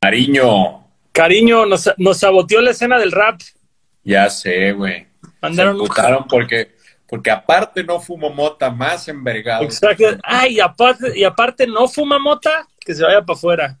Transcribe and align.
Cariño. 0.00 0.84
Cariño, 1.12 1.66
nos, 1.66 1.90
nos 1.98 2.18
saboteó 2.18 2.60
la 2.60 2.70
escena 2.70 2.98
del 2.98 3.12
rap. 3.12 3.40
Ya 4.02 4.28
sé, 4.30 4.72
güey. 4.72 5.06
Mandaron 5.40 5.76
Se 5.76 5.82
un- 5.82 6.28
porque, 6.28 6.74
porque 7.08 7.30
aparte 7.30 7.84
no 7.84 8.00
fumo 8.00 8.30
mota 8.30 8.70
más 8.70 9.08
envergado. 9.08 9.62
Exacto. 9.64 10.04
Ay, 10.22 10.56
y 10.56 10.60
aparte, 10.60 11.18
y 11.18 11.24
aparte 11.24 11.66
no 11.66 11.86
fuma 11.88 12.18
mota, 12.18 12.66
que 12.80 12.94
se 12.94 13.02
vaya 13.02 13.22
para 13.22 13.36
afuera. 13.36 13.78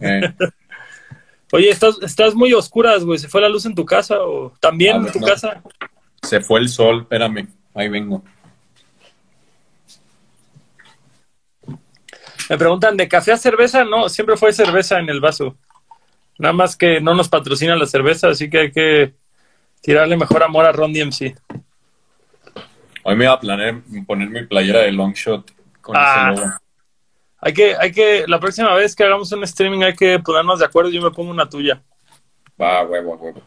Eh, 0.00 0.20
Oye, 1.52 1.70
estás, 1.70 1.96
estás 2.02 2.34
muy 2.34 2.52
oscuras, 2.52 3.04
güey. 3.04 3.18
¿Se 3.18 3.26
fue 3.28 3.40
la 3.40 3.48
luz 3.48 3.64
en 3.64 3.74
tu 3.74 3.84
casa 3.86 4.20
o 4.20 4.52
también 4.60 4.96
Ah, 5.02 5.06
en 5.06 5.12
tu 5.12 5.20
no. 5.20 5.26
casa? 5.26 5.62
se 6.22 6.40
fue 6.40 6.60
el 6.60 6.68
sol, 6.68 7.00
espérame. 7.02 7.48
Ahí 7.74 7.88
vengo. 7.88 8.22
Me 12.48 12.56
preguntan, 12.56 12.96
¿de 12.96 13.08
café 13.08 13.32
a 13.32 13.36
cerveza? 13.36 13.84
No, 13.84 14.08
siempre 14.08 14.36
fue 14.36 14.52
cerveza 14.52 14.98
en 14.98 15.08
el 15.08 15.20
vaso. 15.20 15.56
Nada 16.38 16.52
más 16.54 16.76
que 16.76 17.00
no 17.00 17.14
nos 17.14 17.28
patrocina 17.28 17.76
la 17.76 17.86
cerveza, 17.86 18.28
así 18.28 18.48
que 18.48 18.58
hay 18.58 18.72
que 18.72 19.14
tirarle 19.82 20.16
mejor 20.16 20.42
amor 20.42 20.64
a 20.64 20.72
Ron 20.72 20.92
DMC. 20.92 21.36
Hoy 23.02 23.16
me 23.16 23.24
iba 23.24 23.32
a 23.34 23.40
planear 23.40 23.80
poner 24.06 24.28
mi 24.28 24.44
playera 24.44 24.80
de 24.80 24.92
long 24.92 25.14
shot 25.14 25.50
con 25.80 25.96
Ah. 25.96 26.30
ese 26.32 26.40
logo. 26.42 26.54
Hay 27.40 27.52
que, 27.52 27.76
hay 27.76 27.92
que, 27.92 28.24
la 28.26 28.40
próxima 28.40 28.74
vez 28.74 28.96
que 28.96 29.04
hagamos 29.04 29.30
un 29.32 29.44
streaming 29.44 29.82
hay 29.82 29.94
que 29.94 30.18
ponernos 30.18 30.58
de 30.58 30.64
acuerdo. 30.64 30.90
Yo 30.90 31.00
me 31.02 31.10
pongo 31.10 31.30
una 31.30 31.48
tuya. 31.48 31.80
Va, 32.60 32.82
huevo, 32.84 33.14
huevo. 33.14 33.42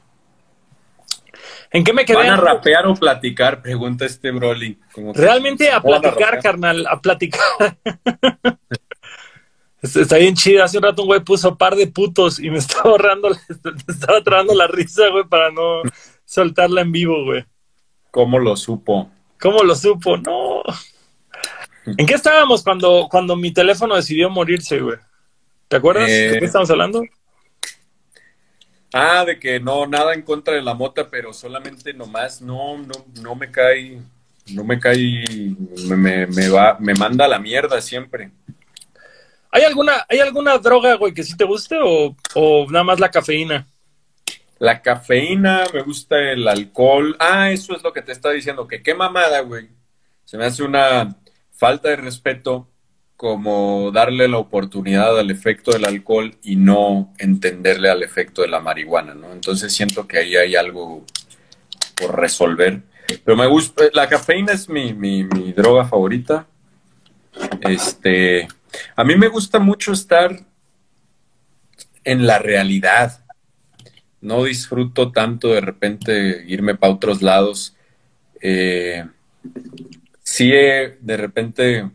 ¿En 1.71 1.83
qué 1.83 1.93
me 1.93 2.05
quedé? 2.05 2.17
¿Van 2.17 2.29
a 2.29 2.37
rapear 2.37 2.85
o 2.87 2.93
platicar? 2.95 3.61
Pregunta 3.61 4.05
este 4.05 4.31
Broly. 4.31 4.79
Realmente 5.13 5.69
a 5.71 5.79
¿Van 5.79 6.01
platicar, 6.01 6.41
carnal, 6.41 6.85
a 6.87 6.99
platicar. 6.99 7.41
Está 9.81 10.17
bien 10.17 10.35
chido. 10.35 10.63
Hace 10.63 10.77
un 10.77 10.83
rato 10.83 11.01
un 11.01 11.07
güey 11.07 11.21
puso 11.21 11.57
par 11.57 11.75
de 11.75 11.87
putos 11.87 12.39
y 12.39 12.49
me 12.49 12.57
estaba 12.59 12.91
ahorrando, 12.91 13.29
me 13.29 13.93
estaba 13.93 14.21
trabando 14.23 14.53
la 14.53 14.67
risa, 14.67 15.07
güey, 15.09 15.25
para 15.25 15.51
no 15.51 15.81
soltarla 16.25 16.81
en 16.81 16.91
vivo, 16.91 17.23
güey. 17.25 17.45
¿Cómo 18.11 18.39
lo 18.39 18.55
supo? 18.55 19.09
¿Cómo 19.39 19.63
lo 19.63 19.75
supo? 19.75 20.17
No. 20.17 20.61
¿En 21.85 22.05
qué 22.05 22.13
estábamos 22.13 22.63
cuando, 22.63 23.07
cuando 23.09 23.35
mi 23.35 23.51
teléfono 23.51 23.95
decidió 23.95 24.29
morirse, 24.29 24.79
güey? 24.79 24.97
¿Te 25.67 25.77
acuerdas? 25.77 26.09
Eh, 26.09 26.31
¿De 26.33 26.39
qué 26.39 26.45
estamos 26.45 26.69
hablando? 26.69 27.03
Ah, 28.93 29.23
de 29.25 29.39
que 29.39 29.59
no, 29.59 29.87
nada 29.87 30.13
en 30.13 30.21
contra 30.21 30.53
de 30.53 30.61
la 30.61 30.73
mota, 30.73 31.09
pero 31.09 31.33
solamente 31.33 31.93
nomás 31.93 32.41
no, 32.41 32.77
no, 32.77 33.05
no 33.21 33.35
me 33.35 33.49
cae, 33.49 34.01
no 34.53 34.65
me 34.65 34.79
cae, 34.79 35.23
me, 35.87 35.95
me, 35.95 36.27
me 36.27 36.49
va, 36.49 36.77
me 36.79 36.93
manda 36.93 37.25
a 37.25 37.29
la 37.29 37.39
mierda 37.39 37.79
siempre. 37.81 38.31
¿Hay 39.51 39.63
alguna, 39.63 40.05
¿Hay 40.07 40.19
alguna 40.19 40.57
droga, 40.57 40.95
güey, 40.95 41.13
que 41.13 41.23
sí 41.23 41.35
te 41.35 41.43
guste 41.43 41.77
o, 41.83 42.15
o 42.35 42.71
nada 42.71 42.83
más 42.83 42.99
la 42.99 43.11
cafeína? 43.11 43.67
La 44.59 44.81
cafeína, 44.81 45.65
me 45.73 45.81
gusta 45.81 46.17
el 46.31 46.47
alcohol. 46.47 47.15
Ah, 47.19 47.51
eso 47.51 47.75
es 47.75 47.83
lo 47.83 47.91
que 47.91 48.01
te 48.01 48.11
estaba 48.11 48.33
diciendo, 48.33 48.67
que 48.67 48.81
qué 48.81 48.93
mamada, 48.93 49.41
güey. 49.41 49.69
Se 50.23 50.37
me 50.37 50.45
hace 50.45 50.63
una 50.63 51.17
falta 51.51 51.89
de 51.89 51.97
respeto 51.97 52.67
como 53.17 53.91
darle 53.91 54.27
la 54.27 54.37
oportunidad 54.37 55.19
al 55.19 55.29
efecto 55.29 55.71
del 55.71 55.85
alcohol 55.85 56.35
y 56.41 56.55
no 56.55 57.13
entenderle 57.19 57.89
al 57.89 58.01
efecto 58.01 58.41
de 58.41 58.47
la 58.47 58.59
marihuana, 58.59 59.13
¿no? 59.13 59.31
Entonces 59.31 59.73
siento 59.73 60.07
que 60.07 60.19
ahí 60.19 60.35
hay 60.35 60.55
algo 60.55 61.05
por 61.95 62.19
resolver. 62.19 62.81
Pero 63.23 63.37
me 63.37 63.47
gusta, 63.47 63.83
la 63.93 64.07
cafeína 64.07 64.53
es 64.53 64.69
mi, 64.69 64.93
mi, 64.93 65.23
mi 65.23 65.51
droga 65.51 65.85
favorita. 65.85 66.47
Este, 67.61 68.47
a 68.95 69.03
mí 69.03 69.15
me 69.15 69.27
gusta 69.27 69.59
mucho 69.59 69.91
estar 69.91 70.45
en 72.03 72.25
la 72.25 72.39
realidad. 72.39 73.23
No 74.21 74.43
disfruto 74.43 75.11
tanto 75.11 75.49
de 75.49 75.61
repente 75.61 76.43
irme 76.47 76.75
para 76.75 76.93
otros 76.93 77.21
lados. 77.21 77.75
Eh, 78.41 79.05
sí, 80.23 80.49
de 80.51 81.17
repente 81.17 81.89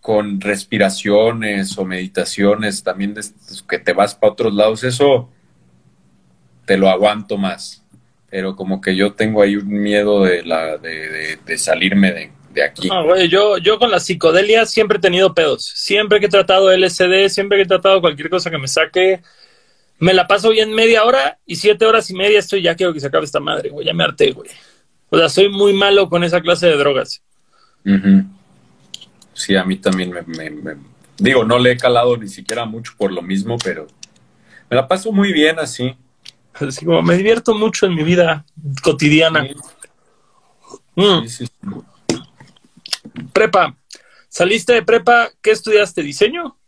con 0.00 0.40
respiraciones 0.40 1.76
o 1.76 1.84
meditaciones 1.84 2.82
también 2.82 3.12
de, 3.12 3.22
que 3.68 3.78
te 3.78 3.92
vas 3.92 4.14
para 4.14 4.32
otros 4.32 4.54
lados, 4.54 4.82
eso 4.82 5.28
te 6.64 6.78
lo 6.78 6.88
aguanto 6.88 7.36
más. 7.36 7.84
Pero 8.30 8.56
como 8.56 8.80
que 8.80 8.96
yo 8.96 9.12
tengo 9.14 9.42
ahí 9.42 9.56
un 9.56 9.68
miedo 9.68 10.24
de, 10.24 10.42
la, 10.44 10.78
de, 10.78 11.38
de 11.44 11.58
salirme 11.58 12.12
de, 12.12 12.32
de 12.58 12.64
aquí. 12.64 12.88
No, 12.88 13.04
güey, 13.04 13.28
yo, 13.28 13.58
yo 13.58 13.78
con 13.78 13.90
la 13.90 14.00
psicodelia 14.00 14.66
siempre 14.66 14.98
he 14.98 15.00
tenido 15.00 15.34
pedos. 15.34 15.64
Siempre 15.64 16.20
que 16.20 16.26
he 16.26 16.28
tratado 16.28 16.70
LSD, 16.70 17.28
siempre 17.28 17.58
que 17.58 17.62
he 17.62 17.66
tratado 17.66 18.00
cualquier 18.00 18.28
cosa 18.30 18.50
que 18.50 18.58
me 18.58 18.68
saque, 18.68 19.22
me 19.98 20.12
la 20.14 20.26
paso 20.26 20.50
bien 20.50 20.72
media 20.74 21.04
hora 21.04 21.38
y 21.46 21.56
siete 21.56 21.86
horas 21.86 22.10
y 22.10 22.14
media 22.14 22.38
estoy 22.38 22.62
ya 22.62 22.74
quiero 22.74 22.92
que 22.92 23.00
se 23.00 23.06
acabe 23.08 23.24
esta 23.24 23.40
madre, 23.40 23.70
güey. 23.70 23.86
Ya 23.86 23.94
me 23.94 24.04
harté, 24.04 24.32
güey. 24.32 24.50
O 25.10 25.18
sea, 25.18 25.28
soy 25.28 25.48
muy 25.48 25.72
malo 25.72 26.08
con 26.08 26.22
esa 26.24 26.40
clase 26.40 26.66
de 26.66 26.76
drogas. 26.76 27.22
Sí, 29.34 29.56
a 29.56 29.64
mí 29.64 29.76
también 29.76 30.10
me, 30.10 30.22
me- 30.22 30.50
me- 30.50 30.76
Digo, 31.16 31.44
no 31.44 31.58
le 31.58 31.72
he 31.72 31.76
calado 31.76 32.16
ni 32.16 32.28
siquiera 32.28 32.64
mucho 32.64 32.92
por 32.96 33.12
lo 33.12 33.22
mismo, 33.22 33.56
pero 33.58 33.86
me 34.70 34.76
la 34.76 34.86
paso 34.86 35.10
muy 35.10 35.32
bien 35.32 35.58
así. 35.58 35.96
Así 36.54 36.84
como 36.84 37.02
me 37.02 37.16
divierto 37.16 37.54
mucho 37.54 37.86
en 37.86 37.94
mi 37.94 38.02
vida 38.04 38.44
cotidiana. 38.82 39.44
Sí, 39.46 39.54
Mm, 40.96 41.22
sí, 41.22 41.28
sí, 41.28 41.46
sí. 41.46 41.52
Prepa. 43.32 43.76
¿Saliste 44.28 44.74
de 44.74 44.82
prepa? 44.82 45.30
¿Qué 45.40 45.50
estudiaste? 45.50 46.02
¿Diseño? 46.02 46.58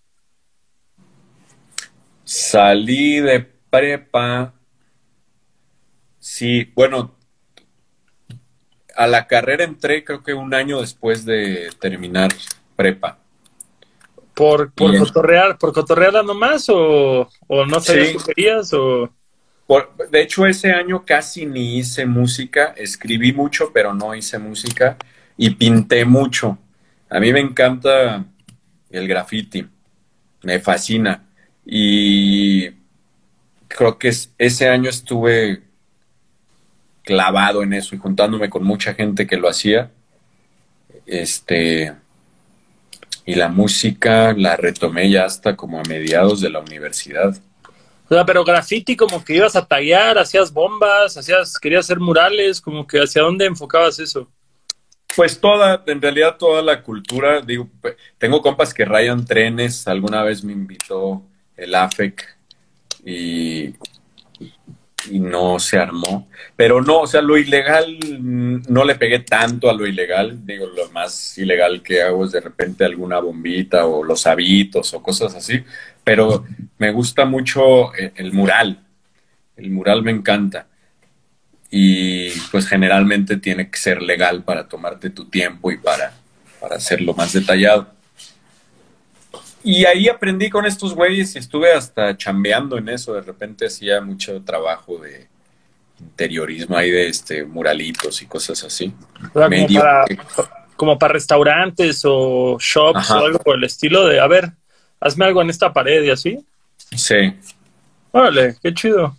Salí 2.25 3.21
de 3.21 3.41
prepa. 3.41 4.55
Sí, 6.19 6.71
bueno, 6.75 7.15
a 8.94 9.06
la 9.06 9.27
carrera 9.27 9.65
entré 9.65 10.05
creo 10.05 10.22
que 10.22 10.34
un 10.34 10.55
año 10.55 10.81
después 10.81 11.25
de 11.25 11.71
terminar 11.81 12.31
prepa. 12.77 13.19
¿Por, 14.34 14.72
por 14.72 14.97
cotorrear, 14.99 15.59
por 15.59 15.72
cotorrearla 15.72 16.22
nomás 16.22 16.69
o, 16.69 17.28
o 17.47 17.66
no 17.66 17.81
sabías 17.81 18.10
Sí. 18.12 18.19
querías 18.27 18.72
o... 18.72 19.10
Por- 19.66 19.94
de 20.09 20.22
hecho, 20.22 20.47
ese 20.47 20.72
año 20.72 21.05
casi 21.05 21.47
ni 21.47 21.78
hice 21.78 22.06
música, 22.06 22.75
escribí 22.77 23.33
mucho, 23.33 23.71
pero 23.72 23.94
no 23.94 24.15
hice 24.15 24.39
música 24.39 24.97
y 25.43 25.49
pinté 25.49 26.05
mucho. 26.05 26.59
A 27.09 27.19
mí 27.19 27.33
me 27.33 27.41
encanta 27.41 28.27
el 28.91 29.09
graffiti, 29.09 29.67
me 30.43 30.61
fascina 30.61 31.25
y 31.65 32.69
creo 33.67 33.99
que 33.99 34.09
es- 34.09 34.34
ese 34.37 34.69
año 34.69 34.91
estuve 34.91 35.62
clavado 37.03 37.62
en 37.62 37.73
eso 37.73 37.95
y 37.95 37.99
juntándome 37.99 38.51
con 38.51 38.65
mucha 38.65 38.93
gente 38.93 39.27
que 39.27 39.39
lo 39.39 39.49
hacía. 39.49 39.91
Este 41.06 41.95
y 43.25 43.34
la 43.34 43.49
música 43.49 44.34
la 44.37 44.57
retomé 44.57 45.09
ya 45.11 45.25
hasta 45.25 45.57
como 45.57 45.81
a 45.81 45.84
mediados 45.84 46.43
de 46.43 46.51
la 46.51 46.61
universidad. 46.61 47.34
O 48.11 48.15
sea, 48.15 48.27
pero 48.27 48.45
graffiti 48.45 48.95
como 48.95 49.25
que 49.25 49.37
ibas 49.37 49.57
a 49.57 49.65
tallar, 49.65 50.19
hacías 50.19 50.53
bombas, 50.53 51.17
hacías, 51.17 51.59
querías 51.59 51.87
hacer 51.87 51.99
murales, 51.99 52.61
como 52.61 52.87
que 52.87 52.99
hacia 52.99 53.22
dónde 53.22 53.47
enfocabas 53.47 53.99
eso. 54.01 54.28
Pues 55.20 55.38
toda, 55.38 55.84
en 55.86 56.00
realidad 56.00 56.38
toda 56.38 56.62
la 56.62 56.82
cultura, 56.82 57.42
digo, 57.42 57.69
tengo 58.16 58.41
compas 58.41 58.72
que 58.72 58.86
rayan 58.86 59.26
trenes, 59.26 59.86
alguna 59.86 60.22
vez 60.22 60.42
me 60.42 60.54
invitó 60.54 61.22
el 61.58 61.75
AFEC 61.75 62.38
y, 63.04 63.75
y 65.10 65.21
no 65.21 65.59
se 65.59 65.77
armó, 65.77 66.27
pero 66.56 66.80
no, 66.80 67.00
o 67.00 67.06
sea, 67.06 67.21
lo 67.21 67.36
ilegal, 67.36 67.98
mm, 68.18 68.62
no 68.71 68.83
le 68.83 68.95
pegué 68.95 69.18
tanto 69.18 69.68
a 69.68 69.74
lo 69.74 69.86
ilegal, 69.86 70.47
digo, 70.47 70.66
lo 70.68 70.91
más 70.91 71.36
ilegal 71.36 71.83
que 71.83 72.00
hago 72.00 72.24
es 72.24 72.33
de 72.33 72.41
repente 72.41 72.86
alguna 72.86 73.18
bombita 73.18 73.84
o 73.84 74.03
los 74.03 74.27
habitos 74.27 74.95
o 74.95 75.03
cosas 75.03 75.34
así, 75.34 75.62
pero 76.03 76.47
me 76.78 76.92
gusta 76.92 77.27
mucho 77.27 77.95
eh, 77.95 78.12
el 78.16 78.33
mural, 78.33 78.86
el 79.59 79.71
mural 79.71 80.03
me 80.03 80.12
encanta 80.12 80.70
y 81.71 82.31
pues 82.51 82.67
generalmente 82.67 83.37
tiene 83.37 83.71
que 83.71 83.78
ser 83.78 84.03
legal 84.03 84.43
para 84.43 84.67
tomarte 84.69 85.11
tu 85.11 85.25
tiempo 85.27 85.71
y 85.71 85.77
para, 85.78 86.13
para 86.61 86.77
hacerlo 86.77 87.15
más 87.15 87.33
detallado. 87.33 87.89
Y 89.63 89.84
ahí 89.84 90.09
aprendí 90.09 90.49
con 90.51 90.65
estos 90.65 90.95
güeyes 90.95 91.34
y 91.37 91.39
estuve 91.39 91.72
hasta 91.72 92.17
chambeando 92.17 92.78
en 92.78 92.89
eso. 92.89 93.13
De 93.15 93.21
repente 93.21 93.67
hacía 93.67 94.01
mucho 94.01 94.41
trabajo 94.43 94.99
de 94.99 95.28
interiorismo 96.01 96.77
ahí 96.77 96.91
de 96.91 97.09
este 97.09 97.45
muralitos 97.45 98.22
y 98.22 98.27
cosas 98.27 98.65
así. 98.65 98.93
Como 99.34 99.49
para, 99.69 100.05
que- 100.07 100.19
como 100.77 100.99
para 100.99 101.13
restaurantes 101.13 102.01
o 102.07 102.57
shops 102.59 102.99
Ajá. 103.01 103.21
o 103.21 103.27
algo 103.27 103.39
por 103.41 103.57
el 103.57 103.65
estilo 103.65 104.07
de, 104.07 104.19
a 104.19 104.27
ver, 104.27 104.51
hazme 104.99 105.27
algo 105.27 105.43
en 105.43 105.51
esta 105.51 105.72
pared 105.75 106.03
y 106.05 106.11
así. 106.11 106.39
Sí. 106.97 107.34
Órale, 108.13 108.57
qué 108.63 108.72
chido. 108.72 109.15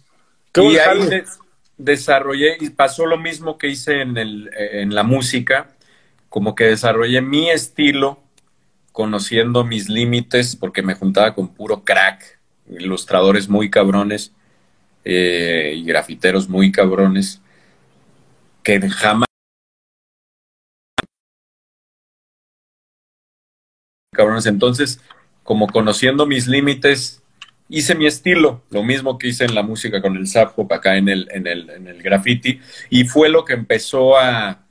Qué 0.52 0.64
y 0.64 0.78
ahí. 0.80 1.22
De- 1.84 1.92
desarrollé, 1.92 2.58
y 2.60 2.70
pasó 2.70 3.06
lo 3.06 3.18
mismo 3.18 3.58
que 3.58 3.68
hice 3.68 4.02
en, 4.02 4.18
el, 4.18 4.50
en 4.56 4.96
la 4.96 5.04
música, 5.04 5.76
como 6.30 6.56
que 6.56 6.66
desarrollé 6.66 7.22
mi 7.22 7.50
estilo 7.50 8.20
conociendo 8.92 9.64
mis 9.64 9.90
límites, 9.90 10.56
porque 10.56 10.82
me 10.82 10.96
juntaba 10.96 11.34
con 11.34 11.54
puro 11.54 11.84
crack, 11.84 12.40
ilustradores 12.70 13.50
muy 13.50 13.70
cabrones 13.70 14.34
eh, 15.06 15.74
y 15.78 15.84
grafiteros 15.84 16.50
muy 16.50 16.72
cabrones, 16.72 17.42
que 18.64 18.80
jamás... 18.90 19.26
Cabrones, 24.14 24.46
entonces, 24.46 25.00
como 25.44 25.68
conociendo 25.68 26.26
mis 26.26 26.48
límites, 26.48 27.24
hice 27.72 27.96
mi 27.96 28.06
estilo, 28.06 28.64
lo 28.70 28.84
mismo 28.84 29.18
que 29.18 29.30
hice 29.30 29.46
en 29.46 29.56
la 29.56 29.64
música 29.64 30.02
con 30.02 30.18
el 30.18 30.28
zap 30.28 30.58
hop 30.58 30.74
acá 30.74 30.98
en 30.98 31.10
el, 31.10 31.28
en 31.32 31.48
el, 31.48 31.70
en 31.70 31.88
el 31.88 32.04
graffiti, 32.04 32.60
y 32.90 33.06
fue 33.06 33.30
lo 33.30 33.46
que 33.46 33.54
empezó 33.54 34.18
a 34.18 34.66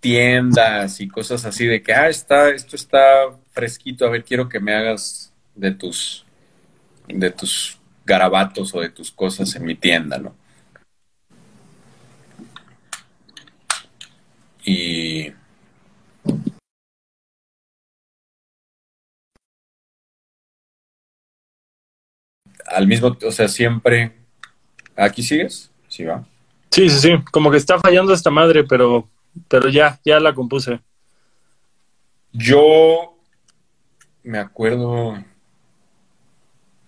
tiendas 0.00 1.00
y 1.00 1.08
cosas 1.08 1.44
así 1.44 1.66
de 1.66 1.82
que, 1.82 1.92
ah, 1.92 2.08
está, 2.08 2.50
esto 2.50 2.76
está 2.76 2.98
fresquito, 3.50 4.06
a 4.06 4.10
ver, 4.10 4.24
quiero 4.24 4.48
que 4.48 4.60
me 4.60 4.72
hagas 4.72 5.32
de 5.54 5.72
tus, 5.72 6.24
de 7.08 7.30
tus 7.30 7.78
garabatos 8.06 8.72
o 8.74 8.80
de 8.80 8.90
tus 8.90 9.10
cosas 9.10 9.54
en 9.56 9.64
mi 9.64 9.74
tienda, 9.74 10.18
¿no? 10.18 10.34
Y 14.64 15.32
al 22.70 22.86
mismo, 22.86 23.16
o 23.24 23.32
sea, 23.32 23.48
siempre, 23.48 24.12
¿aquí 24.96 25.22
sigues? 25.22 25.70
Sí, 25.88 26.04
va. 26.04 26.24
Sí, 26.70 26.88
sí, 26.88 26.98
sí, 26.98 27.10
como 27.30 27.50
que 27.50 27.56
está 27.56 27.78
fallando 27.78 28.12
esta 28.12 28.30
madre, 28.30 28.64
pero, 28.64 29.08
pero 29.48 29.68
ya, 29.68 29.98
ya 30.04 30.20
la 30.20 30.34
compuse. 30.34 30.80
Yo 32.32 33.16
me 34.22 34.38
acuerdo, 34.38 35.16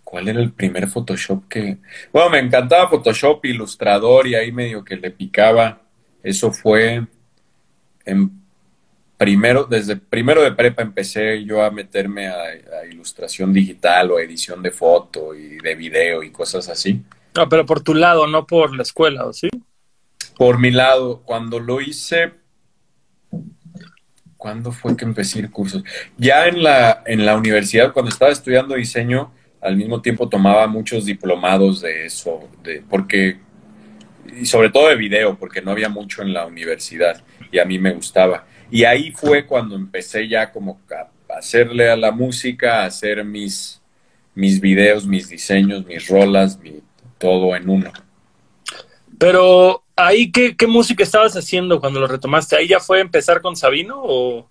¿cuál 0.05 0.29
era 0.29 0.41
el 0.41 0.53
primer 0.53 0.87
Photoshop 0.87 1.49
que... 1.49 1.79
Bueno, 2.13 2.31
me 2.31 2.39
encantaba 2.39 2.91
Photoshop, 2.91 3.45
Ilustrador 3.47 4.27
y 4.27 4.35
ahí 4.35 4.53
medio 4.53 4.85
que 4.85 4.97
le 4.97 5.11
picaba. 5.11 5.81
Eso 6.23 6.53
fue 6.53 7.07
en 8.05 8.40
primero, 9.21 9.65
desde 9.65 9.97
primero 9.97 10.43
de 10.43 10.53
prepa 10.53 10.81
empecé 10.81 11.45
yo 11.45 11.63
a 11.63 11.71
meterme 11.71 12.29
a, 12.29 12.87
ilustración 12.91 13.53
digital 13.53 14.11
o 14.11 14.19
edición 14.19 14.63
de 14.63 14.71
foto 14.71 15.35
y 15.35 15.59
de 15.59 15.75
video 15.75 16.23
y 16.23 16.31
cosas 16.31 16.71
así. 16.71 17.03
No, 17.37 17.47
pero 17.47 17.67
por 17.67 17.83
tu 17.83 17.93
lado, 17.93 18.27
no 18.27 18.47
por 18.47 18.75
la 18.75 18.83
escuela, 18.83 19.27
¿o 19.27 19.35
sí? 19.35 19.51
Por 20.39 20.59
mi 20.59 20.71
lado, 20.71 21.21
cuando 21.23 21.61
lo 21.61 21.83
hice, 21.83 22.33
¿cuándo 24.39 24.73
fue 24.73 24.97
que 24.97 25.05
empecé 25.05 25.41
el 25.41 25.51
curso? 25.51 25.83
Ya 26.17 26.47
en 26.47 26.63
la, 26.63 27.03
en 27.05 27.27
la 27.27 27.37
universidad, 27.37 27.93
cuando 27.93 28.09
estaba 28.11 28.33
estudiando 28.33 28.75
diseño, 28.75 29.35
al 29.61 29.77
mismo 29.77 30.01
tiempo 30.01 30.31
tomaba 30.31 30.67
muchos 30.67 31.05
diplomados 31.05 31.83
de 31.83 32.07
eso, 32.07 32.49
de, 32.63 32.83
porque, 32.89 33.39
y 34.35 34.47
sobre 34.47 34.71
todo 34.71 34.89
de 34.89 34.97
video, 34.97 35.37
porque 35.39 35.61
no 35.61 35.73
había 35.73 35.91
mucho 35.91 36.23
en 36.23 36.33
la 36.33 36.47
universidad 36.47 37.23
y 37.53 37.59
a 37.59 37.67
mí 37.67 37.79
me 37.79 37.93
gustaba. 37.93 38.47
Y 38.71 38.85
ahí 38.85 39.11
fue 39.11 39.47
cuando 39.47 39.75
empecé 39.75 40.29
ya 40.29 40.53
como 40.53 40.81
a 40.91 41.39
hacerle 41.39 41.91
a 41.91 41.97
la 41.97 42.13
música, 42.13 42.83
a 42.83 42.87
hacer 42.87 43.25
mis, 43.25 43.81
mis 44.35 44.61
videos, 44.61 45.07
mis 45.07 45.29
diseños, 45.29 45.85
mis 45.85 46.09
rolas, 46.09 46.59
mi, 46.59 46.81
todo 47.19 47.57
en 47.57 47.69
uno. 47.69 47.93
Pero 49.19 49.85
ahí, 49.97 50.31
¿qué, 50.31 50.57
¿qué, 50.57 50.67
música 50.67 51.03
estabas 51.03 51.37
haciendo 51.37 51.81
cuando 51.81 52.01
lo 52.01 52.07
retomaste? 52.07 52.57
¿Ahí 52.57 52.69
ya 52.69 52.81
fue 52.81 53.01
empezar 53.01 53.41
con 53.41 53.57
Sabino 53.57 54.01
o...? 54.03 54.51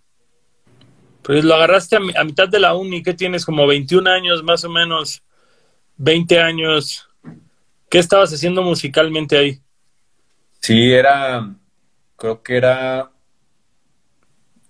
Pues 1.22 1.44
lo 1.44 1.54
agarraste 1.56 1.96
a, 1.96 2.00
a 2.16 2.24
mitad 2.24 2.48
de 2.48 2.60
la 2.60 2.74
uni, 2.74 3.04
¿qué 3.04 3.14
tienes? 3.14 3.46
Como 3.46 3.68
21 3.68 4.10
años 4.10 4.44
más 4.44 4.64
o 4.64 4.70
menos, 4.70 5.22
20 5.98 6.40
años. 6.40 7.08
¿Qué 7.90 8.00
estabas 8.00 8.34
haciendo 8.34 8.64
musicalmente 8.64 9.38
ahí? 9.38 9.60
Sí, 10.60 10.92
era, 10.92 11.56
creo 12.16 12.42
que 12.42 12.58
era 12.58 13.12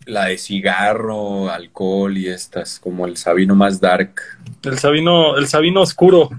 la 0.09 0.25
de 0.25 0.37
cigarro, 0.37 1.49
alcohol 1.49 2.17
y 2.17 2.27
estas, 2.27 2.79
como 2.79 3.05
el 3.05 3.17
Sabino 3.17 3.55
más 3.55 3.79
dark. 3.79 4.21
El 4.63 4.77
Sabino, 4.77 5.37
el 5.37 5.47
Sabino 5.47 5.81
oscuro. 5.81 6.29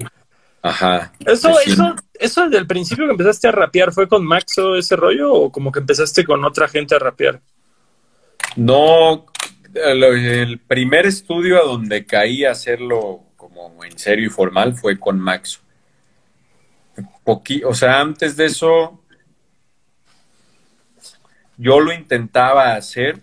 Ajá. 0.63 1.13
Eso, 1.25 1.59
eso, 1.61 1.95
eso 2.15 2.45
desde 2.45 2.59
el 2.59 2.67
principio 2.67 3.07
que 3.07 3.13
empezaste 3.13 3.49
a 3.49 3.53
rapear, 3.53 3.93
¿fue 3.93 4.09
con 4.09 4.25
Maxo 4.25 4.77
ese 4.77 4.97
rollo 4.97 5.33
o 5.33 5.53
como 5.53 5.73
que 5.73 5.81
empezaste 5.81 6.25
con 6.25 6.45
otra 6.45 6.69
gente 6.69 6.95
a 6.95 6.99
rapear? 6.99 7.41
No, 8.57 9.25
el 9.75 10.59
primer 10.59 11.07
estudio 11.07 11.63
a 11.63 11.67
donde 11.67 12.05
caí 12.05 12.45
a 12.45 12.51
hacerlo 12.51 13.23
como 13.37 13.85
en 13.85 13.99
serio 13.99 14.27
y 14.27 14.31
formal 14.31 14.75
fue 14.75 14.99
con 14.99 15.19
Maxo. 15.19 15.61
o 17.25 17.75
sea, 17.75 18.01
antes 18.01 18.37
de 18.37 18.47
eso, 18.47 19.03
yo 21.57 21.81
lo 21.81 21.93
intentaba 21.93 22.75
hacer, 22.75 23.21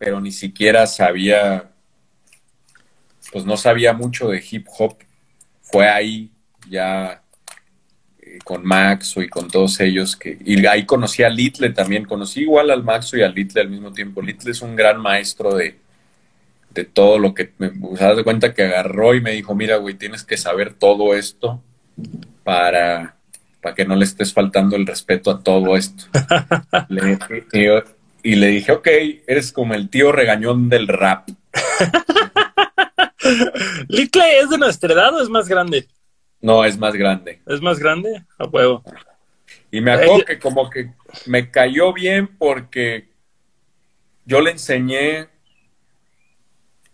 pero 0.00 0.18
ni 0.18 0.32
siquiera 0.32 0.86
sabía, 0.86 1.72
pues 3.30 3.44
no 3.44 3.58
sabía 3.58 3.92
mucho 3.92 4.28
de 4.30 4.42
hip 4.50 4.66
hop. 4.78 4.96
Fue 5.60 5.90
ahí 5.90 6.30
ya 6.70 7.22
eh, 8.18 8.38
con 8.42 8.64
Maxo 8.64 9.20
y 9.20 9.28
con 9.28 9.48
todos 9.48 9.78
ellos 9.80 10.16
que 10.16 10.38
y 10.42 10.64
ahí 10.64 10.86
conocí 10.86 11.22
a 11.22 11.28
Little 11.28 11.68
también, 11.74 12.06
conocí 12.06 12.40
igual 12.40 12.70
al 12.70 12.82
Maxo 12.82 13.18
y 13.18 13.22
a 13.22 13.28
Little 13.28 13.60
al 13.60 13.68
mismo 13.68 13.92
tiempo. 13.92 14.22
Little 14.22 14.50
es 14.50 14.62
un 14.62 14.74
gran 14.74 14.98
maestro 14.98 15.54
de, 15.54 15.78
de 16.70 16.84
todo 16.86 17.18
lo 17.18 17.34
que 17.34 17.52
me 17.58 17.70
o 17.82 17.94
sea, 17.94 18.14
de 18.14 18.24
cuenta 18.24 18.54
que 18.54 18.62
agarró 18.62 19.14
y 19.14 19.20
me 19.20 19.32
dijo, 19.32 19.54
mira, 19.54 19.76
güey, 19.76 19.96
tienes 19.96 20.24
que 20.24 20.38
saber 20.38 20.72
todo 20.72 21.14
esto 21.14 21.62
para, 22.42 23.16
para 23.60 23.74
que 23.74 23.84
no 23.84 23.96
le 23.96 24.06
estés 24.06 24.32
faltando 24.32 24.76
el 24.76 24.86
respeto 24.86 25.30
a 25.30 25.42
todo 25.42 25.76
esto. 25.76 26.04
le, 26.88 27.18
y 28.22 28.36
le 28.36 28.48
dije, 28.48 28.72
ok, 28.72 28.88
eres 29.26 29.52
como 29.52 29.74
el 29.74 29.88
tío 29.88 30.12
regañón 30.12 30.68
del 30.68 30.88
rap. 30.88 31.28
¿Little 33.88 34.40
es 34.40 34.50
de 34.50 34.58
nuestra 34.58 34.92
edad 34.92 35.14
o 35.14 35.22
es 35.22 35.28
más 35.28 35.48
grande? 35.48 35.86
No, 36.40 36.64
es 36.64 36.78
más 36.78 36.94
grande. 36.94 37.40
¿Es 37.46 37.60
más 37.60 37.78
grande? 37.78 38.24
A 38.38 38.46
huevo. 38.46 38.82
Y 39.70 39.80
me 39.80 39.92
acuerdo 39.92 40.24
que 40.24 40.38
como 40.38 40.68
que 40.70 40.90
me 41.26 41.50
cayó 41.50 41.92
bien 41.92 42.28
porque 42.38 43.08
yo 44.24 44.40
le 44.40 44.52
enseñé, 44.52 45.28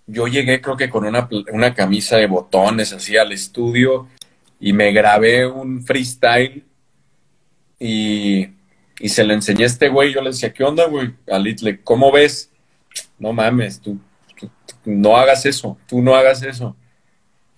yo 0.06 0.26
llegué 0.26 0.60
creo 0.60 0.76
que 0.76 0.90
con 0.90 1.06
una, 1.06 1.28
una 1.52 1.74
camisa 1.74 2.16
de 2.16 2.26
botones 2.26 2.92
así 2.92 3.16
al 3.16 3.32
estudio 3.32 4.08
y 4.60 4.72
me 4.72 4.92
grabé 4.92 5.46
un 5.46 5.84
freestyle 5.84 6.64
y 7.78 8.48
y 8.98 9.08
se 9.08 9.24
lo 9.24 9.34
enseñé 9.34 9.64
a 9.64 9.66
este 9.66 9.88
güey. 9.88 10.12
Yo 10.12 10.22
le 10.22 10.30
decía, 10.30 10.52
¿qué 10.52 10.64
onda, 10.64 10.86
güey? 10.86 11.14
A 11.30 11.38
Little, 11.38 11.80
¿cómo 11.82 12.10
ves? 12.10 12.50
No 13.18 13.32
mames, 13.32 13.80
tú, 13.80 13.98
no 14.84 15.16
hagas 15.16 15.44
eso, 15.46 15.78
tú 15.86 16.00
no 16.00 16.14
hagas 16.14 16.42
eso. 16.42 16.76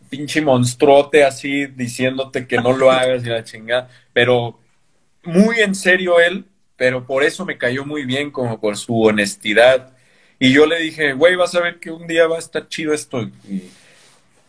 Pinche 0.08 0.40
monstruote 0.40 1.24
así 1.24 1.66
diciéndote 1.66 2.46
que 2.46 2.56
no 2.56 2.76
lo 2.76 2.90
hagas 2.90 3.24
y 3.24 3.28
la 3.28 3.44
chingada. 3.44 3.88
Pero 4.12 4.58
muy 5.24 5.60
en 5.60 5.74
serio 5.74 6.18
él, 6.20 6.46
pero 6.76 7.06
por 7.06 7.22
eso 7.22 7.44
me 7.44 7.58
cayó 7.58 7.84
muy 7.84 8.04
bien, 8.04 8.30
como 8.30 8.60
por 8.60 8.76
su 8.76 9.00
honestidad. 9.02 9.92
Y 10.38 10.52
yo 10.52 10.66
le 10.66 10.78
dije, 10.78 11.12
güey, 11.12 11.36
vas 11.36 11.54
a 11.54 11.60
ver 11.60 11.80
que 11.80 11.90
un 11.90 12.06
día 12.06 12.26
va 12.26 12.36
a 12.36 12.40
estar 12.40 12.68
chido 12.68 12.94
esto. 12.94 13.22
Y, 13.22 13.70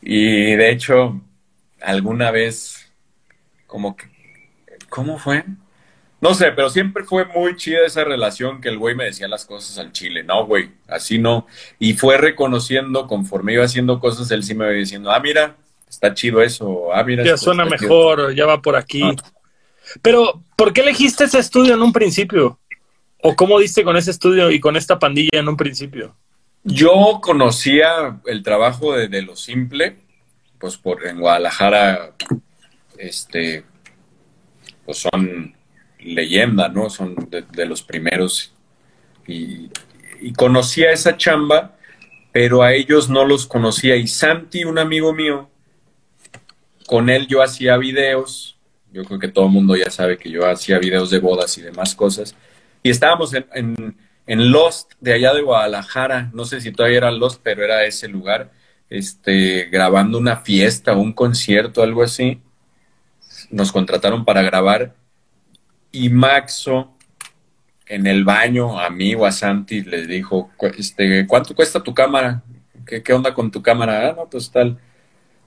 y 0.01 0.55
de 0.55 0.71
hecho, 0.71 1.19
alguna 1.81 2.31
vez, 2.31 2.91
como 3.67 3.95
que, 3.95 4.05
¿cómo 4.89 5.17
fue? 5.17 5.43
No 6.21 6.33
sé, 6.33 6.51
pero 6.51 6.69
siempre 6.69 7.05
fue 7.05 7.25
muy 7.25 7.55
chida 7.55 7.85
esa 7.85 8.03
relación 8.03 8.59
que 8.59 8.67
el 8.67 8.77
güey 8.77 8.93
me 8.93 9.05
decía 9.05 9.27
las 9.27 9.45
cosas 9.45 9.77
al 9.77 9.93
chile. 9.93 10.23
No, 10.23 10.45
güey, 10.45 10.69
así 10.87 11.17
no. 11.17 11.47
Y 11.79 11.93
fue 11.93 12.17
reconociendo 12.17 13.07
conforme 13.07 13.53
iba 13.53 13.63
haciendo 13.63 13.99
cosas, 13.99 14.29
él 14.31 14.43
sí 14.43 14.53
me 14.53 14.65
iba 14.65 14.73
diciendo, 14.73 15.11
ah, 15.11 15.19
mira, 15.19 15.55
está 15.89 16.13
chido 16.13 16.41
eso. 16.41 16.93
Ah, 16.93 17.03
mira. 17.03 17.23
Ya 17.23 17.37
suena 17.37 17.63
mejor, 17.63 18.35
ya 18.35 18.45
va 18.45 18.61
por 18.61 18.75
aquí. 18.75 19.01
Ah. 19.01 19.15
Pero, 20.01 20.43
¿por 20.57 20.73
qué 20.73 20.81
elegiste 20.81 21.23
ese 21.23 21.39
estudio 21.39 21.73
en 21.73 21.81
un 21.81 21.93
principio? 21.93 22.59
¿O 23.21 23.35
cómo 23.35 23.57
diste 23.59 23.83
con 23.83 23.95
ese 23.95 24.11
estudio 24.11 24.51
y 24.51 24.59
con 24.59 24.75
esta 24.75 24.99
pandilla 24.99 25.39
en 25.39 25.47
un 25.47 25.57
principio? 25.57 26.15
Yo 26.63 27.19
conocía 27.21 28.19
el 28.25 28.43
trabajo 28.43 28.93
de, 28.93 29.07
de 29.07 29.21
Lo 29.21 29.35
Simple, 29.37 29.97
pues 30.59 30.77
por 30.77 31.07
en 31.07 31.19
Guadalajara, 31.19 32.11
este, 32.97 33.63
pues 34.85 34.97
son 34.97 35.55
leyenda, 35.99 36.69
¿no? 36.69 36.89
Son 36.89 37.15
de, 37.29 37.65
los 37.65 37.81
primeros. 37.81 38.53
Y, 39.27 39.69
y, 40.21 40.33
conocía 40.33 40.91
esa 40.91 41.17
chamba, 41.17 41.77
pero 42.31 42.63
a 42.63 42.73
ellos 42.73 43.09
no 43.09 43.25
los 43.25 43.45
conocía. 43.45 43.95
Y 43.95 44.07
Santi, 44.07 44.63
un 44.63 44.79
amigo 44.79 45.13
mío, 45.13 45.49
con 46.87 47.09
él 47.09 47.27
yo 47.27 47.41
hacía 47.41 47.77
videos. 47.77 48.57
Yo 48.91 49.03
creo 49.03 49.19
que 49.19 49.27
todo 49.27 49.45
el 49.45 49.51
mundo 49.51 49.75
ya 49.75 49.91
sabe 49.91 50.17
que 50.17 50.31
yo 50.31 50.49
hacía 50.49 50.79
videos 50.79 51.11
de 51.11 51.19
bodas 51.19 51.57
y 51.57 51.61
demás 51.61 51.93
cosas. 51.93 52.35
Y 52.81 52.89
estábamos 52.89 53.33
en, 53.33 53.95
en 54.29 54.51
Lost 54.51 54.93
de 54.99 55.13
allá 55.13 55.33
de 55.33 55.41
Guadalajara, 55.41 56.29
no 56.33 56.45
sé 56.45 56.61
si 56.61 56.71
todavía 56.71 56.99
era 56.99 57.11
Lost, 57.11 57.41
pero 57.43 57.63
era 57.63 57.83
ese 57.85 58.07
lugar, 58.07 58.51
este, 58.87 59.65
grabando 59.71 60.19
una 60.19 60.37
fiesta, 60.37 60.93
un 60.93 61.13
concierto, 61.13 61.81
algo 61.81 62.03
así. 62.03 62.39
Nos 63.49 63.71
contrataron 63.71 64.25
para 64.25 64.43
grabar 64.43 64.93
y 65.91 66.09
Maxo 66.09 66.93
en 67.85 68.05
el 68.05 68.23
baño 68.23 68.79
a 68.79 68.89
mí 68.89 69.15
o 69.15 69.25
a 69.25 69.31
Santi 69.31 69.81
les 69.81 70.07
dijo, 70.07 70.51
este, 70.77 71.25
¿cuánto 71.27 71.55
cuesta 71.55 71.81
tu 71.81 71.93
cámara? 71.93 72.43
¿Qué, 72.85 73.01
qué 73.01 73.13
onda 73.13 73.33
con 73.33 73.49
tu 73.49 73.61
cámara? 73.61 74.09
Ah, 74.09 74.13
no, 74.15 74.29
pues 74.29 74.51
tal. 74.51 74.79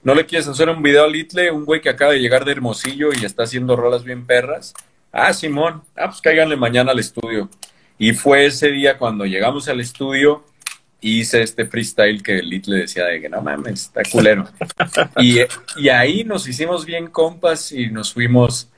¿No 0.03 0.13
le 0.13 0.25
quieres 0.25 0.47
hacer 0.49 0.67
un 0.67 0.83
video 0.83 1.05
a 1.05 1.07
Litle? 1.07 1.51
Un 1.51 1.63
güey 1.63 1.79
que 1.79 1.89
acaba 1.89 2.11
de 2.11 2.19
llegar 2.19 2.43
de 2.43 2.51
Hermosillo 2.51 3.09
y 3.13 3.23
está 3.23 3.43
haciendo 3.43 3.77
rolas 3.77 4.03
bien 4.03 4.25
perras. 4.25 4.73
Ah, 5.13 5.33
Simón. 5.33 5.83
Ah, 5.95 6.07
pues 6.07 6.19
cáiganle 6.19 6.57
mañana 6.57 6.91
al 6.91 6.99
estudio. 6.99 7.49
Y 7.97 8.11
fue 8.11 8.45
ese 8.45 8.69
día 8.69 8.97
cuando 8.97 9.25
llegamos 9.25 9.69
al 9.69 9.79
estudio, 9.79 10.43
hice 10.99 11.41
este 11.41 11.65
freestyle 11.65 12.21
que 12.21 12.41
Litle 12.41 12.79
decía 12.79 13.05
de 13.05 13.21
que 13.21 13.29
no 13.29 13.41
mames, 13.41 13.83
está 13.83 14.01
culero. 14.11 14.45
y, 15.17 15.37
y 15.77 15.89
ahí 15.89 16.25
nos 16.25 16.45
hicimos 16.47 16.85
bien 16.85 17.07
compas 17.07 17.71
y 17.71 17.87
nos 17.87 18.13
fuimos 18.13 18.69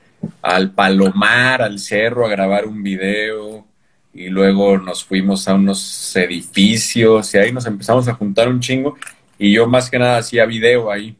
al 0.41 0.71
Palomar, 0.71 1.61
al 1.61 1.79
cerro, 1.79 2.25
a 2.25 2.29
grabar 2.29 2.65
un 2.65 2.83
video. 2.83 3.65
Y 4.13 4.29
luego 4.29 4.77
nos 4.77 5.03
fuimos 5.03 5.47
a 5.47 5.55
unos 5.55 6.15
edificios 6.15 7.33
y 7.33 7.37
ahí 7.37 7.51
nos 7.51 7.65
empezamos 7.65 8.07
a 8.07 8.13
juntar 8.13 8.47
un 8.47 8.59
chingo. 8.59 8.97
Y 9.37 9.53
yo 9.53 9.67
más 9.67 9.89
que 9.89 9.99
nada 9.99 10.17
hacía 10.17 10.45
video 10.45 10.89
ahí. 10.89 11.15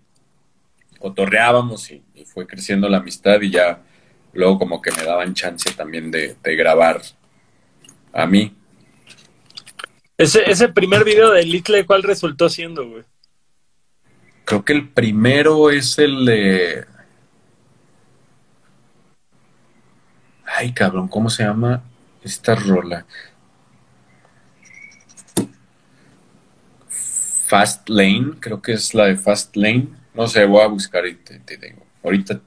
Cotorreábamos 1.00 1.92
y, 1.92 2.04
fue 2.26 2.48
creciendo 2.48 2.90
la 2.90 2.98
amistad 2.98 3.40
y 3.42 3.52
ya 3.52 3.82
luego 4.34 4.60
como 4.60 4.82
que 4.82 4.92
me 4.92 5.04
daban 5.04 5.34
chance 5.34 5.72
también 5.72 6.12
de, 6.12 6.36
grabar 6.44 7.02
a 8.14 8.26
mí. 8.26 8.54
Ese, 10.18 10.50
ese 10.50 10.70
primer 10.70 11.04
video 11.04 11.32
de 11.32 11.44
Little, 11.44 11.86
¿cuál 11.86 12.04
resultó 12.04 12.50
siendo, 12.50 12.88
güey? 12.88 13.04
Creo 14.46 14.64
que 14.64 14.74
el 14.74 14.90
primero 14.90 15.70
es 15.72 15.98
el 15.98 16.26
de 16.26 16.86
Ay, 20.58 20.72
cabrón, 20.72 21.10
¿cómo 21.10 21.30
se 21.30 21.44
llama 21.44 21.84
esta 22.24 22.56
rola? 22.56 23.06
Fast 26.88 27.90
Lane, 27.90 28.36
creo 28.40 28.62
que 28.62 28.72
es 28.72 28.94
la 28.94 29.08
de 29.08 29.18
Fast 29.18 29.58
Lane. 29.58 29.88
No 30.14 30.28
sé, 30.28 30.46
voy 30.46 30.62
a 30.62 30.68
buscar 30.68 31.06
y 31.06 31.16
te, 31.16 31.40
tengo. 31.40 31.86
Ahorita 32.02 32.40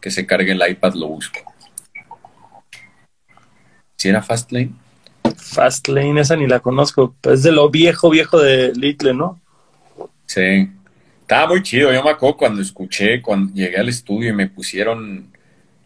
que 0.00 0.10
se 0.10 0.26
cargue 0.26 0.52
el 0.52 0.70
iPad 0.70 0.94
lo 0.94 1.08
busco. 1.08 1.40
¿Si 3.96 4.10
era 4.10 4.22
Fast 4.22 4.52
Lane? 4.52 4.72
Fast 5.34 5.88
Lane, 5.88 6.20
esa 6.20 6.36
ni 6.36 6.46
la 6.46 6.60
conozco. 6.60 7.14
Es 7.22 7.42
de 7.42 7.52
lo 7.52 7.70
viejo, 7.70 8.10
viejo 8.10 8.38
de 8.38 8.72
Little, 8.74 9.14
¿no? 9.14 9.40
Sí. 10.26 10.70
Estaba 11.22 11.48
muy 11.48 11.62
chido. 11.62 11.90
Yo 11.90 12.04
me 12.04 12.10
acuerdo 12.10 12.36
cuando 12.36 12.60
escuché, 12.60 13.22
cuando 13.22 13.54
llegué 13.54 13.78
al 13.78 13.88
estudio 13.88 14.28
y 14.28 14.34
me 14.34 14.46
pusieron 14.46 15.33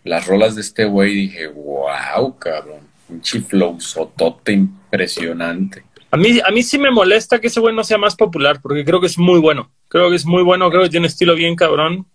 las 0.08 0.26
rolas 0.26 0.54
de 0.54 0.62
este 0.62 0.84
güey 0.84 1.14
dije, 1.14 1.46
wow, 1.48 2.38
cabrón, 2.38 2.80
un 3.08 3.20
chiflow 3.20 3.80
sotote 3.80 4.52
impresionante. 4.52 5.84
A 6.10 6.16
mí, 6.16 6.40
a 6.44 6.50
mí 6.50 6.62
sí 6.62 6.78
me 6.78 6.90
molesta 6.90 7.38
que 7.38 7.48
ese 7.48 7.60
güey 7.60 7.74
no 7.74 7.84
sea 7.84 7.98
más 7.98 8.16
popular, 8.16 8.60
porque 8.62 8.84
creo 8.84 9.00
que 9.00 9.06
es 9.06 9.18
muy 9.18 9.38
bueno. 9.38 9.70
Creo 9.88 10.08
que 10.08 10.16
es 10.16 10.24
muy 10.24 10.42
bueno, 10.42 10.70
creo 10.70 10.82
que 10.82 10.88
tiene 10.88 11.04
un 11.04 11.10
estilo 11.10 11.34
bien 11.34 11.54
cabrón. 11.54 12.06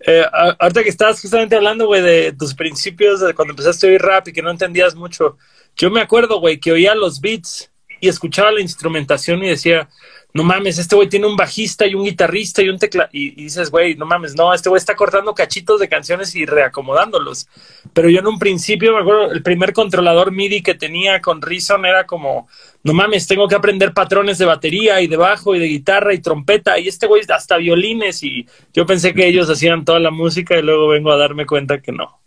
Eh, 0.00 0.24
ahorita 0.58 0.82
que 0.82 0.88
estabas 0.88 1.20
justamente 1.20 1.56
hablando, 1.56 1.86
güey, 1.86 2.02
de 2.02 2.32
tus 2.32 2.54
principios 2.54 3.20
de 3.20 3.34
cuando 3.34 3.52
empezaste 3.52 3.86
a 3.86 3.90
oír 3.90 4.02
rap 4.02 4.28
y 4.28 4.32
que 4.32 4.42
no 4.42 4.50
entendías 4.50 4.94
mucho, 4.94 5.38
yo 5.76 5.90
me 5.90 6.00
acuerdo, 6.00 6.40
güey, 6.40 6.58
que 6.58 6.72
oía 6.72 6.94
los 6.94 7.20
beats 7.20 7.70
y 8.00 8.08
escuchaba 8.08 8.50
la 8.50 8.60
instrumentación 8.60 9.42
y 9.42 9.48
decía, 9.48 9.88
no 10.36 10.44
mames, 10.44 10.76
este 10.76 10.94
güey 10.94 11.08
tiene 11.08 11.26
un 11.26 11.34
bajista 11.34 11.86
y 11.86 11.94
un 11.94 12.04
guitarrista 12.04 12.62
y 12.62 12.68
un 12.68 12.78
teclado. 12.78 13.08
Y, 13.10 13.30
dices, 13.30 13.70
güey, 13.70 13.94
no 13.94 14.04
mames, 14.04 14.36
no, 14.36 14.52
este 14.52 14.68
güey 14.68 14.78
está 14.78 14.94
cortando 14.94 15.34
cachitos 15.34 15.80
de 15.80 15.88
canciones 15.88 16.34
y 16.36 16.44
reacomodándolos. 16.44 17.48
Pero 17.94 18.10
yo 18.10 18.20
en 18.20 18.26
un 18.26 18.38
principio, 18.38 18.92
me 18.92 19.00
acuerdo, 19.00 19.32
el 19.32 19.42
primer 19.42 19.72
controlador 19.72 20.32
MIDI 20.32 20.62
que 20.62 20.74
tenía 20.74 21.22
con 21.22 21.40
Reason 21.40 21.86
era 21.86 22.04
como, 22.04 22.48
no 22.82 22.92
mames, 22.92 23.26
tengo 23.26 23.48
que 23.48 23.54
aprender 23.54 23.94
patrones 23.94 24.36
de 24.36 24.44
batería 24.44 25.00
y 25.00 25.06
de 25.06 25.16
bajo 25.16 25.54
y 25.54 25.58
de 25.58 25.68
guitarra 25.68 26.12
y 26.12 26.18
trompeta. 26.18 26.78
Y 26.78 26.88
este 26.88 27.06
güey 27.06 27.22
hasta 27.26 27.56
violines. 27.56 28.22
Y 28.22 28.46
yo 28.74 28.84
pensé 28.84 29.14
que 29.14 29.26
ellos 29.26 29.48
hacían 29.48 29.86
toda 29.86 30.00
la 30.00 30.10
música 30.10 30.58
y 30.58 30.62
luego 30.62 30.88
vengo 30.88 31.10
a 31.12 31.16
darme 31.16 31.46
cuenta 31.46 31.80
que 31.80 31.92
no. 31.92 32.20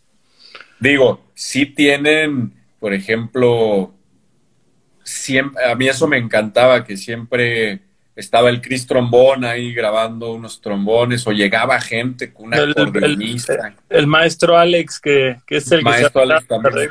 Digo, 0.80 1.22
sí 1.36 1.68
tienen, 1.68 2.54
por 2.80 2.96
ejemplo, 2.96 3.94
siempre, 5.04 5.64
a 5.64 5.76
mí 5.76 5.88
eso 5.88 6.08
me 6.08 6.18
encantaba, 6.18 6.84
que 6.84 6.98
siempre 6.98 7.89
estaba 8.20 8.50
el 8.50 8.62
Chris 8.62 8.86
Trombón 8.86 9.46
ahí 9.46 9.74
grabando 9.74 10.34
unos 10.34 10.60
trombones 10.60 11.26
o 11.26 11.32
llegaba 11.32 11.80
gente 11.80 12.34
con 12.34 12.48
una 12.48 12.58
el, 12.58 12.76
El, 13.90 14.08
maestro 14.08 14.58
Alex, 14.58 15.00
que, 15.00 15.38
es 15.48 15.72
el, 15.72 15.84
maestro 15.84 16.24
Alex 16.24 16.46
también. 16.48 16.90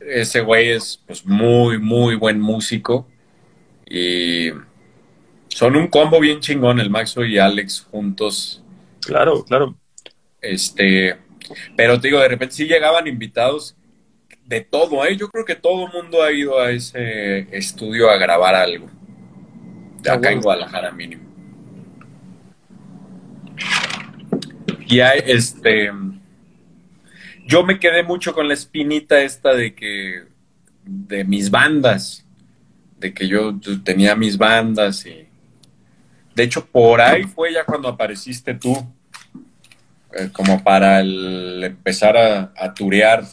Ese 0.00 0.40
güey 0.40 0.70
es 0.70 1.02
pues, 1.04 1.26
muy, 1.26 1.78
muy 1.78 2.14
buen 2.14 2.40
músico 2.40 3.08
y 3.90 4.50
son 5.48 5.74
un 5.74 5.88
combo 5.88 6.20
bien 6.20 6.38
chingón, 6.38 6.78
el 6.78 6.90
Maxo 6.90 7.24
y 7.24 7.38
Alex 7.38 7.80
juntos. 7.90 8.62
Claro, 9.00 9.44
claro. 9.44 9.74
Este, 10.40 11.16
pero 11.76 12.00
te 12.00 12.06
digo, 12.06 12.20
de 12.20 12.28
repente 12.28 12.54
sí 12.54 12.66
llegaban 12.66 13.08
invitados 13.08 13.74
de 14.44 14.60
todo, 14.60 15.04
¿eh? 15.04 15.16
Yo 15.16 15.28
creo 15.28 15.44
que 15.44 15.56
todo 15.56 15.86
el 15.86 15.92
mundo 15.92 16.22
ha 16.22 16.30
ido 16.30 16.60
a 16.60 16.70
ese 16.70 17.48
estudio 17.50 18.08
a 18.08 18.16
grabar 18.16 18.54
algo 18.54 18.97
acá 20.06 20.30
en 20.30 20.40
Guadalajara 20.40 20.90
mínimo. 20.92 21.24
Y 24.86 25.00
hay, 25.00 25.20
este, 25.26 25.90
yo 27.46 27.64
me 27.64 27.78
quedé 27.78 28.02
mucho 28.02 28.34
con 28.34 28.48
la 28.48 28.54
espinita 28.54 29.20
esta 29.20 29.54
de 29.54 29.74
que, 29.74 30.24
de 30.84 31.24
mis 31.24 31.50
bandas, 31.50 32.24
de 32.98 33.12
que 33.12 33.28
yo 33.28 33.58
tenía 33.84 34.14
mis 34.16 34.38
bandas 34.38 35.04
y, 35.06 35.28
de 36.34 36.44
hecho, 36.44 36.66
por 36.66 37.00
ahí 37.00 37.24
fue 37.24 37.52
ya 37.52 37.64
cuando 37.64 37.88
apareciste 37.88 38.54
tú, 38.54 38.72
eh, 40.12 40.30
como 40.32 40.62
para 40.62 41.00
empezar 41.00 42.16
a, 42.16 42.52
a 42.56 42.72
turear. 42.72 43.24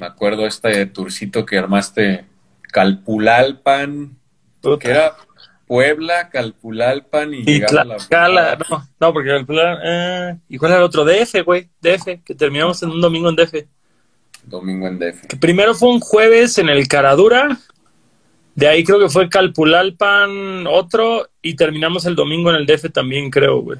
Me 0.00 0.06
acuerdo 0.06 0.46
este 0.46 0.84
turcito 0.86 1.46
que 1.46 1.58
armaste 1.58 2.24
Calpulalpan, 2.72 4.18
que 4.60 4.90
era 4.90 5.16
Puebla, 5.66 6.30
Calpulalpan 6.30 7.34
y, 7.34 7.42
y 7.46 7.60
la... 7.60 7.84
no, 7.84 8.88
no, 9.00 9.12
porque 9.12 9.28
Calpulalpan... 9.30 9.78
Eh, 9.84 10.38
¿Y 10.48 10.58
cuál 10.58 10.72
era 10.72 10.80
el 10.80 10.86
otro? 10.86 11.04
DF, 11.04 11.42
güey, 11.44 11.68
DF, 11.80 12.22
que 12.24 12.34
terminamos 12.34 12.82
en 12.82 12.90
un 12.90 13.00
domingo 13.00 13.28
en 13.28 13.36
DF. 13.36 13.54
Domingo 14.44 14.86
en 14.86 14.98
DF. 14.98 15.26
Que 15.26 15.36
primero 15.36 15.74
fue 15.74 15.88
un 15.88 16.00
jueves 16.00 16.58
en 16.58 16.68
el 16.68 16.86
Caradura, 16.86 17.58
de 18.54 18.68
ahí 18.68 18.84
creo 18.84 18.98
que 19.00 19.08
fue 19.08 19.28
Calpulalpan 19.28 20.66
otro, 20.66 21.28
y 21.42 21.56
terminamos 21.56 22.06
el 22.06 22.14
domingo 22.14 22.50
en 22.50 22.56
el 22.56 22.66
DF 22.66 22.92
también, 22.92 23.30
creo, 23.30 23.60
güey. 23.60 23.78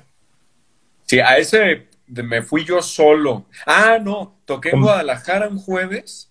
Sí, 1.06 1.20
a 1.20 1.38
ese 1.38 1.86
me 2.08 2.42
fui 2.42 2.64
yo 2.64 2.82
solo. 2.82 3.46
Ah, 3.64 3.98
no, 4.02 4.38
toqué 4.44 4.70
en 4.70 4.80
Guadalajara 4.80 5.48
un 5.48 5.58
jueves, 5.58 6.30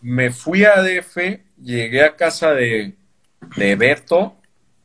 me 0.00 0.30
fui 0.30 0.64
a 0.64 0.82
DF, 0.82 1.16
llegué 1.62 2.02
a 2.02 2.16
casa 2.16 2.52
de 2.52 2.94
de 3.56 3.76
Beto 3.76 4.36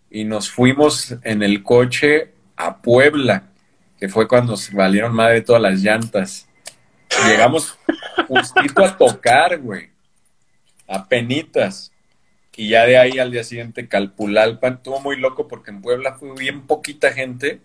y 0.09 0.23
nos 0.23 0.49
fuimos 0.49 1.15
en 1.23 1.43
el 1.43 1.63
coche 1.63 2.33
a 2.55 2.81
Puebla, 2.81 3.43
que 3.99 4.09
fue 4.09 4.27
cuando 4.27 4.57
se 4.57 4.75
valieron 4.75 5.13
madre 5.13 5.41
todas 5.41 5.61
las 5.61 5.79
llantas. 5.79 6.47
Llegamos 7.27 7.77
justito 8.27 8.83
a 8.83 8.97
tocar, 8.97 9.59
güey, 9.59 9.89
a 10.87 11.07
penitas. 11.07 11.91
Y 12.55 12.69
ya 12.69 12.85
de 12.85 12.97
ahí 12.97 13.19
al 13.19 13.31
día 13.31 13.45
siguiente 13.45 13.87
Calpulalpan, 13.87 14.73
estuvo 14.73 14.99
muy 14.99 15.15
loco 15.15 15.47
porque 15.47 15.71
en 15.71 15.81
Puebla 15.81 16.15
fue 16.15 16.33
bien 16.37 16.67
poquita 16.67 17.13
gente 17.13 17.61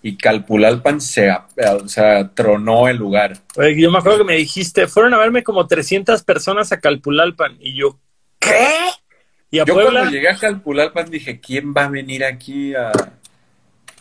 y 0.00 0.16
Calpulalpan 0.16 1.00
se, 1.00 1.30
o 1.30 1.88
sea, 1.88 2.30
tronó 2.32 2.88
el 2.88 2.96
lugar. 2.96 3.38
yo 3.76 3.90
me 3.90 3.98
acuerdo 3.98 4.18
que 4.18 4.24
me 4.24 4.36
dijiste, 4.36 4.86
fueron 4.86 5.12
a 5.12 5.18
verme 5.18 5.42
como 5.42 5.66
300 5.66 6.22
personas 6.22 6.72
a 6.72 6.80
Calpulalpan 6.80 7.58
y 7.60 7.74
yo, 7.74 7.98
¿qué? 8.38 8.68
Yo 9.50 9.64
cuando 9.64 10.10
llegué 10.10 10.28
a 10.28 10.36
Calpulalpan 10.36 11.10
dije, 11.10 11.40
¿quién 11.40 11.72
va 11.72 11.84
a 11.84 11.88
venir 11.88 12.24
aquí 12.24 12.74
a, 12.74 12.92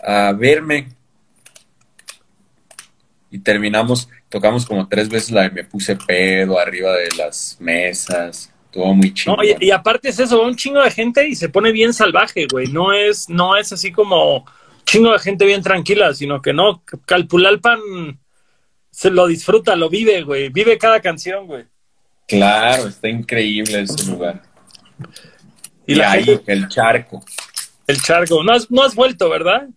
a 0.04 0.34
verme? 0.34 0.90
Y 3.30 3.40
terminamos, 3.40 4.10
tocamos 4.30 4.66
como 4.66 4.88
tres 4.88 5.10
veces 5.10 5.32
la 5.32 5.44
de 5.44 5.52
Me 5.52 5.64
Puse 5.64 5.96
Pedo 5.96 6.60
arriba 6.60 6.94
de 6.94 7.10
las 7.18 7.58
mesas. 7.60 8.52
Estuvo 8.66 8.94
muy 8.94 9.14
chido. 9.14 9.38
y, 9.60 9.72
aparte 9.72 10.10
es 10.10 10.20
eso, 10.20 10.40
va 10.40 10.48
un 10.48 10.56
chingo 10.56 10.82
de 10.82 10.92
gente 10.92 11.28
y 11.28 11.36
se 11.36 11.50
pone 11.50 11.72
bien 11.72 11.94
salvaje, 11.94 12.48
güey. 12.52 12.68
No 12.68 12.92
es, 12.92 13.30
no 13.30 13.56
es 13.56 13.72
así 13.72 13.92
como 13.92 14.46
chingo 14.86 15.14
de 15.14 15.20
gente 15.20 15.46
bien 15.46 15.62
tranquila, 15.62 16.14
sino 16.14 16.42
que 16.42 16.54
no, 16.54 16.84
Calpulalpan 17.06 17.80
se 18.92 19.12
lo 19.12 19.28
disfruta, 19.28 19.76
lo 19.76 19.90
vive, 19.90 20.24
güey. 20.24 20.50
Vive 20.50 20.78
cada 20.78 21.02
canción, 21.02 21.48
güey. 21.48 21.66
Claro, 22.28 22.88
está 22.88 23.08
increíble 23.08 23.82
ese 23.82 24.10
lugar. 24.12 24.42
Y, 25.88 25.94
Y, 25.94 25.96
la 25.96 26.12
ahí, 26.12 26.24
gente- 26.24 26.52
el 26.54 26.68
charco. 26.68 27.24
el 27.88 28.02
charco. 28.02 28.44
No 28.44 28.52
has, 28.54 28.70
no 28.72 28.84
has 28.84 28.96
vuelto, 28.96 29.30
¿verdad? 29.30 29.68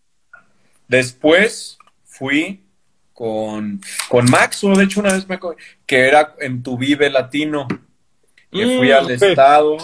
Después 0.87 1.79
fui 2.05 2.63
con, 3.13 3.81
con 4.09 4.25
Maxo, 4.31 4.73
de 4.75 4.85
hecho 4.85 5.01
una 5.01 5.13
vez 5.13 5.29
me 5.29 5.35
acuerdo, 5.35 5.59
que 5.87 6.07
era 6.09 6.35
en 6.41 6.63
tu 6.63 6.79
Vive 6.79 7.11
Latino, 7.11 7.67
que 8.51 8.65
Mm, 8.67 8.77
fui 8.79 8.91
al 8.93 9.11
estado, 9.11 9.77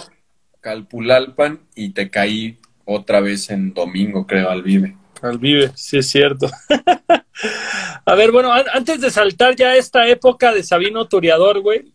Calpulalpan, 0.61 1.59
y 1.75 1.89
te 1.89 2.09
caí 2.09 2.57
otra 2.85 3.19
vez 3.19 3.49
en 3.51 3.73
domingo, 3.73 4.25
creo, 4.25 4.49
al 4.49 4.63
Vive. 4.63 4.95
Al 5.21 5.37
Vive, 5.37 5.71
sí 5.75 5.97
es 5.97 6.09
cierto. 6.09 6.49
A 8.05 8.15
ver, 8.15 8.31
bueno, 8.31 8.51
an- 8.53 8.65
antes 8.73 9.01
de 9.01 9.11
saltar 9.11 9.55
ya 9.55 9.69
a 9.69 9.75
esta 9.75 10.07
época 10.07 10.53
de 10.53 10.63
Sabino 10.63 11.07
Turiador, 11.07 11.59
güey, 11.61 11.91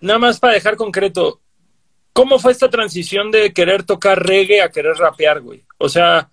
nada 0.00 0.18
más 0.18 0.38
para 0.38 0.54
dejar 0.54 0.76
concreto, 0.76 1.40
¿cómo 2.16 2.38
fue 2.38 2.52
esta 2.52 2.70
transición 2.70 3.30
de 3.30 3.52
querer 3.52 3.82
tocar 3.82 4.24
reggae 4.26 4.62
a 4.62 4.70
querer 4.70 4.96
rapear, 4.96 5.42
güey? 5.42 5.62
O 5.76 5.86
sea, 5.86 6.30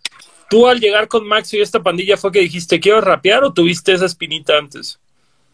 tú 0.50 0.66
al 0.66 0.80
llegar 0.80 1.10
con 1.10 1.28
Max 1.28 1.54
y 1.54 1.60
esta 1.60 1.84
pandilla 1.84 2.16
fue 2.16 2.32
que 2.32 2.40
dijiste, 2.40 2.80
¿quiero 2.80 3.02
rapear 3.02 3.44
o 3.44 3.52
tuviste 3.52 3.92
esa 3.92 4.06
espinita 4.06 4.58
antes? 4.58 4.98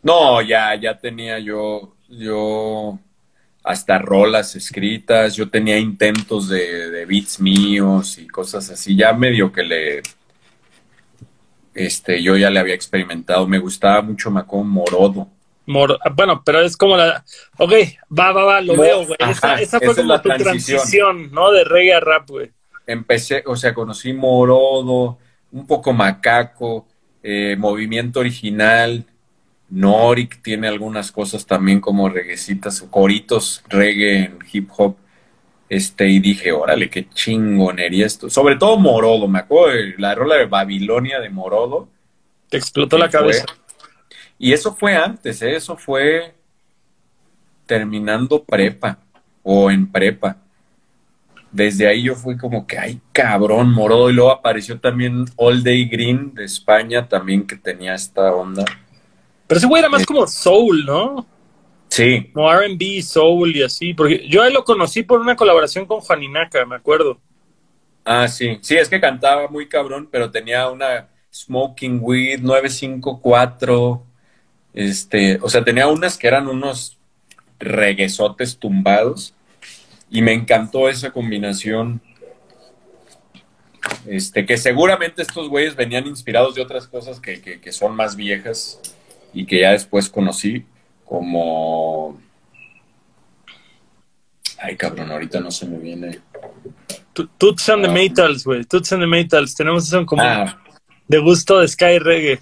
No, 0.04 0.40
ya, 0.44 0.76
ya 0.76 0.96
tenía 1.00 1.40
yo, 1.40 1.96
yo 2.08 3.00
hasta 3.64 3.98
rolas 3.98 4.56
escritas, 4.56 5.36
yo 5.36 5.50
tenía 5.50 5.80
intentos 5.80 6.48
de, 6.48 7.06
beats 7.08 7.40
míos 7.40 8.20
y 8.20 8.28
cosas 8.28 8.70
así, 8.70 8.96
ya 8.96 9.12
medio 9.14 9.52
que 9.52 9.64
le, 9.64 10.04
este, 11.74 12.22
yo 12.22 12.38
ya 12.38 12.52
le 12.52 12.60
había 12.60 12.76
experimentado, 12.76 13.48
me 13.48 13.58
gustaba 13.58 14.04
mucho 14.04 14.30
Macón 14.30 14.70
Morodo. 14.70 15.28
Mor- 15.70 16.00
bueno, 16.16 16.42
pero 16.44 16.62
es 16.62 16.76
como 16.76 16.98
la... 16.98 17.24
Ok, 17.58 17.72
va, 18.18 18.32
va, 18.32 18.44
va, 18.44 18.62
lo 18.62 18.76
veo, 18.76 19.06
güey. 19.06 19.18
Esa, 19.20 19.56
fue 19.56 19.64
esa 19.64 19.80
como 19.80 20.20
tu 20.22 20.30
transición. 20.30 20.78
transición, 20.80 21.32
¿no? 21.32 21.52
De 21.52 21.64
reggae 21.64 21.94
a 21.94 22.00
rap, 22.00 22.28
güey. 22.30 22.52
Empecé, 22.88 23.44
o 23.46 23.56
sea, 23.56 23.74
conocí 23.74 24.12
Morodo, 24.14 25.18
un 25.52 25.68
poco 25.68 25.94
Macaco, 25.94 26.88
eh, 27.22 27.56
Movimiento 27.58 28.20
Original, 28.20 29.06
Norik 29.70 30.42
tiene 30.42 30.68
algunas 30.68 31.12
cosas 31.12 31.46
también 31.46 31.80
como 31.80 32.10
reguecitas, 32.10 32.82
coritos 32.90 33.64
reggae 33.70 34.24
en 34.26 34.40
hip 34.52 34.70
hop. 34.76 34.96
Este, 35.70 36.08
y 36.10 36.18
dije, 36.20 36.52
órale, 36.52 36.90
qué 36.90 37.08
chingonería 37.10 38.08
esto. 38.08 38.28
Sobre 38.32 38.56
todo 38.56 38.78
Morodo, 38.78 39.28
me 39.28 39.38
acuerdo 39.38 39.76
de 39.76 39.94
la 40.00 40.16
rola 40.16 40.38
de 40.38 40.46
Babilonia 40.48 41.20
de 41.20 41.30
Morodo. 41.30 41.88
Te 42.50 42.58
explotó 42.58 42.98
la 42.98 43.06
fue- 43.12 43.20
cabeza. 43.20 43.46
Y 44.40 44.54
eso 44.54 44.74
fue 44.76 44.96
antes, 44.96 45.42
¿eh? 45.42 45.56
eso 45.56 45.76
fue 45.78 46.34
terminando 47.66 48.44
prepa 48.44 48.98
o 49.44 49.70
en 49.70 49.92
prepa. 49.92 50.38
Desde 51.52 51.88
ahí 51.88 52.04
yo 52.04 52.16
fui 52.16 52.38
como 52.38 52.66
que, 52.68 52.78
ay, 52.78 53.02
cabrón, 53.12 53.72
Morodo. 53.74 54.10
Y 54.10 54.14
luego 54.14 54.32
apareció 54.32 54.80
también 54.80 55.26
All 55.36 55.64
Day 55.64 55.86
Green 55.86 56.34
de 56.34 56.46
España, 56.46 57.08
también 57.08 57.46
que 57.46 57.56
tenía 57.56 57.96
esta 57.96 58.34
onda. 58.36 58.64
Pero 59.48 59.58
ese 59.58 59.68
güey 59.68 59.80
era 59.80 59.88
Eh. 59.88 59.92
más 59.92 60.06
como 60.06 60.28
soul, 60.28 60.86
¿no? 60.86 61.26
Sí, 61.90 62.30
Como 62.34 62.52
R&B, 62.52 63.02
soul 63.02 63.56
y 63.56 63.64
así. 63.64 63.96
Porque 63.96 64.28
yo 64.30 64.44
ahí 64.44 64.54
lo 64.54 64.64
conocí 64.64 65.02
por 65.02 65.20
una 65.20 65.36
colaboración 65.36 65.86
con 65.88 66.02
Juaninaca, 66.02 66.64
me 66.66 66.76
acuerdo. 66.76 67.20
ah, 68.06 68.28
sí. 68.28 68.58
Sí, 68.62 68.76
es 68.78 68.88
que 68.90 69.00
cantaba 69.00 69.48
muy 69.50 69.68
cabrón, 69.68 70.08
pero 70.12 70.30
tenía 70.32 70.70
una 70.70 71.08
Smoking 71.34 72.00
Weed 72.02 72.42
954. 72.42 74.06
Este, 74.74 75.40
o 75.42 75.50
sea, 75.50 75.64
tenía 75.64 75.88
unas 75.88 76.18
que 76.18 76.28
eran 76.28 76.48
unos 76.48 76.98
reguesotes 77.60 78.58
tumbados. 78.58 79.34
Y 80.10 80.22
me 80.22 80.34
encantó 80.34 80.90
esa 80.90 81.12
combinación. 81.12 82.02
Este, 84.08 84.46
que 84.46 84.58
seguramente 84.58 85.22
estos 85.22 85.50
güeyes 85.50 85.76
venían 85.76 86.08
inspirados 86.08 86.56
de 86.56 86.62
otras 86.62 86.88
cosas 86.88 87.20
que, 87.20 87.42
que, 87.42 87.60
que 87.60 87.72
son 87.72 87.96
más 87.96 88.16
viejas 88.16 88.80
y 89.34 89.46
que 89.46 89.62
ya 89.62 89.72
después 89.72 90.10
conocí, 90.10 90.66
como. 91.06 92.20
Ay, 94.58 94.76
cabrón, 94.76 95.12
ahorita 95.12 95.40
no 95.40 95.52
se 95.52 95.66
me 95.66 95.78
viene. 95.78 96.20
Toots 97.38 97.70
and 97.70 97.84
the 97.84 97.90
Ah. 97.90 97.94
Maytals, 97.94 98.44
güey. 98.46 98.64
Toots 98.66 98.92
and 98.94 99.02
the 99.04 99.08
Maytals. 99.08 99.56
Tenemos 99.56 99.88
eso 99.88 100.00
en 100.00 100.06
común. 100.06 100.26
Ah, 100.26 100.62
De 101.08 101.18
gusto 101.20 101.60
de 101.60 101.68
Sky 101.68 102.00
Reggae. 102.00 102.40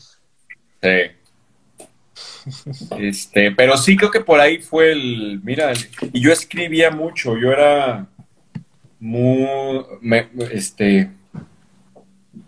Sí. 0.81 1.11
Este, 2.97 3.51
pero 3.51 3.77
sí 3.77 3.95
creo 3.97 4.11
que 4.11 4.21
por 4.21 4.39
ahí 4.39 4.59
fue 4.59 4.91
el, 4.91 5.41
mira, 5.43 5.73
y 6.13 6.21
yo 6.21 6.31
escribía 6.31 6.91
mucho, 6.91 7.37
yo 7.37 7.51
era 7.51 8.07
muy, 8.99 9.47
me- 10.01 10.29
este, 10.51 11.11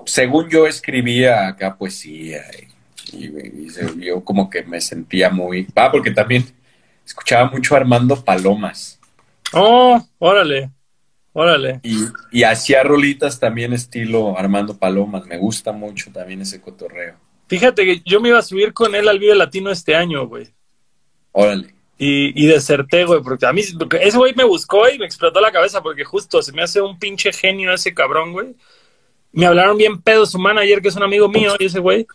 según 0.05 0.49
yo 0.49 0.67
escribía 0.67 1.47
acá 1.47 1.75
poesía 1.77 2.41
y, 3.13 3.25
y- 3.25 3.65
y 3.65 3.69
se- 3.69 3.95
yo 3.99 4.23
como 4.23 4.49
que 4.49 4.63
me 4.63 4.81
sentía 4.81 5.29
muy, 5.29 5.67
ah, 5.75 5.89
porque 5.91 6.11
también 6.11 6.45
escuchaba 7.05 7.49
mucho 7.49 7.75
Armando 7.75 8.23
Palomas 8.23 8.99
Oh, 9.53 9.99
órale. 10.19 10.71
Órale. 11.33 11.81
y, 11.83 11.97
y 12.31 12.43
hacía 12.43 12.83
rolitas 12.83 13.39
también 13.39 13.73
estilo 13.73 14.37
Armando 14.37 14.77
Palomas, 14.77 15.25
me 15.25 15.37
gusta 15.37 15.71
mucho 15.71 16.11
también 16.11 16.41
ese 16.41 16.61
cotorreo. 16.61 17.15
Fíjate 17.49 17.83
que 17.83 18.01
yo 18.05 18.21
me 18.21 18.29
iba 18.29 18.39
a 18.39 18.43
subir 18.43 18.73
con 18.73 18.95
él 18.95 19.09
al 19.09 19.19
Vive 19.19 19.35
Latino 19.35 19.71
este 19.71 19.95
año, 19.95 20.27
güey. 20.27 20.47
Órale. 21.31 21.73
Y, 21.97 22.41
y 22.41 22.47
deserté, 22.47 23.03
güey, 23.03 23.21
porque 23.21 23.45
a 23.45 23.51
mí, 23.51 23.61
porque 23.77 23.97
ese 24.01 24.17
güey 24.17 24.33
me 24.35 24.45
buscó 24.45 24.87
y 24.87 24.97
me 24.97 25.05
explotó 25.05 25.41
la 25.41 25.51
cabeza, 25.51 25.81
porque 25.81 26.05
justo 26.05 26.41
se 26.41 26.53
me 26.53 26.61
hace 26.61 26.79
un 26.79 26.97
pinche 26.97 27.33
genio 27.33 27.73
ese 27.73 27.93
cabrón, 27.93 28.31
güey. 28.31 28.55
Me 29.31 29.45
hablaron 29.45 29.77
bien 29.77 30.01
pedo 30.01 30.25
su 30.25 30.39
manager, 30.39 30.81
que 30.81 30.87
es 30.87 30.95
un 30.95 31.03
amigo 31.03 31.27
mío, 31.27 31.55
y 31.59 31.65
ese 31.65 31.79
güey, 31.79 32.07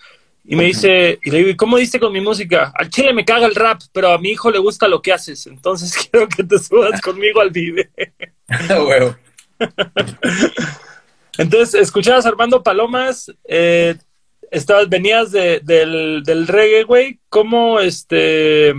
y 0.46 0.56
me 0.56 0.64
dice, 0.64 1.18
y 1.22 1.30
le 1.30 1.38
digo, 1.38 1.50
¿y 1.50 1.56
cómo 1.56 1.78
diste 1.78 1.98
con 1.98 2.12
mi 2.12 2.20
música? 2.20 2.70
Al 2.74 2.90
chile 2.90 3.14
me 3.14 3.24
caga 3.24 3.46
el 3.46 3.54
rap, 3.54 3.80
pero 3.92 4.12
a 4.12 4.18
mi 4.18 4.30
hijo 4.30 4.50
le 4.50 4.58
gusta 4.58 4.88
lo 4.88 5.00
que 5.00 5.12
haces, 5.12 5.46
entonces 5.46 5.96
quiero 6.10 6.28
que 6.28 6.44
te 6.44 6.58
subas 6.58 7.00
conmigo 7.00 7.40
al 7.40 7.50
Vive. 7.50 7.90
Entonces, 11.38 11.74
escuchabas 11.80 12.26
a 12.26 12.28
Armando 12.28 12.62
Palomas, 12.62 13.32
eh, 13.48 13.96
estabas, 14.54 14.88
venías 14.88 15.30
de- 15.32 15.60
del, 15.60 16.22
del 16.24 16.46
reggae, 16.46 16.84
güey. 16.84 17.20
¿Cómo 17.28 17.80
este 17.80 18.74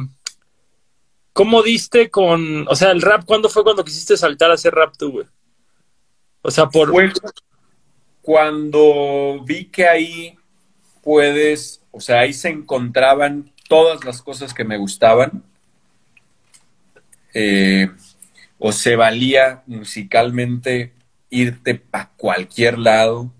cómo 1.33 1.61
diste 1.61 2.09
con, 2.09 2.65
o 2.69 2.75
sea, 2.77 2.91
el 2.91 3.01
rap, 3.01 3.25
¿cuándo 3.25 3.49
fue 3.49 3.63
cuando 3.63 3.83
quisiste 3.83 4.15
saltar 4.15 4.51
a 4.51 4.53
hacer 4.53 4.73
rap 4.73 4.93
tú, 4.97 5.11
güey? 5.11 5.25
O 6.41 6.49
sea, 6.49 6.67
por 6.69 6.93
cuando 8.21 9.43
vi 9.45 9.65
que 9.65 9.85
ahí 9.85 10.39
puedes, 11.03 11.81
o 11.91 11.99
sea, 11.99 12.21
ahí 12.21 12.31
se 12.31 12.49
encontraban 12.49 13.51
todas 13.67 14.05
las 14.05 14.21
cosas 14.21 14.53
que 14.53 14.63
me 14.63 14.77
gustaban, 14.77 15.43
eh, 17.33 17.91
o 18.57 18.71
se 18.71 18.95
valía 18.95 19.61
musicalmente 19.67 20.93
irte 21.29 21.75
para 21.75 22.11
cualquier 22.15 22.79
lado. 22.79 23.31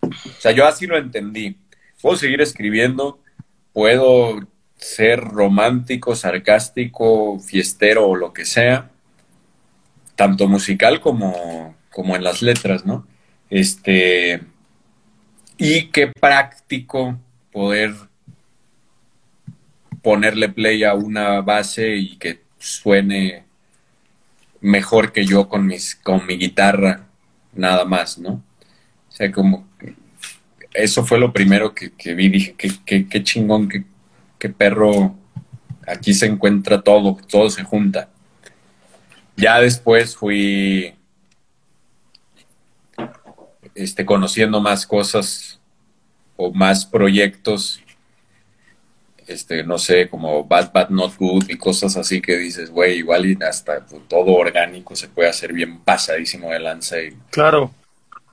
O 0.00 0.10
sea, 0.38 0.52
yo 0.52 0.66
así 0.66 0.86
lo 0.86 0.96
entendí. 0.96 1.56
Puedo 2.00 2.16
seguir 2.16 2.40
escribiendo, 2.40 3.20
puedo 3.72 4.40
ser 4.76 5.20
romántico, 5.20 6.16
sarcástico, 6.16 7.38
fiestero 7.38 8.08
o 8.08 8.16
lo 8.16 8.32
que 8.32 8.44
sea, 8.44 8.90
tanto 10.16 10.48
musical 10.48 11.00
como, 11.00 11.74
como 11.90 12.16
en 12.16 12.24
las 12.24 12.42
letras, 12.42 12.86
¿no? 12.86 13.06
Este, 13.50 14.40
y 15.58 15.88
qué 15.88 16.08
práctico 16.08 17.18
poder 17.52 17.94
ponerle 20.02 20.48
play 20.48 20.84
a 20.84 20.94
una 20.94 21.40
base 21.42 21.96
y 21.96 22.16
que 22.16 22.40
suene 22.58 23.44
mejor 24.60 25.12
que 25.12 25.24
yo 25.24 25.48
con 25.48 25.66
mis 25.66 25.96
con 25.96 26.26
mi 26.26 26.36
guitarra 26.36 27.06
nada 27.54 27.84
más, 27.84 28.18
¿no? 28.18 28.42
O 29.08 29.12
sea, 29.12 29.30
como 29.32 29.66
eso 30.72 31.04
fue 31.04 31.18
lo 31.18 31.32
primero 31.32 31.74
que, 31.74 31.92
que 31.92 32.14
vi, 32.14 32.28
dije, 32.28 32.54
qué, 32.56 32.70
qué, 32.84 33.08
qué 33.08 33.22
chingón, 33.22 33.68
qué, 33.68 33.84
qué 34.38 34.48
perro, 34.48 35.16
aquí 35.86 36.14
se 36.14 36.26
encuentra 36.26 36.80
todo, 36.82 37.16
todo 37.28 37.50
se 37.50 37.64
junta. 37.64 38.08
Ya 39.36 39.60
después 39.60 40.16
fui 40.16 40.94
este, 43.74 44.04
conociendo 44.04 44.60
más 44.60 44.86
cosas 44.86 45.60
o 46.36 46.52
más 46.52 46.86
proyectos, 46.86 47.80
este, 49.26 49.62
no 49.62 49.78
sé, 49.78 50.08
como 50.08 50.44
Bad 50.44 50.72
Bad 50.72 50.90
Not 50.90 51.16
Good 51.16 51.50
y 51.50 51.56
cosas 51.56 51.96
así 51.96 52.20
que 52.20 52.36
dices, 52.36 52.70
güey, 52.70 52.98
igual 52.98 53.26
y 53.26 53.38
hasta 53.42 53.86
pues, 53.86 54.02
todo 54.08 54.32
orgánico 54.32 54.96
se 54.96 55.08
puede 55.08 55.28
hacer 55.28 55.52
bien 55.52 55.80
pasadísimo 55.80 56.50
de 56.50 56.58
lanza 56.58 57.00
y 57.00 57.16
claro. 57.30 57.72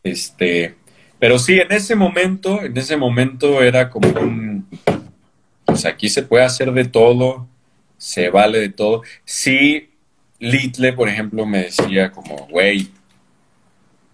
este, 0.03 0.75
pero 1.19 1.39
sí, 1.39 1.59
en 1.59 1.71
ese 1.71 1.95
momento, 1.95 2.61
en 2.61 2.77
ese 2.77 2.97
momento 2.97 3.61
era 3.61 3.89
como 3.89 4.09
un, 4.09 4.67
pues 5.65 5.85
aquí 5.85 6.09
se 6.09 6.23
puede 6.23 6.43
hacer 6.45 6.71
de 6.71 6.85
todo 6.85 7.47
se 7.97 8.29
vale 8.29 8.59
de 8.59 8.69
todo. 8.69 9.01
Sí, 9.25 9.89
Litle, 10.39 10.93
por 10.93 11.09
ejemplo, 11.09 11.45
me 11.45 11.63
decía 11.63 12.11
como, 12.11 12.47
güey, 12.47 12.89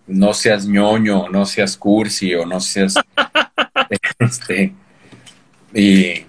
no 0.07 0.33
seas 0.33 0.65
ñoño, 0.65 1.29
no 1.29 1.45
seas 1.45 1.77
cursi 1.77 2.33
o 2.33 2.45
no 2.45 2.59
seas... 2.59 2.95
este, 4.19 4.73
y, 5.73 6.25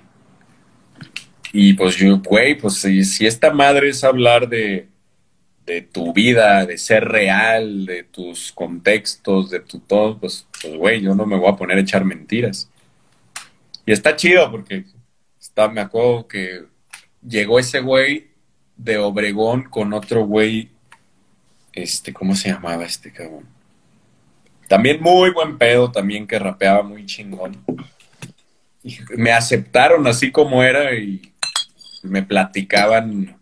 y 1.52 1.72
pues 1.74 1.96
yo, 1.96 2.18
güey, 2.18 2.56
pues 2.56 2.74
si, 2.74 3.04
si, 3.04 3.26
esta 3.26 3.52
madre 3.52 3.90
es 3.90 4.02
hablar 4.02 4.48
de, 4.48 4.88
de, 5.66 5.82
tu 5.82 6.12
vida, 6.12 6.66
de 6.66 6.76
ser 6.78 7.04
real, 7.04 7.86
de 7.86 8.02
tus 8.02 8.52
contextos, 8.52 9.50
de 9.50 9.60
tu 9.60 9.78
todo, 9.78 10.18
pues, 10.18 10.46
pues, 10.64 10.76
güey, 10.76 11.00
yo 11.00 11.14
no 11.14 11.26
me 11.26 11.36
voy 11.36 11.50
a 11.50 11.56
poner 11.56 11.78
a 11.78 11.80
echar 11.80 12.04
mentiras. 12.04 12.70
Y 13.86 13.92
está 13.92 14.16
chido 14.16 14.50
porque 14.50 14.84
está, 15.40 15.68
me 15.68 15.80
acuerdo 15.80 16.26
que 16.26 16.64
llegó 17.26 17.58
ese 17.58 17.80
güey 17.80 18.28
de 18.76 18.98
Obregón 18.98 19.64
con 19.64 19.92
otro 19.92 20.24
güey, 20.24 20.70
este, 21.72 22.12
¿cómo 22.12 22.34
se 22.34 22.48
llamaba 22.48 22.84
este 22.84 23.12
cabrón? 23.12 23.46
También 24.68 25.02
muy 25.02 25.30
buen 25.30 25.58
pedo, 25.58 25.92
también 25.92 26.26
que 26.26 26.38
rapeaba 26.38 26.82
muy 26.82 27.04
chingón. 27.04 27.62
Me 29.16 29.32
aceptaron 29.32 30.06
así 30.06 30.30
como 30.30 30.62
era 30.62 30.94
y 30.94 31.32
me 32.02 32.22
platicaban 32.22 33.36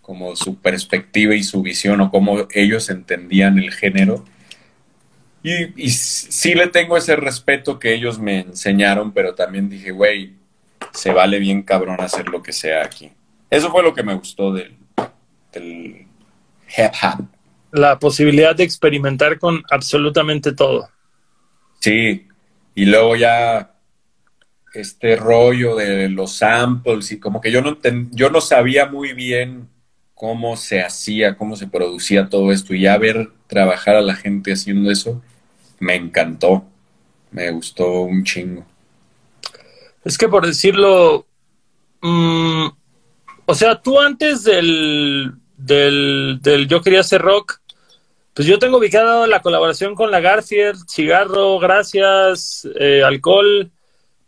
como 0.00 0.36
su 0.36 0.56
perspectiva 0.56 1.34
y 1.34 1.42
su 1.42 1.62
visión 1.62 2.00
o 2.00 2.10
cómo 2.10 2.46
ellos 2.52 2.90
entendían 2.90 3.58
el 3.58 3.72
género. 3.72 4.24
Y, 5.46 5.84
y 5.84 5.90
sí 5.90 6.56
le 6.56 6.66
tengo 6.66 6.96
ese 6.96 7.14
respeto 7.14 7.78
que 7.78 7.94
ellos 7.94 8.18
me 8.18 8.40
enseñaron, 8.40 9.12
pero 9.12 9.36
también 9.36 9.68
dije, 9.68 9.92
güey, 9.92 10.34
se 10.92 11.12
vale 11.12 11.38
bien 11.38 11.62
cabrón 11.62 12.00
hacer 12.00 12.28
lo 12.30 12.42
que 12.42 12.52
sea 12.52 12.84
aquí. 12.84 13.12
Eso 13.48 13.70
fue 13.70 13.84
lo 13.84 13.94
que 13.94 14.02
me 14.02 14.14
gustó 14.14 14.52
del, 14.52 14.74
del 15.52 16.04
hip 16.76 16.92
hop. 17.00 17.26
La 17.70 17.96
posibilidad 17.96 18.56
de 18.56 18.64
experimentar 18.64 19.38
con 19.38 19.62
absolutamente 19.70 20.52
todo. 20.52 20.88
Sí, 21.78 22.26
y 22.74 22.86
luego 22.86 23.14
ya 23.14 23.72
este 24.74 25.14
rollo 25.14 25.76
de 25.76 26.08
los 26.08 26.38
samples 26.38 27.12
y 27.12 27.20
como 27.20 27.40
que 27.40 27.52
yo 27.52 27.62
no, 27.62 27.78
yo 28.10 28.30
no 28.30 28.40
sabía 28.40 28.86
muy 28.86 29.12
bien 29.12 29.68
cómo 30.12 30.56
se 30.56 30.82
hacía, 30.82 31.36
cómo 31.36 31.54
se 31.54 31.68
producía 31.68 32.28
todo 32.28 32.50
esto 32.50 32.74
y 32.74 32.80
ya 32.80 32.98
ver 32.98 33.28
trabajar 33.46 33.94
a 33.94 34.00
la 34.00 34.16
gente 34.16 34.52
haciendo 34.52 34.90
eso, 34.90 35.22
me 35.78 35.94
encantó, 35.94 36.64
me 37.30 37.50
gustó 37.50 38.02
un 38.02 38.24
chingo. 38.24 38.64
Es 40.04 40.16
que 40.16 40.28
por 40.28 40.46
decirlo, 40.46 41.26
mmm, 42.00 42.66
o 43.46 43.54
sea, 43.54 43.80
tú 43.80 44.00
antes 44.00 44.44
del, 44.44 45.32
del, 45.56 46.38
del 46.42 46.68
Yo 46.68 46.82
quería 46.82 47.00
hacer 47.00 47.22
rock, 47.22 47.60
pues 48.34 48.46
yo 48.46 48.58
tengo 48.58 48.78
ubicado 48.78 49.26
la 49.26 49.40
colaboración 49.40 49.94
con 49.94 50.10
la 50.10 50.20
Garfield, 50.20 50.78
cigarro, 50.88 51.58
gracias, 51.58 52.68
eh, 52.78 53.02
alcohol, 53.02 53.70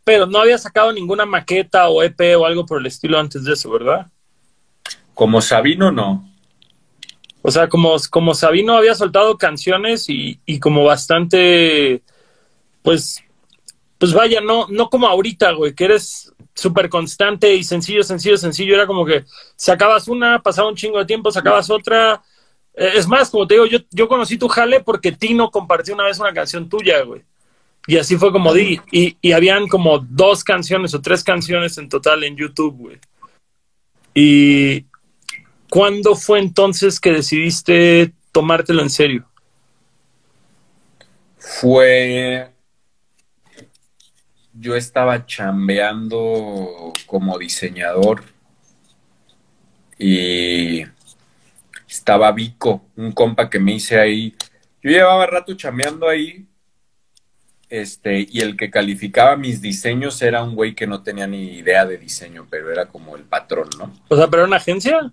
pero 0.02 0.26
no 0.26 0.38
había 0.38 0.56
sacado 0.56 0.92
ninguna 0.92 1.26
maqueta 1.26 1.88
o 1.88 2.02
EP 2.02 2.18
o 2.38 2.46
algo 2.46 2.64
por 2.64 2.80
el 2.80 2.86
estilo 2.86 3.18
antes 3.18 3.44
de 3.44 3.52
eso, 3.52 3.70
¿verdad? 3.70 4.06
Como 5.12 5.42
Sabino, 5.42 5.92
no. 5.92 6.27
O 7.48 7.50
sea, 7.50 7.66
como, 7.66 7.96
como 8.10 8.34
Sabino 8.34 8.76
había 8.76 8.94
soltado 8.94 9.38
canciones 9.38 10.10
y, 10.10 10.38
y 10.44 10.60
como 10.60 10.84
bastante, 10.84 12.02
pues, 12.82 13.24
pues 13.96 14.12
vaya, 14.12 14.42
no, 14.42 14.66
no 14.68 14.90
como 14.90 15.06
ahorita, 15.06 15.52
güey, 15.52 15.72
que 15.72 15.86
eres 15.86 16.30
súper 16.52 16.90
constante 16.90 17.54
y 17.54 17.64
sencillo, 17.64 18.02
sencillo, 18.02 18.36
sencillo. 18.36 18.74
Era 18.74 18.86
como 18.86 19.06
que 19.06 19.24
sacabas 19.56 20.08
una, 20.08 20.42
pasaba 20.42 20.68
un 20.68 20.76
chingo 20.76 20.98
de 20.98 21.06
tiempo, 21.06 21.32
sacabas 21.32 21.70
otra. 21.70 22.22
Eh, 22.74 22.90
es 22.96 23.08
más, 23.08 23.30
como 23.30 23.46
te 23.46 23.54
digo, 23.54 23.64
yo, 23.64 23.78
yo 23.92 24.08
conocí 24.08 24.36
tu 24.36 24.48
jale 24.48 24.80
porque 24.80 25.12
Tino 25.12 25.50
compartió 25.50 25.94
una 25.94 26.04
vez 26.04 26.20
una 26.20 26.34
canción 26.34 26.68
tuya, 26.68 27.00
güey. 27.00 27.22
Y 27.86 27.96
así 27.96 28.18
fue 28.18 28.30
como 28.30 28.52
di. 28.52 28.78
Y, 28.92 29.16
y 29.22 29.32
habían 29.32 29.68
como 29.68 30.00
dos 30.00 30.44
canciones 30.44 30.92
o 30.92 31.00
tres 31.00 31.24
canciones 31.24 31.78
en 31.78 31.88
total 31.88 32.24
en 32.24 32.36
YouTube, 32.36 32.76
güey. 32.76 32.98
Y 34.12 34.84
¿cuándo 35.70 36.14
fue 36.14 36.38
entonces 36.38 37.00
que 37.00 37.12
decidiste 37.12 38.12
tomártelo 38.32 38.82
en 38.82 38.90
serio? 38.90 39.28
Fue 41.38 42.50
yo 44.60 44.74
estaba 44.74 45.24
chambeando 45.24 46.92
como 47.06 47.38
diseñador 47.38 48.24
y 49.98 50.82
estaba 51.88 52.32
Vico, 52.32 52.86
un 52.96 53.12
compa 53.12 53.48
que 53.48 53.58
me 53.58 53.74
hice 53.74 53.98
ahí. 53.98 54.34
Yo 54.82 54.90
llevaba 54.90 55.26
rato 55.26 55.54
chambeando 55.54 56.08
ahí 56.08 56.46
este, 57.68 58.26
y 58.30 58.40
el 58.40 58.56
que 58.56 58.70
calificaba 58.70 59.36
mis 59.36 59.60
diseños 59.60 60.20
era 60.22 60.42
un 60.42 60.54
güey 60.54 60.74
que 60.74 60.86
no 60.86 61.02
tenía 61.02 61.26
ni 61.26 61.58
idea 61.58 61.84
de 61.84 61.98
diseño, 61.98 62.46
pero 62.48 62.72
era 62.72 62.86
como 62.86 63.16
el 63.16 63.24
patrón, 63.24 63.68
¿no? 63.78 63.92
O 64.08 64.16
sea, 64.16 64.26
pero 64.28 64.42
era 64.42 64.48
una 64.48 64.56
agencia. 64.56 65.12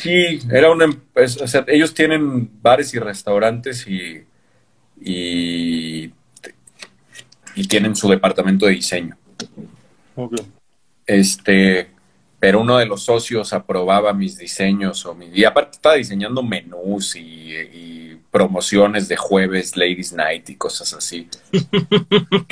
Sí, 0.00 0.40
era 0.50 0.70
una, 0.70 0.86
pues, 1.12 1.40
o 1.40 1.46
sea, 1.46 1.64
ellos 1.68 1.92
tienen 1.92 2.50
bares 2.62 2.94
y 2.94 2.98
restaurantes 2.98 3.86
y, 3.86 4.24
y 5.00 6.12
y 7.54 7.66
tienen 7.66 7.94
su 7.96 8.08
departamento 8.08 8.66
de 8.66 8.72
diseño. 8.72 9.16
Este, 11.06 11.88
pero 12.38 12.60
uno 12.60 12.78
de 12.78 12.86
los 12.86 13.02
socios 13.02 13.52
aprobaba 13.52 14.12
mis 14.12 14.38
diseños 14.38 15.04
o 15.06 15.14
mi, 15.14 15.26
y 15.26 15.44
aparte 15.44 15.76
estaba 15.76 15.94
diseñando 15.96 16.42
menús 16.42 17.16
y, 17.16 18.18
promociones 18.30 19.08
de 19.08 19.16
jueves, 19.18 19.76
Ladies 19.76 20.14
Night 20.14 20.48
y 20.48 20.56
cosas 20.56 20.94
así. 20.94 21.28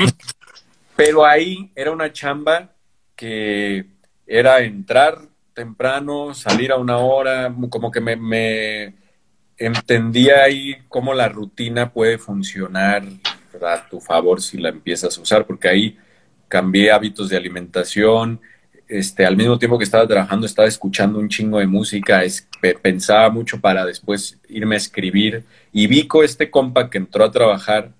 pero 0.97 1.25
ahí 1.25 1.73
era 1.75 1.91
una 1.91 2.13
chamba 2.13 2.75
que 3.17 3.87
era 4.27 4.61
entrar 4.61 5.23
temprano, 5.55 6.35
salir 6.35 6.73
a 6.73 6.77
una 6.77 6.99
hora, 6.99 7.55
como 7.69 7.91
que 7.91 8.01
me, 8.01 8.95
entendía 9.57 10.45
ahí 10.45 10.77
cómo 10.89 11.13
la 11.13 11.29
rutina 11.29 11.93
puede 11.93 12.19
funcionar 12.19 13.03
a 13.61 13.89
tu 13.89 14.01
favor 14.01 14.41
si 14.41 14.59
la 14.59 14.71
empiezas 14.71 15.19
a 15.19 15.21
usar, 15.21 15.47
porque 15.47 15.69
ahí 15.69 15.99
cambié 16.49 16.91
hábitos 16.91 17.29
de 17.29 17.37
alimentación, 17.37 18.41
este, 18.89 19.25
al 19.25 19.37
mismo 19.37 19.57
tiempo 19.59 19.79
que 19.79 19.85
estaba 19.85 20.07
trabajando 20.07 20.47
estaba 20.47 20.67
escuchando 20.67 21.21
un 21.21 21.29
chingo 21.29 21.59
de 21.61 21.67
música, 21.67 22.23
pensaba 22.83 23.31
mucho 23.31 23.61
para 23.61 23.87
después 23.87 24.39
irme 24.49 24.75
a 24.75 24.79
escribir. 24.79 25.45
Y 25.73 25.87
Vico, 25.87 26.25
este 26.25 26.51
compa 26.51 26.91
que 26.91 26.99
entró 26.99 27.25
a 27.25 27.31
trabajar, 27.31 27.93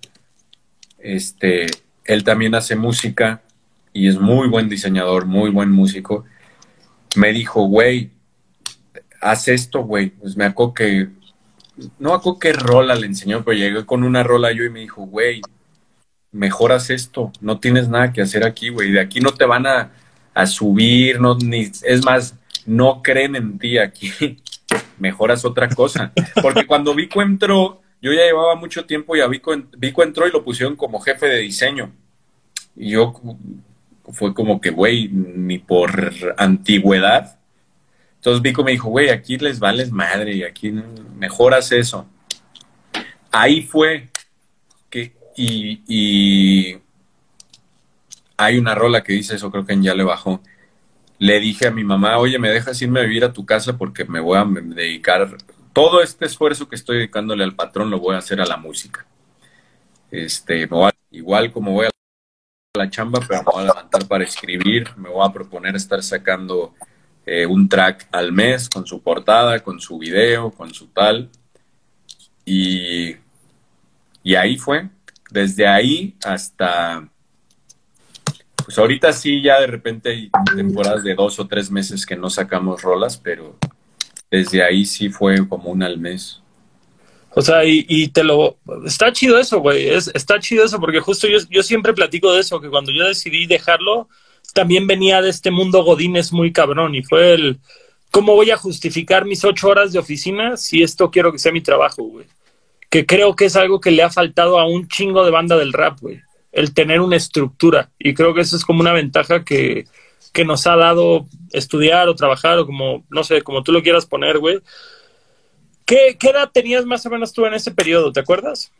este, 0.99 1.67
él 2.03 2.23
también 2.25 2.55
hace 2.55 2.75
música 2.75 3.41
y 3.93 4.07
es 4.07 4.19
muy 4.19 4.49
buen 4.49 4.67
diseñador, 4.67 5.25
muy 5.25 5.49
buen 5.49 5.71
músico. 5.71 6.25
Me 7.15 7.33
dijo, 7.33 7.63
güey, 7.65 8.11
haz 9.21 9.47
esto, 9.47 9.83
güey. 9.83 10.09
Pues 10.09 10.35
me 10.35 10.45
acuerdo 10.45 10.73
que 10.73 11.09
no 11.99 12.13
acuerdo 12.13 12.39
qué 12.39 12.53
rola 12.53 12.95
le 12.95 13.07
enseñó, 13.07 13.43
pero 13.43 13.57
llegué 13.57 13.85
con 13.85 14.03
una 14.03 14.23
rola 14.23 14.51
yo 14.51 14.63
y 14.63 14.69
me 14.69 14.81
dijo, 14.81 15.03
güey, 15.03 15.41
mejoras 16.31 16.89
esto, 16.89 17.31
no 17.41 17.59
tienes 17.59 17.89
nada 17.89 18.13
que 18.13 18.21
hacer 18.21 18.45
aquí, 18.45 18.69
güey, 18.69 18.91
de 18.91 18.99
aquí 18.99 19.19
no 19.19 19.31
te 19.31 19.45
van 19.45 19.65
a, 19.65 19.91
subir, 20.45 21.19
no, 21.19 21.37
ni, 21.37 21.69
es 21.83 22.05
más, 22.05 22.35
no 22.65 23.01
creen 23.01 23.35
en 23.35 23.59
ti 23.59 23.77
aquí, 23.77 24.11
mejoras 24.99 25.43
otra 25.45 25.67
cosa. 25.69 26.13
Porque 26.41 26.65
cuando 26.65 26.95
Vico 26.95 27.21
entró, 27.21 27.81
yo 28.01 28.13
ya 28.13 28.21
llevaba 28.21 28.55
mucho 28.55 28.85
tiempo 28.85 29.15
y 29.15 29.21
a 29.21 29.27
Vico, 29.27 29.53
Vico 29.77 30.03
entró 30.03 30.27
y 30.27 30.31
lo 30.31 30.43
pusieron 30.43 30.75
como 30.75 31.01
jefe 31.01 31.27
de 31.27 31.39
diseño. 31.39 31.91
Y 32.75 32.91
yo 32.91 33.13
fue 34.11 34.33
como 34.33 34.61
que, 34.61 34.69
güey, 34.69 35.09
ni 35.09 35.57
por 35.57 36.35
antigüedad 36.37 37.37
entonces 38.21 38.43
Vico 38.43 38.63
me 38.63 38.69
dijo, 38.69 38.87
güey, 38.87 39.09
aquí 39.09 39.39
les 39.39 39.59
vales 39.59 39.91
madre 39.91 40.35
y 40.35 40.43
aquí 40.43 40.71
mejoras 41.17 41.71
eso. 41.71 42.05
Ahí 43.31 43.63
fue 43.63 44.09
que, 44.91 45.15
y, 45.35 46.77
hay 48.37 48.59
una 48.59 48.75
rola 48.75 49.01
que 49.01 49.13
dice 49.13 49.33
eso, 49.33 49.49
creo 49.49 49.65
que 49.65 49.81
ya 49.81 49.95
le 49.95 50.03
bajó. 50.03 50.39
Le 51.17 51.39
dije 51.39 51.65
a 51.65 51.71
mi 51.71 51.83
mamá, 51.83 52.19
oye, 52.19 52.37
¿me 52.37 52.51
dejas 52.51 52.79
irme 52.83 52.99
a 52.99 53.03
vivir 53.03 53.23
a 53.23 53.33
tu 53.33 53.43
casa? 53.43 53.75
Porque 53.75 54.05
me 54.05 54.19
voy 54.19 54.37
a 54.37 54.45
dedicar, 54.45 55.35
todo 55.73 56.03
este 56.03 56.25
esfuerzo 56.25 56.69
que 56.69 56.75
estoy 56.75 56.97
dedicándole 56.97 57.43
al 57.43 57.55
patrón 57.55 57.89
lo 57.89 57.99
voy 57.99 58.13
a 58.13 58.19
hacer 58.19 58.39
a 58.39 58.45
la 58.45 58.57
música. 58.57 59.03
Este, 60.11 60.69
igual 61.09 61.51
como 61.51 61.71
voy 61.71 61.87
a 61.87 62.00
la 62.73 62.89
chamba, 62.89 63.19
pero 63.27 63.43
me 63.43 63.51
voy 63.51 63.63
a 63.63 63.67
levantar 63.67 64.07
para 64.07 64.23
escribir, 64.23 64.89
me 64.95 65.09
voy 65.09 65.27
a 65.27 65.33
proponer 65.33 65.75
estar 65.75 66.01
sacando 66.01 66.73
eh, 67.25 67.45
un 67.45 67.67
track 67.67 68.07
al 68.11 68.31
mes 68.31 68.69
con 68.69 68.85
su 68.85 69.01
portada, 69.01 69.59
con 69.59 69.79
su 69.81 69.97
video, 69.97 70.51
con 70.51 70.73
su 70.73 70.87
tal. 70.87 71.29
Y, 72.45 73.17
y 74.23 74.35
ahí 74.35 74.57
fue. 74.57 74.89
Desde 75.29 75.67
ahí 75.67 76.15
hasta, 76.23 77.09
pues 78.63 78.77
ahorita 78.77 79.11
sí, 79.11 79.41
ya 79.41 79.59
de 79.59 79.67
repente 79.67 80.09
hay 80.09 80.31
temporadas 80.55 81.03
de 81.03 81.13
dos 81.13 81.39
o 81.39 81.47
tres 81.47 81.69
meses 81.69 82.05
que 82.05 82.15
no 82.15 82.29
sacamos 82.29 82.81
rolas, 82.81 83.17
pero 83.17 83.57
desde 84.29 84.63
ahí 84.63 84.85
sí 84.85 85.09
fue 85.09 85.45
como 85.47 85.71
una 85.71 85.87
al 85.87 85.97
mes. 85.97 86.40
O 87.33 87.41
sea, 87.41 87.63
y, 87.63 88.07
te 88.09 88.23
lo... 88.23 88.57
Está 88.85 89.13
chido 89.13 89.39
eso, 89.39 89.59
güey. 89.59 89.87
Es, 89.87 90.11
está 90.13 90.39
chido 90.39 90.65
eso 90.65 90.79
porque 90.79 90.99
justo 90.99 91.27
yo, 91.27 91.37
yo 91.49 91.63
siempre 91.63 91.93
platico 91.93 92.33
de 92.33 92.41
eso, 92.41 92.59
que 92.59 92.69
cuando 92.69 92.91
yo 92.91 93.07
decidí 93.07 93.47
dejarlo, 93.47 94.09
también 94.53 94.85
venía 94.85 95.21
de 95.21 95.29
este 95.29 95.49
mundo 95.49 95.83
godines 95.83 96.33
muy 96.33 96.51
cabrón 96.51 96.95
y 96.95 97.03
fue 97.03 97.33
el... 97.33 97.59
¿Cómo 98.11 98.35
voy 98.35 98.51
a 98.51 98.57
justificar 98.57 99.23
mis 99.23 99.45
ocho 99.45 99.69
horas 99.69 99.93
de 99.93 99.99
oficina 99.99 100.57
si 100.57 100.83
esto 100.83 101.09
quiero 101.09 101.31
que 101.31 101.39
sea 101.39 101.53
mi 101.53 101.61
trabajo, 101.61 102.03
güey? 102.03 102.25
Que 102.89 103.05
creo 103.05 103.33
que 103.37 103.45
es 103.45 103.55
algo 103.55 103.79
que 103.79 103.91
le 103.91 104.03
ha 104.03 104.09
faltado 104.09 104.59
a 104.59 104.67
un 104.67 104.89
chingo 104.89 105.23
de 105.23 105.31
banda 105.31 105.55
del 105.55 105.71
rap, 105.71 106.01
güey. 106.01 106.19
El 106.51 106.73
tener 106.73 106.99
una 106.99 107.15
estructura. 107.15 107.89
Y 107.97 108.13
creo 108.13 108.33
que 108.33 108.41
eso 108.41 108.57
es 108.57 108.65
como 108.65 108.81
una 108.81 108.91
ventaja 108.91 109.45
que, 109.45 109.85
que 110.33 110.43
nos 110.43 110.67
ha 110.67 110.75
dado 110.75 111.27
estudiar 111.53 112.09
o 112.09 112.15
trabajar 112.15 112.59
o 112.59 112.65
como, 112.65 113.05
no 113.09 113.23
sé, 113.23 113.41
como 113.41 113.63
tú 113.63 113.71
lo 113.71 113.81
quieras 113.81 114.05
poner, 114.05 114.39
güey 114.39 114.59
¿Qué, 115.91 116.29
edad 116.29 116.49
tenías 116.53 116.85
más 116.85 117.05
o 117.05 117.09
menos 117.09 117.33
tú 117.33 117.45
en 117.45 117.53
ese 117.53 117.69
periodo? 117.69 118.13
¿Te 118.13 118.21
acuerdas? 118.21 118.71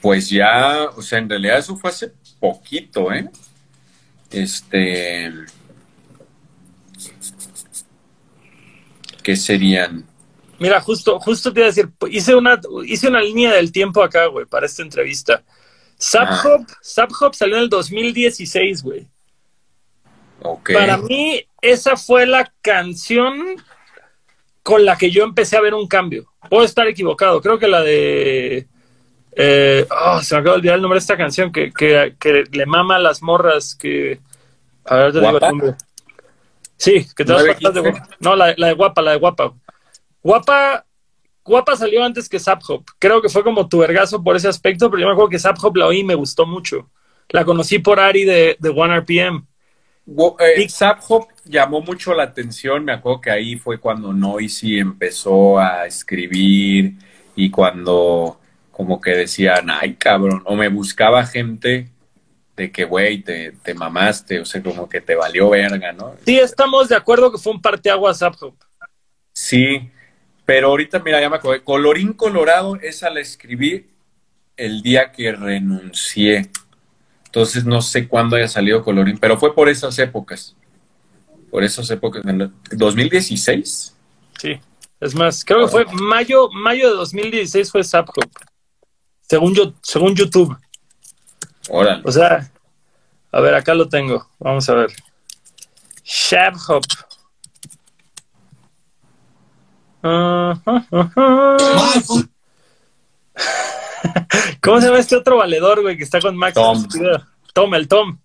Pues 0.00 0.28
ya, 0.28 0.88
o 0.96 1.02
sea, 1.02 1.20
en 1.20 1.28
realidad 1.28 1.58
eso 1.58 1.76
fue 1.76 1.90
hace 1.90 2.12
poquito, 2.40 3.12
¿eh? 3.12 3.30
Este. 4.32 5.32
¿Qué 9.22 9.36
serían? 9.36 10.04
Mira, 10.58 10.80
justo, 10.80 11.20
justo 11.20 11.52
te 11.52 11.60
iba 11.60 11.66
a 11.66 11.70
decir, 11.70 11.90
hice 12.10 12.34
una, 12.34 12.60
hice 12.84 13.06
una 13.06 13.20
línea 13.20 13.52
del 13.52 13.70
tiempo 13.70 14.02
acá, 14.02 14.26
güey, 14.26 14.46
para 14.46 14.66
esta 14.66 14.82
entrevista. 14.82 15.44
Sub 15.96 16.26
ah. 16.28 17.30
salió 17.32 17.56
en 17.56 17.62
el 17.62 17.68
2016, 17.68 18.82
güey. 18.82 19.06
Okay. 20.42 20.74
Para 20.74 20.96
mí, 20.96 21.46
esa 21.62 21.96
fue 21.96 22.26
la 22.26 22.52
canción 22.62 23.56
con 24.66 24.84
la 24.84 24.98
que 24.98 25.12
yo 25.12 25.22
empecé 25.22 25.56
a 25.56 25.60
ver 25.60 25.74
un 25.74 25.86
cambio. 25.86 26.26
Puedo 26.50 26.64
estar 26.64 26.88
equivocado, 26.88 27.40
creo 27.40 27.56
que 27.56 27.68
la 27.68 27.82
de... 27.82 28.66
Eh, 29.36 29.86
oh, 29.88 30.20
se 30.20 30.34
me 30.34 30.40
acaba 30.40 30.54
de 30.54 30.58
olvidar 30.58 30.74
el 30.74 30.82
nombre 30.82 30.96
de 30.96 31.02
esta 31.02 31.16
canción 31.16 31.52
que, 31.52 31.70
le 32.50 32.66
mama 32.66 32.96
a 32.96 32.98
las 32.98 33.22
morras 33.22 33.76
que... 33.76 34.18
A 34.84 34.96
ver, 34.96 35.12
te 35.12 35.20
digo 35.20 35.38
el 35.38 35.40
nombre. 35.40 35.74
Sí, 36.76 37.06
que 37.14 37.24
te 37.24 37.32
vas 37.32 37.44
a 37.44 37.70
de 37.70 37.80
guapa. 37.80 38.08
No, 38.18 38.34
la, 38.34 38.54
de 38.54 38.72
guapa, 38.72 39.02
la 39.02 39.12
de 39.12 39.18
guapa. 39.18 39.54
Guapa, 40.20 40.84
guapa 41.44 41.76
salió 41.76 42.02
antes 42.02 42.28
que 42.28 42.40
Zap 42.40 42.60
Hop. 42.66 42.86
Creo 42.98 43.22
que 43.22 43.28
fue 43.28 43.44
como 43.44 43.68
tu 43.68 43.78
vergazo 43.78 44.20
por 44.24 44.34
ese 44.34 44.48
aspecto, 44.48 44.90
pero 44.90 45.00
yo 45.00 45.06
me 45.06 45.12
acuerdo 45.12 45.30
que 45.30 45.38
Zap 45.38 45.62
Hop 45.62 45.76
la 45.76 45.86
oí 45.86 46.00
y 46.00 46.04
me 46.04 46.16
gustó 46.16 46.44
mucho. 46.44 46.90
La 47.28 47.44
conocí 47.44 47.78
por 47.78 48.00
Ari 48.00 48.24
de, 48.24 48.56
de 48.58 48.68
One 48.70 48.98
RPM. 48.98 49.45
Eh, 50.08 50.68
Hop 51.08 51.28
llamó 51.44 51.80
mucho 51.80 52.14
la 52.14 52.24
atención, 52.24 52.84
me 52.84 52.92
acuerdo 52.92 53.20
que 53.20 53.30
ahí 53.30 53.56
fue 53.56 53.78
cuando 53.78 54.12
Noisy 54.12 54.78
empezó 54.78 55.58
a 55.58 55.84
escribir 55.86 56.94
y 57.34 57.50
cuando 57.50 58.40
como 58.70 59.00
que 59.00 59.12
decían, 59.12 59.70
ay 59.70 59.94
cabrón, 59.94 60.42
o 60.44 60.54
me 60.54 60.68
buscaba 60.68 61.26
gente 61.26 61.88
de 62.56 62.70
que, 62.70 62.84
güey, 62.84 63.22
te, 63.22 63.52
te, 63.62 63.74
mamaste, 63.74 64.40
o 64.40 64.44
sea, 64.44 64.62
como 64.62 64.88
que 64.88 65.00
te 65.00 65.14
valió 65.14 65.50
verga, 65.50 65.92
¿no? 65.92 66.14
Sí, 66.24 66.38
estamos 66.38 66.88
de 66.88 66.96
acuerdo 66.96 67.32
que 67.32 67.38
fue 67.38 67.52
un 67.52 67.60
parteaguas 67.60 68.22
Hop. 68.22 68.54
Sí, 69.32 69.90
pero 70.44 70.68
ahorita, 70.68 71.00
mira, 71.00 71.20
ya 71.20 71.28
me 71.28 71.36
acuerdo, 71.36 71.64
Colorín 71.64 72.12
Colorado, 72.12 72.76
esa 72.76 73.10
la 73.10 73.20
escribí 73.20 73.86
el 74.56 74.82
día 74.82 75.12
que 75.12 75.32
renuncié. 75.32 76.48
Entonces 77.36 77.66
no 77.66 77.82
sé 77.82 78.08
cuándo 78.08 78.36
haya 78.36 78.48
salido 78.48 78.82
Colorín, 78.82 79.18
pero 79.18 79.36
fue 79.36 79.54
por 79.54 79.68
esas 79.68 79.98
épocas 79.98 80.56
por 81.50 81.64
esas 81.64 81.90
épocas, 81.90 82.24
en 82.26 82.52
2016. 82.72 83.96
Sí, 84.38 84.60
es 85.00 85.14
más, 85.14 85.44
creo 85.44 85.64
que 85.64 85.68
fue 85.68 85.84
mayo, 85.86 86.50
mayo 86.50 86.90
de 86.90 86.96
2016 86.96 87.70
fue 87.70 87.82
Zapcop, 87.82 88.30
según 89.22 89.54
yo, 89.54 89.72
según 89.82 90.14
YouTube. 90.14 90.54
Órale. 91.68 92.02
O 92.04 92.12
sea, 92.12 92.50
a 93.32 93.40
ver, 93.40 93.54
acá 93.54 93.74
lo 93.74 93.88
tengo, 93.88 94.28
vamos 94.38 94.68
a 94.68 94.74
ver. 94.74 94.92
Shabhop. 96.04 96.84
¿Cómo 104.62 104.80
se 104.80 104.86
llama 104.86 104.98
este 104.98 105.16
otro 105.16 105.36
valedor, 105.36 105.82
güey, 105.82 105.96
que 105.96 106.04
está 106.04 106.20
con 106.20 106.36
Max? 106.36 106.54
Tom. 106.54 106.86
Tom, 107.52 107.74
el 107.74 107.88
Tom. 107.88 108.18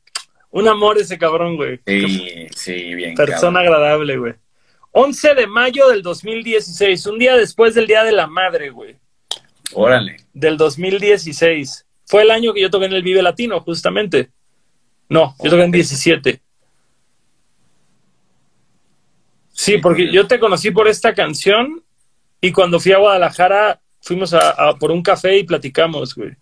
Un 0.51 0.67
amor 0.67 0.97
ese 0.97 1.17
cabrón, 1.17 1.55
güey. 1.55 1.79
Sí, 1.86 2.47
sí, 2.55 2.95
bien. 2.95 3.15
Persona 3.15 3.62
agradable, 3.62 4.17
güey. 4.17 4.34
11 4.91 5.36
de 5.36 5.47
mayo 5.47 5.88
del 5.88 6.01
2016, 6.01 7.05
un 7.05 7.17
día 7.17 7.38
después 7.38 7.73
del 7.73 7.88
Día 7.88 8.03
de 8.03 8.12
la 8.12 8.27
Madre, 8.27 8.69
güey. 8.69 8.97
Órale. 9.73 10.17
Del 10.34 10.57
2016. 10.57 11.86
Fue 12.05 12.23
el 12.23 12.31
año 12.31 12.53
que 12.53 12.62
yo 12.62 12.69
toqué 12.69 12.86
en 12.86 12.93
el 12.93 13.03
Vive 13.03 13.21
Latino, 13.21 13.62
justamente. 13.62 14.31
No, 15.07 15.36
yo 15.41 15.49
toqué 15.49 15.63
en 15.63 15.71
17. 15.71 16.41
Sí, 19.53 19.77
porque 19.77 20.12
yo 20.12 20.27
te 20.27 20.39
conocí 20.39 20.71
por 20.71 20.88
esta 20.88 21.13
canción 21.13 21.84
y 22.41 22.51
cuando 22.51 22.79
fui 22.79 22.91
a 22.91 22.97
Guadalajara 22.97 23.80
fuimos 24.01 24.33
a 24.33 24.75
por 24.79 24.91
un 24.91 25.01
café 25.01 25.37
y 25.37 25.43
platicamos, 25.43 26.15
güey. 26.15 26.35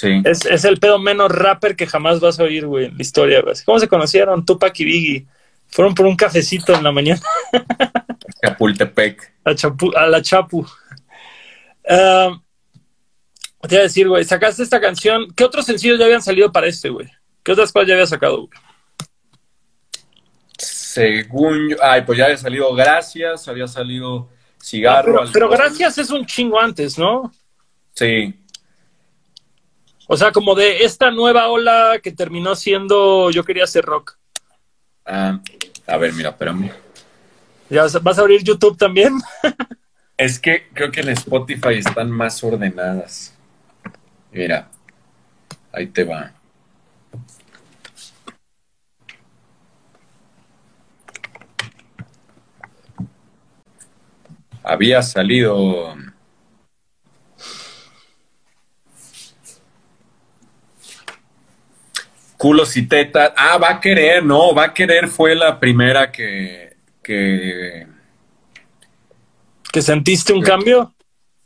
Es, 0.00 0.64
el 0.64 0.78
pedo 0.78 0.98
menos 0.98 1.32
rapper 1.32 1.74
que 1.74 1.86
jamás 1.86 2.20
vas 2.20 2.38
a 2.38 2.44
oír, 2.44 2.66
güey, 2.66 2.86
en 2.86 2.96
la 2.96 3.02
historia, 3.02 3.42
güey. 3.42 3.56
¿Cómo 3.64 3.80
se 3.80 3.88
conocieron 3.88 4.44
Tupac 4.44 4.78
y 4.78 4.84
Biggie? 4.84 5.26
Fueron 5.66 5.94
por 5.94 6.06
un 6.06 6.16
cafecito 6.16 6.72
en 6.74 6.84
la 6.84 6.92
mañana. 6.92 7.20
Chapultepec. 8.42 9.32
A, 9.44 9.54
a 9.96 10.06
la 10.06 10.22
Chapu. 10.22 10.60
Uh, 10.60 12.38
te 13.66 13.74
iba 13.74 13.80
a 13.80 13.82
decir, 13.82 14.08
güey, 14.08 14.24
sacaste 14.24 14.62
esta 14.62 14.80
canción. 14.80 15.32
¿Qué 15.34 15.42
otros 15.42 15.66
sencillos 15.66 15.98
ya 15.98 16.04
habían 16.04 16.22
salido 16.22 16.52
para 16.52 16.68
este, 16.68 16.90
güey? 16.90 17.10
¿Qué 17.42 17.52
otras 17.52 17.72
cosas 17.72 17.88
ya 17.88 17.94
había 17.94 18.06
sacado, 18.06 18.46
güey? 18.46 18.60
Según 20.58 21.70
yo, 21.70 21.76
ay, 21.82 22.02
pues 22.02 22.18
ya 22.18 22.26
había 22.26 22.36
salido 22.36 22.72
Gracias, 22.74 23.48
había 23.48 23.66
salido 23.66 24.28
Cigarro. 24.62 25.24
Pero 25.32 25.48
Gracias 25.48 25.98
es 25.98 26.10
un 26.10 26.26
chingo 26.26 26.60
antes, 26.60 26.98
¿no? 26.98 27.32
Sí. 27.94 28.34
O 30.06 30.16
sea, 30.16 30.32
como 30.32 30.54
de 30.54 30.84
esta 30.84 31.10
nueva 31.10 31.48
ola 31.48 32.00
que 32.02 32.12
terminó 32.12 32.56
siendo 32.56 33.30
Yo 33.30 33.44
quería 33.44 33.64
hacer 33.64 33.84
rock. 33.84 34.16
Ah, 35.04 35.40
a 35.86 35.96
ver, 35.96 36.12
mira, 36.12 36.30
espérame. 36.30 36.70
¿Ya 37.70 37.86
vas 38.02 38.18
a 38.18 38.20
abrir 38.22 38.42
YouTube 38.42 38.76
también? 38.76 39.18
es 40.16 40.38
que 40.38 40.68
creo 40.72 40.90
que 40.90 41.00
en 41.00 41.10
Spotify 41.10 41.74
están 41.74 42.10
más 42.10 42.42
ordenadas. 42.42 43.34
Mira, 44.32 44.68
ahí 45.72 45.86
te 45.86 46.04
va. 46.04 46.32
Había 54.68 55.02
salido 55.02 55.96
Culos 62.38 62.76
y 62.76 62.86
tetas. 62.86 63.32
Ah, 63.36 63.58
va 63.58 63.70
a 63.72 63.80
querer, 63.80 64.24
no, 64.24 64.54
va 64.54 64.66
a 64.66 64.74
querer 64.74 65.08
fue 65.08 65.34
la 65.34 65.58
primera 65.58 66.10
que. 66.12 66.76
¿Que, 67.02 67.86
¿Que 69.72 69.82
sentiste 69.82 70.32
un 70.32 70.42
cambio? 70.42 70.94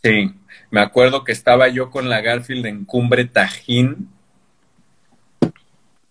Sí, 0.03 0.35
me 0.71 0.81
acuerdo 0.81 1.25
que 1.25 1.33
estaba 1.33 1.69
yo 1.69 1.91
con 1.91 2.09
la 2.09 2.21
Garfield 2.21 2.67
en 2.67 2.85
Cumbre 2.85 3.25
Tajín 3.25 4.09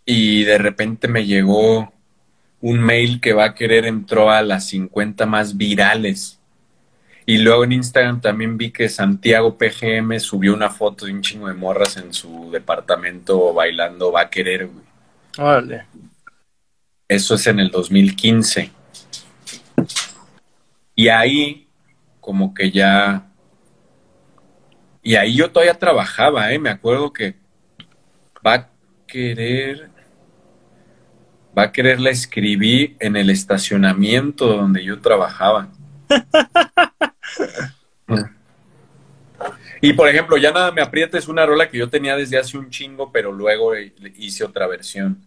y 0.06 0.44
de 0.46 0.58
repente 0.58 1.08
me 1.08 1.26
llegó 1.26 1.94
un 2.62 2.80
mail 2.80 3.22
que 3.22 3.34
va 3.34 3.46
a 3.46 3.56
querer 3.56 3.86
entró 3.86 4.32
a 4.32 4.42
las 4.42 4.68
50 4.68 5.26
más 5.26 5.58
virales. 5.58 6.41
Y 7.26 7.38
luego 7.38 7.64
en 7.64 7.74
Instagram 7.74 8.20
también 8.20 8.58
vi 8.58 8.72
que 8.72 8.90
Santiago 8.90 9.58
PGM 9.58 10.20
subió 10.20 10.54
una 10.54 10.70
foto 10.70 11.06
de 11.06 11.14
un 11.14 11.22
chingo 11.22 11.48
de 11.48 11.54
morras 11.54 11.98
en 11.98 12.14
su 12.14 12.50
departamento 12.52 13.54
bailando 13.54 14.12
Va 14.12 14.22
a 14.22 14.30
querer, 14.30 14.68
güey. 14.68 14.86
Vale. 15.38 15.86
Eso 17.08 17.36
es 17.36 17.48
en 17.48 17.60
el 17.60 17.70
2015. 17.70 18.72
Y 20.96 21.08
ahí, 21.08 21.68
como 22.20 22.54
que 22.54 22.72
ya. 22.72 23.28
Y 25.04 25.16
ahí 25.16 25.36
yo 25.36 25.52
todavía 25.52 25.78
trabajaba, 25.78 26.52
¿eh? 26.52 26.60
Me 26.60 26.70
acuerdo 26.70 27.12
que 27.12 27.36
va 28.46 28.54
a 28.54 28.70
querer. 29.08 29.90
Va 31.58 31.64
a 31.64 31.72
querer 31.72 32.00
la 32.00 32.10
escribí 32.10 32.96
en 33.00 33.16
el 33.16 33.30
estacionamiento 33.30 34.48
donde 34.48 34.84
yo 34.84 35.00
trabajaba. 35.02 35.70
Y 39.82 39.94
por 39.94 40.08
ejemplo, 40.08 40.38
Ya 40.38 40.52
nada 40.52 40.72
me 40.72 40.82
aprieta 40.82 41.18
es 41.18 41.28
una 41.28 41.46
rola 41.46 41.70
que 41.70 41.78
yo 41.78 41.90
tenía 41.90 42.16
desde 42.16 42.38
hace 42.38 42.58
un 42.58 42.70
chingo, 42.70 43.12
pero 43.12 43.32
luego 43.32 43.74
hice 44.16 44.44
otra 44.44 44.68
versión. 44.68 45.20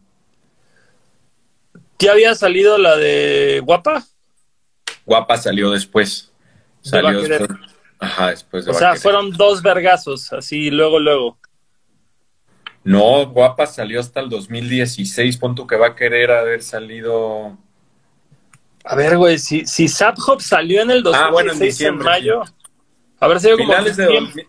¿Ya 1.98 2.12
había 2.12 2.34
salido 2.34 2.78
la 2.78 2.96
de 2.96 3.60
Guapa? 3.64 4.04
Guapa 5.06 5.36
salió 5.36 5.70
después. 5.70 6.30
Salió 6.82 7.20
después. 7.22 7.58
Ajá, 7.98 8.30
después 8.30 8.64
de 8.64 8.72
O 8.72 8.74
sea, 8.74 8.94
fueron 8.96 9.30
dos 9.32 9.62
vergazos, 9.62 10.32
así 10.32 10.70
luego, 10.70 10.98
luego. 10.98 11.38
No, 12.82 13.26
Guapa 13.26 13.66
salió 13.66 13.98
hasta 13.98 14.20
el 14.20 14.28
2016, 14.28 15.38
punto 15.38 15.66
que 15.66 15.76
va 15.76 15.88
a 15.88 15.96
querer 15.96 16.30
haber 16.30 16.62
salido. 16.62 17.56
A 18.84 18.94
ver, 18.94 19.16
güey, 19.16 19.38
si, 19.38 19.64
si 19.66 19.88
Zap 19.88 20.16
Hop 20.26 20.42
salió 20.42 20.82
en 20.82 20.90
el 20.90 21.02
2016 21.02 21.26
ah, 21.26 21.32
bueno, 21.32 21.52
en, 21.52 21.58
diciembre, 21.58 22.04
mayo, 22.04 22.42
a 23.18 23.28
ver, 23.28 23.40
sido 23.40 23.56
como, 23.56 23.72
Finales 23.72 23.96
de 23.96 24.46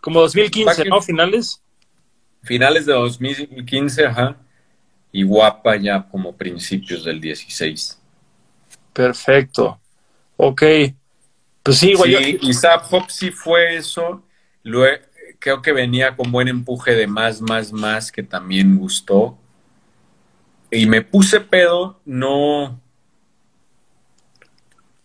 como 0.00 0.20
2015, 0.20 0.84
¿no? 0.84 1.00
Finales. 1.00 1.62
Finales 2.42 2.86
de 2.86 2.92
2015, 2.92 4.06
ajá. 4.06 4.36
Y 5.10 5.22
Guapa 5.22 5.76
ya 5.76 6.06
como 6.06 6.36
principios 6.36 7.04
del 7.04 7.20
16. 7.20 7.98
Perfecto. 8.92 9.80
Ok. 10.36 10.62
Pues 11.62 11.78
sí, 11.78 11.94
güey. 11.94 12.14
Sí, 12.16 12.38
y 12.42 12.52
Zap 12.52 12.84
Hop 12.92 13.10
sí 13.10 13.30
fue 13.30 13.76
eso. 13.76 14.22
Luego, 14.62 15.02
creo 15.38 15.62
que 15.62 15.72
venía 15.72 16.16
con 16.16 16.30
buen 16.30 16.48
empuje 16.48 16.94
de 16.94 17.06
más, 17.06 17.40
más, 17.40 17.72
más, 17.72 18.12
que 18.12 18.22
también 18.22 18.76
gustó. 18.76 19.38
Y 20.70 20.86
me 20.86 21.02
puse 21.02 21.40
pedo, 21.40 22.00
no. 22.04 22.80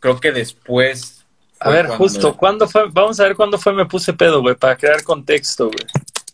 Creo 0.03 0.19
que 0.19 0.33
después. 0.33 1.25
A 1.61 1.69
ver, 1.69 1.87
justo, 1.87 2.35
¿cuándo 2.35 2.67
fue? 2.67 2.89
Vamos 2.91 3.21
a 3.21 3.23
ver 3.23 3.37
cuándo 3.37 3.57
fue 3.57 3.71
Me 3.71 3.85
Puse 3.85 4.11
Pedo, 4.11 4.41
güey, 4.41 4.53
para 4.53 4.75
crear 4.75 5.01
contexto, 5.01 5.67
güey. 5.67 5.85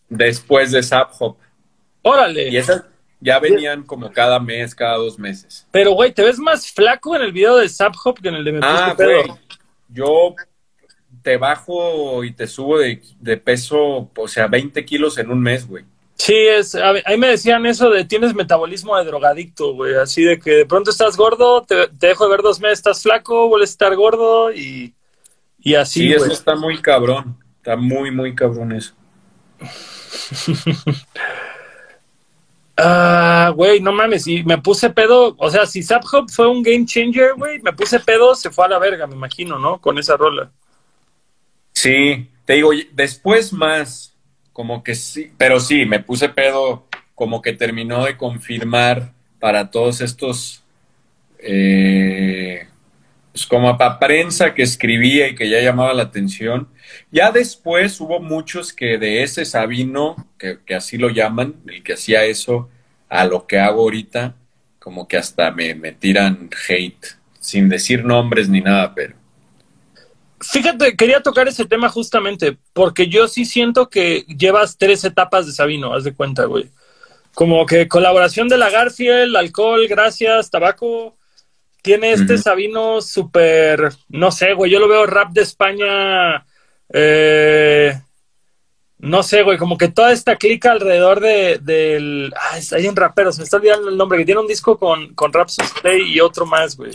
Después 0.10 0.72
de 0.72 0.82
Zap 0.82 1.12
Hop. 1.20 1.38
Órale. 2.02 2.50
Y 2.50 2.58
esas 2.58 2.84
ya 3.20 3.38
venían 3.38 3.84
como 3.84 4.12
cada 4.12 4.40
mes, 4.40 4.74
cada 4.74 4.98
dos 4.98 5.20
meses. 5.20 5.68
Pero, 5.70 5.92
güey, 5.92 6.12
¿te 6.12 6.24
ves 6.24 6.40
más 6.40 6.72
flaco 6.72 7.16
en 7.16 7.22
el 7.22 7.32
video 7.32 7.58
de 7.58 7.70
Zap 7.70 7.94
Hop 8.04 8.20
que 8.20 8.30
en 8.30 8.36
el 8.38 8.44
de 8.44 8.54
Me 8.54 8.60
Puse 8.60 8.72
ah, 8.72 8.96
Pedo? 8.98 9.40
yo 9.88 10.34
te 11.22 11.38
bajo 11.38 12.24
y 12.24 12.32
te 12.32 12.48
subo 12.48 12.80
de, 12.80 13.38
peso, 13.38 14.10
o 14.16 14.28
sea, 14.28 14.48
20 14.48 14.84
kilos 14.84 15.20
en 15.20 15.30
un 15.30 15.42
mes, 15.42 15.68
güey. 15.68 15.86
Sí, 16.20 16.36
es, 16.36 16.76
ahí 16.76 17.18
me 17.18 17.30
decían 17.30 17.66
eso 17.66 17.90
de 17.90 18.04
tienes 18.04 18.36
metabolismo 18.36 18.98
de 18.98 19.06
drogadicto, 19.06 19.74
güey, 19.74 19.96
así 19.96 20.22
de 20.22 20.38
que 20.38 20.52
de 20.52 20.66
pronto 20.66 20.92
estás 20.92 21.16
gordo, 21.16 21.64
te, 21.64 21.88
dejo 21.94 22.26
de 22.26 22.32
ver 22.32 22.42
dos 22.42 22.60
meses, 22.60 22.80
estás 22.80 23.02
flaco, 23.02 23.48
vuelves 23.48 23.70
a 23.70 23.72
estar 23.72 23.96
gordo 23.96 24.52
y, 24.52 24.94
y 25.60 25.76
así. 25.76 26.02
Sí, 26.02 26.14
eso 26.14 26.26
está 26.26 26.56
muy 26.56 26.82
cabrón, 26.82 27.38
está 27.56 27.78
muy, 27.78 28.12
muy 28.12 28.36
cabrón 28.36 28.74
eso. 28.74 28.94
Ah, 32.82 33.52
güey, 33.54 33.82
no 33.82 33.92
mames, 33.92 34.26
y 34.26 34.42
me 34.46 34.58
puse 34.58 34.90
pedo, 34.90 35.36
o 35.38 35.50
sea, 35.50 35.66
si 35.66 35.84
Zap 35.84 36.02
Hop 36.14 36.30
fue 36.30 36.48
un 36.48 36.64
game 36.64 36.86
changer, 36.86 37.34
güey, 37.36 37.60
me 37.62 37.74
puse 37.74 38.00
pedo, 38.00 38.34
se 38.36 38.52
fue 38.52 38.64
a 38.64 38.70
la 38.70 38.80
verga, 38.80 39.06
me 39.06 39.16
imagino, 39.16 39.60
¿no? 39.60 39.82
Con 39.82 40.00
esa 40.00 40.16
rola. 40.16 40.50
Sí, 41.74 42.30
te 42.46 42.54
digo, 42.54 42.70
después 42.94 43.52
más, 43.52 44.16
como 44.60 44.84
que 44.84 44.94
sí, 44.94 45.32
pero 45.38 45.62
sí, 45.62 45.86
me 45.86 46.02
puse 46.02 46.28
pedo, 46.28 46.86
como 47.16 47.42
que 47.42 47.54
terminó 47.54 48.04
de 48.04 48.18
confirmar 48.18 49.14
para 49.40 49.72
todos 49.72 50.02
estos, 50.02 50.66
eh, 51.38 52.68
pues 53.32 53.46
como 53.46 53.78
para 53.78 53.98
prensa 54.00 54.54
que 54.54 54.64
escribía 54.64 55.30
y 55.30 55.36
que 55.36 55.50
ya 55.50 55.62
llamaba 55.62 55.94
la 55.94 56.04
atención. 56.04 56.68
Ya 57.10 57.32
después 57.32 58.02
hubo 58.02 58.20
muchos 58.20 58.74
que 58.74 58.98
de 58.98 59.24
ese 59.24 59.46
Sabino, 59.46 60.28
que, 60.38 60.60
que 60.66 60.76
así 60.76 60.98
lo 60.98 61.08
llaman, 61.10 61.56
el 61.66 61.82
que 61.82 61.94
hacía 61.94 62.26
eso, 62.26 62.70
a 63.08 63.24
lo 63.24 63.48
que 63.48 63.60
hago 63.60 63.84
ahorita, 63.84 64.36
como 64.78 65.08
que 65.08 65.16
hasta 65.16 65.52
me, 65.52 65.74
me 65.74 65.94
tiran 65.94 66.50
hate, 66.68 67.06
sin 67.40 67.70
decir 67.70 68.04
nombres 68.04 68.50
ni 68.50 68.60
nada, 68.60 68.94
pero 68.94 69.16
Fíjate, 70.42 70.96
quería 70.96 71.22
tocar 71.22 71.48
ese 71.48 71.66
tema 71.66 71.90
justamente, 71.90 72.58
porque 72.74 73.08
yo 73.08 73.28
sí 73.28 73.46
siento 73.46 73.90
que 73.90 74.26
llevas 74.38 74.78
tres 74.78 75.04
etapas 75.04 75.46
de 75.46 75.52
Sabino, 75.52 75.94
haz 75.94 76.04
de 76.04 76.14
cuenta, 76.14 76.46
güey. 76.46 76.70
Como 77.34 77.66
que 77.66 77.88
colaboración 77.88 78.48
de 78.48 78.58
la 78.58 78.70
Garfield, 78.70 79.36
alcohol, 79.36 79.88
gracias, 79.88 80.50
tabaco. 80.50 81.18
Tiene 81.82 82.12
este 82.12 82.38
Sabino 82.38 83.02
súper, 83.02 83.94
no 84.10 84.32
sé, 84.32 84.54
güey, 84.54 84.72
yo 84.72 84.80
lo 84.80 84.88
veo 84.88 85.06
rap 85.06 85.32
de 85.32 85.42
España, 85.42 86.46
eh, 86.92 87.98
no 88.98 89.24
sé, 89.24 89.44
güey, 89.44 89.58
como 89.58 89.78
que 89.78 89.88
toda 89.88 90.12
esta 90.12 90.36
clica 90.36 90.72
alrededor 90.72 91.22
de, 91.22 91.60
del... 91.62 92.34
Ah, 92.36 92.60
hay 92.74 92.88
un 92.88 92.98
rapero, 92.98 93.32
se 93.32 93.40
me 93.40 93.44
está 93.46 93.56
olvidando 93.56 93.88
el 93.88 93.96
nombre, 93.96 94.20
que 94.20 94.26
tiene 94.26 94.42
un 94.42 94.48
disco 94.48 94.78
con, 94.78 95.14
con 95.16 95.32
Rap 95.32 95.48
y 96.06 96.20
otro 96.20 96.46
más, 96.46 96.76
güey. 96.76 96.92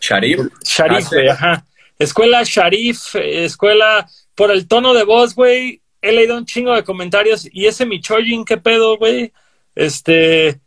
Sharif. 0.00 0.40
Sharif, 0.64 1.08
güey, 1.08 1.28
ajá. 1.28 1.64
Escuela 2.00 2.42
Sharif, 2.44 3.14
escuela 3.14 4.08
por 4.34 4.50
el 4.50 4.66
tono 4.66 4.94
de 4.94 5.04
voz, 5.04 5.34
güey. 5.34 5.82
He 6.00 6.12
leído 6.12 6.34
un 6.34 6.46
chingo 6.46 6.74
de 6.74 6.82
comentarios. 6.82 7.46
Y 7.52 7.66
ese 7.66 7.84
Michoyin, 7.84 8.46
¿qué 8.46 8.56
pedo, 8.56 8.96
güey? 8.96 9.34
Este, 9.74 10.58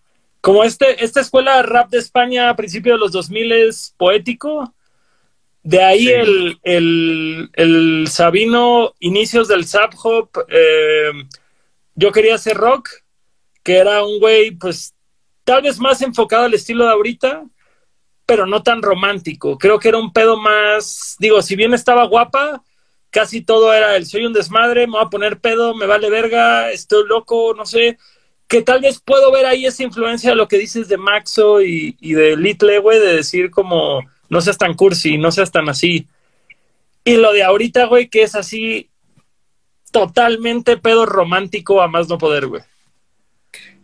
como 0.41 0.63
este, 0.63 1.03
esta 1.03 1.21
escuela 1.21 1.63
rap 1.63 1.89
de 1.89 1.97
España 1.97 2.49
a 2.49 2.55
principios 2.55 2.97
de 2.97 2.99
los 2.99 3.11
2000 3.11 3.51
es 3.51 3.95
poético. 3.97 4.75
De 5.63 5.81
ahí 5.81 6.07
el, 6.07 6.59
el, 6.61 7.49
el, 7.53 8.07
Sabino, 8.09 8.93
inicios 8.99 9.47
del 9.47 9.65
Zap 9.65 9.95
Hop. 10.03 10.29
Eh, 10.49 11.13
yo 11.95 12.11
quería 12.11 12.35
hacer 12.35 12.57
rock, 12.57 12.89
que 13.63 13.77
era 13.77 14.03
un 14.03 14.19
güey, 14.19 14.51
pues, 14.51 14.93
tal 15.43 15.63
vez 15.63 15.79
más 15.79 15.99
enfocado 16.03 16.43
al 16.43 16.53
estilo 16.53 16.85
de 16.85 16.91
ahorita 16.91 17.43
pero 18.33 18.47
no 18.47 18.63
tan 18.63 18.81
romántico. 18.81 19.59
Creo 19.59 19.77
que 19.77 19.89
era 19.89 19.99
un 19.99 20.11
pedo 20.11 20.37
más, 20.37 21.15
digo, 21.19 21.43
si 21.43 21.55
bien 21.55 21.75
estaba 21.75 22.05
guapa, 22.05 22.63
casi 23.11 23.41
todo 23.41 23.71
era 23.71 23.95
el 23.95 24.07
soy 24.07 24.25
un 24.25 24.33
desmadre, 24.33 24.87
me 24.87 24.93
voy 24.93 25.03
a 25.05 25.09
poner 25.11 25.39
pedo, 25.39 25.75
me 25.75 25.85
vale 25.85 26.09
verga, 26.09 26.71
estoy 26.71 27.07
loco, 27.07 27.53
no 27.55 27.63
sé. 27.67 27.99
Que 28.47 28.63
tal 28.63 28.81
vez 28.81 28.99
puedo 28.99 29.31
ver 29.31 29.45
ahí 29.45 29.67
esa 29.67 29.83
influencia 29.83 30.31
de 30.31 30.35
lo 30.35 30.47
que 30.47 30.57
dices 30.57 30.87
de 30.87 30.97
Maxo 30.97 31.61
y, 31.61 31.95
de 32.01 32.35
Little, 32.35 32.79
güey, 32.79 32.99
de 32.99 33.17
decir 33.17 33.51
como 33.51 34.01
no 34.29 34.41
seas 34.41 34.57
tan 34.57 34.73
cursi, 34.73 35.19
no 35.19 35.31
seas 35.31 35.51
tan 35.51 35.69
así. 35.69 36.07
Y 37.03 37.17
lo 37.17 37.33
de 37.33 37.43
ahorita, 37.43 37.85
güey, 37.85 38.09
que 38.09 38.23
es 38.23 38.33
así 38.33 38.89
totalmente 39.91 40.77
pedo 40.77 41.05
romántico 41.05 41.83
a 41.83 41.87
más 41.87 42.09
no 42.09 42.17
poder, 42.17 42.47
güey. 42.47 42.63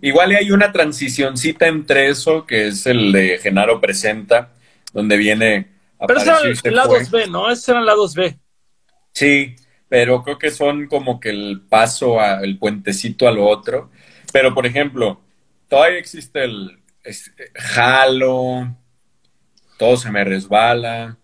Igual 0.02 0.32
hay 0.32 0.52
una 0.52 0.72
transicióncita 0.72 1.68
entre 1.68 2.10
eso, 2.10 2.46
que 2.46 2.68
es 2.68 2.86
el 2.86 3.12
de 3.12 3.38
Genaro 3.40 3.82
Presenta, 3.82 4.54
donde 4.94 5.18
viene... 5.18 5.68
Pero 6.08 6.20
esos 6.20 6.64
eran 6.64 6.76
lados 6.76 7.12
B, 7.12 7.28
¿no? 7.28 7.52
Esos 7.52 7.68
eran 7.70 7.86
lados 7.86 8.16
B. 8.16 8.40
Sí, 9.14 9.56
pero 9.90 10.24
creo 10.24 10.38
que 10.38 10.52
son 10.52 10.88
como 10.88 11.20
que 11.20 11.30
el 11.30 11.62
paso, 11.68 12.22
a, 12.22 12.42
el 12.42 12.58
puentecito 12.58 13.28
a 13.28 13.32
lo 13.32 13.46
otro. 13.46 13.92
Pero, 14.32 14.54
por 14.54 14.66
ejemplo, 14.66 15.20
todavía 15.68 16.00
existe 16.00 16.46
el 16.46 16.80
jalo, 17.56 18.74
todo 19.78 19.98
se 19.98 20.12
me 20.12 20.24
resbala, 20.24 21.18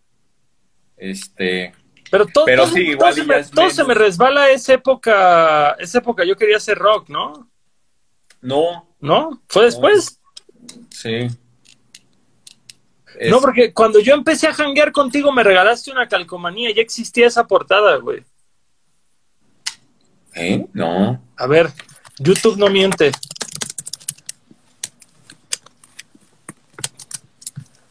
este... 0.97 1.73
Pero 2.11 2.27
todo, 2.27 2.45
pero 2.45 2.67
sí, 2.67 2.81
igual 2.81 3.13
se, 3.13 3.23
me, 3.23 3.43
todo 3.43 3.69
se 3.69 3.83
me 3.83 3.93
resbala 3.93 4.49
esa 4.49 4.73
época, 4.73 5.71
esa 5.79 5.97
época 5.97 6.23
yo 6.23 6.37
quería 6.37 6.57
hacer 6.57 6.77
rock, 6.77 7.09
¿no? 7.09 7.49
No. 8.41 8.87
¿No? 8.99 9.41
¿Fue 9.47 9.65
después? 9.65 10.19
Sí. 10.89 11.27
No, 13.29 13.39
porque 13.39 13.73
cuando 13.73 13.99
yo 13.99 14.13
empecé 14.13 14.47
a 14.47 14.53
janguear 14.53 14.91
contigo 14.91 15.31
me 15.31 15.43
regalaste 15.43 15.91
una 15.91 16.07
calcomanía, 16.07 16.71
ya 16.73 16.81
existía 16.81 17.27
esa 17.27 17.45
portada, 17.47 17.97
güey. 17.97 18.23
¿Eh? 20.35 20.65
No. 20.73 21.21
A 21.37 21.47
ver, 21.47 21.71
YouTube 22.19 22.57
no 22.57 22.69
miente. 22.69 23.11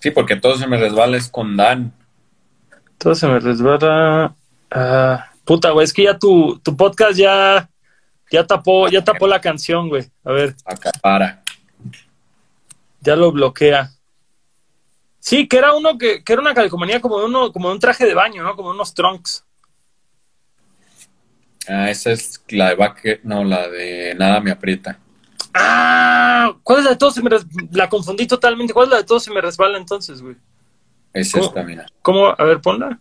Sí, 0.01 0.11
porque 0.11 0.37
todo 0.37 0.59
se 0.59 0.67
me 0.67 0.77
resbala 0.77 1.17
es 1.17 1.29
con 1.29 1.57
Dan. 1.57 1.95
Todo 2.99 3.15
se 3.15 3.27
me 3.27 3.41
resbala. 3.41 4.35
Ah, 4.71 5.31
puta, 5.45 5.71
güey, 5.71 5.85
es 5.85 5.95
que 5.95 6.05
ya 6.05 6.19
tu, 6.19 6.59
tu 6.59 6.77
podcast 6.77 7.17
ya 7.17 7.71
ya 8.35 8.47
tapó, 8.47 8.89
ya 8.89 9.03
tapó 9.03 9.27
la 9.27 9.41
canción, 9.41 9.89
güey. 9.89 10.11
A 10.25 10.33
ver. 10.33 10.57
Acapara. 10.65 11.43
Ya 13.01 13.15
lo 13.17 13.31
bloquea. 13.31 13.91
Sí, 15.21 15.49
que 15.49 15.57
era 15.57 15.73
uno 15.73 15.97
que, 15.97 16.23
que 16.23 16.33
era 16.33 16.43
una 16.43 16.53
calcomanía 16.53 17.01
como 17.01 17.19
de 17.19 17.27
uno, 17.27 17.53
como 17.53 17.69
de 17.69 17.75
un 17.75 17.81
traje 17.81 18.05
de 18.05 18.15
baño, 18.15 18.43
¿no? 18.43 18.57
Como 18.57 18.71
unos 18.71 18.93
trunks. 18.93 19.45
Ah, 21.67 21.91
esa 21.91 22.13
es 22.13 22.43
la 22.49 22.71
de 22.71 22.75
Baque, 22.75 23.21
no, 23.23 23.43
la 23.43 23.69
de 23.69 24.15
Nada 24.17 24.41
me 24.41 24.51
aprieta. 24.51 24.99
Ah, 25.55 26.55
¿cuál 26.63 26.81
es 26.81 26.85
la 26.85 26.91
de 26.91 26.97
todos? 26.97 27.15
Se 27.15 27.23
me 27.23 27.31
La 27.71 27.89
confundí 27.89 28.27
totalmente. 28.27 28.75
¿Cuál 28.75 28.87
es 28.87 28.91
la 28.91 28.97
de 28.99 29.05
todos 29.05 29.23
se 29.23 29.31
me 29.31 29.41
resbala 29.41 29.79
entonces, 29.79 30.21
güey? 30.21 30.37
Es 31.13 31.35
esta, 31.35 31.63
mira. 31.63 31.87
¿Cómo? 32.03 32.35
A 32.37 32.45
ver, 32.45 32.61
ponla. 32.61 33.01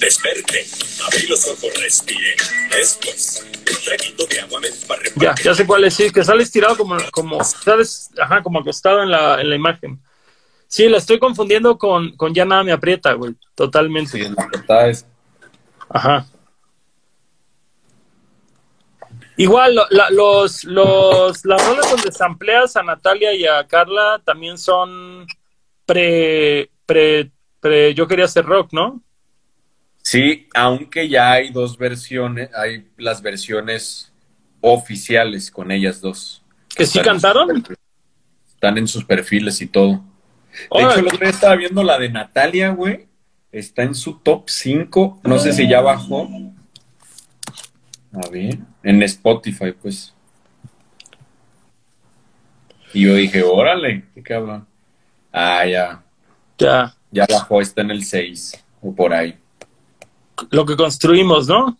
Desperté, 0.00 0.66
abrí 1.06 1.26
los 1.26 1.46
ojos, 1.48 1.72
respiré. 1.80 2.36
Después, 2.70 3.46
un 4.18 4.28
de 4.28 4.40
agua 4.40 4.60
me 4.60 4.68
Ya, 5.16 5.34
ya 5.42 5.54
sé 5.54 5.66
cuál 5.66 5.84
es, 5.84 5.94
sí, 5.94 6.10
que 6.10 6.24
sale 6.24 6.42
estirado 6.42 6.76
como, 6.76 6.96
como, 7.10 7.42
¿sabes? 7.42 8.10
Ajá, 8.20 8.42
como 8.42 8.60
acostado 8.60 9.02
en 9.02 9.10
la, 9.10 9.40
en 9.40 9.48
la 9.48 9.56
imagen. 9.56 10.00
Sí, 10.68 10.88
la 10.88 10.98
estoy 10.98 11.18
confundiendo 11.18 11.78
con, 11.78 12.16
con 12.16 12.34
Ya 12.34 12.44
nada 12.44 12.62
me 12.64 12.72
aprieta, 12.72 13.12
güey, 13.14 13.34
totalmente. 13.54 14.12
Sí, 14.12 14.24
en 14.24 14.34
la 14.34 14.48
portada 14.48 14.88
es... 14.88 15.06
Ajá. 15.88 16.26
Igual, 19.38 19.78
los, 20.10 20.64
los, 20.64 21.44
las 21.44 21.66
rolas 21.66 21.90
donde 21.90 22.10
sampleas 22.10 22.76
a 22.76 22.82
Natalia 22.82 23.34
y 23.34 23.46
a 23.46 23.66
Carla 23.66 24.20
también 24.24 24.56
son 24.56 25.26
pre, 25.84 26.70
pre, 26.86 27.30
pre, 27.60 27.94
yo 27.94 28.08
quería 28.08 28.24
hacer 28.24 28.46
rock, 28.46 28.72
¿no? 28.72 29.02
Sí, 30.06 30.46
aunque 30.54 31.08
ya 31.08 31.32
hay 31.32 31.50
dos 31.50 31.76
versiones, 31.76 32.48
hay 32.54 32.86
las 32.96 33.20
versiones 33.20 34.12
oficiales 34.60 35.50
con 35.50 35.72
ellas 35.72 36.00
dos. 36.00 36.44
¿Que 36.76 36.86
sí 36.86 37.00
cantaron? 37.00 37.64
están 38.54 38.78
en 38.78 38.86
sus 38.86 39.04
perfiles 39.04 39.60
y 39.60 39.66
todo. 39.66 40.04
De 40.70 40.80
hecho, 40.80 41.00
el 41.00 41.08
otro 41.08 41.18
día 41.18 41.30
estaba 41.30 41.56
viendo 41.56 41.82
la 41.82 41.98
de 41.98 42.08
Natalia, 42.08 42.68
güey. 42.68 43.08
Está 43.50 43.82
en 43.82 43.96
su 43.96 44.20
top 44.20 44.44
5. 44.48 45.22
No 45.24 45.40
sé 45.40 45.52
si 45.52 45.68
ya 45.68 45.80
bajó. 45.80 46.28
A 48.12 48.28
ver, 48.30 48.58
en 48.84 49.02
Spotify, 49.02 49.72
pues. 49.72 50.14
Y 52.94 53.06
yo 53.06 53.14
dije, 53.16 53.42
órale, 53.42 54.04
qué 54.14 54.22
cabrón. 54.22 54.68
Ah, 55.32 55.66
ya. 55.66 56.00
Ya. 56.58 56.94
Ya 57.10 57.26
bajó, 57.28 57.60
está 57.60 57.80
en 57.80 57.90
el 57.90 58.04
6 58.04 58.64
o 58.80 58.94
por 58.94 59.12
ahí. 59.12 59.36
Lo 60.50 60.66
que 60.66 60.76
construimos, 60.76 61.48
¿no? 61.48 61.76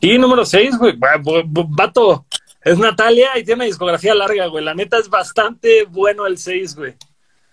Y 0.00 0.18
número 0.18 0.44
6, 0.44 0.78
güey. 0.78 0.94
Vato, 0.96 2.24
es 2.62 2.78
Natalia 2.78 3.38
y 3.38 3.44
tiene 3.44 3.56
una 3.56 3.64
discografía 3.64 4.14
larga, 4.14 4.46
güey. 4.46 4.64
La 4.64 4.74
neta 4.74 4.98
es 4.98 5.08
bastante 5.08 5.84
bueno 5.84 6.26
el 6.26 6.38
6, 6.38 6.76
güey. 6.76 6.94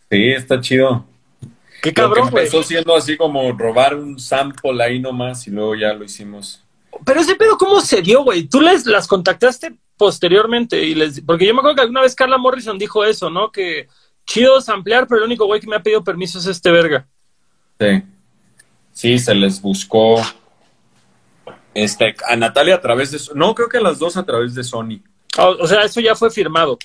Sí, 0.09 0.29
está 0.29 0.59
chido. 0.59 1.05
Qué 1.81 1.93
cabrón, 1.93 2.29
güey. 2.29 2.45
Empezó 2.45 2.63
siendo 2.63 2.95
así 2.95 3.17
como 3.17 3.51
robar 3.51 3.95
un 3.95 4.19
sample 4.19 4.83
ahí 4.83 4.99
nomás 4.99 5.47
y 5.47 5.51
luego 5.51 5.75
ya 5.75 5.93
lo 5.93 6.03
hicimos. 6.03 6.63
Pero 7.05 7.19
ese 7.19 7.35
pedo, 7.35 7.57
¿cómo 7.57 7.79
se 7.81 8.01
dio, 8.01 8.23
güey? 8.23 8.43
Tú 8.43 8.61
les, 8.61 8.85
las 8.85 9.07
contactaste 9.07 9.75
posteriormente 9.97 10.83
y 10.83 10.95
les... 10.95 11.21
Porque 11.21 11.45
yo 11.45 11.53
me 11.53 11.59
acuerdo 11.59 11.75
que 11.75 11.81
alguna 11.81 12.01
vez 12.01 12.15
Carla 12.15 12.37
Morrison 12.37 12.77
dijo 12.77 13.05
eso, 13.05 13.29
¿no? 13.29 13.51
Que 13.51 13.87
chido 14.25 14.57
ampliar, 14.67 15.07
pero 15.07 15.19
el 15.19 15.25
único 15.25 15.45
güey 15.45 15.61
que 15.61 15.67
me 15.67 15.75
ha 15.75 15.83
pedido 15.83 16.03
permiso 16.03 16.39
es 16.39 16.47
este 16.47 16.71
verga. 16.71 17.07
Sí. 17.79 18.03
Sí, 18.97 19.19
se 19.19 19.35
les 19.35 19.61
buscó 19.61 20.19
este, 21.75 22.15
a 22.27 22.35
Natalia 22.35 22.73
a 22.73 22.81
través 22.81 23.11
de... 23.11 23.19
No, 23.35 23.53
creo 23.53 23.69
que 23.69 23.79
las 23.79 23.99
dos 23.99 24.17
a 24.17 24.25
través 24.25 24.55
de 24.55 24.63
Sony. 24.63 25.03
o 25.37 25.67
sea, 25.67 25.83
eso 25.83 26.01
ya 26.01 26.15
fue 26.15 26.31
firmado. 26.31 26.79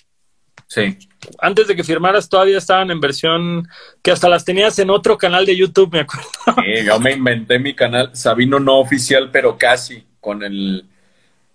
Sí. 0.66 0.98
Antes 1.38 1.68
de 1.68 1.74
que 1.74 1.82
firmaras 1.82 2.28
todavía 2.28 2.58
estaban 2.58 2.90
en 2.90 3.00
versión 3.00 3.66
que 4.02 4.10
hasta 4.10 4.28
las 4.28 4.44
tenías 4.44 4.78
en 4.78 4.90
otro 4.90 5.16
canal 5.16 5.46
de 5.46 5.56
YouTube, 5.56 5.90
me 5.90 6.00
acuerdo. 6.00 6.28
Sí, 6.62 6.84
yo 6.84 7.00
me 7.00 7.12
inventé 7.12 7.58
mi 7.58 7.74
canal, 7.74 8.14
Sabino 8.14 8.60
no 8.60 8.78
oficial, 8.78 9.30
pero 9.32 9.56
casi, 9.56 10.04
con 10.20 10.42
el, 10.42 10.84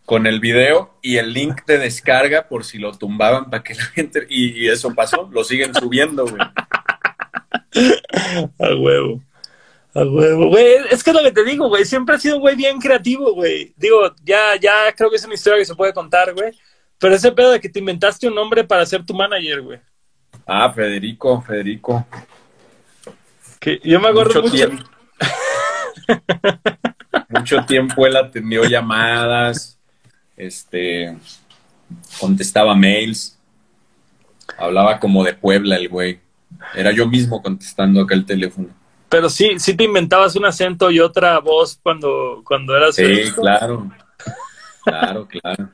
con 0.05 0.25
el 0.25 0.39
video 0.39 0.97
y 1.03 1.17
el 1.17 1.33
link 1.33 1.67
de 1.67 1.77
descarga 1.77 2.47
por 2.47 2.65
si 2.65 2.79
lo 2.79 2.93
tumbaban 2.93 3.51
para 3.51 3.61
que 3.61 3.75
la 3.75 3.85
gente... 3.85 4.25
Y, 4.27 4.67
eso 4.67 4.95
pasó, 4.95 5.29
lo 5.31 5.43
siguen 5.43 5.75
subiendo, 5.75 6.25
güey. 6.25 6.41
A 8.57 8.75
huevo. 8.75 9.21
A 9.97 10.03
huevo, 10.03 10.49
güey. 10.49 10.75
Es 10.91 11.03
que 11.03 11.09
es 11.09 11.15
lo 11.15 11.23
que 11.23 11.31
te 11.31 11.43
digo, 11.43 11.69
güey. 11.69 11.83
Siempre 11.83 12.13
ha 12.13 12.19
sido 12.19 12.35
un 12.35 12.41
güey 12.41 12.55
bien 12.55 12.77
creativo, 12.77 13.33
güey. 13.33 13.73
Digo, 13.75 14.13
ya, 14.23 14.55
ya 14.55 14.93
creo 14.95 15.09
que 15.09 15.15
es 15.15 15.25
una 15.25 15.33
historia 15.33 15.57
que 15.57 15.65
se 15.65 15.73
puede 15.73 15.91
contar, 15.91 16.35
güey. 16.35 16.51
Pero 16.99 17.15
ese 17.15 17.31
pedo 17.31 17.49
de 17.49 17.59
que 17.59 17.67
te 17.67 17.79
inventaste 17.79 18.27
un 18.27 18.35
nombre 18.35 18.63
para 18.63 18.85
ser 18.85 19.03
tu 19.03 19.15
manager, 19.15 19.61
güey. 19.61 19.79
Ah, 20.45 20.71
Federico, 20.71 21.41
Federico. 21.41 22.05
Que 23.59 23.81
yo 23.83 23.99
me 23.99 24.09
acuerdo 24.09 24.43
mucho. 24.43 24.55
Tiempo. 24.55 24.83
mucho 27.29 27.65
tiempo 27.65 28.05
él 28.05 28.17
atendió 28.17 28.65
llamadas, 28.65 29.79
este, 30.35 31.17
contestaba 32.19 32.75
mails, 32.75 33.39
hablaba 34.59 34.99
como 34.99 35.23
de 35.23 35.33
Puebla 35.33 35.75
el 35.75 35.89
güey. 35.89 36.19
Era 36.75 36.91
yo 36.91 37.07
mismo 37.07 37.41
contestando 37.41 38.01
acá 38.01 38.13
el 38.13 38.25
teléfono. 38.25 38.76
Pero 39.09 39.29
sí, 39.29 39.59
sí 39.59 39.75
te 39.75 39.85
inventabas 39.85 40.35
un 40.35 40.45
acento 40.45 40.91
y 40.91 40.99
otra 40.99 41.39
voz 41.39 41.79
cuando, 41.81 42.41
cuando 42.43 42.75
eras. 42.75 42.95
Sí, 42.95 43.31
claro. 43.35 43.89
Claro, 44.83 45.27
claro 45.27 45.69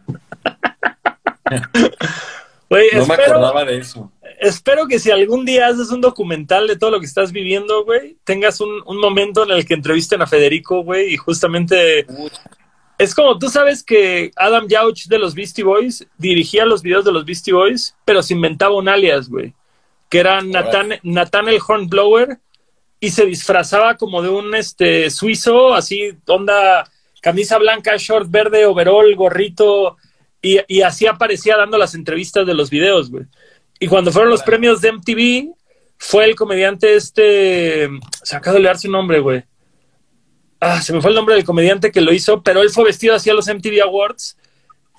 no 2.94 3.06
me 3.06 3.14
acordaba 3.14 3.66
de 3.66 3.78
eso. 3.78 4.12
Espero 4.40 4.88
que 4.88 5.00
si 5.00 5.12
algún 5.12 5.46
día 5.46 5.68
haces 5.68 5.90
un 5.92 6.02
documental 6.02 6.68
de 6.68 6.78
todo 6.78 6.92
lo 6.92 7.00
que 7.00 7.06
estás 7.06 7.32
viviendo, 7.32 7.86
güey, 7.86 8.18
tengas 8.24 8.60
un, 8.60 8.84
momento 9.00 9.44
en 9.44 9.52
el 9.52 9.66
que 9.66 9.74
entrevisten 9.74 10.22
a 10.22 10.28
Federico, 10.28 10.84
güey, 10.84 11.14
y 11.14 11.18
justamente... 11.18 12.06
Es 12.98 13.16
como, 13.16 13.40
tú 13.40 13.50
sabes 13.50 13.84
que 13.84 14.32
Adam 14.36 14.68
Yauch 14.68 15.08
de 15.08 15.18
los 15.18 15.34
Beastie 15.34 15.64
Boys 15.64 16.08
dirigía 16.18 16.66
los 16.66 16.84
videos 16.84 17.04
de 17.04 17.12
los 17.12 17.26
Beastie 17.26 17.54
Boys, 17.54 17.96
pero 18.06 18.22
se 18.22 18.34
inventaba 18.34 18.76
un 18.76 18.88
alias, 18.88 19.30
güey, 19.30 19.54
que 20.10 20.20
era 20.20 20.42
Nathan, 20.42 21.00
Nathaniel 21.02 21.60
Hornblower, 21.66 22.40
y 23.04 23.10
se 23.10 23.26
disfrazaba 23.26 23.98
como 23.98 24.22
de 24.22 24.30
un 24.30 24.56
este 24.56 25.10
suizo, 25.10 25.74
así, 25.74 26.14
onda, 26.26 26.90
camisa 27.22 27.58
blanca, 27.58 27.98
short 27.98 28.32
verde, 28.32 28.66
overall, 28.66 29.14
gorrito, 29.18 29.98
y, 30.42 30.82
así 30.82 31.06
aparecía 31.06 31.58
dando 31.58 31.78
las 31.78 31.96
entrevistas 31.96 32.48
de 32.48 32.54
los 32.54 32.70
videos, 32.70 33.12
güey. 33.12 33.26
Y 33.78 33.88
cuando 33.88 34.10
fueron 34.10 34.30
los 34.30 34.42
premios 34.42 34.80
de 34.80 34.94
MTV, 34.94 35.54
fue 35.98 36.24
el 36.24 36.36
comediante 36.38 36.96
este. 36.96 37.90
Se 38.24 38.38
acaba 38.38 38.56
de 38.56 38.64
leer 38.64 38.78
su 38.78 38.90
nombre, 38.90 39.20
güey. 39.20 39.44
Ah, 40.62 40.82
se 40.82 40.94
me 40.94 41.02
fue 41.02 41.10
el 41.10 41.18
nombre 41.18 41.36
del 41.36 41.44
comediante 41.44 41.92
que 41.92 42.00
lo 42.00 42.14
hizo, 42.14 42.42
pero 42.42 42.62
él 42.62 42.70
fue 42.70 42.86
vestido 42.86 43.16
así 43.16 43.30
a 43.30 43.34
los 43.34 43.50
MTV 43.50 43.82
Awards 43.84 44.38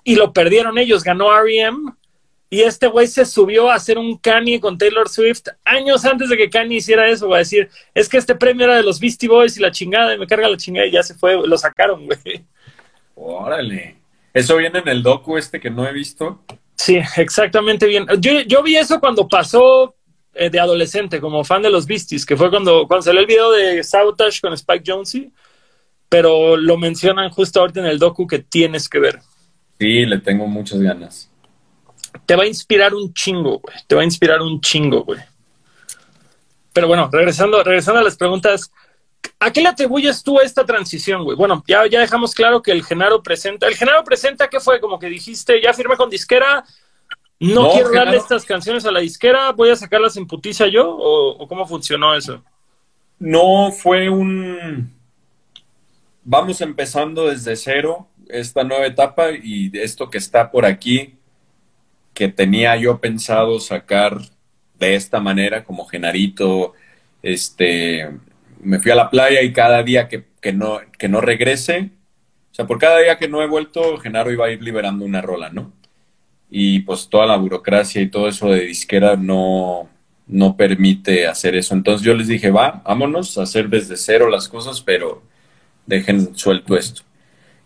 y 0.04 0.16
lo 0.16 0.34
perdieron 0.34 0.76
ellos. 0.76 1.04
Ganó 1.04 1.34
REM 1.42 1.94
y 2.50 2.60
este 2.60 2.86
güey 2.86 3.06
se 3.06 3.24
subió 3.24 3.70
a 3.70 3.74
hacer 3.74 3.98
un 3.98 4.16
Kanye 4.16 4.60
con 4.60 4.78
Taylor 4.78 5.08
Swift 5.08 5.48
años 5.64 6.04
antes 6.04 6.28
de 6.28 6.36
que 6.36 6.50
Kanye 6.50 6.76
hiciera 6.76 7.08
eso. 7.08 7.28
Va 7.28 7.36
a 7.36 7.38
decir, 7.40 7.68
es 7.94 8.08
que 8.08 8.18
este 8.18 8.34
premio 8.34 8.64
era 8.64 8.76
de 8.76 8.82
los 8.82 9.00
Beastie 9.00 9.28
Boys 9.28 9.56
y 9.56 9.60
la 9.60 9.70
chingada, 9.70 10.14
y 10.14 10.18
me 10.18 10.26
carga 10.26 10.48
la 10.48 10.56
chingada 10.56 10.86
y 10.86 10.92
ya 10.92 11.02
se 11.02 11.14
fue, 11.14 11.34
lo 11.46 11.58
sacaron, 11.58 12.06
güey. 12.06 12.44
Órale. 13.14 13.96
¿Eso 14.32 14.56
viene 14.56 14.80
en 14.80 14.88
el 14.88 15.02
docu 15.02 15.36
este 15.36 15.60
que 15.60 15.70
no 15.70 15.86
he 15.86 15.92
visto? 15.92 16.42
Sí, 16.76 17.00
exactamente 17.16 17.86
bien. 17.86 18.06
Yo, 18.18 18.62
vi 18.62 18.76
eso 18.76 19.00
cuando 19.00 19.28
pasó 19.28 19.94
eh, 20.34 20.50
de 20.50 20.60
adolescente, 20.60 21.20
como 21.20 21.44
fan 21.44 21.62
de 21.62 21.70
los 21.70 21.86
Beasties, 21.86 22.26
que 22.26 22.36
fue 22.36 22.50
cuando, 22.50 22.86
cuando 22.86 23.02
salió 23.02 23.20
el 23.20 23.26
video 23.26 23.52
de 23.52 23.82
Sabotage 23.84 24.40
con 24.40 24.52
Spike 24.52 24.84
Jonze, 24.84 25.30
pero 26.08 26.56
lo 26.56 26.76
mencionan 26.76 27.30
justo 27.30 27.60
ahorita 27.60 27.80
en 27.80 27.86
el 27.86 27.98
docu 27.98 28.26
que 28.26 28.40
tienes 28.40 28.88
que 28.88 28.98
ver. 28.98 29.20
Sí, 29.78 30.04
le 30.04 30.18
tengo 30.18 30.46
muchas 30.46 30.80
ganas. 30.80 31.30
Te 32.26 32.36
va 32.36 32.44
a 32.44 32.46
inspirar 32.46 32.94
un 32.94 33.12
chingo, 33.12 33.58
güey. 33.58 33.76
Te 33.86 33.94
va 33.94 34.02
a 34.02 34.04
inspirar 34.04 34.40
un 34.40 34.60
chingo, 34.60 35.04
güey. 35.04 35.20
Pero 36.72 36.88
bueno, 36.88 37.08
regresando, 37.12 37.62
regresando 37.62 38.00
a 38.00 38.04
las 38.04 38.16
preguntas, 38.16 38.70
¿A 39.40 39.50
qué 39.50 39.60
le 39.60 39.68
atribuyes 39.68 40.22
tú 40.22 40.40
esta 40.40 40.64
transición, 40.64 41.24
güey? 41.24 41.36
Bueno, 41.36 41.62
ya, 41.66 41.86
ya 41.86 42.00
dejamos 42.00 42.34
claro 42.34 42.62
que 42.62 42.72
el 42.72 42.84
Genaro 42.84 43.22
presenta. 43.22 43.66
¿El 43.66 43.74
Genaro 43.74 44.04
presenta 44.04 44.48
qué 44.48 44.60
fue? 44.60 44.80
Como 44.80 44.98
que 44.98 45.08
dijiste, 45.08 45.60
ya 45.60 45.72
firmé 45.72 45.96
con 45.96 46.08
disquera, 46.08 46.64
no, 47.40 47.72
quiero 47.72 47.90
darle 47.90 48.16
estas 48.16 48.44
canciones 48.44 48.86
a 48.86 48.92
la 48.92 49.00
disquera, 49.00 49.52
voy 49.52 49.70
a 49.70 49.76
sacarlas 49.76 50.16
en 50.16 50.26
putiza 50.26 50.66
yo, 50.66 50.88
o, 50.88 51.46
cómo 51.48 51.66
funcionó 51.66 52.14
eso? 52.14 52.42
No, 53.18 53.70
fue 53.70 54.08
un... 54.08 54.92
Vamos 56.22 56.60
empezando 56.62 57.26
desde 57.26 57.54
cero 57.56 58.08
esta 58.28 58.64
nueva 58.64 58.86
etapa 58.86 59.30
y 59.30 59.70
esto 59.78 60.08
que 60.08 60.16
está 60.16 60.50
por 60.50 60.64
aquí, 60.64 61.16
que 62.14 62.28
tenía 62.28 62.76
yo 62.76 63.00
pensado 63.00 63.60
sacar 63.60 64.18
de 64.78 64.94
esta 64.94 65.20
manera, 65.20 65.64
como 65.64 65.86
Genarito, 65.86 66.72
este 67.22 68.10
me 68.60 68.78
fui 68.78 68.90
a 68.90 68.94
la 68.94 69.10
playa 69.10 69.42
y 69.42 69.52
cada 69.52 69.82
día 69.82 70.08
que, 70.08 70.24
no, 70.52 70.80
que 70.98 71.08
no 71.08 71.20
regrese, 71.20 71.90
o 72.50 72.54
sea, 72.54 72.66
por 72.66 72.78
cada 72.78 73.00
día 73.00 73.18
que 73.18 73.28
no 73.28 73.42
he 73.42 73.48
vuelto, 73.48 73.98
Genaro 73.98 74.30
iba 74.30 74.46
a 74.46 74.50
ir 74.50 74.62
liberando 74.62 75.04
una 75.04 75.20
rola, 75.20 75.50
¿no? 75.50 75.72
Y 76.48 76.80
pues 76.80 77.08
toda 77.08 77.26
la 77.26 77.36
burocracia 77.36 78.00
y 78.00 78.08
todo 78.08 78.28
eso 78.28 78.48
de 78.48 78.60
disquera 78.66 79.16
no, 79.16 79.88
no 80.28 80.56
permite 80.56 81.26
hacer 81.26 81.56
eso. 81.56 81.74
Entonces 81.74 82.06
yo 82.06 82.14
les 82.14 82.28
dije, 82.28 82.50
va, 82.50 82.82
vámonos 82.84 83.36
a 83.38 83.42
hacer 83.42 83.68
desde 83.68 83.96
cero 83.96 84.28
las 84.28 84.48
cosas, 84.48 84.80
pero 84.80 85.22
dejen 85.84 86.36
suelto 86.36 86.76
esto. 86.76 87.02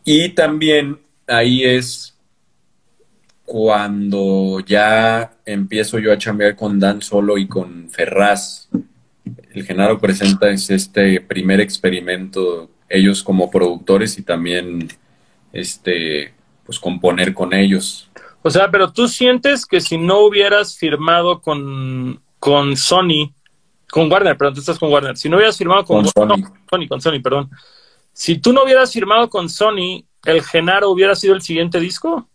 Y 0.04 0.30
también 0.30 0.98
ahí 1.26 1.64
es 1.64 2.17
cuando 3.48 4.60
ya 4.60 5.32
empiezo 5.46 5.98
yo 5.98 6.12
a 6.12 6.18
chambear 6.18 6.54
con 6.54 6.78
Dan 6.78 7.00
Solo 7.00 7.38
y 7.38 7.48
con 7.48 7.88
Ferraz 7.88 8.68
el 9.54 9.64
Genaro 9.64 9.98
presenta 9.98 10.50
es 10.50 10.68
este 10.68 11.20
primer 11.22 11.58
experimento, 11.60 12.70
ellos 12.90 13.22
como 13.22 13.50
productores 13.50 14.18
y 14.18 14.22
también 14.22 14.88
este 15.52 16.34
pues 16.66 16.78
componer 16.78 17.32
con 17.32 17.54
ellos. 17.54 18.10
O 18.42 18.50
sea, 18.50 18.70
pero 18.70 18.92
tú 18.92 19.08
sientes 19.08 19.64
que 19.64 19.80
si 19.80 19.96
no 19.96 20.20
hubieras 20.20 20.76
firmado 20.76 21.40
con, 21.40 22.20
con 22.38 22.76
Sony, 22.76 23.32
con 23.90 24.12
Warner, 24.12 24.36
perdón, 24.36 24.54
tú 24.54 24.60
estás 24.60 24.78
con 24.78 24.92
Warner, 24.92 25.16
si 25.16 25.30
no 25.30 25.38
hubieras 25.38 25.56
firmado 25.56 25.86
con, 25.86 26.04
Con 26.04 26.12
Sony. 26.12 26.36
no, 26.36 26.54
Sony, 26.70 26.86
con 26.86 27.00
Sony, 27.00 27.22
perdón. 27.22 27.50
Si 28.12 28.36
tú 28.36 28.52
no 28.52 28.64
hubieras 28.64 28.92
firmado 28.92 29.30
con 29.30 29.48
Sony, 29.48 30.04
¿el 30.26 30.42
Genaro 30.42 30.90
hubiera 30.90 31.14
sido 31.14 31.34
el 31.34 31.40
siguiente 31.40 31.80
disco? 31.80 32.27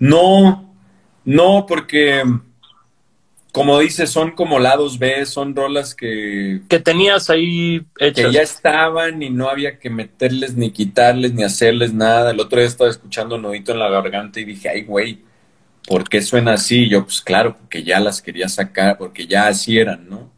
No, 0.00 0.74
no, 1.24 1.66
porque 1.68 2.24
como 3.52 3.78
dices, 3.80 4.10
son 4.10 4.30
como 4.32 4.58
lados 4.58 4.98
B, 4.98 5.26
son 5.26 5.54
rolas 5.56 5.94
que, 5.94 6.60
Que 6.68 6.78
tenías 6.78 7.30
ahí 7.30 7.82
hechas. 7.98 8.26
que 8.26 8.32
ya 8.32 8.42
estaban 8.42 9.22
y 9.22 9.30
no 9.30 9.48
había 9.48 9.78
que 9.78 9.90
meterles 9.90 10.54
ni 10.56 10.70
quitarles 10.70 11.34
ni 11.34 11.42
hacerles 11.42 11.92
nada. 11.92 12.30
El 12.30 12.40
otro 12.40 12.58
día 12.58 12.68
estaba 12.68 12.90
escuchando 12.90 13.38
Nudito 13.38 13.72
en 13.72 13.80
la 13.80 13.90
garganta 13.90 14.38
y 14.40 14.44
dije, 14.44 14.68
ay, 14.68 14.82
güey, 14.82 15.18
¿por 15.86 16.08
qué 16.08 16.22
suena 16.22 16.54
así? 16.54 16.84
Y 16.84 16.90
yo, 16.90 17.04
pues 17.04 17.20
claro, 17.20 17.56
porque 17.56 17.82
ya 17.82 17.98
las 17.98 18.22
quería 18.22 18.48
sacar, 18.48 18.96
porque 18.96 19.26
ya 19.26 19.48
así 19.48 19.78
eran, 19.78 20.08
¿no? 20.08 20.30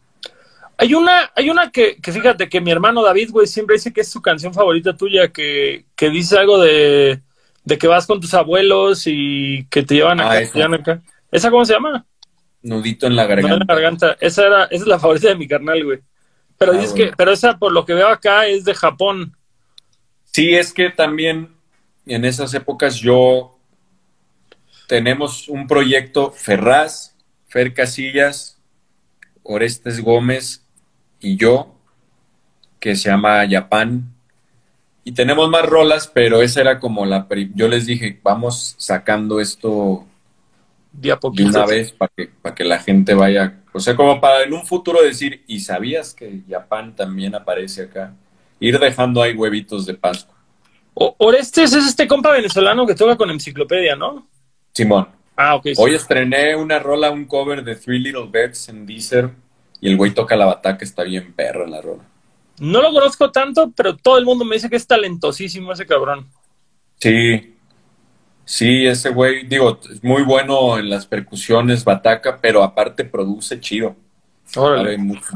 Hay 0.77 0.95
una, 0.95 1.31
hay 1.35 1.51
una 1.51 1.69
que, 1.71 1.97
que 1.97 2.11
fíjate 2.11 2.49
que 2.49 2.59
mi 2.59 2.71
hermano 2.71 3.03
David, 3.03 3.29
güey, 3.29 3.45
siempre 3.45 3.75
dice 3.75 3.93
que 3.93 4.01
es 4.01 4.09
su 4.09 4.21
canción 4.23 4.53
favorita 4.53 4.97
tuya, 4.97 5.27
que, 5.27 5.85
que 5.95 6.09
dice 6.09 6.37
algo 6.37 6.59
de, 6.59 7.21
de 7.65 7.77
que 7.77 7.87
vas 7.87 8.05
con 8.07 8.19
tus 8.19 8.33
abuelos 8.33 9.03
y 9.05 9.65
que 9.69 9.83
te 9.83 9.95
llevan 9.95 10.19
Ah, 10.19 10.27
acá, 10.31 10.39
esa. 10.41 10.65
acá. 10.75 11.01
¿Esa 11.31 11.49
cómo 11.51 11.65
se 11.65 11.73
llama? 11.73 12.05
Nudito 12.61 13.07
en 13.07 13.15
la 13.15 13.23
No, 13.27 13.31
en 13.33 13.41
la 13.41 13.43
garganta. 13.43 13.73
garganta. 13.73 14.17
Esa 14.19 14.45
era, 14.45 14.63
esa 14.65 14.75
es 14.83 14.87
la 14.87 14.99
favorita 14.99 15.29
de 15.29 15.35
mi 15.35 15.47
carnal, 15.47 15.83
güey. 15.83 15.99
Pero 16.57 16.71
Ah, 16.73 16.75
dices 16.75 16.91
bueno. 16.91 17.11
que, 17.11 17.17
pero 17.17 17.31
esa 17.31 17.57
por 17.57 17.71
lo 17.71 17.85
que 17.85 17.93
veo 17.93 18.07
acá 18.07 18.47
es 18.47 18.63
de 18.65 18.73
Japón. 18.73 19.35
Sí, 20.31 20.53
es 20.53 20.73
que 20.73 20.89
también 20.89 21.53
en 22.05 22.25
esas 22.25 22.53
épocas 22.53 22.95
yo 22.95 23.57
tenemos 24.87 25.47
un 25.47 25.67
proyecto 25.67 26.31
Ferraz, 26.31 27.15
Fer 27.47 27.73
Casillas, 27.73 28.59
Orestes 29.43 30.01
Gómez 30.01 30.65
y 31.19 31.37
yo, 31.37 31.75
que 32.79 32.95
se 32.95 33.09
llama 33.09 33.45
Japan. 33.49 34.12
Y 35.03 35.11
tenemos 35.13 35.49
más 35.49 35.65
rolas, 35.65 36.07
pero 36.07 36.41
esa 36.41 36.61
era 36.61 36.79
como 36.79 37.05
la... 37.05 37.27
Yo 37.55 37.67
les 37.67 37.85
dije, 37.85 38.19
vamos 38.23 38.75
sacando 38.77 39.39
esto 39.39 40.05
De 41.31 41.43
una 41.45 41.65
vez 41.65 41.91
para 41.91 42.11
que, 42.15 42.27
para 42.41 42.55
que 42.55 42.63
la 42.63 42.79
gente 42.79 43.13
vaya... 43.13 43.59
O 43.73 43.79
sea, 43.79 43.95
como 43.95 44.21
para 44.21 44.43
en 44.43 44.53
un 44.53 44.65
futuro 44.65 45.01
decir, 45.01 45.43
¿y 45.47 45.59
sabías 45.61 46.13
que 46.13 46.41
Japan 46.47 46.95
también 46.95 47.33
aparece 47.35 47.83
acá? 47.83 48.13
Ir 48.59 48.79
dejando 48.79 49.21
ahí 49.21 49.33
huevitos 49.33 49.85
de 49.85 49.95
Pascua. 49.95 50.35
O- 50.93 51.15
Orestes 51.17 51.73
es 51.73 51.87
este 51.87 52.07
compa 52.07 52.31
venezolano 52.31 52.85
que 52.85 52.93
toca 52.95 53.17
con 53.17 53.31
Enciclopedia, 53.31 53.95
¿no? 53.95 54.27
Simón. 54.73 55.07
Ah, 55.35 55.55
ok. 55.55 55.63
sí. 55.65 55.73
Hoy 55.77 55.95
estrené 55.95 56.55
una 56.55 56.77
rola, 56.79 57.09
un 57.09 57.25
cover 57.25 57.63
de 57.63 57.75
Three 57.75 57.99
Little 57.99 58.27
Birds 58.31 58.69
en 58.69 58.85
Deezer 58.85 59.31
y 59.81 59.89
el 59.89 59.97
güey 59.97 60.11
toca 60.13 60.35
la 60.35 60.45
bataca, 60.45 60.85
está 60.85 61.03
bien 61.03 61.33
perro 61.33 61.65
la 61.65 61.81
rola. 61.81 62.03
No 62.63 62.81
lo 62.81 62.93
conozco 62.93 63.29
tanto, 63.29 63.73
pero 63.75 63.97
todo 63.97 64.17
el 64.17 64.23
mundo 64.23 64.45
me 64.45 64.55
dice 64.55 64.69
que 64.69 64.77
es 64.77 64.87
talentosísimo 64.87 65.73
ese 65.73 65.85
cabrón. 65.85 66.29
Sí, 66.97 67.57
sí, 68.45 68.87
ese 68.87 69.09
güey, 69.09 69.45
digo, 69.45 69.81
es 69.91 70.01
muy 70.01 70.23
bueno 70.23 70.79
en 70.79 70.89
las 70.89 71.05
percusiones, 71.05 71.83
bataca, 71.83 72.39
pero 72.41 72.63
aparte 72.63 73.03
produce 73.03 73.59
chido. 73.59 73.97
Órale. 74.55 74.97
Mucho. 74.97 75.33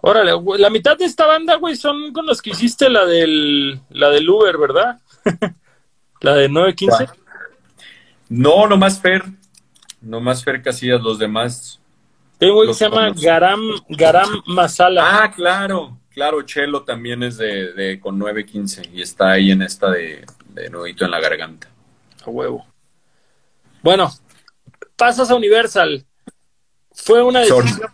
Órale, 0.00 0.32
güey, 0.32 0.58
la 0.58 0.70
mitad 0.70 0.96
de 0.96 1.04
esta 1.04 1.26
banda, 1.26 1.56
güey, 1.56 1.76
son 1.76 2.14
con 2.14 2.24
los 2.24 2.40
que 2.40 2.48
hiciste 2.48 2.88
la 2.88 3.04
del, 3.04 3.82
la 3.90 4.08
del 4.08 4.30
Uber, 4.30 4.56
¿verdad? 4.56 4.98
la 6.22 6.36
de 6.36 6.48
915. 6.48 7.08
No, 8.30 8.66
nomás 8.66 8.98
Fer, 8.98 9.24
nomás 10.00 10.42
Fer 10.42 10.62
Casillas, 10.62 11.02
los 11.02 11.18
demás. 11.18 11.81
Hay 12.42 12.48
un 12.50 12.54
güey 12.56 12.68
que 12.68 12.74
se 12.74 12.84
llama. 12.88 13.12
Garam, 13.14 13.60
Garam 13.88 14.42
Masala. 14.46 15.22
Ah, 15.24 15.30
claro, 15.30 15.98
claro, 16.10 16.42
Chelo 16.42 16.82
también 16.82 17.22
es 17.22 17.38
de, 17.38 17.72
de 17.72 18.00
con 18.00 18.18
915 18.18 18.82
y 18.92 19.02
está 19.02 19.30
ahí 19.32 19.50
en 19.50 19.62
esta 19.62 19.90
de, 19.90 20.24
de 20.48 20.70
Nudito 20.70 21.04
en 21.04 21.10
la 21.12 21.20
garganta. 21.20 21.68
A 22.26 22.30
huevo. 22.30 22.66
Bueno, 23.82 24.10
pasas 24.96 25.30
a 25.30 25.34
Universal. 25.34 26.04
Fue 26.92 27.22
una 27.22 27.44
Sorry. 27.44 27.66
decisión. 27.68 27.90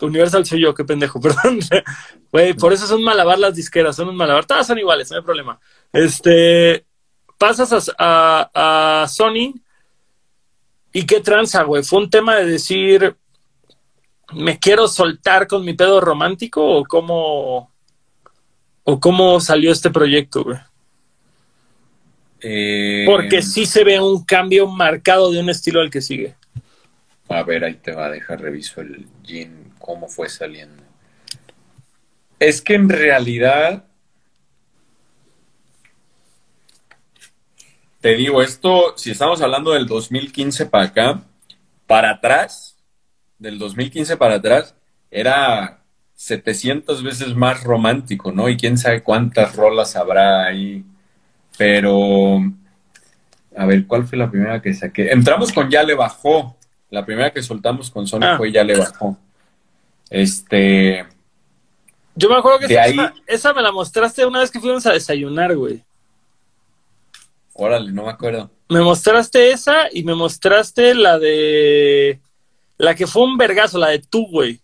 Universal 0.00 0.46
soy 0.46 0.62
yo, 0.62 0.74
qué 0.74 0.84
pendejo, 0.84 1.20
perdón. 1.22 1.58
Güey, 2.32 2.54
por 2.54 2.72
eso 2.72 2.86
son 2.86 3.02
malabar 3.02 3.38
las 3.38 3.54
disqueras, 3.54 3.96
son 3.96 4.08
un 4.08 4.16
malabar. 4.16 4.46
Todas 4.46 4.66
son 4.66 4.78
iguales, 4.78 5.10
no 5.10 5.18
hay 5.18 5.22
problema. 5.22 5.60
Este, 5.92 6.86
pasas 7.36 7.72
a, 7.72 7.94
a- 8.54 9.02
a 9.02 9.08
Sony 9.08 9.54
y 10.92 11.06
qué 11.06 11.20
tranza, 11.20 11.62
güey. 11.62 11.82
Fue 11.82 12.00
un 12.00 12.10
tema 12.10 12.36
de 12.36 12.46
decir, 12.46 13.16
¿me 14.32 14.58
quiero 14.58 14.88
soltar 14.88 15.46
con 15.46 15.64
mi 15.64 15.74
pedo 15.74 16.00
romántico 16.00 16.64
o 16.64 16.84
cómo, 16.84 17.70
o 18.84 19.00
cómo 19.00 19.40
salió 19.40 19.72
este 19.72 19.90
proyecto, 19.90 20.44
güey? 20.44 20.58
Eh, 22.42 23.04
Porque 23.06 23.42
sí 23.42 23.66
se 23.66 23.84
ve 23.84 24.00
un 24.00 24.24
cambio 24.24 24.66
marcado 24.66 25.30
de 25.30 25.40
un 25.40 25.50
estilo 25.50 25.80
al 25.80 25.90
que 25.90 26.00
sigue. 26.00 26.34
A 27.28 27.42
ver, 27.42 27.64
ahí 27.64 27.74
te 27.74 27.92
va 27.92 28.06
a 28.06 28.10
dejar 28.10 28.40
reviso 28.40 28.80
el 28.80 29.06
gin, 29.22 29.72
cómo 29.78 30.08
fue 30.08 30.28
saliendo. 30.28 30.82
Es 32.40 32.62
que 32.62 32.74
en 32.74 32.88
realidad, 32.88 33.84
te 38.00 38.14
digo, 38.14 38.42
esto, 38.42 38.94
si 38.96 39.10
estamos 39.10 39.40
hablando 39.42 39.72
del 39.72 39.86
2015 39.86 40.66
para 40.66 40.84
acá, 40.84 41.20
para 41.86 42.10
atrás, 42.12 42.76
del 43.38 43.58
2015 43.58 44.16
para 44.16 44.36
atrás, 44.36 44.74
era 45.10 45.80
700 46.14 47.02
veces 47.02 47.34
más 47.34 47.62
romántico, 47.64 48.32
¿no? 48.32 48.48
Y 48.48 48.56
quién 48.56 48.78
sabe 48.78 49.02
cuántas 49.02 49.56
rolas 49.56 49.96
habrá 49.96 50.44
ahí. 50.44 50.84
Pero, 51.58 52.38
a 53.56 53.66
ver, 53.66 53.86
¿cuál 53.86 54.06
fue 54.06 54.16
la 54.18 54.30
primera 54.30 54.62
que 54.62 54.72
saqué? 54.74 55.10
Entramos 55.10 55.52
con 55.52 55.68
Ya 55.70 55.82
le 55.82 55.94
bajó. 55.94 56.56
La 56.90 57.04
primera 57.04 57.32
que 57.32 57.42
soltamos 57.42 57.90
con 57.90 58.06
Sony 58.06 58.20
Ah. 58.22 58.34
fue 58.36 58.50
Ya 58.52 58.64
le 58.64 58.76
bajó. 58.78 59.16
Este, 60.08 61.06
Yo 62.14 62.28
me 62.28 62.36
acuerdo 62.36 62.58
que 62.60 62.66
esa, 62.74 62.82
ahí- 62.82 62.98
esa 63.26 63.52
me 63.54 63.62
la 63.62 63.72
mostraste 63.72 64.26
una 64.26 64.40
vez 64.40 64.50
que 64.50 64.58
fuimos 64.60 64.84
a 64.86 64.92
desayunar, 64.92 65.54
güey. 65.56 65.82
Órale, 67.60 67.92
no 67.92 68.04
me 68.04 68.10
acuerdo. 68.10 68.50
Me 68.68 68.80
mostraste 68.80 69.50
esa 69.50 69.88
y 69.92 70.02
me 70.04 70.14
mostraste 70.14 70.94
la 70.94 71.18
de. 71.18 72.20
La 72.78 72.94
que 72.94 73.06
fue 73.06 73.24
un 73.24 73.36
vergazo, 73.36 73.78
la 73.78 73.88
de 73.88 73.98
tú, 73.98 74.26
güey. 74.28 74.60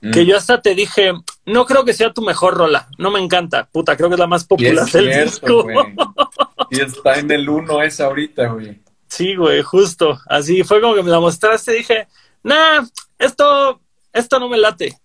Mm. 0.00 0.10
Que 0.10 0.26
yo 0.26 0.36
hasta 0.36 0.60
te 0.60 0.74
dije, 0.74 1.12
no 1.46 1.66
creo 1.66 1.84
que 1.84 1.92
sea 1.92 2.12
tu 2.12 2.22
mejor 2.22 2.54
rola. 2.54 2.88
No 2.98 3.10
me 3.10 3.20
encanta. 3.20 3.68
Puta, 3.70 3.96
creo 3.96 4.08
que 4.08 4.14
es 4.14 4.20
la 4.20 4.26
más 4.26 4.44
Y 4.44 4.46
popular 4.46 4.86
es 4.86 4.92
del 4.92 5.12
cierto, 5.12 5.64
disco. 5.64 5.66
Y 6.70 6.80
está 6.80 7.18
en 7.18 7.30
el 7.30 7.48
1 7.48 7.82
esa 7.82 8.06
ahorita, 8.06 8.46
güey. 8.48 8.80
Sí, 9.06 9.36
güey, 9.36 9.62
justo. 9.62 10.18
Así 10.26 10.64
fue 10.64 10.80
como 10.80 10.94
que 10.94 11.02
me 11.02 11.10
la 11.10 11.20
mostraste 11.20 11.72
y 11.72 11.78
dije, 11.78 12.08
nah, 12.42 12.82
esto, 13.18 13.80
esto 14.12 14.40
no 14.40 14.48
me 14.48 14.56
late. 14.56 14.98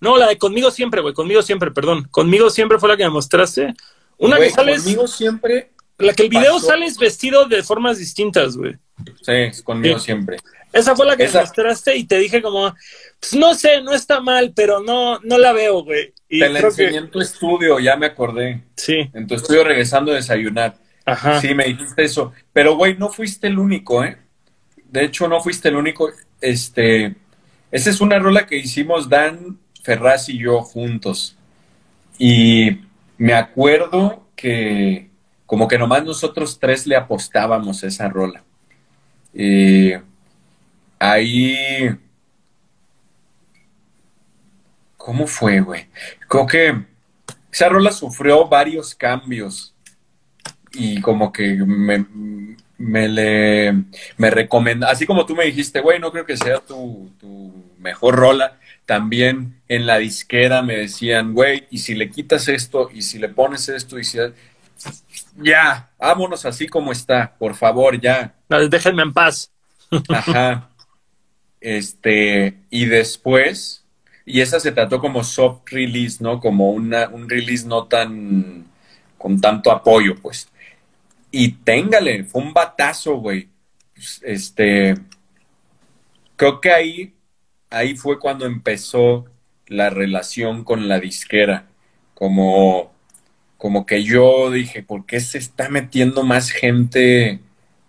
No, 0.00 0.16
la 0.16 0.28
de 0.28 0.38
conmigo 0.38 0.70
siempre, 0.70 1.00
güey, 1.00 1.14
conmigo 1.14 1.40
siempre, 1.42 1.70
perdón. 1.70 2.08
Conmigo 2.10 2.50
siempre 2.50 2.78
fue 2.78 2.88
la 2.88 2.96
que 2.96 3.04
me 3.04 3.10
mostraste. 3.10 3.74
Una 4.18 4.36
Güey, 4.36 4.48
que 4.48 4.54
sales, 4.54 4.82
Conmigo 4.82 5.06
siempre. 5.06 5.72
La 5.98 6.12
que 6.12 6.24
el 6.24 6.28
video 6.28 6.54
pasó. 6.54 6.66
sales 6.68 6.98
vestido 6.98 7.46
de 7.46 7.62
formas 7.62 7.98
distintas, 7.98 8.56
güey. 8.56 8.74
Sí, 9.22 9.62
conmigo 9.62 9.98
Sí. 9.98 10.06
siempre. 10.06 10.36
Esa 10.72 10.96
fue 10.96 11.06
la 11.06 11.16
que 11.16 11.24
Esa- 11.24 11.38
me 11.38 11.44
mostraste 11.44 11.96
y 11.96 12.04
te 12.04 12.18
dije 12.18 12.42
como, 12.42 12.74
pues 13.20 13.34
no 13.34 13.54
sé, 13.54 13.80
no 13.82 13.92
está 13.92 14.20
mal, 14.20 14.52
pero 14.56 14.80
no, 14.82 15.20
no 15.20 15.38
la 15.38 15.52
veo, 15.52 15.84
güey. 15.84 16.12
Y 16.28 16.40
Te 16.40 16.48
la 16.48 16.58
enseñé 16.60 16.90
que 16.90 16.96
en 16.96 17.10
tu 17.10 17.20
estudio, 17.20 17.78
ya 17.78 17.96
me 17.96 18.06
acordé. 18.06 18.62
sí, 18.76 19.08
En 19.14 19.26
tu 19.26 19.34
estudio 19.36 19.62
regresando 19.62 20.10
a 20.12 20.16
desayunar. 20.16 20.76
ajá. 21.06 21.40
Sí, 21.40 21.54
me 21.54 21.64
dijiste 21.66 22.02
eso. 22.02 22.32
Pero, 22.52 22.76
güey, 22.76 22.96
no 22.96 23.08
fuiste 23.08 23.46
el 23.46 23.58
único, 23.58 24.02
¿eh? 24.04 24.16
De 24.90 25.04
hecho, 25.04 25.28
no 25.28 25.40
fuiste 25.40 25.68
el 25.68 25.76
único. 25.76 26.10
Este, 26.40 27.14
esa 27.70 27.90
es 27.90 28.00
una 28.00 28.18
rola 28.18 28.46
que 28.46 28.56
hicimos 28.56 29.08
Dan 29.08 29.58
Ferraz 29.82 30.28
y 30.28 30.38
yo 30.38 30.60
juntos. 30.62 31.36
Y 32.18 32.78
me 33.18 33.34
acuerdo 33.34 34.26
que 34.36 35.10
como 35.54 35.68
que 35.68 35.78
nomás 35.78 36.02
nosotros 36.04 36.58
tres 36.58 36.84
le 36.84 36.96
apostábamos 36.96 37.84
esa 37.84 38.08
rola. 38.08 38.42
Y 39.32 39.92
ahí... 40.98 41.96
¿Cómo 44.96 45.28
fue, 45.28 45.60
güey? 45.60 45.86
Creo 46.26 46.44
que 46.44 46.84
esa 47.52 47.68
rola 47.68 47.92
sufrió 47.92 48.48
varios 48.48 48.96
cambios 48.96 49.72
y 50.72 51.00
como 51.00 51.32
que 51.32 51.54
me, 51.54 52.04
me 52.76 53.08
le 53.08 53.74
me 54.16 54.30
recomendó, 54.30 54.88
así 54.88 55.06
como 55.06 55.24
tú 55.24 55.36
me 55.36 55.44
dijiste, 55.44 55.78
güey, 55.78 56.00
no 56.00 56.10
creo 56.10 56.26
que 56.26 56.36
sea 56.36 56.58
tu, 56.58 57.12
tu 57.20 57.54
mejor 57.78 58.16
rola, 58.16 58.58
también 58.86 59.60
en 59.68 59.86
la 59.86 59.98
disquera 59.98 60.62
me 60.62 60.78
decían, 60.78 61.32
güey, 61.32 61.68
y 61.70 61.78
si 61.78 61.94
le 61.94 62.10
quitas 62.10 62.48
esto, 62.48 62.90
y 62.92 63.02
si 63.02 63.20
le 63.20 63.28
pones 63.28 63.68
esto, 63.68 64.00
y 64.00 64.04
si... 64.04 64.18
Ya, 65.36 65.90
vámonos 65.98 66.44
así 66.44 66.68
como 66.68 66.92
está, 66.92 67.34
por 67.38 67.54
favor, 67.54 68.00
ya. 68.00 68.34
déjenme 68.70 69.02
en 69.02 69.12
paz. 69.12 69.50
Ajá. 70.08 70.70
Este, 71.60 72.58
y 72.68 72.84
después, 72.84 73.84
y 74.26 74.40
esa 74.40 74.60
se 74.60 74.72
trató 74.72 75.00
como 75.00 75.24
soft 75.24 75.62
release, 75.70 76.22
¿no? 76.22 76.38
Como 76.38 76.70
una, 76.70 77.08
un 77.08 77.28
release 77.28 77.66
no 77.66 77.86
tan, 77.86 78.66
con 79.18 79.40
tanto 79.40 79.72
apoyo, 79.72 80.14
pues. 80.20 80.48
Y 81.30 81.52
téngale, 81.52 82.24
fue 82.24 82.42
un 82.42 82.52
batazo, 82.52 83.16
güey. 83.16 83.48
Pues, 83.94 84.20
este, 84.24 84.94
creo 86.36 86.60
que 86.60 86.70
ahí, 86.70 87.14
ahí 87.70 87.96
fue 87.96 88.18
cuando 88.18 88.46
empezó 88.46 89.24
la 89.66 89.90
relación 89.90 90.64
con 90.64 90.88
la 90.88 91.00
disquera. 91.00 91.66
Como, 92.14 92.93
como 93.64 93.86
que 93.86 94.02
yo 94.02 94.50
dije, 94.50 94.82
¿por 94.82 95.06
qué 95.06 95.20
se 95.20 95.38
está 95.38 95.70
metiendo 95.70 96.22
más 96.22 96.50
gente 96.50 97.40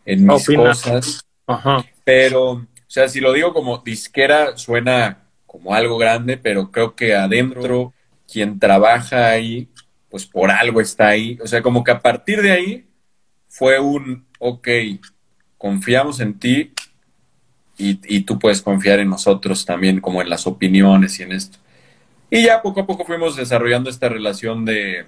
en 0.05 0.25
mis 0.25 0.45
cosas? 0.45 1.25
Ajá. 1.45 1.83
Pero 2.05 2.51
o 2.51 2.65
sea, 2.87 3.09
si 3.09 3.19
lo 3.19 3.33
digo 3.33 3.51
como 3.51 3.79
disquera, 3.79 4.55
suena 4.55 5.25
como 5.45 5.73
algo 5.73 5.97
grande, 5.97 6.37
pero 6.37 6.71
creo 6.71 6.95
que 6.95 7.13
adentro, 7.13 7.91
quien 8.25 8.57
trabaja 8.57 9.27
ahí, 9.27 9.67
pues 10.09 10.25
por 10.25 10.49
algo 10.49 10.79
está 10.79 11.09
ahí. 11.09 11.37
O 11.43 11.47
sea, 11.47 11.61
como 11.61 11.83
que 11.83 11.91
a 11.91 12.01
partir 12.01 12.41
de 12.41 12.51
ahí 12.51 12.85
fue 13.49 13.77
un, 13.77 14.25
ok, 14.39 14.69
confiamos 15.57 16.21
en 16.21 16.39
ti 16.39 16.71
y, 17.77 17.99
y 18.07 18.21
tú 18.21 18.39
puedes 18.39 18.61
confiar 18.61 18.99
en 18.99 19.09
nosotros 19.09 19.65
también, 19.65 19.99
como 19.99 20.21
en 20.21 20.29
las 20.29 20.47
opiniones 20.47 21.19
y 21.19 21.23
en 21.23 21.33
esto. 21.33 21.57
Y 22.29 22.43
ya 22.43 22.61
poco 22.61 22.79
a 22.79 22.87
poco 22.87 23.03
fuimos 23.03 23.35
desarrollando 23.35 23.89
esta 23.89 24.07
relación 24.07 24.63
de, 24.63 25.07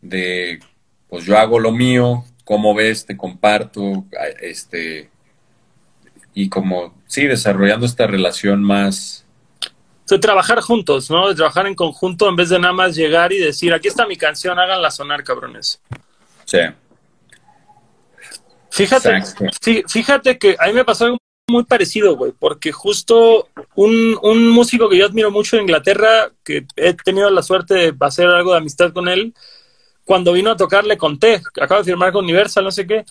de 0.00 0.60
pues 1.08 1.24
yo 1.24 1.38
hago 1.38 1.58
lo 1.58 1.72
mío, 1.72 2.24
cómo 2.44 2.74
ves, 2.74 3.06
te 3.06 3.16
comparto, 3.16 4.04
este, 4.40 5.10
y 6.34 6.48
como, 6.48 6.94
sí, 7.06 7.26
desarrollando 7.26 7.86
esta 7.86 8.06
relación 8.06 8.62
más... 8.62 9.24
De 10.08 10.18
trabajar 10.18 10.60
juntos, 10.60 11.10
¿no? 11.10 11.28
De 11.28 11.34
trabajar 11.34 11.66
en 11.66 11.74
conjunto 11.74 12.28
en 12.28 12.36
vez 12.36 12.48
de 12.50 12.60
nada 12.60 12.72
más 12.72 12.94
llegar 12.94 13.32
y 13.32 13.38
decir, 13.38 13.74
aquí 13.74 13.88
está 13.88 14.06
mi 14.06 14.16
canción, 14.16 14.58
háganla 14.58 14.90
sonar, 14.90 15.24
cabrones. 15.24 15.80
Sí. 16.44 16.58
Fíjate, 18.70 19.22
fíjate 19.88 20.38
que 20.38 20.54
a 20.58 20.66
mí 20.66 20.74
me 20.74 20.84
pasó 20.84 21.06
algo 21.06 21.18
muy 21.48 21.64
parecido, 21.64 22.16
güey, 22.16 22.32
porque 22.38 22.70
justo 22.72 23.48
un, 23.74 24.18
un, 24.22 24.48
músico 24.50 24.88
que 24.88 24.98
yo 24.98 25.06
admiro 25.06 25.30
mucho 25.30 25.56
en 25.56 25.62
Inglaterra, 25.62 26.30
que 26.44 26.66
he 26.76 26.92
tenido 26.94 27.30
la 27.30 27.42
suerte 27.42 27.74
de 27.74 27.94
hacer 28.00 28.26
algo 28.26 28.52
de 28.52 28.58
amistad 28.58 28.92
con 28.92 29.08
él, 29.08 29.32
cuando 30.06 30.32
vino 30.32 30.52
a 30.52 30.56
tocar 30.56 30.86
le 30.86 30.96
conté, 30.96 31.42
acabo 31.60 31.80
de 31.80 31.84
firmar 31.84 32.12
con 32.12 32.24
Universal, 32.24 32.62
no 32.62 32.70
sé 32.70 32.86
qué, 32.86 33.04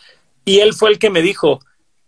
y 0.46 0.60
él 0.60 0.74
fue 0.74 0.90
el 0.90 0.98
que 0.98 1.10
me 1.10 1.22
dijo, 1.22 1.60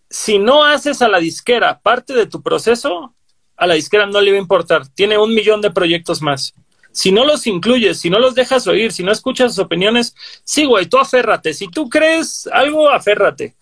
si 0.09 0.39
no 0.39 0.63
haces 0.63 1.01
a 1.01 1.09
la 1.09 1.19
disquera 1.19 1.81
parte 1.81 2.13
de 2.13 2.25
tu 2.25 2.41
proceso, 2.41 3.13
a 3.57 3.67
la 3.67 3.73
disquera 3.73 4.05
no 4.05 4.21
le 4.21 4.31
va 4.31 4.37
a 4.37 4.41
importar. 4.41 4.87
Tiene 4.87 5.17
un 5.17 5.33
millón 5.33 5.61
de 5.61 5.71
proyectos 5.71 6.21
más. 6.21 6.53
Si 6.93 7.11
no 7.11 7.25
los 7.25 7.45
incluyes, 7.47 7.99
si 7.99 8.09
no 8.09 8.17
los 8.17 8.33
dejas 8.33 8.65
oír, 8.65 8.93
si 8.93 9.03
no 9.03 9.11
escuchas 9.11 9.53
sus 9.53 9.65
opiniones, 9.65 10.15
sí, 10.45 10.63
güey, 10.63 10.85
tú 10.85 10.97
aférrate. 10.97 11.53
Si 11.53 11.67
tú 11.67 11.89
crees 11.89 12.47
algo, 12.53 12.89
aférrate. 12.89 13.57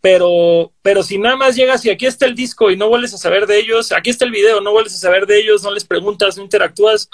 Pero, 0.00 0.72
pero 0.80 1.02
si 1.02 1.18
nada 1.18 1.36
más 1.36 1.54
llegas 1.54 1.84
y 1.84 1.90
aquí 1.90 2.06
está 2.06 2.24
el 2.24 2.34
disco 2.34 2.70
y 2.70 2.76
no 2.76 2.88
vuelves 2.88 3.12
a 3.12 3.18
saber 3.18 3.46
de 3.46 3.58
ellos, 3.58 3.92
aquí 3.92 4.08
está 4.08 4.24
el 4.24 4.30
video, 4.30 4.62
no 4.62 4.72
vuelves 4.72 4.94
a 4.94 4.98
saber 4.98 5.26
de 5.26 5.38
ellos, 5.38 5.62
no 5.62 5.70
les 5.70 5.84
preguntas, 5.84 6.38
no 6.38 6.42
interactúas, 6.42 7.10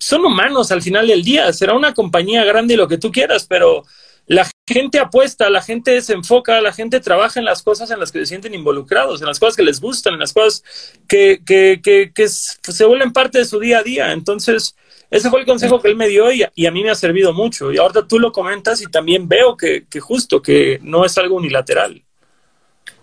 son 0.00 0.24
humanos 0.24 0.72
al 0.72 0.82
final 0.82 1.06
del 1.06 1.22
día. 1.22 1.52
Será 1.52 1.74
una 1.74 1.94
compañía 1.94 2.42
grande 2.44 2.74
y 2.74 2.76
lo 2.76 2.88
que 2.88 2.98
tú 2.98 3.12
quieras, 3.12 3.46
pero 3.48 3.84
la 4.26 4.48
gente 4.66 4.98
apuesta, 4.98 5.50
la 5.50 5.60
gente 5.60 6.00
se 6.00 6.14
enfoca, 6.14 6.60
la 6.60 6.72
gente 6.72 7.00
trabaja 7.00 7.38
en 7.38 7.44
las 7.44 7.62
cosas 7.62 7.90
en 7.90 8.00
las 8.00 8.10
que 8.10 8.20
se 8.20 8.26
sienten 8.26 8.54
involucrados, 8.54 9.20
en 9.20 9.26
las 9.26 9.38
cosas 9.38 9.56
que 9.56 9.62
les 9.62 9.80
gustan, 9.80 10.14
en 10.14 10.20
las 10.20 10.32
cosas 10.32 10.64
que, 11.06 11.42
que, 11.44 11.80
que, 11.82 12.28
se 12.28 12.84
vuelven 12.84 13.12
parte 13.12 13.38
de 13.38 13.44
su 13.44 13.60
día 13.60 13.80
a 13.80 13.82
día. 13.82 14.12
Entonces, 14.12 14.74
ese 15.10 15.28
fue 15.28 15.40
el 15.40 15.46
consejo 15.46 15.80
que 15.80 15.88
él 15.88 15.96
me 15.96 16.08
dio 16.08 16.32
y, 16.32 16.44
a 16.44 16.70
mí 16.70 16.82
me 16.82 16.90
ha 16.90 16.94
servido 16.94 17.34
mucho. 17.34 17.70
Y 17.70 17.78
ahorita 17.78 18.06
tú 18.06 18.18
lo 18.18 18.32
comentas 18.32 18.80
y 18.80 18.86
también 18.86 19.28
veo 19.28 19.56
que, 19.56 19.86
que 19.86 20.00
justo, 20.00 20.40
que 20.40 20.78
no 20.82 21.04
es 21.04 21.18
algo 21.18 21.36
unilateral. 21.36 22.02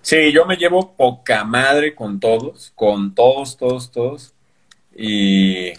Sí, 0.02 0.32
yo 0.32 0.46
me 0.46 0.56
llevo 0.56 0.96
poca 0.96 1.44
madre 1.44 1.94
con 1.94 2.20
todos, 2.20 2.72
con 2.74 3.14
todos, 3.14 3.58
todos, 3.58 3.92
todos. 3.92 4.34
Y, 4.96 5.74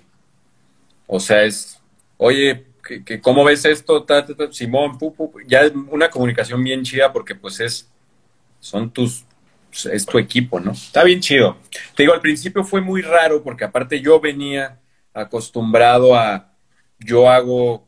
o 1.09 1.19
sea, 1.19 1.43
es, 1.43 1.81
oye, 2.19 2.67
que, 3.05 3.21
cómo 3.21 3.43
ves 3.43 3.65
esto, 3.65 4.07
Simón, 4.53 4.99
ya 5.47 5.63
es 5.63 5.73
una 5.91 6.11
comunicación 6.11 6.63
bien 6.63 6.85
chida 6.85 7.13
porque 7.13 7.35
pues 7.35 7.61
es, 7.61 7.91
son 8.61 8.91
tus, 8.91 9.25
es 9.91 10.07
tu 10.07 10.19
equipo, 10.19 10.61
¿no? 10.61 10.73
Está 10.73 11.03
bien 11.05 11.21
chido. 11.21 11.57
Te 11.97 12.03
digo, 12.03 12.13
al 12.13 12.21
principio 12.21 12.63
fue 12.63 12.81
muy 12.81 13.03
raro 13.03 13.43
porque 13.43 13.65
aparte 13.65 14.01
yo 14.01 14.21
venía 14.21 14.81
acostumbrado 15.15 16.15
a, 16.15 16.53
yo 16.99 17.31
hago 17.31 17.87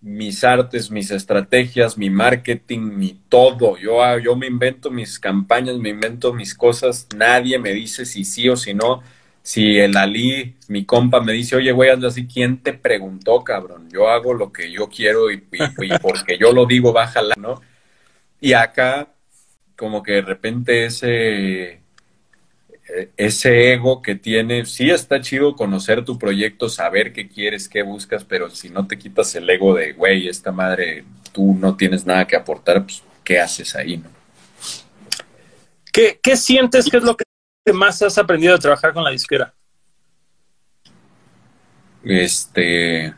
mis 0.00 0.42
artes, 0.42 0.90
mis 0.90 1.10
estrategias, 1.10 1.98
mi 1.98 2.08
marketing, 2.08 2.80
mi 2.80 3.20
todo. 3.28 3.76
Yo, 3.76 4.18
yo 4.18 4.34
me 4.34 4.46
invento 4.46 4.90
mis 4.90 5.18
campañas, 5.18 5.76
me 5.76 5.90
invento 5.90 6.32
mis 6.32 6.54
cosas. 6.54 7.06
Nadie 7.14 7.58
me 7.58 7.72
dice 7.72 8.06
si 8.06 8.24
sí 8.24 8.48
o 8.48 8.56
si 8.56 8.72
no 8.72 9.02
si 9.46 9.78
el 9.78 9.96
Ali, 9.96 10.56
mi 10.66 10.84
compa, 10.84 11.20
me 11.20 11.32
dice, 11.32 11.54
oye, 11.54 11.70
güey, 11.70 11.90
ando 11.90 12.08
así, 12.08 12.26
¿quién 12.26 12.64
te 12.64 12.72
preguntó, 12.72 13.44
cabrón? 13.44 13.88
Yo 13.92 14.08
hago 14.08 14.34
lo 14.34 14.52
que 14.52 14.72
yo 14.72 14.88
quiero 14.88 15.30
y, 15.30 15.36
porque 16.02 16.36
yo 16.36 16.52
lo 16.52 16.66
digo, 16.66 16.92
bájala, 16.92 17.36
¿no? 17.38 17.62
Y 18.40 18.54
acá, 18.54 19.06
como 19.76 20.02
que 20.02 20.14
de 20.14 20.22
repente 20.22 20.86
ese, 20.86 21.64
eh, 22.88 23.10
ese 23.16 23.72
ego 23.72 24.02
que 24.02 24.16
tiene, 24.16 24.66
sí 24.66 24.90
está 24.90 25.20
chido 25.20 25.54
conocer 25.54 26.04
tu 26.04 26.18
proyecto, 26.18 26.68
saber 26.68 27.12
qué 27.12 27.28
quieres, 27.28 27.68
qué 27.68 27.82
buscas, 27.82 28.24
pero 28.24 28.50
si 28.50 28.68
no 28.68 28.88
te 28.88 28.98
quitas 28.98 29.32
el 29.36 29.48
ego 29.48 29.76
de, 29.76 29.92
güey, 29.92 30.26
esta 30.26 30.50
madre, 30.50 31.04
tú 31.30 31.54
no 31.54 31.76
tienes 31.76 32.04
nada 32.04 32.26
que 32.26 32.34
aportar, 32.34 32.82
pues, 32.82 33.00
¿qué 33.22 33.38
haces 33.38 33.76
ahí, 33.76 33.98
no? 33.98 34.10
¿Qué, 35.92 36.18
qué 36.20 36.36
sientes 36.36 36.90
que 36.90 36.96
es 36.96 37.04
lo 37.04 37.16
que 37.16 37.26
más 37.72 38.00
has 38.02 38.16
aprendido 38.18 38.54
a 38.54 38.58
trabajar 38.58 38.92
con 38.92 39.04
la 39.04 39.10
disquera? 39.10 39.52
Este, 42.04 43.12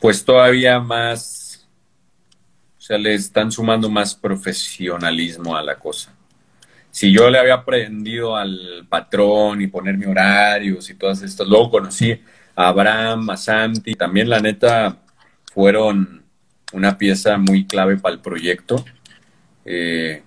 pues 0.00 0.24
todavía 0.24 0.80
más, 0.80 1.68
o 2.76 2.80
sea, 2.80 2.98
le 2.98 3.14
están 3.14 3.52
sumando 3.52 3.88
más 3.88 4.14
profesionalismo 4.14 5.56
a 5.56 5.62
la 5.62 5.76
cosa. 5.76 6.12
Si 6.90 7.12
yo 7.12 7.30
le 7.30 7.38
había 7.38 7.54
aprendido 7.54 8.36
al 8.36 8.86
patrón 8.88 9.60
y 9.60 9.66
ponerme 9.68 10.06
horarios 10.06 10.90
y 10.90 10.94
todas 10.94 11.22
estas, 11.22 11.46
luego 11.46 11.70
conocí 11.70 12.20
a 12.56 12.68
Abraham, 12.68 13.30
a 13.30 13.36
Santi, 13.36 13.94
también 13.94 14.28
la 14.28 14.40
neta 14.40 14.98
fueron 15.52 16.24
una 16.72 16.98
pieza 16.98 17.36
muy 17.38 17.66
clave 17.66 17.96
para 17.96 18.14
el 18.14 18.20
proyecto. 18.20 18.84
Eh, 19.64 20.22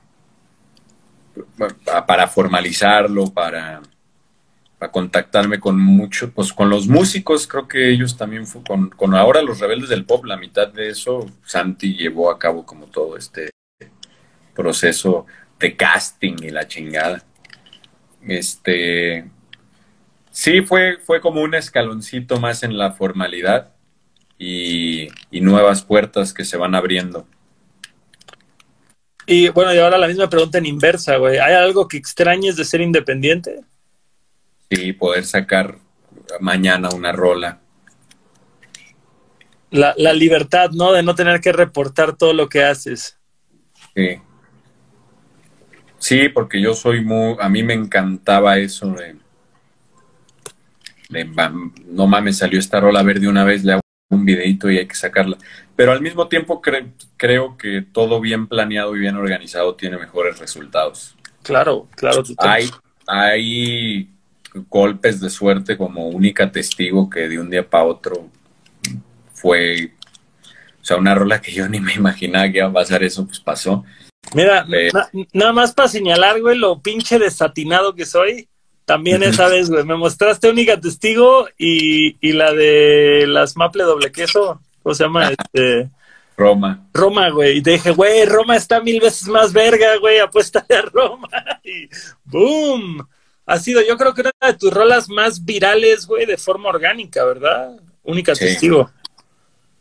para 2.05 2.27
formalizarlo, 2.27 3.33
para, 3.33 3.81
para 4.77 4.91
contactarme 4.91 5.59
con 5.59 5.79
muchos, 5.79 6.31
pues 6.31 6.53
con 6.53 6.69
los 6.69 6.87
músicos, 6.87 7.47
creo 7.47 7.67
que 7.67 7.89
ellos 7.89 8.15
también, 8.15 8.45
con, 8.67 8.89
con 8.89 9.15
ahora 9.15 9.41
los 9.41 9.59
rebeldes 9.59 9.89
del 9.89 10.05
pop, 10.05 10.25
la 10.25 10.37
mitad 10.37 10.67
de 10.67 10.89
eso, 10.89 11.25
Santi 11.43 11.95
llevó 11.95 12.29
a 12.29 12.37
cabo 12.37 12.65
como 12.65 12.85
todo 12.87 13.17
este 13.17 13.49
proceso 14.53 15.25
de 15.59 15.75
casting 15.75 16.35
y 16.41 16.49
la 16.49 16.67
chingada. 16.67 17.23
Este, 18.27 19.29
sí, 20.31 20.61
fue, 20.61 20.97
fue 20.97 21.21
como 21.21 21.41
un 21.41 21.55
escaloncito 21.55 22.39
más 22.39 22.63
en 22.63 22.77
la 22.77 22.91
formalidad 22.91 23.73
y, 24.37 25.07
y 25.31 25.41
nuevas 25.41 25.83
puertas 25.83 26.33
que 26.33 26.45
se 26.45 26.57
van 26.57 26.75
abriendo. 26.75 27.25
Y 29.29 29.49
bueno, 29.49 29.73
y 29.73 29.77
ahora 29.77 29.97
la 29.97 30.07
misma 30.07 30.29
pregunta 30.29 30.57
en 30.57 30.65
inversa, 30.65 31.17
güey. 31.17 31.37
¿Hay 31.37 31.53
algo 31.53 31.87
que 31.87 31.97
extrañes 31.97 32.55
de 32.55 32.63
ser 32.63 32.79
independiente? 32.79 33.59
Sí, 34.71 34.93
poder 34.93 35.25
sacar 35.25 35.77
mañana 36.39 36.89
una 36.95 37.11
rola. 37.11 37.59
La, 39.69 39.93
la 39.97 40.13
libertad, 40.13 40.71
¿no? 40.71 40.93
De 40.93 41.03
no 41.03 41.13
tener 41.13 41.41
que 41.41 41.51
reportar 41.51 42.15
todo 42.15 42.33
lo 42.33 42.47
que 42.47 42.63
haces. 42.63 43.17
Sí. 43.93 44.21
Sí, 45.99 46.29
porque 46.29 46.61
yo 46.61 46.73
soy 46.73 47.03
muy, 47.03 47.35
a 47.39 47.49
mí 47.49 47.63
me 47.63 47.73
encantaba 47.73 48.57
eso 48.57 48.93
de, 48.93 49.17
de 51.09 51.25
no 51.87 52.07
mames, 52.07 52.37
salió 52.37 52.59
esta 52.59 52.79
rola 52.79 53.03
verde 53.03 53.27
una 53.27 53.43
vez, 53.43 53.63
le 53.63 53.73
hago 53.73 53.81
un 54.09 54.25
videito 54.25 54.69
y 54.69 54.77
hay 54.77 54.87
que 54.87 54.95
sacarla. 54.95 55.37
Pero 55.75 55.91
al 55.91 56.01
mismo 56.01 56.27
tiempo 56.27 56.61
creo 56.61 57.57
que 57.57 57.81
todo 57.91 58.19
bien 58.19 58.47
planeado 58.47 58.95
y 58.95 58.99
bien 58.99 59.15
organizado 59.15 59.75
tiene 59.75 59.97
mejores 59.97 60.39
resultados. 60.39 61.15
Claro, 61.43 61.87
claro. 61.95 62.23
Hay, 62.39 62.69
hay 63.05 64.09
golpes 64.69 65.19
de 65.21 65.29
suerte 65.29 65.77
como 65.77 66.07
única 66.09 66.51
testigo 66.51 67.09
que 67.09 67.29
de 67.29 67.39
un 67.39 67.49
día 67.49 67.67
para 67.67 67.85
otro 67.85 68.27
fue, 69.33 69.93
o 70.81 70.85
sea, 70.85 70.97
una 70.97 71.13
rola 71.13 71.41
que 71.41 71.51
yo 71.51 71.67
ni 71.69 71.79
me 71.79 71.93
imaginaba 71.93 72.51
que 72.51 72.57
iba 72.57 72.67
a 72.67 72.73
pasar 72.73 73.03
eso, 73.03 73.25
pues 73.25 73.39
pasó. 73.39 73.85
Mira, 74.33 74.65
nada 75.31 75.53
más 75.53 75.73
para 75.73 75.87
señalar, 75.87 76.41
güey, 76.41 76.57
lo 76.57 76.81
pinche 76.81 77.19
desatinado 77.19 77.95
que 77.95 78.05
soy. 78.05 78.49
También 78.87 79.21
esa 79.21 79.49
vez, 79.49 79.69
güey, 79.69 79.83
me 79.83 79.97
mostraste 79.97 80.49
única 80.49 80.79
testigo 80.79 81.49
y, 81.57 82.15
y 82.25 82.31
la 82.31 82.53
de 82.53 83.25
las 83.27 83.57
maple 83.57 83.83
doble 83.83 84.13
queso, 84.13 84.61
¿cómo 84.81 84.95
se 84.95 85.03
llama? 85.03 85.29
Este, 85.29 85.89
Roma. 86.37 86.87
Roma, 86.93 87.29
güey. 87.31 87.57
Y 87.57 87.61
te 87.61 87.71
dije, 87.71 87.91
güey, 87.91 88.23
Roma 88.23 88.55
está 88.55 88.79
mil 88.79 89.01
veces 89.01 89.27
más 89.27 89.51
verga, 89.51 89.97
güey, 89.97 90.19
apuesta 90.19 90.65
a 90.69 90.81
Roma. 90.83 91.27
Y 91.65 91.89
¡boom! 92.23 93.05
Ha 93.45 93.59
sido, 93.59 93.81
yo 93.81 93.97
creo 93.97 94.13
que 94.13 94.21
una 94.21 94.53
de 94.53 94.57
tus 94.57 94.71
rolas 94.71 95.09
más 95.09 95.43
virales, 95.43 96.07
güey, 96.07 96.25
de 96.25 96.37
forma 96.37 96.69
orgánica, 96.69 97.25
¿verdad? 97.25 97.77
Única 98.03 98.35
testigo. 98.35 98.89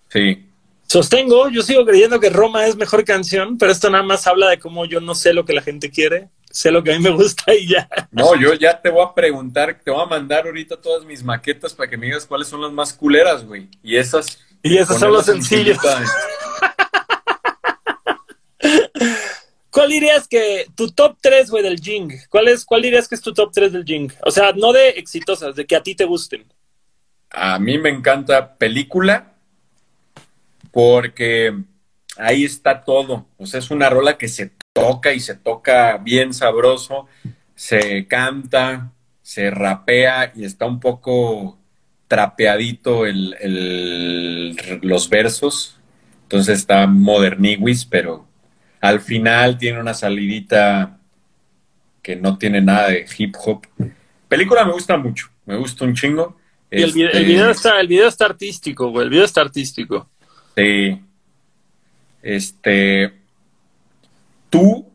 Sí. 0.08 0.48
Sostengo, 0.88 1.48
yo 1.48 1.62
sigo 1.62 1.86
creyendo 1.86 2.18
que 2.18 2.30
Roma 2.30 2.66
es 2.66 2.74
mejor 2.74 3.04
canción, 3.04 3.56
pero 3.56 3.70
esto 3.70 3.88
nada 3.88 4.02
más 4.02 4.26
habla 4.26 4.48
de 4.48 4.58
cómo 4.58 4.84
yo 4.84 5.00
no 5.00 5.14
sé 5.14 5.32
lo 5.32 5.44
que 5.44 5.52
la 5.52 5.62
gente 5.62 5.90
quiere, 5.92 6.28
sé 6.56 6.70
lo 6.70 6.82
que 6.82 6.94
a 6.94 6.96
mí 6.96 7.02
me 7.02 7.10
gusta 7.10 7.52
y 7.54 7.68
ya. 7.68 7.86
No, 8.10 8.34
yo 8.34 8.54
ya 8.54 8.80
te 8.80 8.88
voy 8.88 9.04
a 9.04 9.12
preguntar, 9.12 9.78
te 9.84 9.90
voy 9.90 10.02
a 10.02 10.06
mandar 10.06 10.46
ahorita 10.46 10.80
todas 10.80 11.04
mis 11.04 11.22
maquetas 11.22 11.74
para 11.74 11.90
que 11.90 11.98
me 11.98 12.06
digas 12.06 12.24
cuáles 12.24 12.48
son 12.48 12.62
las 12.62 12.72
más 12.72 12.94
culeras, 12.94 13.44
güey. 13.44 13.68
Y 13.82 13.96
esas. 13.96 14.38
Y 14.62 14.78
esas 14.78 14.98
son 14.98 15.12
los 15.12 15.26
sencillos. 15.26 15.76
¿Cuál 19.70 19.90
dirías 19.90 20.26
que 20.26 20.64
tu 20.74 20.90
top 20.90 21.18
3, 21.20 21.50
güey, 21.50 21.62
del 21.62 21.78
Jing? 21.78 22.10
¿Cuál, 22.30 22.48
es, 22.48 22.64
¿Cuál 22.64 22.80
dirías 22.80 23.06
que 23.06 23.16
es 23.16 23.20
tu 23.20 23.34
top 23.34 23.50
3 23.52 23.72
del 23.72 23.84
Jing? 23.84 24.10
O 24.22 24.30
sea, 24.30 24.52
no 24.52 24.72
de 24.72 24.88
exitosas, 24.88 25.54
de 25.54 25.66
que 25.66 25.76
a 25.76 25.82
ti 25.82 25.94
te 25.94 26.06
gusten. 26.06 26.46
A 27.30 27.58
mí 27.58 27.76
me 27.76 27.90
encanta 27.90 28.56
película 28.56 29.34
porque 30.70 31.54
ahí 32.16 32.46
está 32.46 32.82
todo. 32.82 33.26
O 33.36 33.44
sea, 33.44 33.60
es 33.60 33.70
una 33.70 33.90
rola 33.90 34.16
que 34.16 34.28
se 34.28 34.52
toca 34.76 35.14
y 35.14 35.20
se 35.20 35.34
toca 35.34 35.96
bien 35.96 36.34
sabroso, 36.34 37.06
se 37.54 38.06
canta, 38.06 38.92
se 39.22 39.50
rapea 39.50 40.32
y 40.36 40.44
está 40.44 40.66
un 40.66 40.80
poco 40.80 41.58
trapeadito 42.08 43.06
el, 43.06 44.54
los 44.82 45.08
versos. 45.08 45.78
Entonces 46.24 46.58
está 46.58 46.86
moderniguis, 46.86 47.86
pero 47.86 48.26
al 48.80 49.00
final 49.00 49.56
tiene 49.56 49.80
una 49.80 49.94
salidita 49.94 50.98
que 52.02 52.16
no 52.16 52.36
tiene 52.36 52.60
nada 52.60 52.88
de 52.88 53.06
hip 53.16 53.34
hop. 53.44 53.66
Película 54.28 54.64
me 54.66 54.72
gusta 54.72 54.98
mucho, 54.98 55.28
me 55.46 55.56
gusta 55.56 55.86
un 55.86 55.94
chingo. 55.94 56.36
Y 56.70 56.82
el, 56.82 56.92
video, 56.92 57.08
este, 57.50 57.68
está, 57.68 57.80
el 57.80 57.88
video 57.88 58.08
está 58.08 58.26
artístico, 58.26 58.90
güey, 58.90 59.04
el 59.04 59.10
video 59.10 59.24
está 59.24 59.40
artístico. 59.40 60.10
Sí. 60.54 61.00
Este. 62.22 63.25
Tú, 64.56 64.90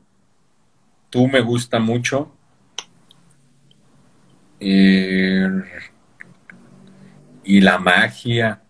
tú 1.12 1.28
me 1.28 1.39
gusta 1.39 1.78
mucho. 1.78 2.36
Eh, 4.59 5.47
y 7.43 7.62
la 7.62 7.78
magia. 7.78 8.64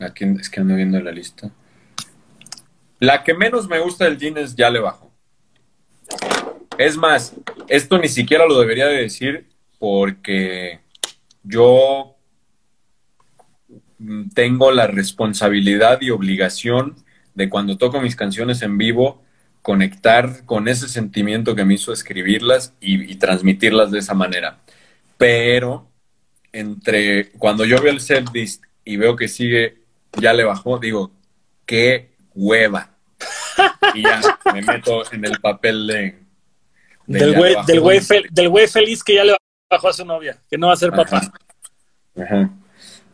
Aquí 0.00 0.24
es 0.24 0.50
que 0.50 0.58
ando 0.58 0.74
viendo 0.74 1.00
la 1.00 1.12
lista. 1.12 1.48
La 2.98 3.22
que 3.22 3.32
menos 3.32 3.68
me 3.68 3.78
gusta 3.78 4.06
del 4.06 4.36
es 4.36 4.56
ya 4.56 4.68
le 4.68 4.80
bajo. 4.80 5.12
Es 6.76 6.96
más, 6.96 7.32
esto 7.68 7.98
ni 7.98 8.08
siquiera 8.08 8.46
lo 8.46 8.58
debería 8.58 8.86
de 8.86 9.02
decir 9.02 9.48
porque 9.78 10.80
yo 11.44 12.16
tengo 14.34 14.72
la 14.72 14.88
responsabilidad 14.88 16.00
y 16.00 16.10
obligación 16.10 16.96
de 17.40 17.48
cuando 17.48 17.78
toco 17.78 18.02
mis 18.02 18.16
canciones 18.16 18.60
en 18.60 18.76
vivo, 18.76 19.22
conectar 19.62 20.44
con 20.44 20.68
ese 20.68 20.90
sentimiento 20.90 21.54
que 21.54 21.64
me 21.64 21.72
hizo 21.72 21.90
escribirlas 21.90 22.74
y, 22.82 23.14
transmitirlas 23.14 23.90
de 23.90 24.00
esa 24.00 24.12
manera. 24.12 24.58
Pero 25.16 25.88
entre 26.52 27.30
cuando 27.32 27.64
yo 27.64 27.80
veo 27.80 27.92
el 27.92 28.02
setlist 28.02 28.62
y 28.84 28.98
veo 28.98 29.16
que 29.16 29.26
sigue, 29.26 29.78
ya 30.20 30.34
le 30.34 30.44
bajó, 30.44 30.78
digo, 30.78 31.12
qué 31.64 32.10
hueva. 32.34 32.90
Y 33.94 34.02
ya 34.02 34.20
me 34.52 34.60
meto 34.62 35.02
en 35.12 35.24
el 35.24 35.40
papel 35.40 35.86
de... 35.86 36.18
del 37.06 37.34
güey 37.34 37.56
del 37.66 37.80
güey 37.80 38.00
del 38.30 38.68
feliz 38.68 39.02
que 39.02 39.14
ya 39.14 39.24
le 39.24 39.34
bajó 39.70 39.88
a 39.88 39.92
su 39.94 40.04
novia, 40.04 40.38
que 40.48 40.58
no 40.58 40.66
va 40.66 40.74
a 40.74 40.76
ser 40.76 40.90
papá. 40.90 41.32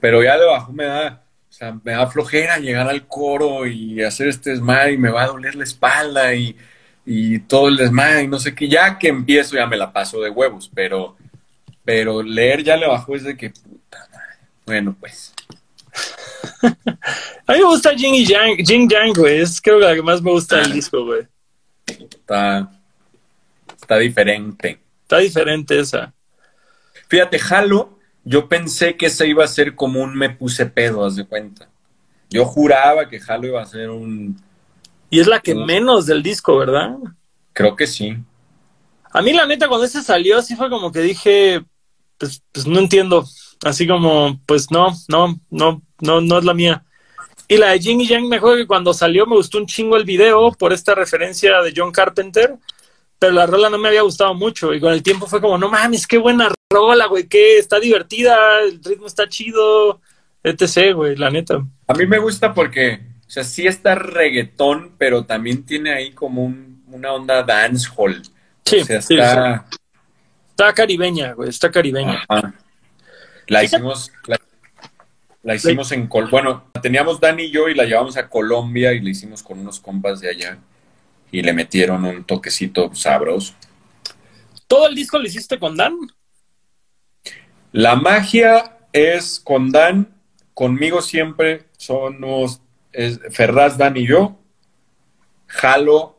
Pero 0.01 0.23
ya 0.23 0.37
de 0.37 0.45
bajó 0.45 0.73
me 0.73 0.85
da, 0.85 1.26
sea, 1.59 1.79
me 1.83 1.93
da 1.93 2.07
flojera 2.07 2.59
llegar 2.59 2.89
al 2.89 3.07
coro 3.07 3.67
y 3.67 4.03
hacer 4.03 4.29
este 4.29 4.51
desmadre 4.51 4.93
y 4.93 4.99
me 4.99 5.11
va 5.11 5.25
a 5.25 5.29
doler 5.29 5.55
la 5.55 5.65
espalda 5.65 6.35
y, 6.35 6.57
y 7.07 7.39
todo 7.41 7.69
el 7.69 7.77
desmadre 7.77 8.25
y 8.25 8.29
no 8.29 8.39
sé 8.39 8.55
qué. 8.55 8.69
Ya 8.69 8.99
que 8.99 9.09
empiezo 9.09 9.57
ya 9.57 9.67
me 9.67 9.77
la 9.77 9.93
paso 9.93 10.21
de 10.21 10.29
huevos, 10.29 10.71
pero, 10.75 11.17
pero 11.85 12.23
leer 12.23 12.63
ya 12.63 12.77
le 12.77 12.87
bajó 12.87 13.17
es 13.17 13.25
de 13.25 13.37
que, 13.37 13.51
puta 13.51 14.07
madre. 14.13 14.37
Bueno, 14.67 14.97
pues. 15.01 15.33
A 17.47 17.53
mí 17.53 17.59
me 17.59 17.65
gusta 17.65 17.95
Jing 17.97 18.15
y 18.15 18.27
Yang, 18.27 18.57
Jing 18.67 18.91
Yang, 18.91 19.13
güey. 19.15 19.41
Es 19.41 19.61
creo 19.61 19.79
que 19.79 19.87
la 19.87 19.95
que 19.95 20.03
más 20.03 20.21
me 20.21 20.33
gusta 20.33 20.59
del 20.59 20.73
disco, 20.73 21.05
güey. 21.05 21.27
Está, 21.87 22.71
está 23.81 23.97
diferente. 23.99 24.79
Está 25.03 25.19
diferente 25.19 25.79
esa. 25.79 26.13
Fíjate, 27.09 27.41
Halo, 27.49 27.96
yo 28.27 28.49
pensé 28.49 28.97
que 28.97 29.07
ese 29.07 29.29
iba 29.29 29.45
a 29.45 29.49
ser 29.49 29.77
como 29.77 30.03
un 30.03 30.17
me 30.17 30.31
puse 30.31 30.67
pedo, 30.67 31.07
haz 31.07 31.15
de 31.15 31.25
cuenta. 31.25 31.69
Yo 32.29 32.45
juraba 32.45 33.09
que 33.09 33.21
Halo 33.27 33.47
iba 33.47 33.63
a 33.63 33.67
ser 33.67 33.89
un... 33.89 34.37
Y 35.11 35.21
es 35.21 35.29
la 35.29 35.39
que 35.39 35.55
menos 35.55 36.07
del 36.07 36.25
disco, 36.25 36.59
¿verdad? 36.59 36.97
Creo 37.53 37.77
que 37.77 37.87
sí. 37.87 38.17
A 39.13 39.23
mí 39.23 39.33
la 39.33 39.47
neta 39.47 39.69
cuando 39.69 39.87
ese 39.87 40.03
salió 40.03 40.43
sí 40.43 40.57
fue 40.57 40.69
como 40.69 40.91
que 40.91 41.03
dije, 41.03 41.65
pues, 42.19 42.43
pues 42.51 42.67
no 42.67 42.81
entiendo. 42.81 43.25
Así 43.63 43.87
como, 43.87 44.41
pues 44.45 44.73
no, 44.73 44.89
no, 45.07 45.39
no, 45.49 45.81
no, 46.01 46.21
no 46.21 46.39
es 46.39 46.45
la 46.45 46.53
mía. 46.53 46.85
Y 47.47 47.59
la 47.59 47.69
de 47.69 47.79
Jing 47.79 48.01
y 48.01 48.09
Yang 48.09 48.29
me 48.29 48.37
acuerdo 48.37 48.57
que 48.57 48.67
cuando 48.67 48.93
salió 48.93 49.25
me 49.25 49.37
gustó 49.37 49.59
un 49.59 49.67
chingo 49.67 49.97
el 49.97 50.05
video 50.05 50.51
por 50.51 50.73
esta 50.73 50.97
referencia 50.97 51.63
de 51.63 51.73
John 51.75 51.93
Carpenter, 51.93 52.57
pero 53.19 53.33
la 53.33 53.47
rola 53.47 53.71
no 53.71 53.79
me 53.79 53.89
había 53.89 54.03
gustado 54.03 54.35
mucho 54.35 54.75
y 54.75 54.81
con 54.81 54.93
el 54.93 55.03
tiempo 55.03 55.27
fue 55.27 55.41
como, 55.41 55.57
no 55.59 55.71
mames, 55.71 56.07
qué 56.07 56.19
buena 56.19 56.51
rola, 56.71 57.07
güey, 57.07 57.27
que 57.27 57.59
está 57.59 57.81
divertida, 57.81 58.61
el 58.61 58.83
ritmo 58.83 59.07
está 59.07 59.29
chido, 59.29 60.01
etc., 60.43 60.95
güey, 60.95 61.17
la 61.17 61.31
neta. 61.31 61.65
A 61.87 61.95
mí 61.95 62.07
me 62.07 62.19
gusta 62.19 62.53
porque, 62.53 63.01
o 63.27 63.31
sea, 63.31 63.45
sí 63.45 63.67
está 63.67 63.95
reggaetón, 63.95 64.95
pero 64.99 65.25
también 65.25 65.65
tiene 65.65 65.93
ahí 65.93 66.13
como 66.13 66.45
una 66.89 67.13
onda 67.13 67.43
dancehall. 67.43 68.23
Sí, 68.65 68.79
o 68.81 68.93
está... 68.93 69.67
Está 70.51 70.73
caribeña, 70.73 71.33
güey, 71.35 71.51
está 71.51 71.71
caribeña. 71.71 72.25
La 73.47 73.63
hicimos, 73.63 74.11
la, 75.43 75.55
hicimos 75.55 75.93
en 75.93 76.07
Col 76.09 76.29
bueno, 76.31 76.65
teníamos 76.83 77.21
Dani 77.21 77.45
y 77.45 77.51
yo 77.51 77.69
y 77.69 77.75
la 77.75 77.85
llevamos 77.85 78.17
a 78.17 78.29
Colombia 78.29 78.93
y 78.93 79.01
la 79.01 79.11
hicimos 79.11 79.43
con 79.43 79.59
unos 79.59 79.79
compas 79.79 80.21
de 80.21 80.31
allá 80.31 80.59
y 81.37 81.43
le 81.43 81.53
metieron 81.53 82.03
un 82.07 82.25
toquecito 82.25 82.95
sabroso. 82.95 83.53
¿Todo 84.67 84.89
el 84.89 84.95
disco 84.95 85.19
lo 85.19 85.27
hiciste 85.27 85.59
con 85.59 85.77
Dan? 85.77 85.93
La 87.73 87.95
magia 87.95 88.79
es 88.91 89.39
con 89.39 89.71
Dan, 89.71 90.09
conmigo 90.55 91.03
siempre 91.03 91.67
somos 91.77 92.63
Ferraz, 93.33 93.77
Dan 93.77 93.99
y 93.99 94.07
yo. 94.07 94.41
Jalo, 95.47 96.19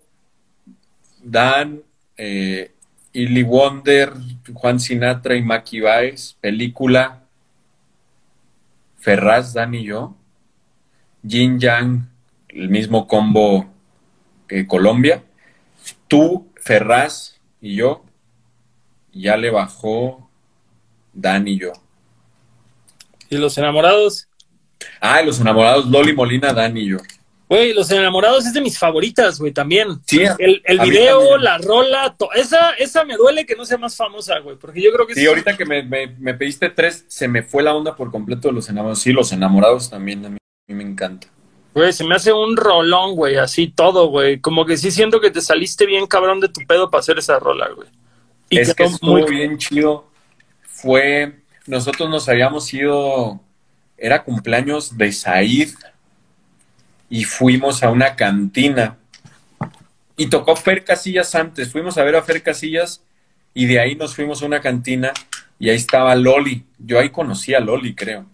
Dan, 1.23 1.81
eh, 2.15 2.71
Illy 3.11 3.41
Wonder, 3.41 4.13
Juan 4.53 4.79
Sinatra 4.79 5.35
y 5.35 5.41
Maki 5.41 5.79
Baez, 5.79 6.37
película, 6.39 7.23
Ferraz, 8.99 9.51
Dan 9.51 9.73
y 9.73 9.83
yo, 9.83 10.15
Jin 11.27 11.59
Yang, 11.59 12.07
el 12.49 12.69
mismo 12.69 13.07
combo 13.07 13.76
que 14.47 14.65
Colombia, 14.67 15.23
tú, 16.07 16.47
Ferraz 16.55 17.39
y 17.61 17.75
yo, 17.75 18.03
ya 19.13 19.37
le 19.37 19.49
bajó 19.49 20.29
Dan 21.13 21.47
y 21.47 21.59
yo. 21.59 21.73
¿Y 23.29 23.37
los 23.37 23.57
enamorados? 23.57 24.27
Ah, 25.01 25.21
los 25.21 25.39
enamorados, 25.41 25.87
Loli 25.87 26.13
Molina, 26.13 26.53
Dan 26.53 26.77
y 26.77 26.87
yo. 26.89 26.97
Güey, 27.49 27.73
Los 27.73 27.89
Enamorados 27.91 28.45
es 28.45 28.51
de 28.51 28.59
mis 28.59 28.77
favoritas, 28.77 29.39
güey, 29.39 29.53
también. 29.53 29.87
Sí, 30.05 30.19
El, 30.37 30.61
video, 30.81 31.37
la 31.37 31.57
rola, 31.57 32.13
to- 32.19 32.29
esa, 32.33 32.71
esa 32.71 33.05
me 33.05 33.15
duele 33.15 33.45
que 33.45 33.55
no 33.55 33.63
sea 33.63 33.77
más 33.77 33.95
famosa, 33.95 34.37
güey, 34.39 34.57
porque 34.57 34.81
yo 34.81 34.91
creo 34.91 35.07
que 35.07 35.13
Sí, 35.15 35.21
es- 35.21 35.29
ahorita 35.29 35.55
que 35.55 35.63
me, 35.65 35.81
me- 35.81 36.07
me 36.19 36.33
pediste 36.33 36.69
tres, 36.69 37.05
se 37.07 37.29
me 37.29 37.43
fue 37.43 37.63
la 37.63 37.73
onda 37.73 37.95
por 37.95 38.11
completo 38.11 38.49
de 38.49 38.53
los 38.53 38.67
enamorados. 38.67 38.99
Sí, 38.99 39.13
los 39.13 39.31
enamorados 39.31 39.89
también 39.89 40.25
a 40.25 40.29
mí, 40.29 40.35
a 40.37 40.73
mí 40.73 40.75
me 40.75 40.83
encanta. 40.91 41.27
Güey, 41.77 41.93
se 41.93 42.03
me 42.03 42.15
hace 42.15 42.33
un 42.33 42.57
rolón, 42.57 43.13
güey, 43.13 43.35
así 43.35 43.67
todo, 43.67 44.07
güey. 44.07 44.39
Como 44.39 44.65
que 44.65 44.77
sí 44.77 44.89
siento 44.89 45.21
que 45.21 45.29
te 45.29 45.41
saliste 45.41 45.85
bien 45.85 46.07
cabrón 46.07 46.39
de 46.39 46.49
tu 46.49 46.61
pedo 46.61 46.89
para 46.89 47.01
hacer 47.01 47.19
esa 47.19 47.37
rola, 47.37 47.69
güey. 47.69 47.87
Y 48.49 48.57
es 48.57 48.69
que 48.69 48.85
quedó 48.85 48.95
estuvo 48.95 49.25
bien 49.27 49.59
chido. 49.59 50.09
Fue, 50.63 51.35
nosotros 51.67 52.09
nos 52.09 52.27
habíamos 52.29 52.73
ido, 52.73 53.39
era 53.95 54.23
cumpleaños 54.23 54.97
de 54.97 55.11
Said 55.11 55.69
y 57.11 57.25
fuimos 57.25 57.83
a 57.83 57.91
una 57.91 58.15
cantina 58.15 58.97
y 60.15 60.31
tocó 60.31 60.55
Fer 60.55 60.83
Casillas 60.83 61.35
antes. 61.35 61.71
Fuimos 61.71 61.95
a 61.99 62.03
ver 62.03 62.15
a 62.15 62.23
Fer 62.23 62.41
Casillas 62.41 63.03
y 63.53 63.67
de 63.67 63.79
ahí 63.79 63.93
nos 63.95 64.15
fuimos 64.15 64.41
a 64.41 64.47
una 64.47 64.61
cantina 64.61 65.13
y 65.59 65.69
ahí 65.69 65.75
estaba 65.75 66.15
Loli. 66.15 66.65
Yo 66.79 66.99
ahí 66.99 67.11
conocí 67.11 67.53
a 67.53 67.59
Loli, 67.59 67.93
creo. 67.93 68.25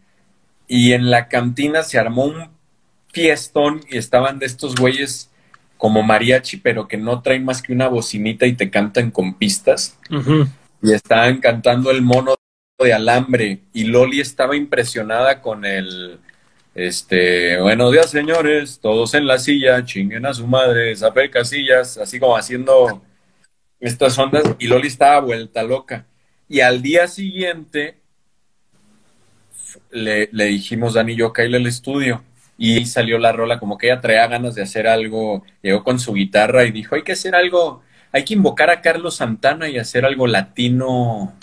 Y 0.65 0.93
en 0.93 1.11
la 1.11 1.27
cantina 1.27 1.83
se 1.83 1.99
armó 1.99 2.23
un 2.23 2.52
fiestón 3.13 3.81
y 3.89 3.97
estaban 3.97 4.39
de 4.39 4.47
estos 4.47 4.75
güeyes 4.75 5.29
como 5.77 6.01
mariachi, 6.01 6.57
pero 6.57 6.87
que 6.87 6.97
no 6.97 7.21
traen 7.21 7.45
más 7.45 7.61
que 7.61 7.73
una 7.73 7.87
bocinita 7.87 8.45
y 8.45 8.53
te 8.53 8.69
cantan 8.69 9.11
con 9.11 9.35
pistas. 9.35 9.97
Y 10.81 10.91
estaban 10.91 11.39
cantando 11.39 11.91
el 11.91 12.01
mono 12.01 12.35
de 12.79 12.93
alambre. 12.93 13.59
Y 13.71 13.85
Loli 13.85 14.19
estaba 14.19 14.55
impresionada 14.55 15.41
con 15.41 15.63
el. 15.63 16.19
Este, 16.73 17.59
buenos 17.61 17.91
días, 17.91 18.09
señores, 18.09 18.79
todos 18.81 19.13
en 19.13 19.27
la 19.27 19.37
silla, 19.37 19.85
chinguen 19.85 20.25
a 20.25 20.33
su 20.33 20.47
madre, 20.47 20.95
Zafer 20.95 21.29
Casillas, 21.29 21.97
así 21.99 22.19
como 22.19 22.35
haciendo 22.35 23.03
estas 23.79 24.17
ondas. 24.17 24.43
Y 24.57 24.67
Loli 24.67 24.87
estaba 24.87 25.19
vuelta 25.19 25.61
loca. 25.63 26.07
Y 26.49 26.61
al 26.61 26.81
día 26.81 27.07
siguiente 27.07 27.99
le, 29.91 30.29
le 30.31 30.45
dijimos, 30.45 30.95
Dani 30.95 31.13
y 31.13 31.17
yo, 31.17 31.31
caíle 31.31 31.57
al 31.57 31.67
estudio. 31.67 32.23
Y 32.57 32.77
ahí 32.77 32.85
salió 32.85 33.17
la 33.17 33.31
rola, 33.31 33.59
como 33.59 33.77
que 33.77 33.87
ella 33.87 33.99
traía 34.01 34.27
ganas 34.27 34.55
de 34.55 34.61
hacer 34.61 34.87
algo. 34.87 35.43
Llegó 35.61 35.83
con 35.83 35.99
su 35.99 36.13
guitarra 36.13 36.65
y 36.65 36.71
dijo, 36.71 36.95
hay 36.95 37.03
que 37.03 37.13
hacer 37.13 37.35
algo, 37.35 37.81
hay 38.11 38.23
que 38.23 38.33
invocar 38.35 38.69
a 38.69 38.81
Carlos 38.81 39.15
Santana 39.15 39.67
y 39.69 39.77
hacer 39.77 40.05
algo 40.05 40.27
latino. 40.27 41.33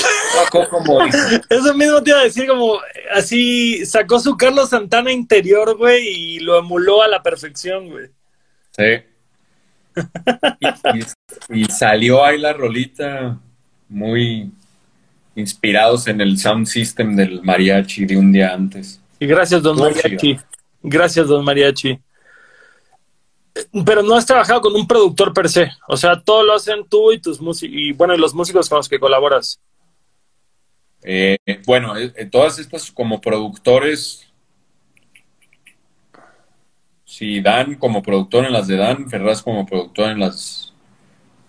No, 0.52 0.68
como 0.70 1.04
dice. 1.04 1.40
Eso 1.50 1.74
mismo 1.74 2.02
te 2.02 2.10
iba 2.10 2.20
a 2.20 2.24
decir, 2.24 2.46
como 2.46 2.78
así 3.12 3.84
sacó 3.84 4.20
su 4.20 4.36
Carlos 4.36 4.70
Santana 4.70 5.10
interior, 5.10 5.76
güey, 5.76 6.06
y 6.08 6.38
lo 6.40 6.58
emuló 6.58 7.02
a 7.02 7.08
la 7.08 7.22
perfección, 7.22 7.88
güey. 7.88 8.06
Sí. 8.70 9.04
Y, 10.60 10.66
y- 10.98 11.60
y 11.62 11.64
salió 11.66 12.24
ahí 12.24 12.38
la 12.38 12.52
rolita 12.52 13.36
muy 13.88 14.50
inspirados 15.34 16.06
en 16.06 16.20
el 16.20 16.38
sound 16.38 16.66
system 16.66 17.16
del 17.16 17.42
mariachi 17.42 18.04
de 18.06 18.16
un 18.16 18.30
día 18.32 18.54
antes. 18.54 19.00
Y 19.18 19.26
gracias, 19.26 19.62
don 19.62 19.76
Mariachi. 19.78 20.38
Gracias, 20.82 21.26
don 21.28 21.44
Mariachi. 21.44 21.98
Pero 23.84 24.02
no 24.02 24.14
has 24.14 24.26
trabajado 24.26 24.60
con 24.60 24.74
un 24.74 24.86
productor 24.86 25.32
per 25.32 25.48
se. 25.48 25.70
O 25.88 25.96
sea, 25.96 26.20
todo 26.20 26.44
lo 26.44 26.54
hacen 26.54 26.86
tú 26.88 27.12
y 27.12 27.20
tus 27.20 27.40
músicos, 27.40 27.76
y 27.76 27.92
bueno, 27.92 28.14
y 28.14 28.18
los 28.18 28.34
músicos 28.34 28.68
con 28.68 28.76
los 28.78 28.88
que 28.88 29.00
colaboras. 29.00 29.60
Eh, 31.02 31.38
bueno, 31.66 31.96
eh, 31.96 32.12
eh, 32.16 32.26
todas 32.26 32.58
estas 32.58 32.90
como 32.90 33.20
productores, 33.20 34.26
sí, 37.04 37.40
Dan 37.40 37.74
como 37.74 38.02
productor 38.02 38.44
en 38.44 38.52
las 38.52 38.66
de 38.68 38.76
Dan, 38.76 39.08
Ferraz 39.08 39.42
como 39.42 39.66
productor 39.66 40.10
en 40.10 40.20
las, 40.20 40.72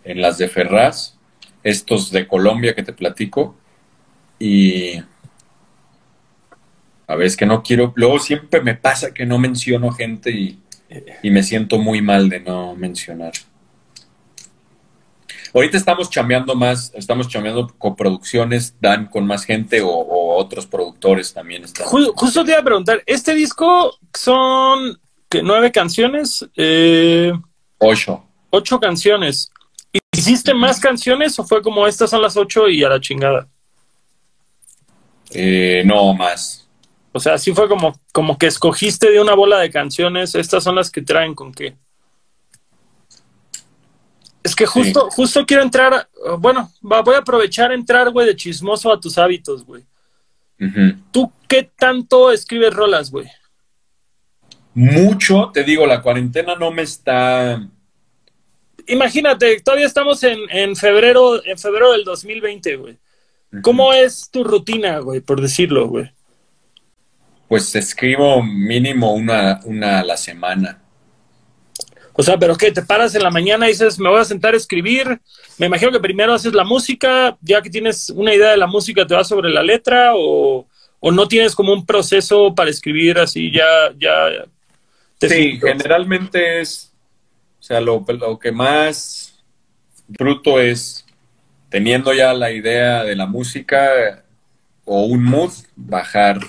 en 0.03 0.21
las 0.21 0.37
de 0.37 0.47
Ferraz, 0.47 1.17
estos 1.63 2.11
de 2.11 2.27
Colombia 2.27 2.73
que 2.73 2.83
te 2.83 2.93
platico, 2.93 3.55
y 4.39 5.01
a 7.11 7.15
ver, 7.15 7.27
es 7.27 7.35
que 7.35 7.45
no 7.45 7.61
quiero, 7.61 7.91
luego 7.95 8.19
siempre 8.19 8.61
me 8.61 8.75
pasa 8.75 9.13
que 9.13 9.25
no 9.25 9.37
menciono 9.37 9.91
gente 9.91 10.31
y, 10.31 10.59
y 11.21 11.29
me 11.29 11.43
siento 11.43 11.77
muy 11.77 12.01
mal 12.01 12.29
de 12.29 12.39
no 12.39 12.75
mencionar. 12.75 13.33
Ahorita 15.53 15.75
estamos 15.75 16.09
chambeando 16.09 16.55
más, 16.55 16.93
estamos 16.95 17.27
chambeando 17.27 17.67
coproducciones, 17.77 18.75
dan 18.79 19.07
con 19.07 19.27
más 19.27 19.43
gente 19.43 19.81
o, 19.81 19.89
o 19.89 20.37
otros 20.37 20.65
productores 20.65 21.33
también 21.33 21.65
están. 21.65 21.85
Ju- 21.87 22.13
justo 22.15 22.45
te 22.45 22.51
iba 22.51 22.61
a 22.61 22.63
preguntar, 22.63 23.03
¿este 23.05 23.33
disco 23.35 23.97
son 24.13 24.97
¿qué, 25.27 25.43
nueve 25.43 25.69
canciones? 25.71 26.47
Eh, 26.55 27.33
Ocho. 27.79 28.23
ocho 28.49 28.79
canciones. 28.79 29.51
¿Hiciste 30.13 30.53
más 30.53 30.79
canciones 30.79 31.37
o 31.37 31.43
fue 31.43 31.61
como 31.61 31.85
estas 31.85 32.09
son 32.09 32.21
las 32.21 32.37
ocho 32.37 32.69
y 32.69 32.81
a 32.85 32.89
la 32.89 33.01
chingada? 33.01 33.47
Eh, 35.31 35.83
no 35.85 36.13
más. 36.13 36.60
O 37.13 37.19
sea, 37.19 37.37
sí 37.37 37.53
fue 37.53 37.67
como, 37.67 37.99
como 38.13 38.37
que 38.37 38.47
escogiste 38.47 39.11
de 39.11 39.19
una 39.19 39.33
bola 39.33 39.59
de 39.59 39.69
canciones, 39.69 40.35
estas 40.35 40.63
son 40.63 40.75
las 40.75 40.89
que 40.89 41.01
traen 41.01 41.35
con 41.35 41.51
qué. 41.51 41.75
Es 44.43 44.55
que 44.55 44.65
justo, 44.65 45.09
justo 45.11 45.45
quiero 45.45 45.61
entrar, 45.61 46.09
uh, 46.25 46.37
bueno, 46.37 46.71
voy 46.81 47.15
a 47.15 47.19
aprovechar 47.19 47.71
entrar, 47.71 48.09
güey, 48.09 48.27
de 48.27 48.35
chismoso 48.35 48.91
a 48.91 48.99
tus 48.99 49.17
hábitos, 49.17 49.65
güey. 49.65 49.85
¿Tú 51.11 51.31
qué 51.47 51.71
tanto 51.75 52.31
escribes 52.31 52.71
rolas, 52.71 53.09
güey? 53.09 53.25
Mucho, 54.75 55.49
te 55.51 55.63
digo, 55.63 55.87
la 55.87 56.03
cuarentena 56.03 56.55
no 56.55 56.69
me 56.69 56.83
está. 56.83 57.67
Imagínate, 58.85 59.59
todavía 59.61 59.87
estamos 59.87 60.23
en, 60.23 60.39
en 60.51 60.75
febrero, 60.75 61.43
en 61.43 61.57
febrero 61.57 61.93
del 61.93 62.03
2020, 62.03 62.75
güey. 62.75 62.97
¿Cómo 63.63 63.91
es 63.91 64.29
tu 64.29 64.43
rutina, 64.43 64.99
güey, 64.99 65.19
por 65.19 65.41
decirlo, 65.41 65.87
güey? 65.87 66.11
Pues 67.51 67.75
escribo 67.75 68.41
mínimo 68.41 69.13
una, 69.13 69.59
una 69.65 69.99
a 69.99 70.03
la 70.03 70.17
semana. 70.17 70.81
O 72.13 72.23
sea, 72.23 72.37
pero 72.37 72.55
¿qué? 72.57 72.71
¿Te 72.71 72.81
paras 72.83 73.15
en 73.15 73.23
la 73.23 73.31
mañana 73.31 73.67
y 73.67 73.71
dices, 73.71 73.97
me 73.99 74.09
voy 74.09 74.19
a 74.19 74.25
sentar 74.25 74.53
a 74.53 74.57
escribir? 74.57 75.21
Me 75.57 75.67
imagino 75.67 75.91
que 75.91 75.99
primero 75.99 76.33
haces 76.33 76.53
la 76.53 76.63
música, 76.63 77.37
ya 77.41 77.61
que 77.61 77.69
tienes 77.69 78.09
una 78.09 78.33
idea 78.35 78.51
de 78.51 78.57
la 78.57 78.67
música, 78.67 79.07
¿te 79.07 79.15
vas 79.15 79.27
sobre 79.29 79.49
la 79.49 79.63
letra 79.63 80.11
o, 80.15 80.67
o 80.99 81.11
no 81.11 81.27
tienes 81.27 81.55
como 81.55 81.73
un 81.73 81.85
proceso 81.85 82.53
para 82.55 82.69
escribir 82.69 83.17
así 83.19 83.51
ya, 83.51 83.65
ya? 83.97 84.45
te 85.19 85.29
Sí, 85.29 85.35
siento? 85.35 85.67
generalmente 85.67 86.61
es, 86.61 86.93
o 87.59 87.63
sea, 87.63 87.81
lo, 87.81 88.05
lo 88.07 88.39
que 88.39 88.51
más 88.51 89.43
bruto 90.07 90.59
es 90.59 91.05
teniendo 91.69 92.13
ya 92.13 92.33
la 92.33 92.51
idea 92.51 93.03
de 93.03 93.15
la 93.15 93.27
música 93.27 94.25
o 94.85 95.05
un 95.05 95.23
mood, 95.23 95.51
bajar, 95.75 96.39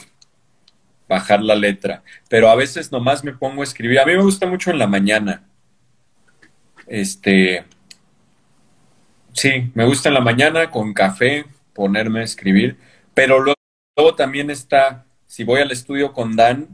bajar 1.13 1.43
la 1.43 1.55
letra. 1.55 2.03
Pero 2.29 2.49
a 2.49 2.55
veces 2.55 2.91
nomás 2.91 3.23
me 3.23 3.33
pongo 3.33 3.61
a 3.61 3.65
escribir. 3.65 4.01
A 4.01 4.07
mí 4.07 4.13
me 4.13 4.23
gusta 4.23 4.47
mucho 4.47 4.71
en 4.71 4.79
la 4.79 4.87
mañana. 4.87 5.45
Este, 6.87 7.65
sí, 9.33 9.71
me 9.75 9.85
gusta 9.85 10.09
en 10.09 10.15
la 10.15 10.21
mañana 10.21 10.71
con 10.71 10.93
café 10.93 11.47
ponerme 11.75 12.21
a 12.21 12.25
escribir, 12.25 12.77
pero 13.15 13.39
luego, 13.41 14.15
también 14.17 14.51
está, 14.51 15.07
si 15.27 15.45
voy 15.45 15.61
al 15.61 15.71
estudio 15.71 16.13
con 16.13 16.37
Dan, 16.37 16.69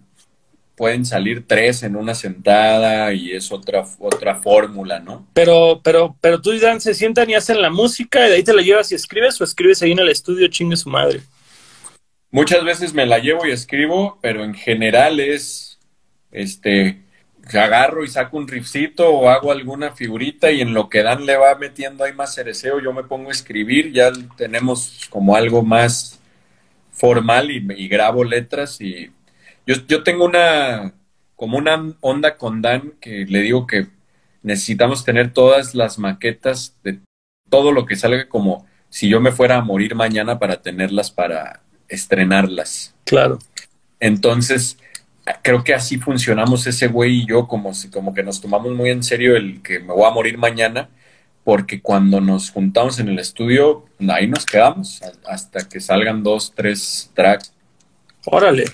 pueden 0.76 1.05
salir 1.05 1.47
tres 1.47 1.82
en 1.82 1.97
una 1.97 2.14
sentada 2.14 3.12
y 3.12 3.32
es 3.32 3.51
otra, 3.51 3.84
otra 3.99 4.36
fórmula, 4.36 5.01
¿no? 5.01 5.26
Pero, 5.34 5.80
pero, 5.82 6.16
pero 6.20 6.41
tú 6.41 6.53
y 6.53 6.59
Dan 6.59 6.80
se 6.80 6.95
sientan 6.95 7.28
y 7.30 7.34
hacen 7.34 7.61
la 7.61 7.70
música 7.70 8.26
y 8.26 8.30
de 8.30 8.36
ahí 8.36 8.45
te 8.45 8.55
la 8.55 8.62
llevas 8.62 8.91
y 8.93 8.95
escribes 8.95 9.41
o 9.41 9.45
escribes 9.45 9.82
ahí 9.82 9.93
en 9.93 9.99
el 9.99 10.09
estudio, 10.09 10.47
chingue 10.49 10.76
su 10.76 10.89
madre. 10.89 11.20
Muchas 12.30 12.64
veces 12.64 12.92
me 12.92 13.06
la 13.06 13.18
llevo 13.18 13.46
y 13.46 13.50
escribo, 13.50 14.18
pero 14.20 14.44
en 14.44 14.54
general 14.54 15.18
es, 15.18 15.78
este, 16.30 17.02
agarro 17.56 18.04
y 18.04 18.08
saco 18.08 18.36
un 18.36 18.48
riffcito 18.48 19.08
o 19.10 19.30
hago 19.30 19.50
alguna 19.50 19.92
figurita 19.92 20.50
y 20.50 20.60
en 20.60 20.74
lo 20.74 20.88
que 20.90 21.02
Dan 21.02 21.24
le 21.24 21.36
va 21.36 21.54
metiendo 21.54 22.04
ahí 22.04 22.12
más 22.12 22.34
cereceo, 22.34 22.80
yo 22.80 22.92
me 22.92 23.04
pongo 23.04 23.30
a 23.30 23.32
escribir, 23.32 23.92
ya 23.92 24.12
tenemos 24.36 25.06
como 25.08 25.36
algo 25.36 25.62
más 25.62 26.20
formal 26.92 27.50
y, 27.50 27.66
y 27.76 27.88
grabo 27.88 28.24
letras 28.24 28.80
y 28.80 29.10
yo, 29.66 29.76
yo 29.86 30.02
tengo 30.02 30.24
una, 30.26 30.92
como 31.36 31.56
una 31.56 31.94
onda 32.00 32.36
con 32.36 32.60
Dan 32.60 32.92
que 33.00 33.24
le 33.26 33.40
digo 33.40 33.66
que 33.66 33.86
necesitamos 34.42 35.04
tener 35.04 35.32
todas 35.32 35.74
las 35.74 35.98
maquetas 35.98 36.76
de 36.82 37.00
todo 37.48 37.72
lo 37.72 37.86
que 37.86 37.96
salga 37.96 38.28
como 38.28 38.66
si 38.90 39.08
yo 39.08 39.20
me 39.20 39.32
fuera 39.32 39.56
a 39.56 39.62
morir 39.62 39.94
mañana 39.94 40.38
para 40.38 40.60
tenerlas 40.62 41.10
para 41.10 41.62
estrenarlas. 41.89 42.95
Claro. 43.05 43.39
Entonces, 44.01 44.78
creo 45.43 45.64
que 45.64 45.74
así 45.74 45.99
funcionamos 45.99 46.66
ese 46.66 46.89
güey 46.89 47.20
y 47.20 47.26
yo, 47.26 47.47
como, 47.47 47.74
si, 47.74 47.91
como 47.91 48.14
que 48.14 48.22
nos 48.22 48.41
tomamos 48.41 48.72
muy 48.74 48.91
en 48.91 49.03
serio 49.03 49.36
el 49.36 49.62
que 49.62 49.80
me 49.80 49.93
voy 49.93 50.07
a 50.07 50.11
morir 50.11 50.39
mañana, 50.39 50.89
porque 51.45 51.80
cuando 51.80 52.20
nos 52.20 52.51
juntamos 52.51 52.99
en 52.99 53.09
el 53.09 53.18
estudio, 53.18 53.86
ahí 54.09 54.26
nos 54.26 54.45
quedamos 54.45 55.01
hasta 55.26 55.66
que 55.68 55.80
salgan 55.80 56.22
dos, 56.22 56.53
tres 56.55 57.11
tracks. 57.14 57.53
Órale. 58.26 58.66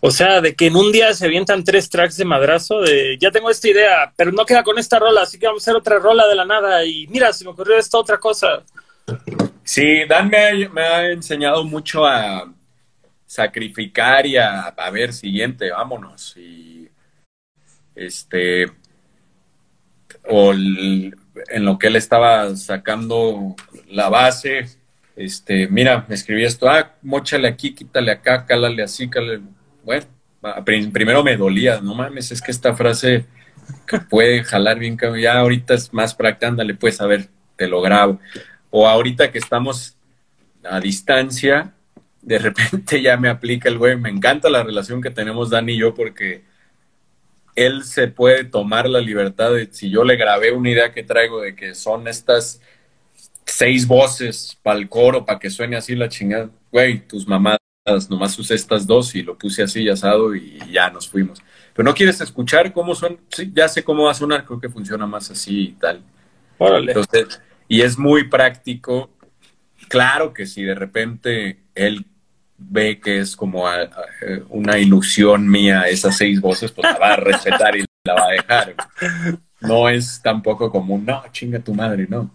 O 0.00 0.10
sea, 0.10 0.40
de 0.40 0.54
que 0.54 0.66
en 0.66 0.76
un 0.76 0.92
día 0.92 1.14
se 1.14 1.24
avientan 1.24 1.64
tres 1.64 1.88
tracks 1.88 2.16
de 2.16 2.24
madrazo, 2.24 2.80
de 2.80 3.16
ya 3.18 3.30
tengo 3.30 3.50
esta 3.50 3.68
idea, 3.68 4.12
pero 4.16 4.30
no 4.30 4.44
queda 4.44 4.62
con 4.62 4.78
esta 4.78 4.98
rola, 4.98 5.22
así 5.22 5.38
que 5.38 5.46
vamos 5.46 5.62
a 5.62 5.64
hacer 5.64 5.76
otra 5.76 5.98
rola 5.98 6.26
de 6.26 6.34
la 6.34 6.44
nada. 6.44 6.84
Y 6.84 7.06
mira, 7.08 7.32
se 7.32 7.44
me 7.44 7.50
ocurrió 7.50 7.76
esta 7.78 7.98
otra 7.98 8.18
cosa. 8.18 8.62
Sí, 9.66 10.04
Dan 10.08 10.30
me 10.30 10.82
ha, 10.82 11.10
enseñado 11.10 11.64
mucho 11.64 12.06
a 12.06 12.54
sacrificar 13.26 14.24
y 14.24 14.36
a, 14.36 14.68
a 14.68 14.90
ver, 14.90 15.12
siguiente, 15.12 15.70
vámonos. 15.72 16.36
Y 16.36 16.88
este, 17.96 18.66
o 20.28 20.52
en 20.52 21.64
lo 21.64 21.78
que 21.78 21.88
él 21.88 21.96
estaba 21.96 22.54
sacando 22.54 23.56
la 23.88 24.08
base, 24.08 24.66
este, 25.16 25.66
mira, 25.66 26.06
me 26.08 26.14
escribí 26.14 26.44
esto, 26.44 26.68
ah, 26.68 26.94
mochale 27.02 27.48
aquí, 27.48 27.74
quítale 27.74 28.12
acá, 28.12 28.46
cálale 28.46 28.84
así, 28.84 29.10
cálale. 29.10 29.40
Bueno, 29.84 30.06
primero 30.92 31.24
me 31.24 31.36
dolía, 31.36 31.80
no 31.80 31.96
mames, 31.96 32.30
es 32.30 32.40
que 32.40 32.52
esta 32.52 32.76
frase 32.76 33.26
que 33.84 33.98
puede 33.98 34.44
jalar 34.44 34.78
bien, 34.78 34.96
ya 35.20 35.38
ahorita 35.40 35.74
es 35.74 35.92
más 35.92 36.14
práctica, 36.14 36.46
ándale, 36.46 36.74
pues, 36.74 37.00
a 37.00 37.06
ver, 37.06 37.28
te 37.56 37.66
lo 37.66 37.80
grabo. 37.80 38.20
O 38.70 38.88
ahorita 38.88 39.30
que 39.30 39.38
estamos 39.38 39.96
a 40.64 40.80
distancia, 40.80 41.72
de 42.22 42.38
repente 42.38 43.00
ya 43.02 43.16
me 43.16 43.28
aplica 43.28 43.68
el 43.68 43.78
güey, 43.78 43.96
me 43.96 44.10
encanta 44.10 44.50
la 44.50 44.62
relación 44.62 45.00
que 45.00 45.10
tenemos 45.10 45.50
Dani 45.50 45.72
y 45.72 45.78
yo 45.78 45.94
porque 45.94 46.42
él 47.54 47.84
se 47.84 48.08
puede 48.08 48.44
tomar 48.44 48.88
la 48.88 49.00
libertad 49.00 49.52
de, 49.52 49.72
si 49.72 49.88
yo 49.88 50.04
le 50.04 50.16
grabé 50.16 50.52
una 50.52 50.70
idea 50.70 50.92
que 50.92 51.02
traigo 51.02 51.40
de 51.40 51.56
que 51.56 51.74
son 51.74 52.06
estas 52.06 52.60
seis 53.46 53.86
voces 53.86 54.58
para 54.62 54.78
el 54.78 54.88
coro, 54.88 55.24
para 55.24 55.38
que 55.38 55.48
suene 55.48 55.76
así 55.76 55.94
la 55.94 56.08
chingada, 56.08 56.50
güey, 56.70 57.06
tus 57.06 57.26
mamadas, 57.26 57.58
nomás 58.10 58.38
usé 58.38 58.54
estas 58.54 58.86
dos 58.86 59.14
y 59.14 59.22
lo 59.22 59.38
puse 59.38 59.62
así 59.62 59.88
asado 59.88 60.34
y 60.34 60.58
ya 60.70 60.90
nos 60.90 61.08
fuimos. 61.08 61.40
Pero 61.72 61.88
no 61.88 61.94
quieres 61.94 62.20
escuchar 62.20 62.72
cómo 62.72 62.94
son, 62.94 63.18
sí, 63.28 63.50
ya 63.54 63.68
sé 63.68 63.84
cómo 63.84 64.04
va 64.04 64.10
a 64.10 64.14
sonar, 64.14 64.44
creo 64.44 64.60
que 64.60 64.68
funciona 64.68 65.06
más 65.06 65.30
así 65.30 65.68
y 65.68 65.72
tal. 65.72 66.02
Órale. 66.58 66.92
Entonces, 66.92 67.40
y 67.68 67.82
es 67.82 67.98
muy 67.98 68.28
práctico. 68.28 69.10
Claro 69.88 70.32
que 70.32 70.46
si 70.46 70.62
de 70.62 70.74
repente 70.74 71.60
él 71.74 72.04
ve 72.58 73.00
que 73.00 73.18
es 73.18 73.36
como 73.36 73.66
a- 73.68 73.82
a- 73.82 73.90
una 74.48 74.78
ilusión 74.78 75.48
mía 75.48 75.82
esas 75.88 76.16
seis 76.16 76.40
voces, 76.40 76.72
pues 76.72 76.84
la 76.90 76.98
va 76.98 77.12
a 77.14 77.16
respetar 77.16 77.76
y 77.76 77.84
la 78.04 78.14
va 78.14 78.26
a 78.28 78.32
dejar. 78.32 78.74
No 79.60 79.88
es 79.88 80.20
tampoco 80.22 80.70
como 80.70 80.94
un, 80.94 81.04
no, 81.04 81.22
chinga 81.32 81.58
tu 81.60 81.74
madre, 81.74 82.06
no. 82.08 82.30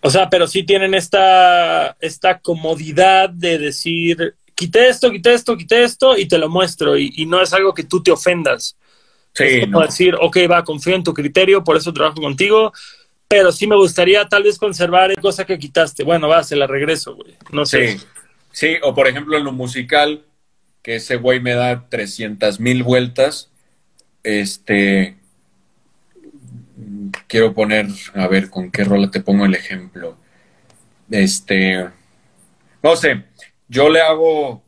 O 0.00 0.10
sea, 0.10 0.30
pero 0.30 0.46
sí 0.46 0.62
tienen 0.62 0.94
esta, 0.94 1.96
esta 2.00 2.38
comodidad 2.38 3.30
de 3.30 3.58
decir, 3.58 4.34
quité 4.54 4.88
esto, 4.88 5.10
quité 5.10 5.34
esto, 5.34 5.56
quité 5.56 5.82
esto 5.82 6.16
y 6.16 6.26
te 6.26 6.38
lo 6.38 6.48
muestro. 6.48 6.96
Y, 6.96 7.12
y 7.16 7.26
no 7.26 7.42
es 7.42 7.52
algo 7.52 7.74
que 7.74 7.84
tú 7.84 8.02
te 8.02 8.10
ofendas. 8.12 8.76
Sí, 9.34 9.44
es 9.44 9.60
como 9.60 9.80
no. 9.80 9.86
decir, 9.86 10.14
ok, 10.20 10.36
va, 10.50 10.64
confío 10.64 10.94
en 10.94 11.04
tu 11.04 11.12
criterio, 11.14 11.62
por 11.64 11.76
eso 11.76 11.92
trabajo 11.92 12.20
contigo, 12.20 12.72
pero 13.28 13.52
sí 13.52 13.66
me 13.66 13.76
gustaría 13.76 14.26
tal 14.26 14.42
vez 14.42 14.58
conservar 14.58 15.14
cosa 15.20 15.44
que 15.44 15.58
quitaste. 15.58 16.02
Bueno, 16.02 16.28
va, 16.28 16.42
se 16.42 16.56
la 16.56 16.66
regreso, 16.66 17.14
güey. 17.14 17.36
No 17.52 17.66
sé. 17.66 17.98
Sí, 17.98 18.06
sí, 18.50 18.76
o 18.82 18.94
por 18.94 19.06
ejemplo 19.06 19.36
en 19.36 19.44
lo 19.44 19.52
musical, 19.52 20.24
que 20.82 20.96
ese 20.96 21.16
güey 21.16 21.38
me 21.38 21.54
da 21.54 21.88
300 21.88 22.58
mil 22.58 22.82
vueltas, 22.82 23.50
este, 24.22 25.18
quiero 27.26 27.52
poner, 27.52 27.86
a 28.14 28.26
ver, 28.28 28.48
¿con 28.48 28.70
qué 28.70 28.84
rola 28.84 29.10
te 29.10 29.20
pongo 29.20 29.44
el 29.44 29.54
ejemplo? 29.54 30.16
Este, 31.10 31.88
no 32.82 32.96
sé, 32.96 33.24
yo 33.68 33.90
le 33.90 34.00
hago, 34.00 34.62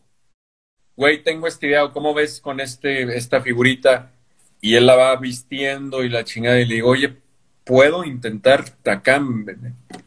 güey, 0.96 1.22
tengo 1.22 1.46
esta 1.46 1.66
idea, 1.66 1.88
¿cómo 1.88 2.12
ves 2.12 2.40
con 2.40 2.60
este, 2.60 3.16
esta 3.16 3.40
figurita? 3.40 4.12
Y 4.60 4.74
él 4.74 4.86
la 4.86 4.96
va 4.96 5.16
vistiendo 5.16 6.04
y 6.04 6.10
la 6.10 6.24
chingada 6.24 6.60
y 6.60 6.66
le 6.66 6.74
digo, 6.74 6.90
oye, 6.90 7.16
¿puedo 7.70 8.02
intentar 8.04 8.64
acá? 8.84 9.22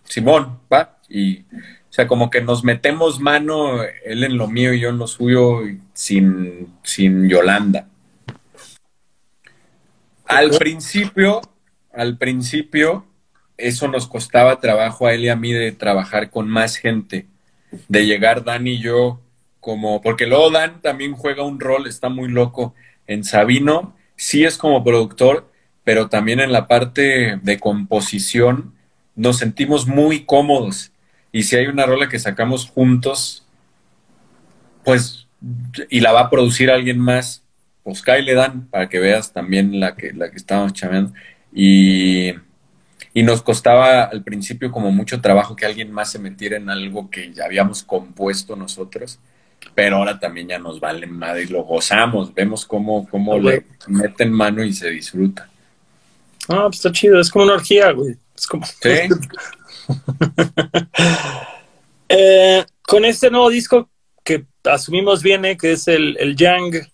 Simón, 0.03 0.59
va, 0.72 0.97
y... 1.07 1.39
O 1.39 1.95
sea, 1.95 2.07
como 2.07 2.30
que 2.32 2.41
nos 2.41 2.64
metemos 2.64 3.20
mano, 3.20 3.84
él 4.03 4.24
en 4.24 4.36
lo 4.36 4.47
mío 4.47 4.74
y 4.74 4.80
yo 4.80 4.89
en 4.89 4.97
lo 4.97 5.05
suyo, 5.05 5.61
sin, 5.93 6.74
sin 6.82 7.30
Yolanda. 7.30 7.88
Al 10.26 10.49
principio, 10.57 11.39
al 11.93 12.18
principio, 12.18 13.05
eso 13.57 13.88
nos 13.88 14.07
costaba 14.07 14.59
trabajo 14.59 15.05
a 15.05 15.14
él 15.14 15.26
y 15.26 15.30
a 15.30 15.36
mí 15.36 15.53
de 15.53 15.72
trabajar 15.72 16.32
con 16.32 16.49
más 16.49 16.78
gente, 16.78 17.28
de 17.88 18.05
llegar 18.07 18.43
Dan 18.43 18.66
y 18.66 18.80
yo 18.80 19.22
como, 19.59 20.01
porque 20.01 20.26
luego 20.26 20.49
Dan 20.49 20.82
también 20.82 21.14
juega 21.14 21.43
un 21.43 21.59
rol, 21.59 21.86
está 21.86 22.09
muy 22.09 22.28
loco. 22.28 22.74
En 23.05 23.24
Sabino 23.24 23.95
sí 24.16 24.43
es 24.43 24.57
como 24.57 24.84
productor, 24.84 25.53
pero 25.84 26.10
también 26.10 26.40
en 26.40 26.52
la 26.52 26.68
parte 26.68 27.40
de 27.42 27.60
composición 27.60 28.74
nos 29.16 29.38
sentimos 29.38 29.88
muy 29.88 30.26
cómodos. 30.26 30.92
Y 31.32 31.44
si 31.44 31.56
hay 31.56 31.68
una 31.68 31.86
rola 31.86 32.10
que 32.10 32.20
sacamos 32.20 32.70
juntos, 32.70 33.46
pues, 34.84 35.28
y 35.90 36.00
la 36.00 36.12
va 36.12 36.22
a 36.22 36.30
producir 36.30 36.72
alguien 36.72 37.00
más, 37.00 37.44
pues 37.84 38.02
Kai 38.02 38.24
le 38.24 38.34
dan 38.34 38.68
para 38.68 38.88
que 38.88 39.00
veas 39.00 39.34
también 39.34 39.80
la 39.80 39.96
que, 39.96 40.14
la 40.14 40.30
que 40.30 40.38
estábamos 40.38 40.74
chameando. 40.74 41.14
Y, 41.54 42.34
y 43.14 43.24
nos 43.24 43.42
costaba 43.42 44.04
al 44.04 44.24
principio 44.24 44.72
como 44.72 44.92
mucho 44.92 45.22
trabajo 45.22 45.56
que 45.56 45.66
alguien 45.66 45.92
más 45.92 46.12
se 46.12 46.20
metiera 46.20 46.58
en 46.58 46.70
algo 46.70 47.10
que 47.10 47.34
ya 47.34 47.46
habíamos 47.46 47.84
compuesto 47.84 48.56
nosotros. 48.56 49.20
Pero 49.76 49.98
ahora 49.98 50.20
también 50.20 50.48
ya 50.50 50.60
nos 50.60 50.80
vale 50.80 51.08
madre 51.08 51.44
y 51.44 51.48
lo 51.48 51.64
gozamos, 51.64 52.34
vemos 52.34 52.66
cómo, 52.66 53.08
cómo 53.08 53.38
le 53.40 53.66
meten 53.88 54.32
mano 54.32 54.64
y 54.64 54.74
se 54.74 54.90
disfruta. 54.90 55.50
Ah, 56.50 56.64
pues 56.66 56.78
está 56.78 56.91
chido, 56.91 57.20
es 57.20 57.30
como 57.30 57.46
una 57.46 57.56
orgía, 57.56 57.91
güey. 57.91 58.16
Es 58.36 58.48
como... 58.48 58.66
Sí, 58.66 58.89
Eh, 62.16 62.64
con 62.84 63.06
este 63.06 63.32
nuevo 63.32 63.50
disco 63.50 63.89
que 64.24 64.46
asumimos 64.66 65.24
viene, 65.24 65.58
que 65.58 65.72
es 65.72 65.88
el, 65.88 66.16
el 66.20 66.36
Yang, 66.36 66.88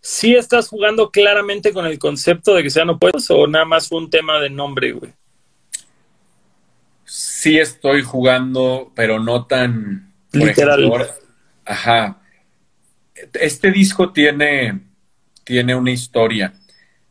¿sí 0.00 0.34
estás 0.34 0.66
jugando 0.66 1.10
claramente 1.10 1.72
con 1.72 1.86
el 1.86 1.96
concepto 1.96 2.54
de 2.54 2.64
que 2.64 2.70
sean 2.70 2.90
opuestos 2.90 3.30
o 3.30 3.46
nada 3.46 3.64
más 3.64 3.86
fue 3.86 3.98
un 3.98 4.10
tema 4.10 4.40
de 4.40 4.50
nombre, 4.50 4.90
güey? 4.92 5.12
sí 7.08 7.58
estoy 7.58 8.02
jugando, 8.02 8.92
pero 8.94 9.18
no 9.18 9.46
tan 9.46 10.12
Literal. 10.32 10.84
ejemplo, 10.84 11.06
ajá. 11.64 12.20
Este 13.32 13.72
disco 13.72 14.12
tiene, 14.12 14.80
tiene 15.44 15.74
una 15.74 15.90
historia. 15.90 16.52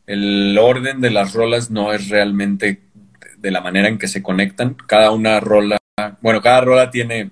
El 0.08 0.58
orden 0.58 1.00
de 1.00 1.12
las 1.12 1.34
rolas 1.34 1.70
no 1.70 1.92
es 1.92 2.08
realmente 2.08 2.82
de 3.38 3.50
la 3.52 3.60
manera 3.60 3.88
en 3.88 3.98
que 3.98 4.08
se 4.08 4.24
conectan. 4.24 4.74
Cada 4.74 5.12
una 5.12 5.38
rola, 5.38 5.78
bueno, 6.20 6.42
cada 6.42 6.62
rola 6.62 6.90
tiene 6.90 7.30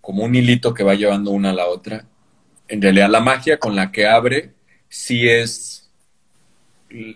como 0.00 0.24
un 0.24 0.34
hilito 0.34 0.74
que 0.74 0.84
va 0.84 0.94
llevando 0.94 1.30
una 1.32 1.50
a 1.50 1.54
la 1.54 1.66
otra. 1.68 2.06
En 2.68 2.82
realidad 2.82 3.10
la 3.10 3.20
magia 3.20 3.58
con 3.58 3.76
la 3.76 3.92
que 3.92 4.06
abre 4.08 4.52
sí 4.88 5.28
es 5.28 5.90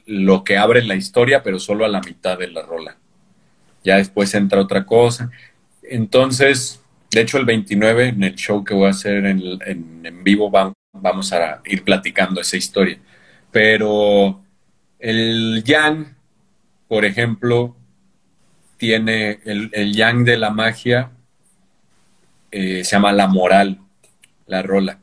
lo 0.07 0.43
que 0.45 0.57
abre 0.57 0.83
la 0.83 0.95
historia, 0.95 1.43
pero 1.43 1.59
solo 1.59 1.85
a 1.85 1.89
la 1.89 2.01
mitad 2.01 2.39
de 2.39 2.49
la 2.49 2.63
rola 2.63 2.97
ya 3.85 3.97
después 3.99 4.35
entra 4.35 4.61
otra 4.61 4.87
cosa. 4.87 5.31
Entonces, 5.83 6.83
de 7.13 7.23
hecho, 7.23 7.39
el 7.39 7.47
29, 7.47 8.09
en 8.09 8.23
el 8.25 8.35
show 8.37 8.65
que 8.65 8.75
voy 8.75 8.89
a 8.89 8.91
hacer 8.91 9.27
en, 9.27 9.43
en, 9.67 10.03
en 10.05 10.25
vivo, 10.25 10.51
va- 10.51 10.73
vamos 10.93 11.33
a 11.33 11.63
ir 11.67 11.85
platicando 11.85 12.41
esa 12.41 12.57
historia. 12.59 12.99
Pero 13.53 14.43
el 14.99 15.63
yang, 15.65 16.17
por 16.89 17.05
ejemplo, 17.05 17.77
tiene 18.77 19.41
el, 19.45 19.71
el 19.73 19.95
yang 19.95 20.25
de 20.25 20.37
la 20.37 20.51
magia, 20.51 21.11
eh, 22.51 22.85
se 22.85 22.97
llama 22.97 23.13
La 23.13 23.27
Moral, 23.27 23.79
la 24.47 24.63
rola, 24.63 24.99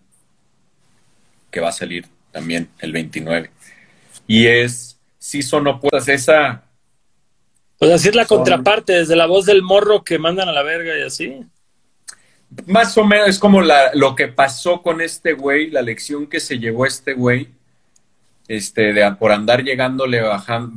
que 1.52 1.60
va 1.60 1.70
a 1.70 1.74
salir 1.74 2.08
también 2.32 2.70
el 2.80 2.92
29. 2.92 3.52
Y 4.28 4.48
es, 4.48 5.00
sí 5.20 5.42
son 5.42 5.68
opuestas, 5.68 6.08
esa 6.10 6.64
Pues 7.78 7.92
así 7.92 8.10
es 8.10 8.16
la 8.16 8.26
Son- 8.26 8.38
contraparte, 8.40 8.94
desde 8.94 9.16
la 9.16 9.26
voz 9.26 9.46
del 9.46 9.62
morro 9.62 10.04
que 10.04 10.18
mandan 10.18 10.50
a 10.50 10.54
la 10.54 10.64
verga 10.64 10.98
y 10.98 11.02
así. 11.04 11.42
Más 12.68 12.96
o 12.98 13.04
menos 13.04 13.30
es 13.30 13.40
como 13.40 13.62
la, 13.62 13.92
lo 13.96 14.16
que 14.16 14.28
pasó 14.28 14.82
con 14.84 15.02
este 15.02 15.34
güey, 15.34 15.72
la 15.72 15.82
lección 15.82 16.28
que 16.28 16.40
se 16.40 16.60
llevó 16.60 16.86
este 16.86 17.14
güey, 17.14 17.50
este, 18.48 18.94
de, 18.94 19.10
por 19.14 19.32
andar 19.32 19.64
llegando, 19.64 20.06
le 20.06 20.22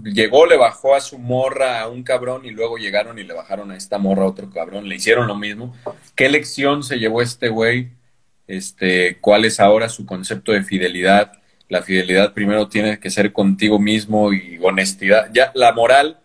llegó, 0.04 0.46
le 0.46 0.56
bajó 0.56 0.94
a 0.94 1.00
su 1.00 1.18
morra 1.18 1.80
a 1.80 1.88
un 1.88 2.02
cabrón 2.02 2.44
y 2.44 2.50
luego 2.50 2.78
llegaron 2.78 3.18
y 3.18 3.24
le 3.24 3.34
bajaron 3.34 3.70
a 3.70 3.76
esta 3.76 3.98
morra 3.98 4.22
a 4.22 4.26
otro 4.26 4.50
cabrón, 4.50 4.88
le 4.88 4.96
hicieron 4.96 5.26
lo 5.26 5.36
mismo. 5.36 5.74
¿Qué 6.14 6.28
lección 6.28 6.82
se 6.82 6.98
llevó 6.98 7.22
este 7.22 7.48
güey? 7.48 7.90
Este, 8.46 9.18
¿cuál 9.20 9.44
es 9.44 9.58
ahora 9.58 9.88
su 9.88 10.06
concepto 10.06 10.52
de 10.52 10.62
fidelidad? 10.62 11.32
La 11.68 11.82
fidelidad 11.82 12.32
primero 12.32 12.68
tiene 12.68 13.00
que 13.00 13.10
ser 13.10 13.32
contigo 13.32 13.80
mismo 13.80 14.32
y 14.32 14.58
honestidad. 14.62 15.30
Ya, 15.32 15.50
la 15.54 15.72
moral 15.72 16.20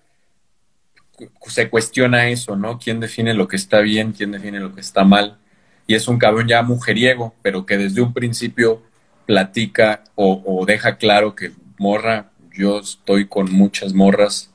se 1.48 1.70
cuestiona 1.70 2.30
eso, 2.30 2.56
¿no? 2.56 2.78
¿Quién 2.78 3.00
define 3.00 3.34
lo 3.34 3.48
que 3.48 3.56
está 3.56 3.80
bien, 3.80 4.12
quién 4.12 4.32
define 4.32 4.60
lo 4.60 4.74
que 4.74 4.82
está 4.82 5.04
mal? 5.04 5.39
Y 5.88 5.96
es 5.96 6.08
un 6.08 6.20
cabrón 6.20 6.48
ya 6.48 6.62
mujeriego, 6.62 7.34
pero 7.42 7.66
que 7.66 7.78
desde 7.78 8.02
un 8.02 8.14
principio 8.14 8.84
platica 9.32 10.04
o, 10.16 10.66
deja 10.68 10.98
claro 10.98 11.36
que 11.36 11.52
morra, 11.78 12.32
yo 12.54 12.80
estoy 12.80 13.28
con 13.30 13.50
muchas 13.50 13.94
morras, 13.94 14.52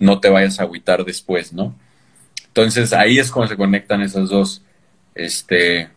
no 0.00 0.18
te 0.18 0.28
vayas 0.28 0.58
a 0.58 0.64
agüitar 0.64 1.04
después, 1.04 1.52
¿no? 1.52 1.76
Entonces 2.48 2.92
ahí 2.92 3.20
es 3.20 3.30
cuando 3.30 3.50
se 3.50 3.56
conectan 3.56 4.02
esas 4.02 4.30
dos. 4.30 4.62
Este, 5.14 5.90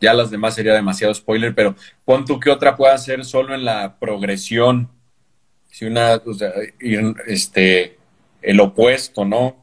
ya 0.00 0.14
las 0.14 0.32
demás 0.32 0.56
sería 0.56 0.74
demasiado 0.74 1.14
spoiler, 1.14 1.54
pero 1.54 1.76
pon 2.04 2.24
tú 2.24 2.40
que 2.40 2.50
otra 2.50 2.76
pueda 2.76 2.98
ser 2.98 3.24
solo 3.24 3.54
en 3.54 3.64
la 3.64 3.96
progresión. 4.00 4.90
Si 5.70 5.84
una, 5.84 6.16
o 6.16 6.34
sea, 6.34 6.50
ir, 6.80 7.14
este, 7.28 7.98
el 8.42 8.58
opuesto, 8.58 9.24
¿no? 9.24 9.59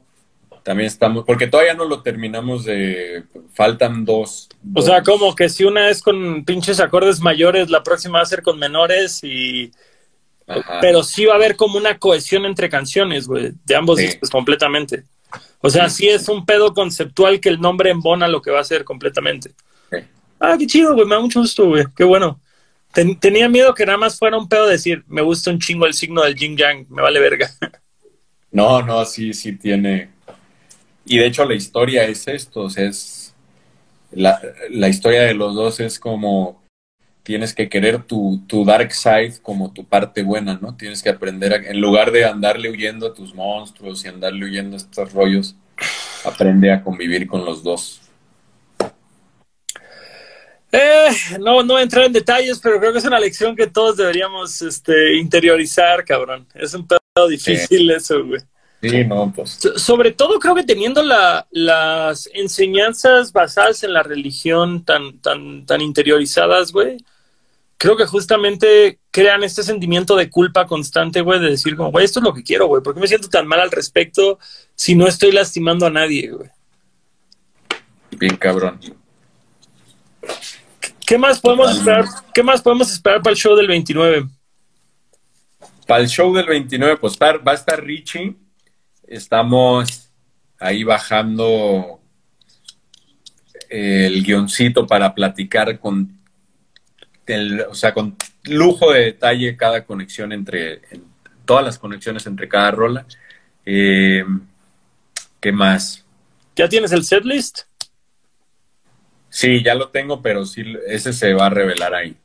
También 0.68 0.88
estamos, 0.88 1.24
porque 1.24 1.48
todavía 1.48 1.76
no 1.76 1.86
lo 1.86 2.02
terminamos 2.04 2.66
de, 2.66 3.24
faltan 3.54 4.04
dos. 4.04 4.50
O 4.76 4.82
sea, 4.82 5.02
como 5.02 5.34
que 5.34 5.48
si 5.48 5.64
una 5.64 5.90
es 5.90 6.02
con 6.02 6.44
pinches 6.44 6.82
acordes 6.82 7.22
mayores, 7.22 7.70
la 7.70 7.84
próxima 7.84 8.18
va 8.18 8.24
a 8.24 8.26
ser 8.28 8.42
con 8.42 8.60
menores 8.60 9.24
y... 9.24 9.72
Ajá. 10.46 10.80
Pero 10.82 11.04
sí 11.04 11.24
va 11.24 11.34
a 11.34 11.36
haber 11.38 11.56
como 11.56 11.78
una 11.78 11.98
cohesión 11.98 12.44
entre 12.46 12.70
canciones, 12.70 13.28
güey, 13.28 13.54
de 13.64 13.76
ambos 13.78 13.98
Sí. 14.00 14.08
discos 14.08 14.30
completamente. 14.30 15.06
O 15.62 15.70
sea, 15.70 15.90
sí 15.90 16.10
es 16.10 16.28
un 16.28 16.46
pedo 16.46 16.74
conceptual 16.74 17.40
que 17.40 17.48
el 17.48 17.62
nombre 17.62 17.90
embona 17.90 18.28
lo 18.28 18.42
que 18.42 18.52
va 18.52 18.60
a 18.60 18.66
ser 18.66 18.84
completamente. 18.84 19.52
Sí. 19.90 19.98
Ah, 20.38 20.58
qué 20.60 20.68
chido, 20.68 20.96
güey, 20.96 21.08
me 21.08 21.16
da 21.16 21.22
mucho 21.22 21.40
gusto, 21.40 21.66
güey, 21.70 21.86
qué 21.96 22.04
bueno. 22.04 22.42
Ten- 22.92 23.18
tenía 23.18 23.48
miedo 23.48 23.74
que 23.74 23.86
nada 23.86 23.98
más 23.98 24.18
fuera 24.20 24.38
un 24.38 24.50
pedo 24.50 24.68
decir, 24.68 25.06
me 25.08 25.22
gusta 25.22 25.50
un 25.50 25.60
chingo 25.60 25.86
el 25.86 25.94
signo 25.94 26.24
del 26.24 26.36
yin 26.36 26.58
yang, 26.58 26.86
me 26.90 27.02
vale 27.02 27.22
verga. 27.22 27.50
No, 28.52 28.82
no, 28.82 29.06
sí, 29.06 29.34
sí 29.34 29.54
tiene. 29.54 30.17
Y 31.08 31.18
de 31.18 31.26
hecho 31.26 31.46
la 31.46 31.56
historia 31.56 32.04
es 32.04 32.28
esto, 32.28 32.62
o 32.62 32.70
sea, 32.70 32.86
es 32.86 33.34
la, 34.12 34.42
la 34.70 34.90
historia 34.90 35.24
de 35.24 35.34
los 35.34 35.56
dos 35.56 35.80
es 35.80 36.00
como 36.00 36.62
tienes 37.24 37.54
que 37.54 37.68
querer 37.68 38.04
tu, 38.04 38.42
tu 38.48 38.64
dark 38.64 38.94
side 38.94 39.34
como 39.42 39.74
tu 39.74 39.86
parte 39.86 40.24
buena, 40.24 40.58
¿no? 40.62 40.76
Tienes 40.78 41.04
que 41.04 41.10
aprender 41.10 41.54
a, 41.54 41.58
en 41.58 41.82
lugar 41.82 42.12
de 42.12 42.26
andarle 42.26 42.70
huyendo 42.70 43.08
a 43.08 43.14
tus 43.14 43.34
monstruos 43.34 44.06
y 44.06 44.08
andarle 44.08 44.46
huyendo 44.46 44.76
a 44.76 44.78
estos 44.78 45.12
rollos, 45.12 45.56
aprende 46.24 46.72
a 46.72 46.82
convivir 46.82 47.28
con 47.28 47.44
los 47.44 47.64
dos. 47.64 48.02
Eh, 50.72 51.10
no, 51.40 51.64
no 51.64 51.74
voy 51.74 51.82
a 51.82 51.84
entrar 51.84 52.06
en 52.06 52.14
detalles, 52.14 52.60
pero 52.60 52.80
creo 52.80 52.92
que 52.92 53.00
es 53.00 53.06
una 53.06 53.20
lección 53.20 53.56
que 53.56 53.68
todos 53.68 53.98
deberíamos 53.98 54.62
este, 54.62 55.16
interiorizar, 55.16 56.04
cabrón. 56.06 56.48
Es 56.54 56.74
un 56.74 56.88
pedo 56.88 57.28
difícil 57.28 57.90
eso, 57.92 58.24
güey. 58.26 58.42
Sí, 58.82 59.04
no, 59.06 59.32
pues. 59.36 59.52
So- 59.60 59.78
Sobre 59.80 60.12
todo 60.12 60.40
creo 60.40 60.54
que 60.56 60.64
teniendo 60.64 61.02
la- 61.04 61.48
las 61.52 62.30
enseñanzas 62.34 63.32
basadas 63.34 63.84
en 63.84 63.94
la 63.94 64.04
religión 64.04 64.84
tan, 64.86 65.20
tan, 65.20 65.66
tan 65.66 65.82
interiorizadas, 65.82 66.72
güey, 66.72 66.98
creo 67.78 67.98
que 67.98 68.06
justamente 68.06 69.00
crean 69.12 69.44
este 69.44 69.64
sentimiento 69.64 70.16
de 70.16 70.30
culpa 70.30 70.68
constante, 70.68 71.22
güey, 71.22 71.40
de 71.40 71.50
decir 71.50 71.76
como, 71.76 71.92
güey, 71.92 72.06
esto 72.06 72.20
es 72.20 72.24
lo 72.24 72.34
que 72.34 72.44
quiero, 72.44 72.68
güey, 72.68 72.84
¿por 72.84 72.94
qué 72.94 73.00
me 73.00 73.08
siento 73.08 73.30
tan 73.30 73.48
mal 73.48 73.60
al 73.60 73.72
respecto 73.72 74.38
si 74.76 74.94
no 74.96 75.08
estoy 75.08 75.32
lastimando 75.32 75.86
a 75.88 75.90
nadie, 75.92 76.30
güey? 76.32 76.50
Bien 78.12 78.36
cabrón. 78.38 78.80
¿Qué 81.06 81.18
más 81.18 81.40
podemos 81.40 81.78
esperar? 81.78 82.06
¿Qué 82.34 82.44
más 82.44 82.62
podemos 82.62 82.92
esperar 82.92 83.22
para 83.22 83.32
el 83.32 83.38
show 83.38 83.56
del 83.56 83.68
29? 83.68 84.28
Para 85.88 86.02
el 86.02 86.10
show 86.10 86.34
del 86.36 86.46
29, 86.46 86.98
pues 86.98 87.18
va 87.18 87.38
va 87.38 87.54
a 87.54 87.56
estar 87.56 87.82
Richie. 87.84 88.36
Estamos 89.08 90.10
ahí 90.60 90.84
bajando 90.84 92.00
el 93.70 94.24
guioncito 94.24 94.86
para 94.88 95.14
platicar 95.16 95.80
con, 95.80 96.18
el- 97.26 97.62
o 97.62 97.74
sea, 97.76 97.94
con 97.94 98.16
lujo 98.44 98.92
de 98.92 99.06
detalle 99.06 99.58
cada 99.58 99.86
conexión 99.86 100.32
entre, 100.32 100.82
en- 100.92 101.06
todas 101.46 101.64
las 101.64 101.80
conexiones 101.80 102.26
entre 102.28 102.48
cada 102.50 102.72
rola. 102.72 103.06
Eh, 103.66 104.24
¿Qué 105.40 105.52
más? 105.52 106.06
¿Ya 106.56 106.68
tienes 106.68 106.92
el 106.92 107.04
setlist? 107.04 107.62
Sí, 109.30 109.62
ya 109.64 109.76
lo 109.76 109.90
tengo, 109.90 110.22
pero 110.22 110.46
sí, 110.46 110.64
ese 110.88 111.14
se 111.14 111.34
va 111.34 111.46
a 111.46 111.50
revelar 111.50 111.94
ahí. 111.94 112.16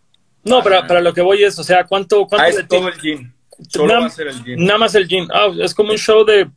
No, 0.45 0.63
para, 0.63 0.79
Ah. 0.81 0.87
para 0.87 1.01
lo 1.01 1.13
que 1.13 1.21
voy 1.21 1.45
es, 1.45 1.59
o 1.59 1.65
sea, 1.65 1.85
¿cuánto, 1.85 2.27
cuánto 2.27 2.45
Ah, 2.45 2.49
es 2.49 2.67
todo 2.69 2.81
ti- 2.91 2.95
el 2.95 3.01
gin. 3.01 3.35
Solo 3.69 3.89
Nada- 3.89 4.01
va 4.01 4.07
a 4.07 4.11
ser 4.11 4.29
el 4.29 4.43
gin. 4.43 4.65
Nada 4.65 4.79
más 4.79 4.95
el 4.95 5.07
gin. 5.07 5.29
Ah, 5.33 5.49
es 5.61 5.75
como 5.75 5.93
un 5.93 5.99
show 5.99 6.25
de 6.25 6.51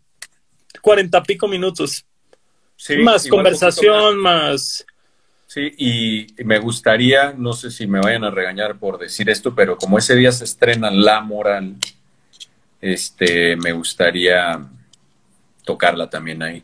cuarenta 0.86 1.24
pico 1.24 1.48
minutos. 1.48 2.06
Sí, 2.76 2.98
más 2.98 3.28
conversación, 3.28 4.18
más... 4.20 4.86
Sí, 5.48 5.74
y 5.78 6.44
me 6.44 6.60
gustaría, 6.60 7.34
no 7.34 7.54
sé 7.54 7.72
si 7.72 7.88
me 7.88 8.00
vayan 8.00 8.24
a 8.24 8.30
regañar 8.30 8.78
por 8.78 9.00
decir 9.00 9.30
esto, 9.30 9.56
pero 9.56 9.78
como 9.78 9.98
ese 9.98 10.16
día 10.16 10.32
se 10.32 10.44
estrena 10.44 10.92
La 10.92 11.22
Moral, 11.22 11.76
este, 12.82 13.56
me 13.56 13.72
gustaría 13.72 14.64
tocarla 15.64 16.08
también 16.10 16.44
ahí. 16.44 16.64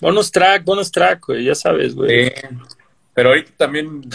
Bonus 0.00 0.32
track, 0.32 0.64
bonus 0.64 0.90
track, 0.90 1.26
güey, 1.26 1.44
ya 1.44 1.54
sabes, 1.54 1.94
güey. 1.94 2.28
Sí, 2.28 2.32
pero 3.14 3.28
ahorita 3.28 3.52
también, 3.56 4.08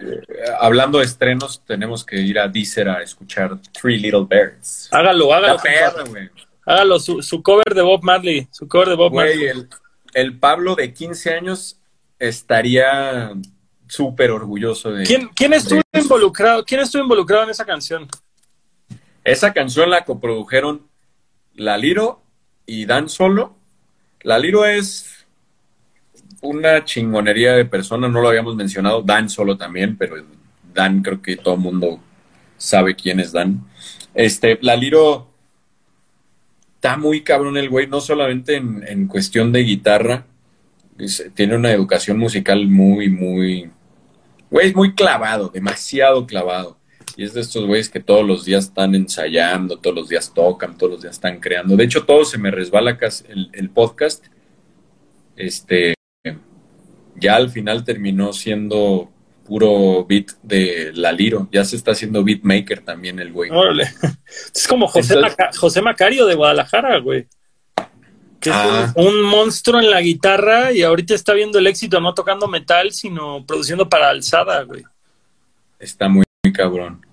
eh, 0.00 0.22
hablando 0.58 0.98
de 0.98 1.04
estrenos, 1.04 1.62
tenemos 1.64 2.04
que 2.04 2.16
ir 2.16 2.38
a 2.38 2.48
Deezer 2.48 2.88
a 2.88 3.02
escuchar 3.02 3.58
Three 3.72 3.98
Little 3.98 4.26
Birds. 4.28 4.88
Hágalo, 4.90 5.32
hágalo. 5.34 5.60
Perra, 5.62 6.02
güey. 6.08 6.30
Hágalo, 6.66 6.98
su, 7.00 7.22
su 7.22 7.42
cover 7.42 7.72
de 7.74 7.80
Bob 7.82 8.02
Marley, 8.02 8.46
su 8.50 8.66
cover 8.68 8.88
de 8.88 8.94
Bob 8.96 9.12
Güey, 9.12 9.28
Marley. 9.28 9.48
el, 9.48 9.68
el 10.14 10.38
Pablo 10.38 10.74
de 10.74 10.92
15 10.92 11.32
años 11.34 11.78
estaría 12.18 13.32
súper 13.88 14.30
orgulloso 14.32 14.90
de... 14.90 15.04
¿Quién, 15.04 15.28
quién 15.34 15.52
estuvo 15.52 15.80
de- 15.92 16.00
involucrado? 16.00 16.64
¿Quién 16.64 16.80
estuvo 16.80 17.02
involucrado 17.02 17.44
en 17.44 17.50
esa 17.50 17.64
canción? 17.64 18.08
Esa 19.22 19.52
canción 19.52 19.90
la 19.90 20.04
coprodujeron 20.04 20.86
La 21.54 21.78
Liro 21.78 22.20
y 22.66 22.84
Dan 22.84 23.08
Solo. 23.08 23.54
La 24.22 24.38
Liro 24.38 24.64
es 24.64 25.24
una 26.40 26.84
chingonería 26.84 27.52
de 27.52 27.64
persona, 27.64 28.08
no 28.08 28.20
lo 28.20 28.28
habíamos 28.28 28.56
mencionado. 28.56 29.02
Dan 29.02 29.28
Solo 29.30 29.56
también, 29.56 29.96
pero 29.96 30.16
Dan 30.74 31.02
creo 31.02 31.22
que 31.22 31.36
todo 31.36 31.54
el 31.54 31.60
mundo 31.60 32.00
sabe 32.56 32.96
quién 32.96 33.20
es 33.20 33.32
Dan. 33.32 33.64
Este, 34.14 34.58
La 34.62 34.74
Liro 34.76 35.28
está 36.86 36.96
muy 36.96 37.22
cabrón 37.22 37.56
el 37.56 37.68
güey, 37.68 37.86
no 37.86 38.00
solamente 38.00 38.56
en, 38.56 39.08
cuestión 39.08 39.52
de 39.52 39.60
guitarra, 39.60 40.26
tiene 41.34 41.56
una 41.56 41.72
educación 41.72 42.18
musical 42.18 42.68
muy, 42.68 43.08
muy, 43.10 43.70
güey, 44.50 44.72
muy 44.72 44.94
clavado, 44.94 45.48
demasiado 45.48 46.26
clavado. 46.26 46.78
Y 47.16 47.24
es 47.24 47.34
de 47.34 47.40
estos 47.40 47.66
güeyes 47.66 47.88
que 47.88 48.00
todos 48.00 48.26
los 48.26 48.44
días 48.44 48.66
están 48.66 48.94
ensayando, 48.94 49.78
todos 49.78 49.96
los 49.96 50.08
días 50.08 50.32
tocan, 50.34 50.76
todos 50.76 50.92
los 50.92 51.02
días 51.02 51.14
están 51.14 51.40
creando. 51.40 51.76
De 51.76 51.84
hecho, 51.84 52.04
todo 52.04 52.24
se 52.24 52.38
me 52.38 52.50
resbala 52.50 52.98
el 53.52 53.70
podcast. 53.70 54.26
Este, 55.34 55.94
ya 57.16 57.36
al 57.36 57.50
final 57.50 57.84
terminó 57.84 58.32
siendo 58.32 59.10
puro 59.46 60.04
beat 60.06 60.32
de 60.42 60.92
La 60.94 61.12
Liro. 61.12 61.48
Ya 61.52 61.64
se 61.64 61.76
está 61.76 61.92
haciendo 61.92 62.22
beatmaker 62.24 62.80
también 62.80 63.18
el 63.20 63.32
güey. 63.32 63.50
Órale. 63.50 63.84
Es 64.54 64.66
como 64.68 64.86
José, 64.88 65.14
Entonces- 65.14 65.36
Maca- 65.38 65.56
José 65.56 65.82
Macario 65.82 66.26
de 66.26 66.34
Guadalajara, 66.34 66.98
güey. 66.98 67.26
Que 68.40 68.50
es 68.50 68.56
Ah. 68.56 68.92
un, 68.96 69.06
un 69.06 69.22
monstruo 69.22 69.80
en 69.80 69.90
la 69.90 70.00
guitarra 70.00 70.72
y 70.72 70.82
ahorita 70.82 71.14
está 71.14 71.32
viendo 71.32 71.58
el 71.58 71.66
éxito 71.66 72.00
no 72.00 72.12
tocando 72.14 72.48
metal, 72.48 72.92
sino 72.92 73.44
produciendo 73.46 73.88
para 73.88 74.10
alzada, 74.10 74.62
güey. 74.64 74.82
Está 75.78 76.08
muy, 76.08 76.24
muy 76.44 76.52
cabrón. 76.52 77.04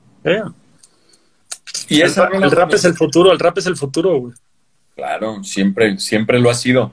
Y 1.89 2.01
el, 2.01 2.07
esa 2.07 2.27
el 2.27 2.51
rap 2.51 2.73
es 2.73 2.85
el 2.85 2.93
futuro, 2.93 3.31
el 3.31 3.39
rap 3.39 3.57
es 3.57 3.65
el 3.68 3.76
futuro, 3.77 4.18
güey. 4.19 4.34
Claro, 4.95 5.43
siempre, 5.43 5.97
siempre 5.97 6.39
lo 6.39 6.49
ha 6.49 6.53
sido. 6.55 6.91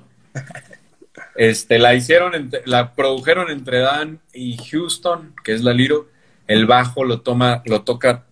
Este, 1.41 1.79
la 1.79 1.95
hicieron, 1.95 2.51
la 2.67 2.93
produjeron 2.93 3.51
entre 3.51 3.79
Dan 3.79 4.21
y 4.35 4.59
Houston, 4.59 5.35
que 5.43 5.55
es 5.55 5.63
la 5.63 5.73
Liro. 5.73 6.11
El 6.47 6.67
bajo 6.67 7.03
lo 7.03 7.23
toma, 7.23 7.63
lo 7.65 7.81
toca 7.81 8.27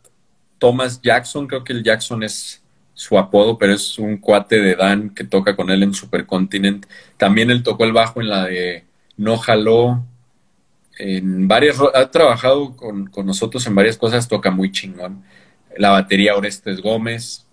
Thomas 0.58 1.00
Jackson, 1.00 1.46
creo 1.46 1.64
que 1.64 1.72
el 1.72 1.82
Jackson 1.82 2.22
es 2.22 2.62
su 2.92 3.18
apodo, 3.18 3.56
pero 3.56 3.72
es 3.72 3.98
un 3.98 4.18
cuate 4.18 4.60
de 4.60 4.74
Dan 4.74 5.08
que 5.14 5.24
toca 5.24 5.56
con 5.56 5.70
él 5.70 5.82
en 5.84 5.94
Supercontinent. 5.94 6.84
También 7.16 7.50
él 7.50 7.62
tocó 7.62 7.84
el 7.84 7.94
bajo 7.94 8.20
en 8.20 8.28
la 8.28 8.44
de 8.44 8.84
No 9.16 9.38
Jaló. 9.38 10.04
En 10.98 11.48
varias, 11.48 11.78
ha 11.94 12.10
trabajado 12.10 12.76
con, 12.76 13.06
con 13.06 13.24
nosotros 13.24 13.66
en 13.66 13.74
varias 13.74 13.96
cosas, 13.96 14.28
toca 14.28 14.50
muy 14.50 14.70
chingón. 14.70 15.24
La 15.78 15.88
batería 15.92 16.36
Orestes 16.36 16.82
Gómez, 16.82 17.46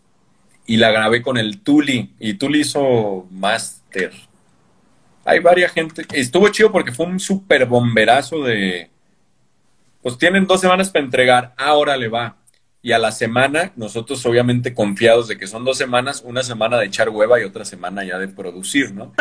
y 0.66 0.76
la 0.76 0.92
grabé 0.92 1.22
con 1.22 1.38
el 1.38 1.62
Tuli 1.62 2.14
y 2.20 2.34
Tuli 2.34 2.60
hizo 2.60 3.26
máster. 3.32 4.12
Hay 5.26 5.40
varias 5.40 5.74
gente. 5.74 6.06
Estuvo 6.14 6.48
chido 6.50 6.72
porque 6.72 6.92
fue 6.92 7.08
un 7.08 7.20
súper 7.20 7.66
bomberazo 7.66 8.44
de. 8.44 8.90
Pues 10.02 10.20
tienen 10.20 10.46
dos 10.46 10.62
semanas 10.62 10.92
para 10.92 11.04
entregar, 11.04 11.54
ahora 11.58 11.98
le 11.98 12.08
va. 12.08 12.38
Y 12.84 12.92
a 12.92 13.00
la 13.00 13.12
semana, 13.12 13.74
nosotros 13.76 14.24
obviamente 14.28 14.76
confiados 14.76 15.28
de 15.28 15.40
que 15.40 15.48
son 15.48 15.66
dos 15.66 15.80
semanas, 15.80 16.22
una 16.24 16.44
semana 16.44 16.78
de 16.78 16.86
echar 16.86 17.10
hueva 17.10 17.42
y 17.42 17.44
otra 17.44 17.66
semana 17.66 18.04
ya 18.04 18.20
de 18.20 18.28
producir, 18.28 18.94
¿no? 18.94 19.12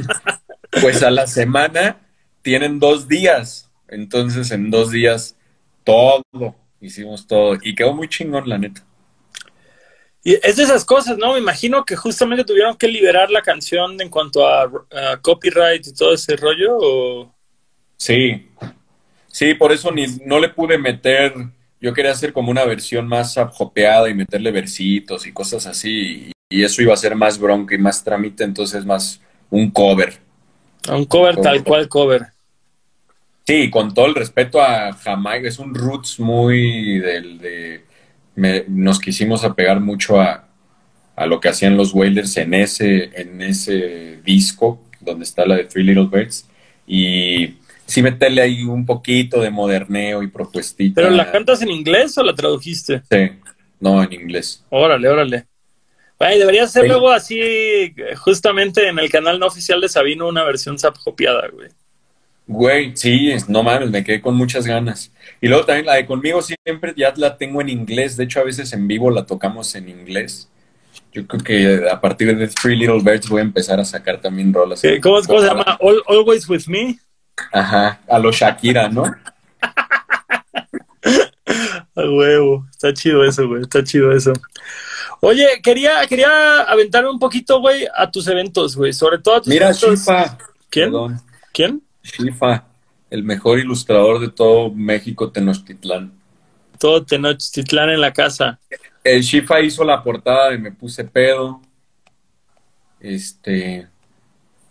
pues 0.80 1.02
a 1.02 1.10
la 1.10 1.26
semana 1.26 1.98
tienen 2.40 2.80
dos 2.80 3.06
días. 3.06 3.70
Entonces 3.88 4.50
en 4.50 4.70
dos 4.70 4.90
días 4.90 5.36
todo, 5.84 6.24
hicimos 6.80 7.26
todo. 7.26 7.58
Y 7.60 7.74
quedó 7.74 7.92
muy 7.92 8.08
chingón, 8.08 8.48
la 8.48 8.56
neta. 8.56 8.87
Y 10.24 10.34
es 10.42 10.56
de 10.56 10.64
esas 10.64 10.84
cosas, 10.84 11.16
¿no? 11.16 11.32
Me 11.32 11.38
imagino 11.38 11.84
que 11.84 11.96
justamente 11.96 12.44
tuvieron 12.44 12.76
que 12.76 12.88
liberar 12.88 13.30
la 13.30 13.42
canción 13.42 14.00
en 14.00 14.08
cuanto 14.08 14.46
a, 14.46 14.70
copyright 15.22 15.86
y 15.86 15.94
todo 15.94 16.14
ese 16.14 16.36
rollo. 16.36 16.76
¿o? 16.78 17.34
Sí, 17.96 18.48
sí, 19.28 19.54
por 19.54 19.72
eso 19.72 19.90
ni, 19.90 20.06
no 20.24 20.38
le 20.38 20.48
pude 20.48 20.78
meter. 20.78 21.32
Yo 21.80 21.94
quería 21.94 22.10
hacer 22.10 22.32
como 22.32 22.50
una 22.50 22.64
versión 22.64 23.06
más 23.06 23.38
abjopeada 23.38 24.08
y 24.08 24.14
meterle 24.14 24.50
versitos 24.50 25.26
y 25.26 25.32
cosas 25.32 25.66
así. 25.66 26.32
Y, 26.50 26.62
eso 26.64 26.82
iba 26.82 26.94
a 26.94 26.96
ser 26.96 27.14
más 27.14 27.38
bronca 27.38 27.74
y 27.74 27.78
más 27.78 28.02
trámite, 28.02 28.42
entonces 28.42 28.84
más 28.84 29.20
un 29.50 29.70
cover. 29.70 30.18
Un 30.90 31.04
cover 31.04 31.36
tal 31.36 31.62
cual 31.62 31.88
cover. 31.88 32.26
Sí, 33.46 33.70
con 33.70 33.94
todo 33.94 34.06
el 34.06 34.14
respeto 34.14 34.60
a 34.60 34.92
Jamaica, 34.92 35.48
es 35.48 35.58
un 35.58 35.74
roots 35.74 36.20
muy 36.20 36.98
del 36.98 37.38
de 37.38 37.87
nos 38.68 39.00
quisimos 39.00 39.44
apegar 39.44 39.80
mucho 39.80 40.20
a, 40.20 40.44
lo 41.26 41.40
que 41.40 41.48
hacían 41.48 41.76
los 41.76 41.92
Wailers 41.92 42.36
en 42.36 42.54
ese, 42.54 43.10
en 43.20 43.42
ese 43.42 44.20
disco, 44.24 44.80
donde 45.00 45.24
está 45.24 45.44
la 45.44 45.56
de 45.56 45.64
Three 45.64 45.82
Little 45.82 46.06
Birds, 46.06 46.48
y 46.86 47.56
sí 47.86 48.02
meterle 48.02 48.40
ahí 48.40 48.62
un 48.62 48.86
poquito 48.86 49.40
de 49.40 49.50
moderneo 49.50 50.22
y 50.22 50.28
propuestita. 50.28 51.02
¿Pero 51.02 51.10
la 51.10 51.32
cantas 51.32 51.60
en 51.62 51.70
inglés 51.70 52.16
o 52.18 52.22
la 52.22 52.34
tradujiste? 52.34 53.02
Sí, 53.10 53.30
no, 53.80 54.02
en 54.02 54.12
inglés. 54.12 54.64
Órale, 54.70 55.08
órale. 55.08 55.46
Debería 56.20 56.66
ser 56.66 56.88
luego 56.88 57.10
así, 57.10 57.94
justamente 58.16 58.88
en 58.88 58.98
el 58.98 59.08
canal 59.08 59.38
no 59.38 59.46
oficial 59.46 59.80
de 59.80 59.88
Sabino, 59.88 60.28
una 60.28 60.42
versión 60.44 60.76
copiada, 61.04 61.48
güey. 61.48 61.68
Güey, 62.48 62.96
sí, 62.96 63.30
no 63.46 63.62
mames, 63.62 63.90
me 63.90 64.02
quedé 64.02 64.22
con 64.22 64.34
muchas 64.34 64.66
ganas. 64.66 65.12
Y 65.38 65.48
luego 65.48 65.66
también 65.66 65.84
la 65.84 65.96
de 65.96 66.06
conmigo 66.06 66.40
siempre 66.40 66.94
ya 66.96 67.12
la 67.14 67.36
tengo 67.36 67.60
en 67.60 67.68
inglés. 67.68 68.16
De 68.16 68.24
hecho, 68.24 68.40
a 68.40 68.44
veces 68.44 68.72
en 68.72 68.88
vivo 68.88 69.10
la 69.10 69.26
tocamos 69.26 69.74
en 69.74 69.90
inglés. 69.90 70.48
Yo 71.12 71.26
creo 71.26 71.42
que 71.42 71.90
a 71.90 72.00
partir 72.00 72.34
de 72.34 72.48
Three 72.48 72.74
Little 72.74 73.02
Birds 73.02 73.28
voy 73.28 73.40
a 73.40 73.44
empezar 73.44 73.78
a 73.78 73.84
sacar 73.84 74.18
también 74.18 74.54
rolas. 74.54 74.80
¿Cómo, 75.02 75.20
se 75.22 75.46
llama? 75.46 75.78
Always 76.06 76.48
With 76.48 76.68
Me. 76.68 76.98
Ajá, 77.52 78.00
a 78.08 78.18
lo 78.18 78.32
Shakira, 78.32 78.88
¿no? 78.88 79.04
a 81.94 82.00
huevo, 82.00 82.66
está 82.70 82.94
chido 82.94 83.24
eso, 83.24 83.46
güey, 83.46 83.60
está 83.62 83.84
chido 83.84 84.10
eso. 84.10 84.32
Oye, 85.20 85.46
quería, 85.62 86.06
quería 86.08 86.62
aventarme 86.62 87.10
un 87.10 87.18
poquito, 87.18 87.60
güey, 87.60 87.86
a 87.94 88.10
tus 88.10 88.26
eventos, 88.26 88.74
güey, 88.74 88.94
sobre 88.94 89.18
todo 89.18 89.36
a 89.36 89.40
tus 89.42 89.48
Mira, 89.48 89.66
eventos. 89.66 90.06
¿Quién? 90.70 90.92
¿Quién? 91.52 91.82
Shifa, 92.08 92.64
el 93.10 93.22
mejor 93.22 93.58
ilustrador 93.58 94.20
de 94.20 94.28
todo 94.28 94.70
México, 94.70 95.30
Tenochtitlán. 95.30 96.12
Todo 96.78 97.04
Tenochtitlán 97.04 97.90
en 97.90 98.00
la 98.00 98.12
casa. 98.12 98.58
El 99.04 99.22
Shifa 99.22 99.60
hizo 99.60 99.84
la 99.84 100.02
portada 100.02 100.50
de 100.50 100.58
Me 100.58 100.72
Puse 100.72 101.04
Pedo. 101.04 101.60
Este. 103.00 103.88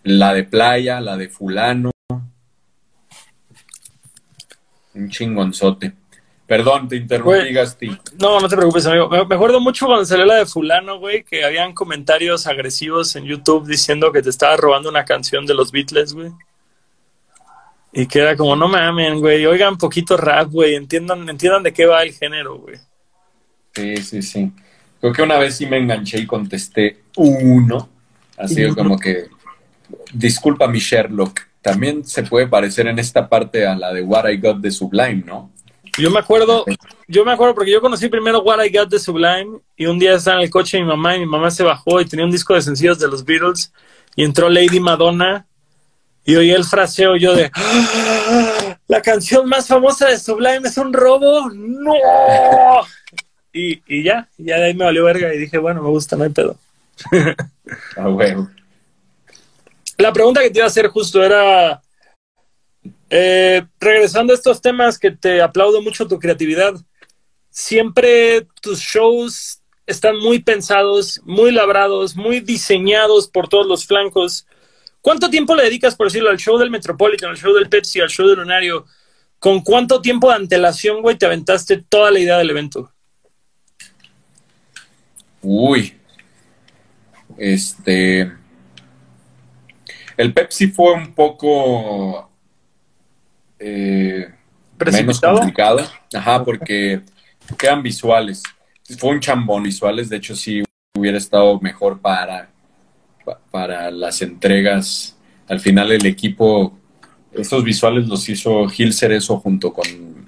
La 0.04 0.34
de 0.34 0.44
Playa, 0.44 1.02
la 1.02 1.18
de 1.18 1.30
Fulano. 1.30 1.92
Un 4.94 5.10
chingonzote. 5.10 5.94
Perdón, 6.48 6.88
te 6.88 6.96
interrumpí, 6.96 7.52
Gasti. 7.52 7.90
No, 8.20 8.40
no 8.40 8.48
te 8.48 8.56
preocupes, 8.56 8.86
amigo. 8.86 9.10
Me, 9.10 9.36
acuerdo 9.36 9.60
mucho 9.60 9.86
cuando 9.86 10.06
salió 10.06 10.26
la 10.26 10.36
de 10.36 10.46
Fulano, 10.46 10.98
güey, 10.98 11.24
que 11.24 11.44
habían 11.44 11.74
comentarios 11.74 12.48
agresivos 12.48 13.14
en 13.18 13.26
YouTube 13.26 13.68
diciendo 13.68 14.14
que 14.14 14.22
te 14.22 14.30
estaba 14.30 14.56
robando 14.56 14.88
una 14.88 15.04
canción 15.04 15.46
de 15.46 15.54
los 15.54 15.74
Beatles, 15.74 16.14
güey. 16.14 16.32
Y 17.92 18.06
queda 18.08 18.36
como, 18.36 18.56
no 18.56 18.68
mamen, 18.68 19.20
güey, 19.20 19.46
oigan 19.46 19.78
poquito 19.78 20.18
rap, 20.18 20.52
güey, 20.52 20.76
entiendan, 20.76 21.28
entiendan 21.30 21.64
de 21.64 21.74
qué 21.74 21.86
va 21.86 22.04
el 22.04 22.14
género, 22.14 22.58
güey. 22.60 22.78
Sí, 23.74 23.98
sí, 23.98 24.22
sí. 24.22 24.52
Creo 25.00 25.14
que 25.14 25.22
una 25.22 25.38
vez 25.38 25.56
sí 25.56 25.66
me 25.66 25.78
enganché 25.78 26.20
y 26.20 26.26
contesté 26.26 27.04
uno. 27.16 27.90
Así 28.38 28.68
como 28.70 29.00
que, 29.00 29.28
disculpa 30.14 30.68
mi 30.68 30.80
Sherlock, 30.80 31.42
también 31.62 32.04
se 32.06 32.24
puede 32.24 32.48
parecer 32.48 32.88
en 32.88 33.00
esta 33.00 33.28
parte 33.28 33.66
a 33.66 33.76
la 33.76 33.94
de 33.94 34.02
What 34.02 34.30
I 34.30 34.38
Got 34.38 34.58
de 34.58 34.72
Sublime, 34.72 35.24
¿no? 35.26 35.52
Yo 35.98 36.12
me 36.12 36.20
acuerdo, 36.20 36.64
yo 37.08 37.26
me 37.26 37.32
acuerdo 37.32 37.56
porque 37.56 37.72
yo 37.72 37.82
conocí 37.82 38.08
primero 38.08 38.42
What 38.42 38.64
I 38.64 38.70
Got 38.70 38.90
de 38.90 39.00
Sublime 39.00 39.60
y 39.76 39.88
un 39.88 39.98
día 39.98 40.14
estaba 40.14 40.38
en 40.38 40.44
el 40.44 40.50
coche 40.50 40.78
de 40.78 40.84
mi 40.84 40.90
mamá 40.90 41.16
y 41.16 41.20
mi 41.22 41.26
mamá 41.26 41.50
se 41.50 41.64
bajó 41.64 42.00
y 42.00 42.06
tenía 42.06 42.26
un 42.26 42.32
disco 42.32 42.54
de 42.54 42.62
sencillos 42.62 43.00
de 43.00 43.08
los 43.08 43.26
Beatles 43.26 43.74
y 44.16 44.24
entró 44.24 44.48
Lady 44.50 44.80
Madonna 44.80 45.48
y 46.28 46.36
oí 46.36 46.52
el 46.52 46.66
fraseo 46.66 47.16
yo 47.16 47.34
de 47.34 47.50
¡Ah! 47.54 48.78
la 48.88 49.02
canción 49.02 49.48
más 49.48 49.66
famosa 49.66 50.10
de 50.10 50.20
Sublime 50.20 50.68
es 50.68 50.78
un 50.78 50.92
robo. 50.92 51.50
¡No! 51.52 51.94
Y, 53.54 53.82
y 53.88 54.04
ya, 54.04 54.28
ya 54.38 54.58
de 54.58 54.66
ahí 54.66 54.74
me 54.74 54.84
valió 54.84 55.06
verga 55.06 55.34
y 55.34 55.38
dije, 55.38 55.58
bueno, 55.58 55.82
me 55.82 55.88
gusta, 55.88 56.18
no 56.18 56.26
hay 56.26 56.30
pedo. 56.30 56.58
Ah, 57.98 58.08
bueno. 58.08 58.50
La 59.98 60.14
pregunta 60.14 60.42
que 60.42 60.50
te 60.50 60.60
iba 60.60 60.66
a 60.66 60.70
hacer 60.70 60.88
justo 60.88 61.22
era, 61.22 61.82
eh, 63.10 63.66
regresando 63.78 64.32
a 64.32 64.38
estos 64.38 64.62
temas 64.62 64.98
que 64.98 65.12
te 65.12 65.42
aplaudo 65.42 65.82
mucho 65.82 66.08
tu 66.08 66.18
creatividad, 66.18 66.76
siempre 67.50 68.48
tus 68.62 68.80
shows 68.80 69.62
están 69.86 70.18
muy 70.18 70.40
pensados, 70.40 71.20
muy 71.26 71.52
labrados, 71.52 72.16
muy 72.16 72.40
diseñados 72.40 73.28
por 73.28 73.50
todos 73.50 73.68
los 73.68 73.86
flancos. 73.86 74.48
¿Cuánto 75.08 75.30
tiempo 75.30 75.56
le 75.56 75.64
dedicas, 75.64 75.96
por 75.96 76.08
decirlo, 76.08 76.30
al 76.30 76.38
show 76.38 76.58
del 76.58 76.70
Metropolitan, 76.70 77.30
al 77.30 77.38
show 77.38 77.54
del 77.54 77.70
Pepsi, 77.70 78.02
al 78.02 78.10
show 78.10 78.28
del 78.28 78.40
Lunario? 78.40 78.86
¿Con 79.40 79.62
cuánto 79.62 80.02
tiempo 80.02 80.28
de 80.28 80.36
antelación, 80.36 81.02
güey, 81.02 81.18
te 81.18 81.26
aventaste 81.26 81.78
toda 81.78 82.12
la 82.12 82.20
idea 82.20 82.38
del 82.38 82.50
evento? 82.50 82.92
Uy. 85.42 85.98
Este. 87.38 88.34
El 90.18 90.34
Pepsi 90.34 90.68
fue 90.68 90.92
un 90.92 91.14
poco. 91.16 92.30
Eh, 93.60 94.28
menos 94.92 95.22
complicado. 95.22 95.90
Ajá, 96.14 96.44
porque 96.44 97.02
quedan 97.58 97.82
visuales. 97.82 98.44
Fue 98.98 99.12
un 99.12 99.22
chambón 99.22 99.64
visuales. 99.64 100.10
De 100.10 100.18
hecho, 100.18 100.36
sí 100.36 100.66
hubiera 100.98 101.18
estado 101.18 101.62
mejor 101.62 102.02
para 102.02 102.50
para 103.52 103.92
las 103.92 104.22
entregas. 104.22 105.18
Al 105.48 105.60
final 105.60 105.92
el 105.92 106.06
equipo, 106.06 106.78
estos 107.34 107.64
visuales 107.64 108.08
los 108.08 108.28
hizo 108.30 108.68
Gil 108.68 108.94
Cerezo 108.94 109.40
junto 109.40 109.74
con, 109.74 110.28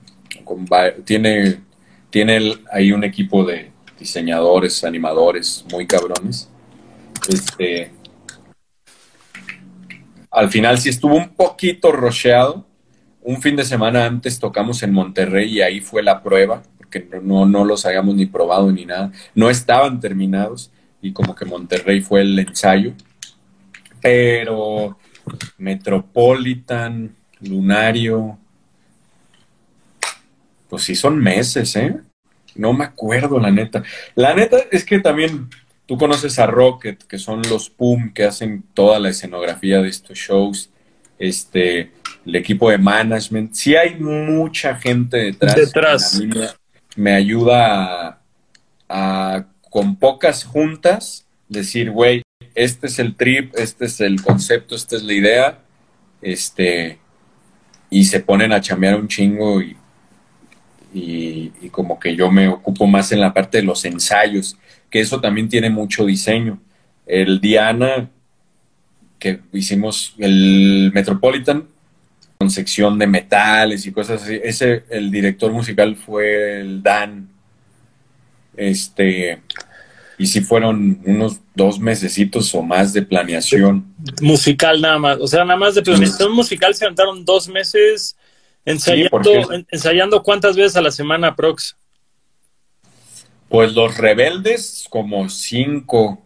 tiene, 1.06 1.62
tiene 2.10 2.56
ahí 2.72 2.92
un 2.92 3.04
equipo 3.04 3.44
de 3.44 3.72
diseñadores, 4.00 4.84
animadores 4.84 5.66
muy 5.72 5.86
cabrones. 5.86 6.50
Este, 7.28 7.92
al 10.32 10.50
final 10.50 10.78
sí 10.80 10.90
estuvo 10.90 11.16
un 11.16 11.30
poquito 11.30 11.92
rocheado. 11.92 12.66
Un 13.22 13.42
fin 13.42 13.56
de 13.56 13.66
semana 13.66 14.06
antes 14.06 14.40
tocamos 14.40 14.82
en 14.84 14.94
Monterrey 14.94 15.58
y 15.58 15.62
ahí 15.62 15.82
fue 15.82 16.02
la 16.02 16.24
prueba, 16.24 16.64
porque 16.78 17.08
no, 17.22 17.46
no 17.46 17.66
los 17.66 17.86
habíamos 17.86 18.16
ni 18.16 18.26
probado 18.26 18.72
ni 18.72 18.86
nada. 18.86 19.12
No 19.36 19.50
estaban 19.50 20.00
terminados 20.00 20.72
y 21.02 21.14
como 21.14 21.36
que 21.36 21.46
Monterrey 21.46 22.02
fue 22.02 22.22
el 22.22 22.38
ensayo. 22.40 22.94
Pero 24.02 24.98
Metropolitan, 25.58 27.16
Lunario, 27.42 28.38
pues 30.70 30.84
sí 30.84 30.96
son 30.96 31.18
meses, 31.18 31.76
¿eh? 31.76 31.98
No 32.56 32.74
me 32.74 32.86
acuerdo, 32.86 33.40
la 33.40 33.52
neta. 33.52 33.84
La 34.16 34.34
neta 34.34 34.58
es 34.72 34.84
que 34.84 35.00
también 35.00 35.50
tú 35.86 35.98
conoces 35.98 36.38
a 36.40 36.46
Rocket, 36.46 37.04
que 37.04 37.18
son 37.18 37.42
los 37.50 37.70
PUM 37.70 38.14
que 38.14 38.26
hacen 38.26 38.64
toda 38.74 39.00
la 39.00 39.10
escenografía 39.10 39.82
de 39.82 39.90
estos 39.90 40.18
shows. 40.18 40.70
Este, 41.18 41.92
el 42.26 42.36
equipo 42.36 42.70
de 42.70 42.78
management. 42.78 43.54
Sí 43.54 43.76
hay 43.76 43.96
mucha 44.00 44.76
gente 44.76 45.18
detrás. 45.18 45.56
Detrás. 45.56 46.16
A 46.16 46.20
mí 46.20 46.32
me, 46.96 47.14
ayuda 47.14 48.22
a 48.88 49.46
con 49.70 49.96
pocas 49.96 50.44
juntas, 50.44 51.26
decir, 51.48 51.92
güey, 51.92 52.22
este 52.56 52.88
es 52.88 53.00
el 53.00 53.16
trip, 53.16 53.54
este 53.56 53.86
es 53.86 54.02
el 54.02 54.22
concepto, 54.22 54.76
esta 54.76 54.96
es 54.96 55.04
la 55.04 55.14
idea, 55.14 55.60
este, 56.22 57.00
y 57.90 58.06
se 58.06 58.20
ponen 58.20 58.52
a 58.52 58.62
chamear 58.62 58.96
un 58.96 59.08
chingo 59.08 59.62
y, 59.62 59.78
y, 60.94 61.70
como 61.70 62.00
que 62.00 62.16
yo 62.16 62.32
me 62.32 62.48
ocupo 62.48 62.88
más 62.88 63.12
en 63.12 63.22
la 63.22 63.34
parte 63.34 63.60
de 63.60 63.64
los 63.64 63.86
ensayos, 63.86 64.58
que 64.90 65.00
eso 65.00 65.22
también 65.22 65.48
tiene 65.50 65.70
mucho 65.70 66.06
diseño. 66.06 66.60
El 67.06 67.40
Diana, 67.40 68.10
que 69.20 69.42
hicimos 69.54 70.16
el 70.18 70.92
Metropolitan, 70.94 71.68
con 72.38 72.50
sección 72.50 72.98
de 72.98 73.08
metales 73.08 73.86
y 73.86 73.92
cosas 73.92 74.24
así, 74.24 74.40
ese, 74.44 74.84
el 74.90 75.12
director 75.12 75.52
musical 75.52 75.96
fue 75.96 76.62
el 76.62 76.82
Dan, 76.82 77.30
este, 78.60 79.42
y 80.18 80.28
si 80.28 80.42
fueron 80.42 81.02
unos 81.06 81.40
dos 81.56 81.80
mesecitos 81.80 82.54
o 82.54 82.62
más 82.62 82.94
de 82.94 83.02
planeación. 83.02 83.94
Musical 84.22 84.82
nada 84.82 85.00
más, 85.00 85.18
o 85.20 85.28
sea, 85.28 85.46
nada 85.46 85.60
más 85.60 85.76
de 85.76 85.82
planeación 85.82 86.32
musical 86.34 86.76
se 86.76 86.86
aventaron 86.86 87.26
dos 87.26 87.48
meses 87.48 88.16
Ensayando, 88.66 89.22
ensayando 89.72 90.24
cuántas 90.24 90.56
veces 90.56 90.76
a 90.76 90.82
la 90.82 90.92
semana, 90.92 91.36
Prox. 91.36 91.76
Pues 93.48 93.74
los 93.74 93.98
rebeldes, 93.98 94.86
como 94.90 95.28
cinco. 95.30 96.22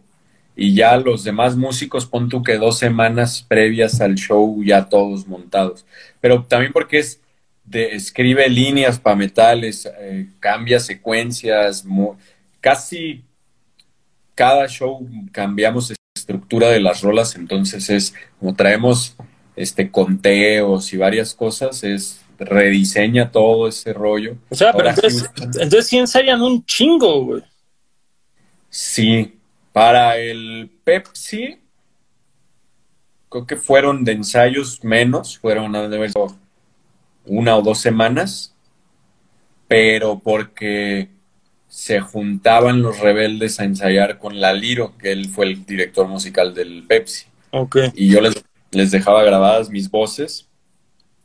Y 0.56 0.74
ya 0.74 0.96
los 0.98 1.24
demás 1.24 1.56
músicos, 1.56 2.06
pon 2.06 2.28
tú 2.28 2.42
que 2.42 2.58
dos 2.58 2.78
semanas 2.78 3.44
previas 3.48 4.00
al 4.00 4.14
show 4.14 4.62
ya 4.62 4.88
todos 4.88 5.26
montados. 5.26 5.86
Pero 6.20 6.44
también 6.44 6.72
porque 6.72 6.98
es 6.98 7.20
de, 7.64 7.94
escribe 7.94 8.48
líneas 8.48 8.98
para 8.98 9.16
metales, 9.16 9.90
eh, 9.98 10.28
cambia 10.40 10.80
secuencias, 10.80 11.84
casi 12.60 13.22
cada 14.34 14.66
show 14.68 15.06
cambiamos 15.32 15.92
estructura 16.14 16.68
de 16.68 16.80
las 16.80 17.02
rolas, 17.02 17.36
entonces 17.36 17.90
es 17.90 18.14
como 18.38 18.54
traemos 18.54 19.16
este 19.56 19.90
conteos 19.90 20.92
y 20.92 20.96
varias 20.96 21.34
cosas, 21.34 21.84
es 21.84 22.20
rediseña 22.38 23.30
todo 23.30 23.68
ese 23.68 23.92
rollo. 23.92 24.36
O 24.48 24.54
sea, 24.54 24.72
pero 24.72 24.90
entonces, 24.90 25.30
entonces 25.36 25.86
sí 25.86 25.98
ensayan 25.98 26.42
un 26.42 26.64
chingo, 26.64 27.24
güey. 27.24 27.42
Sí, 28.68 29.38
para 29.72 30.16
el 30.16 30.70
Pepsi, 30.82 31.58
creo 33.28 33.46
que 33.46 33.56
fueron 33.56 34.04
de 34.04 34.12
ensayos 34.12 34.82
menos, 34.82 35.38
fueron 35.38 35.72
de 35.72 35.98
una 37.26 37.56
o 37.56 37.62
dos 37.62 37.80
semanas, 37.80 38.54
pero 39.68 40.18
porque 40.18 41.08
se 41.68 42.00
juntaban 42.00 42.82
los 42.82 43.00
rebeldes 43.00 43.58
a 43.58 43.64
ensayar 43.64 44.18
con 44.18 44.40
Laliro, 44.40 44.96
que 44.96 45.12
él 45.12 45.28
fue 45.28 45.46
el 45.46 45.66
director 45.66 46.06
musical 46.06 46.54
del 46.54 46.84
Pepsi. 46.86 47.26
Okay. 47.50 47.90
Y 47.94 48.08
yo 48.08 48.20
les, 48.20 48.44
les 48.70 48.90
dejaba 48.90 49.24
grabadas 49.24 49.70
mis 49.70 49.90
voces 49.90 50.48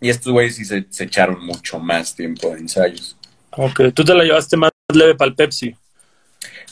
y 0.01 0.09
estos 0.09 0.31
güeyes 0.31 0.55
sí 0.55 0.65
se, 0.65 0.85
echaron 1.03 1.45
mucho 1.45 1.79
más 1.79 2.15
tiempo 2.15 2.49
de 2.51 2.59
ensayos. 2.59 3.17
Ok, 3.51 3.81
tú 3.93 4.05
te 4.05 4.13
la 4.13 4.23
llevaste 4.23 4.55
más 4.55 4.71
leve 4.93 5.15
para 5.15 5.29
el 5.29 5.35
Pepsi. 5.35 5.75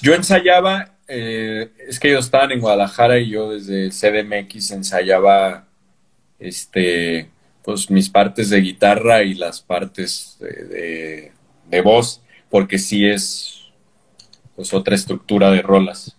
Yo 0.02 0.14
ensayaba, 0.14 0.96
eh, 1.08 1.72
es 1.88 2.00
que 2.00 2.10
ellos 2.10 2.26
estaban 2.26 2.52
en 2.52 2.62
Guadalajara 2.62 3.20
y 3.20 3.30
yo 3.30 3.52
desde 3.52 3.90
CDMX 3.90 4.72
ensayaba 4.72 5.68
este, 6.40 7.30
pues 7.68 7.92
mis 7.92 8.10
partes 8.10 8.50
de 8.50 8.62
guitarra 8.62 9.24
y 9.24 9.34
las 9.34 9.60
partes 9.60 10.38
de, 10.40 11.34
de, 11.66 11.82
voz, 11.82 12.22
porque 12.50 12.80
sí 12.80 13.06
es 13.06 13.66
pues 14.56 14.74
otra 14.74 14.96
estructura 14.96 15.52
de 15.52 15.62
rolas. 15.62 16.16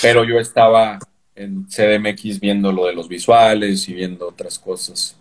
Pero 0.00 0.24
yo 0.24 0.38
estaba 0.38 0.98
en 1.34 1.66
CDMX 1.66 2.40
viendo 2.40 2.72
lo 2.72 2.86
de 2.86 2.94
los 2.94 3.08
visuales 3.08 3.86
y 3.90 3.92
viendo 3.92 4.26
otras 4.26 4.58
cosas. 4.58 5.18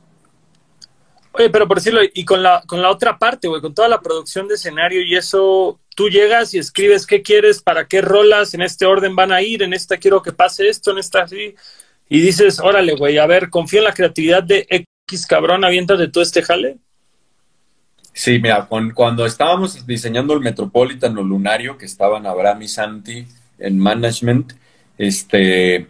Oye, 1.33 1.49
pero 1.49 1.67
por 1.67 1.79
decirlo, 1.79 1.99
y 2.01 2.23
con 2.23 2.41
la, 2.41 2.63
con 2.65 2.81
la 2.81 2.89
otra 2.89 3.17
parte, 3.17 3.49
güey, 3.49 3.59
con 3.59 3.75
toda 3.75 3.89
la 3.89 3.99
producción 3.99 4.47
de 4.47 4.55
escenario 4.55 5.01
y 5.01 5.17
eso, 5.17 5.77
tú 5.93 6.07
llegas 6.07 6.53
y 6.53 6.57
escribes 6.57 7.05
qué 7.05 7.21
quieres, 7.21 7.61
para 7.61 7.85
qué 7.85 7.99
rolas, 7.99 8.53
en 8.53 8.61
este 8.61 8.85
orden 8.85 9.13
van 9.13 9.33
a 9.33 9.41
ir, 9.41 9.61
en 9.61 9.73
esta 9.73 9.97
quiero 9.97 10.23
que 10.23 10.31
pase 10.31 10.69
esto, 10.69 10.91
en 10.91 10.99
esta 10.99 11.23
así, 11.23 11.53
y 12.13 12.19
dices, 12.19 12.59
órale, 12.59 12.95
güey, 12.95 13.17
a 13.19 13.25
ver, 13.25 13.49
confío 13.49 13.79
en 13.79 13.85
la 13.85 13.93
creatividad 13.93 14.43
de 14.43 14.67
X 15.07 15.25
cabrón, 15.25 15.63
avientas 15.63 15.97
de 15.97 16.09
todo 16.09 16.21
este 16.21 16.43
jale. 16.43 16.75
Sí, 18.11 18.37
mira, 18.37 18.67
cuando 18.93 19.25
estábamos 19.25 19.87
diseñando 19.87 20.33
el 20.33 20.41
Metropolitan 20.41 21.17
o 21.17 21.23
Lunario, 21.23 21.77
que 21.77 21.85
estaban 21.85 22.25
Abraham 22.25 22.63
y 22.63 22.67
Santi 22.67 23.25
en 23.59 23.79
management, 23.79 24.51
este, 24.97 25.87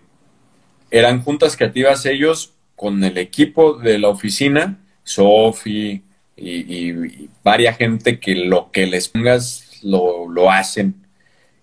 eran 0.91 1.23
juntas 1.23 1.57
creativas 1.57 2.05
ellos 2.05 2.53
con 2.75 3.03
el 3.03 3.17
equipo 3.17 3.79
de 3.79 3.97
la 3.97 4.09
oficina, 4.09 4.77
Sofi 5.03 6.03
y, 6.37 6.51
y, 6.51 7.29
varias 7.43 7.77
gente 7.77 8.19
que 8.19 8.35
lo 8.35 8.69
que 8.71 8.85
les 8.85 9.09
pongas 9.09 9.79
lo, 9.81 10.51
hacen. 10.51 10.93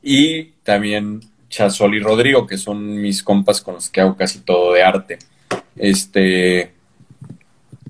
Y 0.03 0.47
también 0.65 1.21
Chazol 1.49 1.95
y 1.95 2.01
Rodrigo, 2.01 2.47
que 2.47 2.59
son 2.59 3.01
mis 3.01 3.23
compas 3.23 3.61
con 3.61 3.75
los 3.75 3.89
que 3.89 4.01
hago 4.01 4.17
casi 4.17 4.41
todo 4.41 4.73
de 4.73 4.83
arte. 4.83 5.19
Este, 5.77 6.73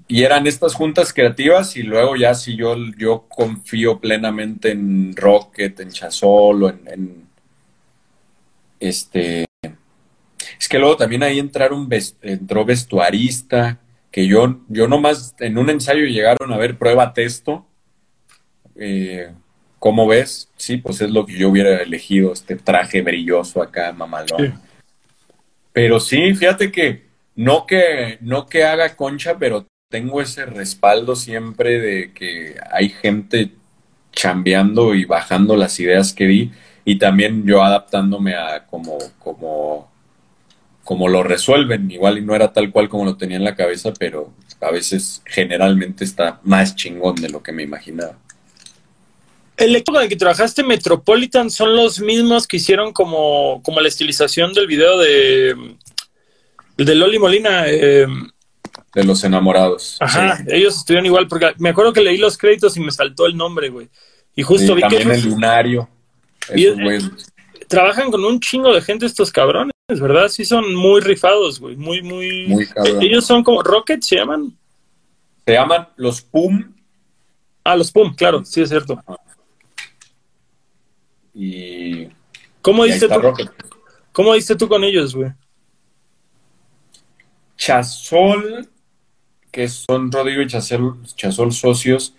y 0.07 0.23
eran 0.23 0.47
estas 0.47 0.75
juntas 0.75 1.13
creativas 1.13 1.77
y 1.77 1.83
luego 1.83 2.17
ya 2.17 2.35
si 2.35 2.57
yo, 2.57 2.77
yo 2.97 3.27
confío 3.29 4.01
plenamente 4.01 4.71
en 4.71 5.15
Rocket, 5.15 5.81
en 5.81 5.91
Chazol 5.91 6.63
o 6.63 6.69
en, 6.69 7.27
este 8.81 9.49
es 10.59 10.69
que 10.69 10.79
luego 10.79 10.97
también 10.97 11.23
ahí 11.23 11.39
entraron, 11.39 11.89
entró 12.23 12.65
vestuarista, 12.65 13.81
que 14.11 14.27
yo, 14.27 14.61
yo 14.69 14.89
nomás 14.89 15.35
en 15.39 15.59
un 15.59 15.71
ensayo 15.71 16.05
llegaron 16.05 16.53
a 16.53 16.57
ver 16.57 16.79
prueba 16.79 17.13
texto. 17.13 17.67
Eh, 18.77 19.33
¿Cómo 19.79 20.07
ves? 20.07 20.49
Sí, 20.57 20.79
pues 20.79 21.01
es 21.01 21.11
lo 21.11 21.25
que 21.25 21.39
yo 21.39 21.51
hubiera 21.51 21.83
elegido, 21.83 22.33
este 22.33 22.57
traje 22.57 23.03
brilloso 23.03 23.63
acá, 23.63 23.93
mamalón. 23.93 24.61
Pero 25.73 26.01
sí, 26.01 26.35
fíjate 26.35 26.73
que 26.73 27.07
no 27.37 27.67
que 27.67 28.19
no 28.21 28.47
que 28.47 28.65
haga 28.65 28.97
concha, 28.97 29.39
pero 29.39 29.67
tengo 29.89 30.21
ese 30.21 30.45
respaldo 30.45 31.15
siempre 31.15 31.79
de 31.81 32.13
que 32.13 32.57
hay 32.71 32.89
gente 32.89 33.53
chambeando 34.13 34.95
y 34.95 35.05
bajando 35.05 35.57
las 35.57 35.79
ideas 35.79 36.13
que 36.13 36.27
di 36.27 36.51
y 36.85 36.99
también 36.99 37.47
yo 37.47 37.63
adaptándome 37.63 38.35
a 38.35 38.67
como 38.67 38.99
como 39.19 39.89
como 40.83 41.07
lo 41.09 41.23
resuelven, 41.23 41.91
igual 41.91 42.17
y 42.19 42.23
no 42.23 42.35
era 42.35 42.53
tal 42.53 42.73
cual 42.73 42.89
como 42.89 43.05
lo 43.05 43.17
tenía 43.17 43.37
en 43.37 43.45
la 43.45 43.55
cabeza, 43.55 43.93
pero 43.99 44.33
a 44.61 44.71
veces 44.71 45.23
generalmente 45.27 46.03
está 46.03 46.41
más 46.45 46.75
chingón 46.77 47.17
de 47.17 47.29
lo 47.29 47.43
que 47.43 47.53
me 47.53 47.63
imaginaba. 47.63 48.17
El 49.59 49.75
equipo 49.75 49.93
con 49.93 50.03
el 50.03 50.09
que 50.09 50.17
trabajaste 50.17 50.63
Metropolitan 50.63 51.51
son 51.51 51.75
los 51.75 52.01
mismos 52.01 52.47
que 52.47 52.59
hicieron 52.59 52.93
como, 52.93 53.61
como 53.65 53.81
la 53.81 53.89
estilización 53.89 54.53
del 54.53 54.69
video 54.69 54.97
de, 54.99 55.77
de 56.77 56.95
Loli 56.95 57.19
Molina. 57.19 57.65
Eh, 57.67 58.07
de 58.95 59.05
los 59.05 59.25
enamorados. 59.25 59.97
Ajá, 60.01 60.39
ellos 60.47 60.77
estuvieron 60.77 61.07
igual, 61.07 61.27
porque 61.27 61.53
me 61.59 61.71
acuerdo 61.71 61.93
que 61.93 62.03
leí 62.03 62.19
los 62.19 62.39
créditos 62.39 62.77
y 62.77 62.81
me 62.81 62.93
saltó 62.93 63.27
el 63.27 63.37
nombre, 63.37 63.69
güey. 63.69 63.89
Y 64.37 64.43
justo 64.43 64.77
vi 64.77 64.83
también 64.83 65.11
el 65.11 65.25
lunario. 65.25 65.89
trabajan 67.67 68.13
con 68.13 68.25
un 68.25 68.39
chingo 68.39 68.73
de 68.73 68.81
gente 68.81 69.07
estos 69.07 69.33
cabrones. 69.33 69.73
Es 69.89 70.01
verdad, 70.01 70.29
sí 70.29 70.45
son 70.45 70.73
muy 70.75 71.01
rifados, 71.01 71.59
güey. 71.59 71.77
Muy, 71.77 72.03
muy. 72.03 72.47
muy 72.47 72.69
Ellos 73.01 73.27
son 73.27 73.43
como. 73.43 73.63
¿Rocket 73.63 74.03
se 74.03 74.17
llaman? 74.17 74.57
Se 75.45 75.53
llaman 75.55 75.89
los 75.97 76.23
PUM. 76.23 76.75
Ah, 77.65 77.75
los 77.75 77.91
PUM, 77.91 78.15
claro, 78.15 78.45
sí 78.45 78.63
es 78.63 78.69
cierto. 78.69 79.03
Y. 81.39 82.09
¿Cómo 82.61 82.85
diste 82.85 83.09
tú? 83.09 83.21
¿Cómo 84.13 84.35
diste 84.35 84.57
tú 84.57 84.69
con 84.69 84.83
ellos, 84.83 85.15
güey? 85.15 85.31
Chasol, 87.57 88.69
que 89.53 89.69
son 89.69 90.11
Rodrigo 90.11 90.43
y 90.43 90.49
Chasol, 90.49 90.99
Chasol 91.15 91.53
socios, 91.53 92.15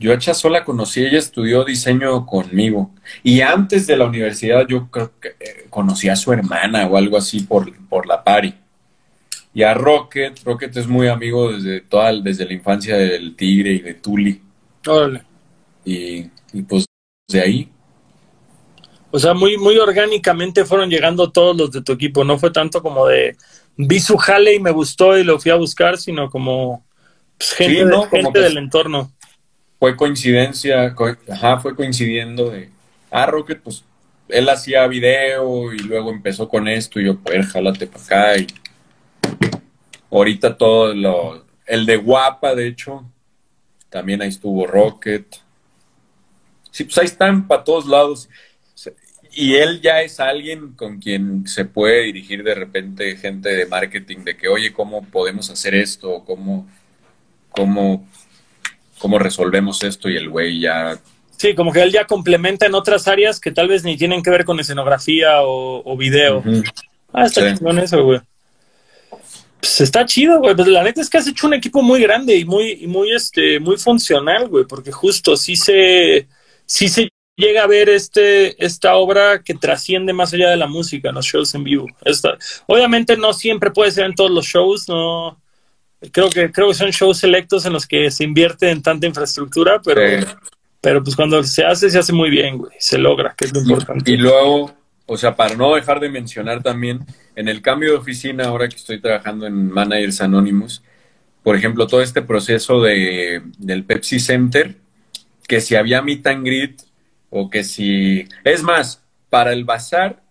yo 0.00 0.14
a 0.14 0.18
Chazola 0.18 0.64
conocí, 0.64 1.04
ella 1.04 1.18
estudió 1.18 1.62
diseño 1.62 2.24
conmigo. 2.24 2.90
Y 3.22 3.42
antes 3.42 3.86
de 3.86 3.98
la 3.98 4.06
universidad 4.06 4.66
yo 4.66 4.90
creo 4.90 5.12
que 5.20 5.28
eh, 5.38 5.66
conocí 5.68 6.08
a 6.08 6.16
su 6.16 6.32
hermana 6.32 6.86
o 6.86 6.96
algo 6.96 7.18
así 7.18 7.40
por, 7.40 7.70
por 7.86 8.06
la 8.06 8.24
pari. 8.24 8.54
Y 9.52 9.62
a 9.62 9.74
Rocket, 9.74 10.42
Rocket 10.42 10.74
es 10.76 10.86
muy 10.86 11.08
amigo 11.08 11.52
desde 11.52 11.82
toda, 11.82 12.18
desde 12.18 12.46
la 12.46 12.54
infancia 12.54 12.96
del 12.96 13.36
Tigre 13.36 13.72
y 13.72 13.78
de 13.80 13.94
Tuli. 13.94 14.40
Órale. 14.86 15.22
Y, 15.84 16.22
pues 16.66 16.86
de 17.28 17.40
ahí. 17.40 17.68
O 19.10 19.18
sea, 19.18 19.34
muy, 19.34 19.56
muy 19.58 19.76
orgánicamente 19.76 20.64
fueron 20.64 20.88
llegando 20.88 21.30
todos 21.30 21.56
los 21.56 21.70
de 21.72 21.82
tu 21.82 21.92
equipo. 21.92 22.24
No 22.24 22.38
fue 22.38 22.50
tanto 22.50 22.82
como 22.82 23.06
de 23.06 23.36
vi 23.76 24.00
su 24.00 24.16
jale 24.16 24.54
y 24.54 24.60
me 24.60 24.70
gustó 24.70 25.16
y 25.18 25.24
lo 25.24 25.38
fui 25.40 25.50
a 25.50 25.56
buscar, 25.56 25.98
sino 25.98 26.30
como 26.30 26.84
pues, 27.38 27.52
gente, 27.52 27.84
gente 28.10 28.40
del 28.40 28.58
entorno 28.58 29.10
fue 29.80 29.96
coincidencia, 29.96 30.94
ajá, 31.32 31.58
fue 31.58 31.74
coincidiendo 31.74 32.50
de, 32.50 32.68
ah, 33.10 33.24
Rocket, 33.24 33.62
pues 33.62 33.82
él 34.28 34.46
hacía 34.50 34.86
video 34.86 35.72
y 35.72 35.78
luego 35.78 36.10
empezó 36.10 36.48
con 36.48 36.68
esto 36.68 37.00
y 37.00 37.06
yo, 37.06 37.18
pues, 37.18 37.46
jálate 37.46 37.86
para 37.86 38.04
acá 38.04 38.36
y 38.36 38.46
ahorita 40.10 40.58
todo 40.58 40.94
lo, 40.94 41.46
el 41.64 41.86
de 41.86 41.96
Guapa, 41.96 42.54
de 42.54 42.68
hecho, 42.68 43.10
también 43.88 44.20
ahí 44.20 44.28
estuvo 44.28 44.66
Rocket. 44.66 45.34
Sí, 46.70 46.84
pues 46.84 46.98
ahí 46.98 47.06
están 47.06 47.48
para 47.48 47.64
todos 47.64 47.86
lados. 47.86 48.28
Y 49.40 49.56
él 49.56 49.80
ya 49.80 50.02
es 50.02 50.20
alguien 50.20 50.72
con 50.74 50.98
quien 50.98 51.46
se 51.46 51.64
puede 51.64 52.02
dirigir 52.02 52.42
de 52.42 52.54
repente 52.54 53.16
gente 53.16 53.48
de 53.48 53.66
marketing, 53.66 54.18
de 54.18 54.36
que, 54.36 54.48
oye, 54.48 54.72
¿cómo 54.72 55.02
podemos 55.04 55.50
hacer 55.50 55.74
esto? 55.74 56.22
¿Cómo, 56.24 56.68
cómo 57.50 58.06
cómo 59.00 59.18
resolvemos 59.18 59.82
esto 59.82 60.08
y 60.08 60.16
el 60.16 60.28
güey 60.28 60.60
ya... 60.60 60.96
Sí, 61.36 61.54
como 61.54 61.72
que 61.72 61.82
él 61.82 61.90
ya 61.90 62.06
complementa 62.06 62.66
en 62.66 62.74
otras 62.74 63.08
áreas 63.08 63.40
que 63.40 63.50
tal 63.50 63.66
vez 63.66 63.82
ni 63.82 63.96
tienen 63.96 64.22
que 64.22 64.30
ver 64.30 64.44
con 64.44 64.60
escenografía 64.60 65.38
o, 65.40 65.96
video. 65.96 66.44
Ah, 67.12 67.24
está 67.24 67.48
eso, 67.48 68.04
güey. 68.04 68.20
Pues 69.58 69.80
está 69.80 70.04
chido, 70.04 70.38
güey. 70.38 70.54
Pues 70.54 70.68
la 70.68 70.84
neta 70.84 71.00
es 71.00 71.08
que 71.08 71.16
has 71.16 71.26
hecho 71.26 71.46
un 71.46 71.54
equipo 71.54 71.80
muy 71.80 72.02
grande 72.02 72.36
y 72.36 72.44
muy, 72.44 72.72
y 72.82 72.86
muy, 72.86 73.12
este, 73.12 73.58
muy 73.58 73.78
funcional, 73.78 74.48
güey, 74.48 74.66
porque 74.66 74.92
justo 74.92 75.34
sí 75.34 75.56
se, 75.56 76.28
sí 76.66 76.88
se 76.88 77.08
llega 77.40 77.64
a 77.64 77.66
ver 77.66 77.88
este, 77.88 78.64
esta 78.64 78.94
obra 78.94 79.42
que 79.42 79.54
trasciende 79.54 80.12
más 80.12 80.32
allá 80.32 80.50
de 80.50 80.56
la 80.56 80.68
música, 80.68 81.10
los 81.10 81.26
shows 81.26 81.54
en 81.54 81.64
vivo. 81.64 81.86
Esta, 82.04 82.38
obviamente 82.66 83.16
no 83.16 83.32
siempre 83.32 83.70
puede 83.72 83.90
ser 83.90 84.04
en 84.06 84.14
todos 84.14 84.30
los 84.30 84.46
shows, 84.46 84.88
no. 84.88 85.40
Creo 86.12 86.30
que, 86.30 86.50
creo 86.52 86.68
que 86.68 86.74
son 86.74 86.90
shows 86.90 87.18
selectos 87.18 87.66
en 87.66 87.72
los 87.72 87.86
que 87.86 88.10
se 88.10 88.24
invierte 88.24 88.70
en 88.70 88.82
tanta 88.82 89.06
infraestructura, 89.06 89.80
pero, 89.84 90.00
Sí. 90.20 90.26
pero 90.80 91.02
pues 91.02 91.16
cuando 91.16 91.42
se 91.42 91.64
hace, 91.64 91.90
se 91.90 91.98
hace 91.98 92.12
muy 92.12 92.30
bien, 92.30 92.56
güey. 92.56 92.72
Se 92.78 92.96
logra, 92.96 93.34
que 93.36 93.46
es 93.46 93.52
lo 93.52 93.60
importante. 93.60 94.10
Y 94.10 94.16
luego, 94.16 94.72
o 95.06 95.16
sea, 95.16 95.34
para 95.36 95.56
no 95.56 95.74
dejar 95.74 96.00
de 96.00 96.08
mencionar 96.08 96.62
también, 96.62 97.00
en 97.36 97.48
el 97.48 97.60
cambio 97.60 97.90
de 97.90 97.96
oficina, 97.98 98.44
ahora 98.44 98.68
que 98.68 98.76
estoy 98.76 99.00
trabajando 99.00 99.46
en 99.46 99.70
Managers 99.70 100.20
Anonymous, 100.20 100.82
por 101.42 101.56
ejemplo, 101.56 101.86
todo 101.86 102.02
este 102.02 102.22
proceso 102.22 102.80
de, 102.82 103.42
del 103.58 103.84
Pepsi 103.84 104.20
Center, 104.20 104.76
que 105.46 105.60
si 105.60 105.74
había 105.74 106.00
meet 106.00 106.26
and 106.26 106.46
greet, 106.46 106.82
o 107.30 107.48
que 107.48 107.64
si... 107.64 108.26
Es 108.44 108.62
más, 108.62 109.02
para 109.28 109.52
el 109.52 109.64
bazar, 109.64 110.22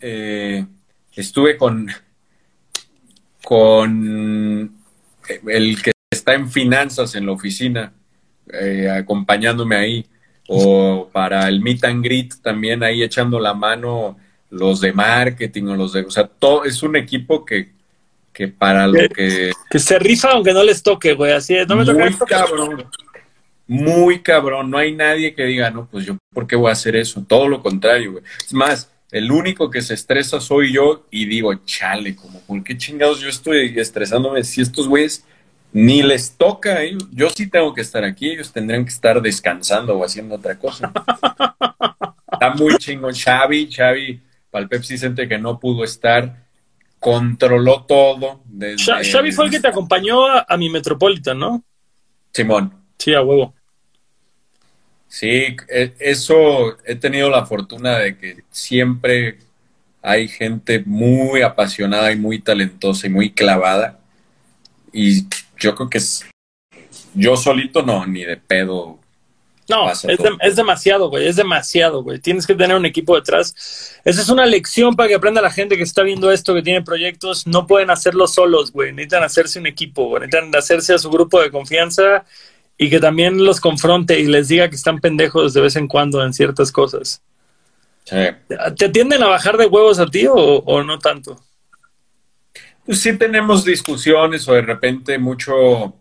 eh, 0.00 0.64
estuve 1.14 1.56
con, 1.56 1.90
con 3.42 4.72
el 5.46 5.82
que 5.82 5.92
está 6.10 6.34
en 6.34 6.50
finanzas 6.50 7.14
en 7.14 7.26
la 7.26 7.32
oficina, 7.32 7.92
eh, 8.52 8.88
acompañándome 8.90 9.76
ahí 9.76 10.06
o 10.48 11.08
para 11.12 11.46
el 11.48 11.60
meet 11.60 11.84
and 11.84 12.02
greet 12.02 12.34
también 12.42 12.82
ahí 12.82 13.02
echando 13.02 13.38
la 13.38 13.52
mano 13.52 14.16
los 14.50 14.80
de 14.80 14.94
marketing 14.94 15.64
o 15.64 15.76
los 15.76 15.92
de, 15.92 16.02
o 16.02 16.10
sea, 16.10 16.26
todo 16.26 16.64
es 16.64 16.82
un 16.82 16.96
equipo 16.96 17.44
que, 17.44 17.72
que 18.32 18.48
para 18.48 18.86
lo 18.86 18.94
que 19.08 19.52
Que 19.70 19.78
se 19.78 19.98
rifa 19.98 20.30
aunque 20.30 20.54
no 20.54 20.62
les 20.62 20.82
toque, 20.82 21.12
güey. 21.12 21.32
Así 21.32 21.54
es, 21.54 21.68
no 21.68 21.76
me 21.76 21.84
toca 21.84 21.98
muy 21.98 22.08
esto, 22.08 22.24
cabrón, 22.24 22.88
muy 23.68 24.22
cabrón, 24.22 24.70
no 24.70 24.78
hay 24.78 24.94
nadie 24.94 25.34
que 25.34 25.44
diga, 25.44 25.70
no, 25.70 25.86
pues 25.90 26.04
yo, 26.06 26.16
¿por 26.34 26.46
qué 26.46 26.56
voy 26.56 26.70
a 26.70 26.72
hacer 26.72 26.96
eso? 26.96 27.22
Todo 27.28 27.48
lo 27.48 27.62
contrario, 27.62 28.12
güey. 28.12 28.24
Es 28.44 28.52
más, 28.54 28.90
el 29.10 29.30
único 29.30 29.70
que 29.70 29.82
se 29.82 29.94
estresa 29.94 30.40
soy 30.40 30.72
yo 30.72 31.06
y 31.10 31.26
digo, 31.26 31.54
chale, 31.66 32.16
como, 32.16 32.40
¿por 32.40 32.64
qué 32.64 32.76
chingados 32.76 33.20
yo 33.20 33.28
estoy 33.28 33.78
estresándome 33.78 34.42
si 34.44 34.62
estos 34.62 34.88
güeyes 34.88 35.24
ni 35.72 36.02
les 36.02 36.32
toca? 36.36 36.82
eh? 36.82 36.96
Yo 37.12 37.28
sí 37.30 37.46
tengo 37.46 37.74
que 37.74 37.82
estar 37.82 38.02
aquí, 38.04 38.30
ellos 38.30 38.52
tendrían 38.52 38.84
que 38.84 38.90
estar 38.90 39.20
descansando 39.20 39.96
o 39.98 40.04
haciendo 40.04 40.34
otra 40.36 40.58
cosa. 40.58 40.92
Está 42.32 42.54
muy 42.54 42.76
chingón. 42.78 43.14
Xavi, 43.14 43.70
Xavi, 43.70 44.20
para 44.50 44.62
el 44.62 44.68
Pepsi 44.68 44.96
Center 44.96 45.28
que 45.28 45.38
no 45.38 45.58
pudo 45.60 45.84
estar, 45.84 46.46
controló 46.98 47.84
todo. 47.84 48.40
Desde 48.46 48.76
Xa- 48.82 49.02
Xavi 49.12 49.32
fue 49.32 49.44
el 49.46 49.50
que 49.50 49.60
te 49.60 49.68
acompañó 49.68 50.26
a, 50.26 50.46
a 50.48 50.56
mi 50.56 50.70
Metropolitan, 50.70 51.38
¿no? 51.38 51.62
Simón. 52.32 52.72
Sí, 52.98 53.14
a 53.14 53.22
huevo. 53.22 53.54
Sí, 55.08 55.56
e- 55.68 55.94
eso 55.98 56.76
he 56.84 56.94
tenido 56.94 57.30
la 57.30 57.46
fortuna 57.46 57.98
de 57.98 58.16
que 58.18 58.42
siempre 58.50 59.38
hay 60.02 60.28
gente 60.28 60.82
muy 60.84 61.42
apasionada 61.42 62.12
y 62.12 62.16
muy 62.16 62.38
talentosa 62.40 63.06
y 63.06 63.10
muy 63.10 63.30
clavada. 63.32 63.98
Y 64.92 65.24
yo 65.58 65.74
creo 65.74 65.88
que 65.88 65.98
es, 65.98 66.24
yo 67.14 67.36
solito 67.36 67.82
no, 67.82 68.06
ni 68.06 68.24
de 68.24 68.36
pedo. 68.36 68.98
No, 69.68 69.90
es, 69.90 70.00
de- 70.02 70.36
es 70.40 70.56
demasiado, 70.56 71.10
güey, 71.10 71.26
es 71.26 71.36
demasiado, 71.36 72.02
güey. 72.02 72.18
Tienes 72.20 72.46
que 72.46 72.54
tener 72.54 72.74
un 72.76 72.86
equipo 72.86 73.16
detrás. 73.16 74.00
Esa 74.04 74.22
es 74.22 74.28
una 74.30 74.46
lección 74.46 74.96
para 74.96 75.08
que 75.10 75.14
aprenda 75.14 75.42
la 75.42 75.50
gente 75.50 75.76
que 75.76 75.82
está 75.82 76.02
viendo 76.02 76.30
esto, 76.30 76.54
que 76.54 76.62
tiene 76.62 76.80
proyectos. 76.82 77.46
No 77.46 77.66
pueden 77.66 77.90
hacerlo 77.90 78.26
solos, 78.28 78.72
güey. 78.72 78.92
Necesitan 78.92 79.24
hacerse 79.24 79.58
un 79.58 79.66
equipo, 79.66 80.06
güey. 80.08 80.22
Necesitan 80.22 80.54
hacerse 80.56 80.94
a 80.94 80.98
su 80.98 81.10
grupo 81.10 81.40
de 81.42 81.50
confianza 81.50 82.24
y 82.78 82.88
que 82.88 83.00
también 83.00 83.44
los 83.44 83.60
confronte 83.60 84.20
y 84.20 84.26
les 84.26 84.48
diga 84.48 84.70
que 84.70 84.76
están 84.76 85.00
pendejos 85.00 85.52
de 85.52 85.60
vez 85.60 85.76
en 85.76 85.88
cuando 85.88 86.24
en 86.24 86.32
ciertas 86.32 86.70
cosas. 86.72 87.20
Sí. 88.04 88.16
¿Te 88.78 88.88
tienden 88.88 89.22
a 89.22 89.26
bajar 89.26 89.58
de 89.58 89.66
huevos 89.66 89.98
a 89.98 90.06
ti 90.06 90.26
o, 90.26 90.34
o 90.34 90.82
no 90.84 90.98
tanto? 90.98 91.38
Pues 92.86 93.00
sí 93.00 93.18
tenemos 93.18 93.64
discusiones 93.64 94.48
o 94.48 94.54
de 94.54 94.62
repente 94.62 95.18
mucho, 95.18 95.94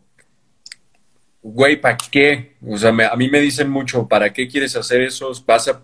güey, 1.41 1.81
¿para 1.81 1.97
qué? 1.97 2.55
O 2.65 2.77
sea, 2.77 2.93
me- 2.93 3.03
a 3.05 3.15
mí 3.15 3.27
me 3.29 3.41
dicen 3.41 3.69
mucho, 3.69 4.07
¿para 4.07 4.31
qué 4.31 4.47
quieres 4.47 4.75
hacer 4.77 5.01
eso? 5.01 5.33
Vas 5.45 5.67
a 5.67 5.83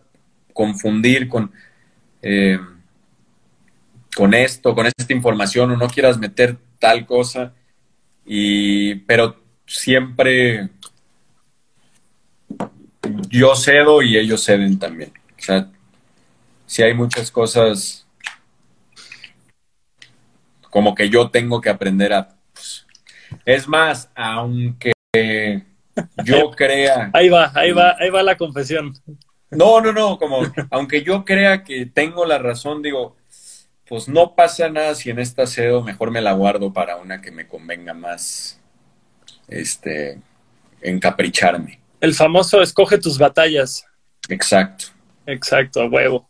confundir 0.54 1.28
con, 1.28 1.52
eh, 2.22 2.58
con 4.16 4.34
esto, 4.34 4.74
con 4.76 4.86
esta 4.86 5.12
información, 5.12 5.72
o 5.72 5.76
no 5.76 5.88
quieras 5.90 6.18
meter 6.18 6.56
tal 6.80 7.06
cosa. 7.06 7.54
Y, 8.26 8.96
pero 8.96 9.43
siempre 9.66 10.70
yo 13.30 13.56
cedo 13.56 14.02
y 14.02 14.18
ellos 14.18 14.44
ceden 14.44 14.80
también. 14.80 15.12
O 15.38 15.42
sea, 15.42 15.70
si 16.66 16.84
hay 16.84 16.94
muchas 16.94 17.32
cosas 17.32 18.04
como 20.74 20.96
que 20.96 21.08
yo 21.08 21.30
tengo 21.30 21.62
que 21.62 21.70
aprender 21.70 22.14
a... 22.14 22.30
pues, 22.52 22.88
es 23.46 23.68
más, 23.68 24.10
aunque 24.16 24.92
yo 26.24 26.50
crea... 26.58 27.12
Ahí 27.14 27.30
va, 27.30 27.52
ahí 27.54 27.72
va, 27.72 27.96
ahí 28.00 28.10
va 28.10 28.24
la 28.24 28.38
confesión. 28.38 28.94
No, 29.52 29.82
no, 29.82 29.92
no, 29.92 30.18
como 30.18 30.42
aunque 30.72 31.04
yo 31.04 31.26
crea 31.26 31.64
que 31.64 31.86
tengo 31.86 32.26
la 32.26 32.40
razón, 32.40 32.82
digo, 32.82 33.16
pues 33.88 34.08
no 34.08 34.34
pasa 34.34 34.70
nada 34.70 34.96
si 34.96 35.12
en 35.12 35.20
esta 35.20 35.46
cedo, 35.46 35.84
mejor 35.84 36.10
me 36.10 36.22
la 36.22 36.34
guardo 36.34 36.74
para 36.74 36.98
una 36.98 37.22
que 37.22 37.32
me 37.32 37.48
convenga 37.48 37.94
más, 37.94 38.60
este, 39.48 40.20
encapricharme. 40.82 41.80
El 42.02 42.14
famoso 42.14 42.62
escoge 42.62 42.98
tus 42.98 43.18
batallas. 43.18 43.86
Exacto. 44.30 44.86
Exacto, 45.26 45.82
a 45.82 45.86
huevo. 45.86 46.30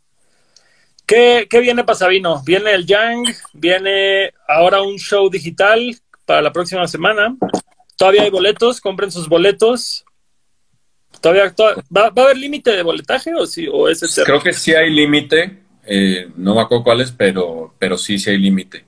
¿Qué, 1.06 1.48
qué 1.50 1.60
viene 1.60 1.84
para 1.84 1.98
Sabino? 1.98 2.42
Viene 2.44 2.72
el 2.72 2.86
Yang, 2.86 3.36
viene 3.54 4.32
ahora 4.48 4.82
un 4.82 4.98
show 4.98 5.30
digital 5.30 5.96
para 6.26 6.42
la 6.42 6.54
próxima 6.54 6.88
semana. 6.88 7.36
Todavía 7.98 8.24
hay 8.24 8.30
boletos, 8.30 8.80
compren 8.80 9.12
sus 9.12 9.28
boletos. 9.28 10.06
Todavía 11.22 11.52
to- 11.52 11.76
¿va, 11.96 12.10
va 12.10 12.22
a 12.24 12.26
haber 12.26 12.38
límite 12.38 12.72
de 12.72 12.84
boletaje 12.84 13.34
o 13.36 13.46
sí 13.46 13.68
o 13.72 13.90
es? 13.90 14.02
Creo 14.26 14.42
que 14.42 14.54
sí 14.54 14.74
hay 14.74 14.90
límite, 14.90 15.60
eh, 15.86 16.30
no 16.36 16.56
me 16.56 16.62
acuerdo 16.62 16.84
cuáles, 16.84 17.12
pero, 17.12 17.74
pero 17.80 17.98
sí, 17.98 18.18
sí 18.18 18.30
hay 18.30 18.38
límite. 18.38 18.86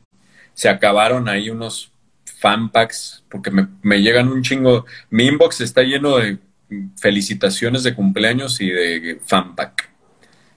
Se 0.53 0.69
acabaron 0.69 1.27
ahí 1.29 1.49
unos 1.49 1.91
fan 2.45 2.69
packs, 2.69 3.23
porque 3.27 3.49
me, 3.49 4.01
llegan 4.03 4.27
un 4.27 4.43
chingo. 4.43 4.85
Mi 5.09 5.25
inbox 5.25 5.61
está 5.61 5.81
lleno 5.81 6.17
de 6.17 6.37
felicitaciones 6.95 7.81
de 7.81 7.95
cumpleaños 7.95 8.61
y 8.61 8.69
de 8.69 9.19
fan 9.25 9.55
pack. 9.55 9.89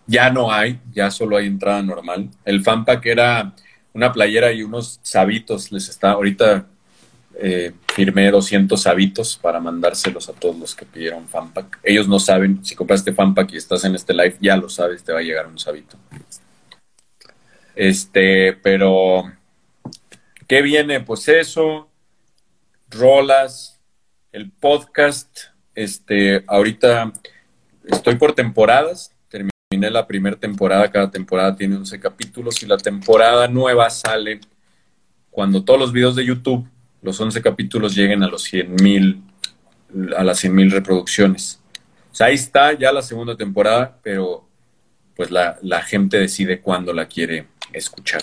Ya 0.06 0.28
no 0.28 0.52
hay, 0.52 0.78
ya 0.92 1.10
solo 1.10 1.38
hay 1.38 1.46
entrada 1.46 1.80
normal. 1.80 2.28
El 2.44 2.62
fan 2.62 2.84
pack 2.84 3.06
era 3.06 3.54
una 3.94 4.12
playera 4.12 4.52
y 4.52 4.62
unos 4.62 5.00
sabitos. 5.02 5.72
Les 5.72 5.88
está, 5.88 6.10
ahorita 6.10 6.66
eh, 7.40 7.72
firmé 7.94 8.30
200 8.30 8.82
sabitos 8.82 9.38
para 9.40 9.58
mandárselos 9.58 10.28
a 10.28 10.34
todos 10.34 10.58
los 10.58 10.74
que 10.74 10.84
pidieron 10.84 11.26
fan 11.26 11.54
pack. 11.54 11.78
Ellos 11.82 12.06
no 12.06 12.18
saben, 12.18 12.62
si 12.66 12.74
compraste 12.74 13.14
fan 13.14 13.34
pack 13.34 13.50
y 13.54 13.56
estás 13.56 13.82
en 13.86 13.94
este 13.94 14.12
live, 14.12 14.36
ya 14.42 14.58
lo 14.58 14.68
sabes, 14.68 15.02
te 15.02 15.14
va 15.14 15.20
a 15.20 15.22
llegar 15.22 15.46
un 15.46 15.58
sabito. 15.58 15.96
Este, 17.74 18.52
pero, 18.62 19.37
¿qué 20.48 20.62
viene? 20.62 21.00
Pues 21.00 21.28
eso, 21.28 21.88
rolas, 22.88 23.80
el 24.32 24.50
podcast. 24.50 25.28
Este, 25.74 26.42
ahorita 26.48 27.12
estoy 27.84 28.16
por 28.16 28.32
temporadas, 28.32 29.14
terminé 29.28 29.90
la 29.90 30.08
primera 30.08 30.34
temporada, 30.34 30.90
cada 30.90 31.08
temporada 31.08 31.54
tiene 31.54 31.76
11 31.76 32.00
capítulos 32.00 32.60
y 32.62 32.66
la 32.66 32.78
temporada 32.78 33.46
nueva 33.46 33.88
sale 33.90 34.40
cuando 35.30 35.62
todos 35.62 35.78
los 35.78 35.92
videos 35.92 36.16
de 36.16 36.24
YouTube, 36.24 36.66
los 37.00 37.20
11 37.20 37.40
capítulos 37.42 37.94
lleguen 37.94 38.24
a 38.24 38.26
los 38.26 38.42
100 38.42 38.74
mil, 38.82 39.22
a 40.16 40.24
las 40.24 40.40
100 40.40 40.52
mil 40.52 40.70
reproducciones. 40.72 41.60
O 42.10 42.14
sea, 42.14 42.28
ahí 42.28 42.34
está 42.34 42.72
ya 42.72 42.90
la 42.90 43.02
segunda 43.02 43.36
temporada, 43.36 44.00
pero 44.02 44.48
pues 45.14 45.30
la, 45.30 45.58
la 45.62 45.82
gente 45.82 46.18
decide 46.18 46.60
cuándo 46.60 46.92
la 46.92 47.06
quiere 47.06 47.46
escuchar. 47.72 48.22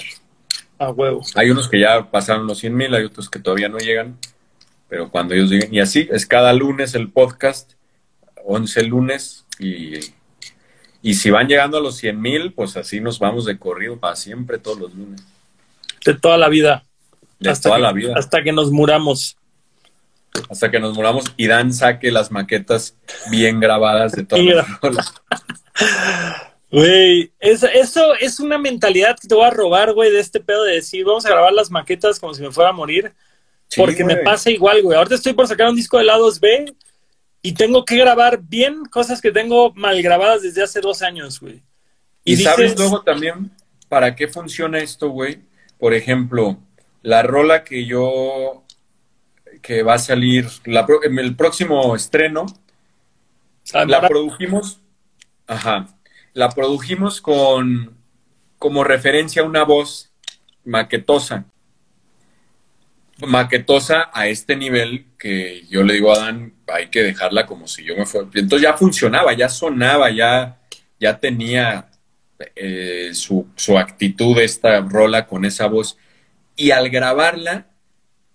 A 0.78 0.90
huevo. 0.92 1.22
Hay 1.36 1.50
unos 1.50 1.70
que 1.70 1.80
ya 1.80 2.10
pasaron 2.12 2.48
los 2.48 2.60
100 2.60 2.76
mil, 2.76 2.94
hay 2.94 3.06
otros 3.06 3.30
que 3.30 3.40
todavía 3.40 3.70
no 3.70 3.78
llegan, 3.78 4.18
pero 4.90 5.10
cuando 5.10 5.34
ellos 5.34 5.50
lleguen, 5.50 5.74
y 5.74 5.80
así 5.80 6.08
es 6.12 6.26
cada 6.26 6.52
lunes 6.54 6.96
el 6.96 7.10
podcast, 7.12 7.74
11 8.46 8.84
lunes, 8.84 9.46
y, 9.60 10.00
y 11.02 11.14
si 11.14 11.30
van 11.30 11.48
llegando 11.48 11.78
a 11.78 11.82
los 11.82 11.96
100 11.98 12.22
mil, 12.22 12.54
pues 12.54 12.76
así 12.78 13.00
nos 13.00 13.20
vamos 13.20 13.46
de 13.46 13.58
corrido 13.58 13.98
para 14.00 14.16
siempre 14.16 14.58
todos 14.60 14.80
los 14.80 14.94
lunes, 14.94 15.24
De 16.06 16.14
toda 16.14 16.38
la 16.38 16.50
vida. 16.50 16.84
de 17.40 17.50
hasta 17.50 17.70
toda 17.70 17.78
que, 17.78 17.82
la 17.84 17.92
vida, 17.94 18.14
Hasta 18.18 18.44
que 18.44 18.52
nos 18.52 18.72
muramos. 18.72 19.38
hasta 20.50 20.70
que 20.70 20.80
nos 20.82 20.94
muramos 20.96 21.26
y 21.38 21.48
Dan 21.48 21.74
saque 21.74 22.12
las 22.12 22.32
maquetas 22.32 22.96
bien 23.32 23.60
grabadas 23.62 24.12
de 24.12 24.26
todas 24.26 24.44
las. 24.94 25.14
Güey, 26.72 27.32
eso, 27.40 27.68
eso 27.68 28.16
es 28.16 28.40
una 28.40 28.58
mentalidad 28.58 29.16
que 29.20 29.28
te 29.28 29.36
voy 29.36 29.46
a 29.46 29.52
robar, 29.52 29.94
güey, 29.94 30.12
de 30.12 30.20
este 30.20 30.40
pedo 30.40 30.64
de 30.64 30.76
decir, 30.76 31.06
vamos 31.06 31.26
a 31.26 31.30
grabar 31.30 31.54
las 31.54 31.72
maquetas 31.72 32.20
como 32.20 32.34
si 32.34 32.42
me 32.42 32.52
fuera 32.52 32.72
a 32.72 32.74
morir. 32.74 33.14
Sí, 33.68 33.80
porque 33.80 34.04
me 34.04 34.18
pasa 34.18 34.50
igual, 34.52 34.82
güey. 34.82 34.98
Ahorita 34.98 35.16
estoy 35.16 35.34
por 35.34 35.48
sacar 35.48 35.70
un 35.70 35.76
disco 35.76 35.98
de 35.98 36.04
lados 36.04 36.40
B 36.40 36.74
y 37.42 37.54
tengo 37.54 37.86
que 37.86 37.98
grabar 37.98 38.40
bien 38.42 38.86
cosas 38.86 39.22
que 39.22 39.32
tengo 39.32 39.72
mal 39.74 40.02
grabadas 40.02 40.42
desde 40.42 40.64
hace 40.64 40.82
dos 40.82 41.02
años, 41.02 41.40
güey. 41.40 41.62
Y, 42.24 42.38
sabes 42.38 42.72
dices, 42.72 42.80
luego 42.80 43.02
también 43.04 43.52
para 43.88 44.16
qué 44.16 44.28
funciona 44.28 44.80
esto, 44.80 45.10
güey. 45.10 45.40
Por 45.80 45.94
ejemplo, 45.94 46.58
la 47.02 47.22
rola 47.22 47.64
que 47.64 47.86
yo 47.86 48.64
que 49.62 49.84
va 49.84 49.96
a 49.96 50.00
salir 50.00 50.48
la 50.66 50.86
en 51.04 51.18
el 51.18 51.36
próximo 51.36 51.96
estreno, 51.96 52.46
ah, 53.74 53.86
la 53.86 53.98
para- 53.98 54.10
produjimos, 54.10 54.80
ajá, 55.48 55.88
la 56.36 56.50
produjimos 56.50 57.22
con 57.22 57.98
como 58.60 58.84
referencia 58.84 59.42
a 59.42 59.46
una 59.46 59.64
voz 59.64 60.12
maquetosa. 60.66 61.46
Maquetosa 63.26 64.10
a 64.14 64.28
este 64.28 64.58
nivel 64.58 65.06
que 65.18 65.64
yo 65.70 65.82
le 65.84 65.94
digo 65.94 66.14
a 66.14 66.20
Dan, 66.20 66.54
hay 66.68 66.88
que 66.88 67.04
dejarla 67.04 67.46
como 67.46 67.68
si 67.68 67.86
yo 67.86 67.96
me 67.96 68.06
fuera. 68.06 68.28
Entonces 68.34 68.62
ya 68.62 68.74
funcionaba, 68.74 69.34
ya 69.34 69.48
sonaba, 69.48 70.12
ya, 70.12 70.60
ya 71.00 71.18
tenía 71.18 71.90
eh, 72.56 73.12
su, 73.14 73.48
su 73.56 73.78
actitud 73.78 74.38
esta 74.40 74.82
rola 74.82 75.28
con 75.28 75.46
esa 75.46 75.68
voz. 75.68 75.98
Y 76.58 76.72
al 76.72 76.90
grabarla 76.90 77.68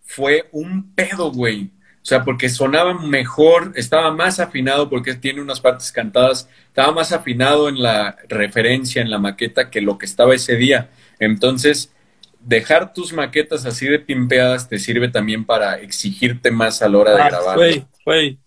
fue 0.00 0.48
un 0.52 0.94
pedo, 0.94 1.30
güey. 1.30 1.70
O 2.02 2.06
sea, 2.10 2.24
porque 2.24 2.48
sonaba 2.48 2.94
mejor, 2.94 3.72
estaba 3.76 4.10
más 4.10 4.40
afinado 4.40 4.88
porque 4.88 5.14
tiene 5.14 5.42
unas 5.42 5.60
partes 5.60 5.92
cantadas, 5.92 6.48
estaba 6.68 6.92
más 6.92 7.12
afinado 7.12 7.68
en 7.68 7.82
la 7.82 8.16
referencia, 8.28 9.02
en 9.02 9.10
la 9.10 9.18
maqueta 9.18 9.70
que 9.70 9.82
lo 9.82 9.98
que 9.98 10.06
estaba 10.06 10.34
ese 10.34 10.56
día. 10.56 10.88
Entonces, 11.18 11.92
dejar 12.40 12.94
tus 12.94 13.12
maquetas 13.12 13.66
así 13.66 13.86
de 13.86 13.98
pimpeadas 13.98 14.68
te 14.68 14.78
sirve 14.78 15.08
también 15.08 15.44
para 15.44 15.74
exigirte 15.74 16.50
más 16.50 16.80
a 16.80 16.88
la 16.88 16.98
hora 16.98 17.14
de 17.14 17.22
Ah, 17.22 17.28
grabar. 17.28 17.56
Güey, 17.56 17.84
güey. 18.04 18.38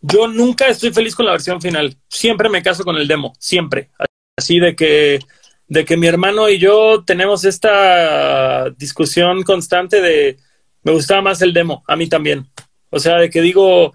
Yo 0.00 0.28
nunca 0.28 0.66
estoy 0.66 0.92
feliz 0.92 1.14
con 1.14 1.26
la 1.26 1.32
versión 1.32 1.60
final. 1.60 1.96
Siempre 2.08 2.48
me 2.48 2.62
caso 2.62 2.84
con 2.84 2.96
el 2.96 3.08
demo, 3.08 3.32
siempre. 3.38 3.90
Así 4.36 4.60
de 4.60 4.76
que, 4.76 5.18
de 5.66 5.84
que 5.84 5.96
mi 5.96 6.06
hermano 6.06 6.48
y 6.48 6.58
yo 6.58 7.02
tenemos 7.04 7.44
esta 7.44 8.70
discusión 8.70 9.42
constante 9.42 10.00
de 10.00 10.36
me 10.84 10.92
gustaba 10.92 11.22
más 11.22 11.42
el 11.42 11.52
demo, 11.52 11.82
a 11.88 11.96
mí 11.96 12.08
también. 12.08 12.46
O 12.90 12.98
sea, 12.98 13.16
de 13.16 13.30
que 13.30 13.40
digo, 13.40 13.92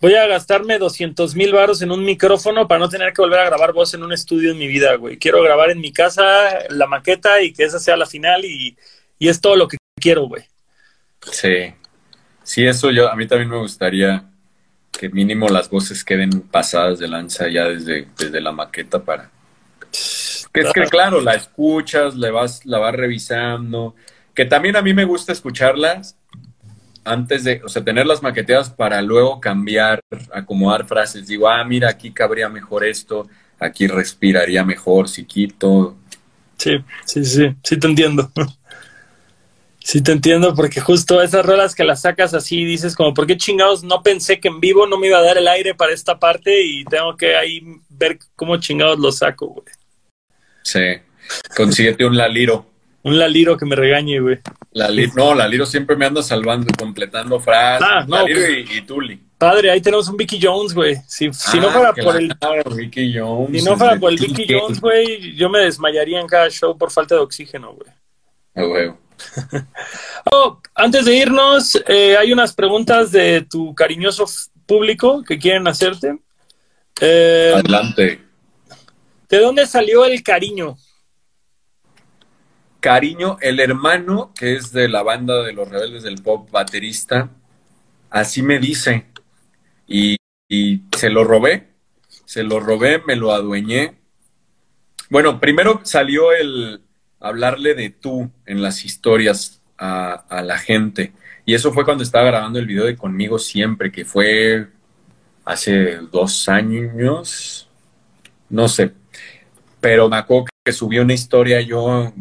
voy 0.00 0.14
a 0.14 0.26
gastarme 0.26 0.78
200 0.78 1.34
mil 1.34 1.52
baros 1.52 1.82
en 1.82 1.90
un 1.90 2.04
micrófono 2.04 2.66
para 2.66 2.80
no 2.80 2.88
tener 2.88 3.12
que 3.12 3.22
volver 3.22 3.40
a 3.40 3.46
grabar 3.46 3.72
voz 3.72 3.94
en 3.94 4.02
un 4.02 4.12
estudio 4.12 4.52
en 4.52 4.58
mi 4.58 4.66
vida, 4.66 4.94
güey. 4.96 5.18
Quiero 5.18 5.42
grabar 5.42 5.70
en 5.70 5.80
mi 5.80 5.92
casa 5.92 6.22
la 6.70 6.86
maqueta 6.86 7.42
y 7.42 7.52
que 7.52 7.64
esa 7.64 7.78
sea 7.78 7.96
la 7.96 8.06
final 8.06 8.44
y, 8.44 8.76
y 9.18 9.28
es 9.28 9.40
todo 9.40 9.56
lo 9.56 9.68
que 9.68 9.76
quiero, 10.00 10.26
güey. 10.26 10.44
Sí. 11.30 11.74
Sí, 12.42 12.66
eso 12.66 12.90
yo, 12.90 13.10
a 13.10 13.16
mí 13.16 13.26
también 13.26 13.50
me 13.50 13.58
gustaría 13.58 14.24
que 14.90 15.08
mínimo 15.08 15.48
las 15.48 15.70
voces 15.70 16.04
queden 16.04 16.40
pasadas 16.40 16.98
de 16.98 17.08
lanza 17.08 17.48
ya 17.48 17.64
desde, 17.64 18.08
desde 18.18 18.40
la 18.40 18.52
maqueta 18.52 19.04
para. 19.04 19.30
Que 20.52 20.60
es 20.62 20.72
que, 20.72 20.82
claro, 20.82 21.20
la 21.20 21.34
escuchas, 21.34 22.16
le 22.16 22.30
vas, 22.30 22.66
la 22.66 22.78
vas 22.78 22.94
revisando. 22.94 23.94
Que 24.34 24.46
también 24.46 24.76
a 24.76 24.82
mí 24.82 24.94
me 24.94 25.04
gusta 25.04 25.32
escucharlas 25.32 26.16
antes 27.04 27.44
de, 27.44 27.62
o 27.64 27.68
sea, 27.68 27.82
tener 27.84 28.06
las 28.06 28.22
maqueteadas 28.22 28.70
para 28.70 29.00
luego 29.02 29.40
cambiar, 29.40 30.00
acomodar 30.32 30.86
frases. 30.86 31.26
Digo, 31.26 31.48
ah, 31.48 31.64
mira, 31.64 31.88
aquí 31.90 32.12
cabría 32.12 32.48
mejor 32.48 32.84
esto, 32.84 33.28
aquí 33.58 33.86
respiraría 33.86 34.64
mejor 34.64 35.08
si 35.08 35.24
quito. 35.24 35.96
Sí, 36.56 36.82
sí, 37.04 37.24
sí, 37.24 37.54
sí 37.62 37.78
te 37.78 37.86
entiendo. 37.86 38.30
Sí 39.82 40.02
te 40.02 40.12
entiendo, 40.12 40.54
porque 40.54 40.78
justo 40.78 41.22
esas 41.22 41.44
rolas 41.44 41.74
que 41.74 41.84
las 41.84 42.02
sacas 42.02 42.34
así, 42.34 42.64
dices 42.66 42.94
como, 42.94 43.14
¿por 43.14 43.26
qué 43.26 43.38
chingados 43.38 43.82
no 43.82 44.02
pensé 44.02 44.38
que 44.38 44.48
en 44.48 44.60
vivo 44.60 44.86
no 44.86 44.98
me 44.98 45.06
iba 45.06 45.18
a 45.18 45.22
dar 45.22 45.38
el 45.38 45.48
aire 45.48 45.74
para 45.74 45.92
esta 45.92 46.18
parte 46.18 46.62
y 46.62 46.84
tengo 46.84 47.16
que 47.16 47.34
ahí 47.34 47.62
ver 47.88 48.18
cómo 48.36 48.58
chingados 48.58 48.98
lo 48.98 49.10
saco, 49.10 49.46
güey? 49.46 49.66
Sí. 50.62 51.00
Consíguete 51.56 52.04
un 52.04 52.16
laliro. 52.16 52.69
Un 53.02 53.18
laliro 53.18 53.56
que 53.56 53.64
me 53.64 53.74
regañe, 53.76 54.20
güey. 54.20 54.38
Lali- 54.72 55.10
no, 55.16 55.34
Laliro 55.34 55.64
siempre 55.64 55.96
me 55.96 56.04
anda 56.06 56.22
salvando, 56.22 56.66
completando 56.78 57.40
frases. 57.40 57.86
Ah, 57.90 58.04
no, 58.06 58.16
Laliro 58.18 58.40
pues- 58.40 58.70
y, 58.70 58.78
y 58.78 58.82
Tuli. 58.82 59.20
Padre, 59.38 59.70
ahí 59.70 59.80
tenemos 59.80 60.06
un 60.08 60.18
Vicky 60.18 60.38
Jones, 60.42 60.74
güey. 60.74 60.96
Si, 61.08 61.32
si 61.32 61.58
no 61.58 61.68
Ah, 61.70 61.72
fuera 61.72 61.92
por 61.94 62.16
el, 62.16 62.30
Ricky 62.76 63.14
Jones. 63.18 63.58
si 63.62 63.66
no 63.66 63.74
fuera 63.78 63.96
por 63.98 64.10
el 64.12 64.18
Vicky 64.18 64.44
Jones, 64.46 64.78
güey, 64.82 65.34
yo 65.34 65.48
me 65.48 65.60
desmayaría 65.60 66.20
en 66.20 66.26
cada 66.26 66.50
show 66.50 66.76
por 66.76 66.90
falta 66.90 67.14
de 67.14 67.22
oxígeno, 67.22 67.72
güey. 67.72 67.90
Ah, 68.54 68.62
güey. 68.64 68.92
Oh, 70.32 70.60
antes 70.74 71.04
de 71.06 71.16
irnos, 71.16 71.82
eh, 71.88 72.16
hay 72.18 72.32
unas 72.32 72.52
preguntas 72.54 73.10
de 73.12 73.46
tu 73.50 73.74
cariñoso 73.74 74.26
público 74.66 75.22
que 75.26 75.38
quieren 75.38 75.66
hacerte. 75.66 76.18
Eh, 77.00 77.52
Adelante. 77.54 78.20
¿De 79.28 79.38
dónde 79.38 79.66
salió 79.66 80.04
el 80.04 80.22
cariño? 80.22 80.76
Cariño, 82.80 83.36
el 83.40 83.60
hermano 83.60 84.32
que 84.34 84.56
es 84.56 84.72
de 84.72 84.88
la 84.88 85.02
banda 85.02 85.42
de 85.42 85.52
los 85.52 85.68
rebeldes 85.68 86.02
del 86.02 86.22
pop, 86.22 86.50
baterista, 86.50 87.30
así 88.10 88.42
me 88.42 88.58
dice. 88.58 89.06
Y, 89.86 90.16
se 90.96 91.10
lo 91.10 91.24
robé, 91.24 91.68
se 92.24 92.42
lo 92.42 92.58
robé, 92.58 93.02
me 93.06 93.16
lo 93.16 93.32
adueñé. 93.32 93.98
Bueno, 95.08 95.38
primero 95.40 95.80
salió 95.84 96.32
el 96.32 96.82
hablarle 97.20 97.74
de 97.74 97.90
tú 97.90 98.30
en 98.46 98.60
las 98.60 98.84
historias 98.84 99.62
a, 99.78 100.12
a 100.28 100.42
la 100.42 100.58
gente. 100.58 101.12
Y 101.46 101.54
eso 101.54 101.72
fue 101.72 101.84
cuando 101.84 102.02
estaba 102.02 102.26
grabando 102.26 102.58
el 102.58 102.66
video 102.66 102.84
de 102.84 102.96
Conmigo 102.96 103.38
Siempre, 103.38 103.92
que 103.92 104.04
fue 104.04 104.68
hace 105.44 105.96
dos 106.10 106.48
años, 106.48 107.68
no 108.48 108.68
sé. 108.68 108.92
Pero 109.80 110.08
me 110.08 110.16
acuerdo 110.16 110.46
que 110.64 110.72
subí 110.72 110.98
una 110.98 111.14
historia 111.14 111.60
yo 111.60 112.12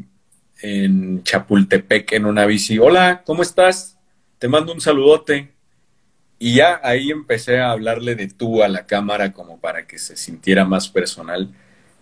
en 0.62 1.24
Chapultepec 1.24 2.14
en 2.14 2.26
una 2.26 2.46
bici. 2.46 2.78
Hola, 2.78 3.24
¿cómo 3.26 3.42
estás? 3.42 3.98
Te 4.38 4.48
mando 4.48 4.74
un 4.74 4.82
saludote. 4.82 5.52
Y 6.38 6.56
ya 6.56 6.80
ahí 6.84 7.12
empecé 7.12 7.60
a 7.60 7.72
hablarle 7.72 8.16
de 8.16 8.28
tú 8.30 8.64
a 8.64 8.70
la 8.70 8.86
cámara 8.86 9.34
como 9.34 9.60
para 9.60 9.86
que 9.86 10.00
se 10.00 10.16
sintiera 10.16 10.64
más 10.64 10.88
personal. 10.88 11.50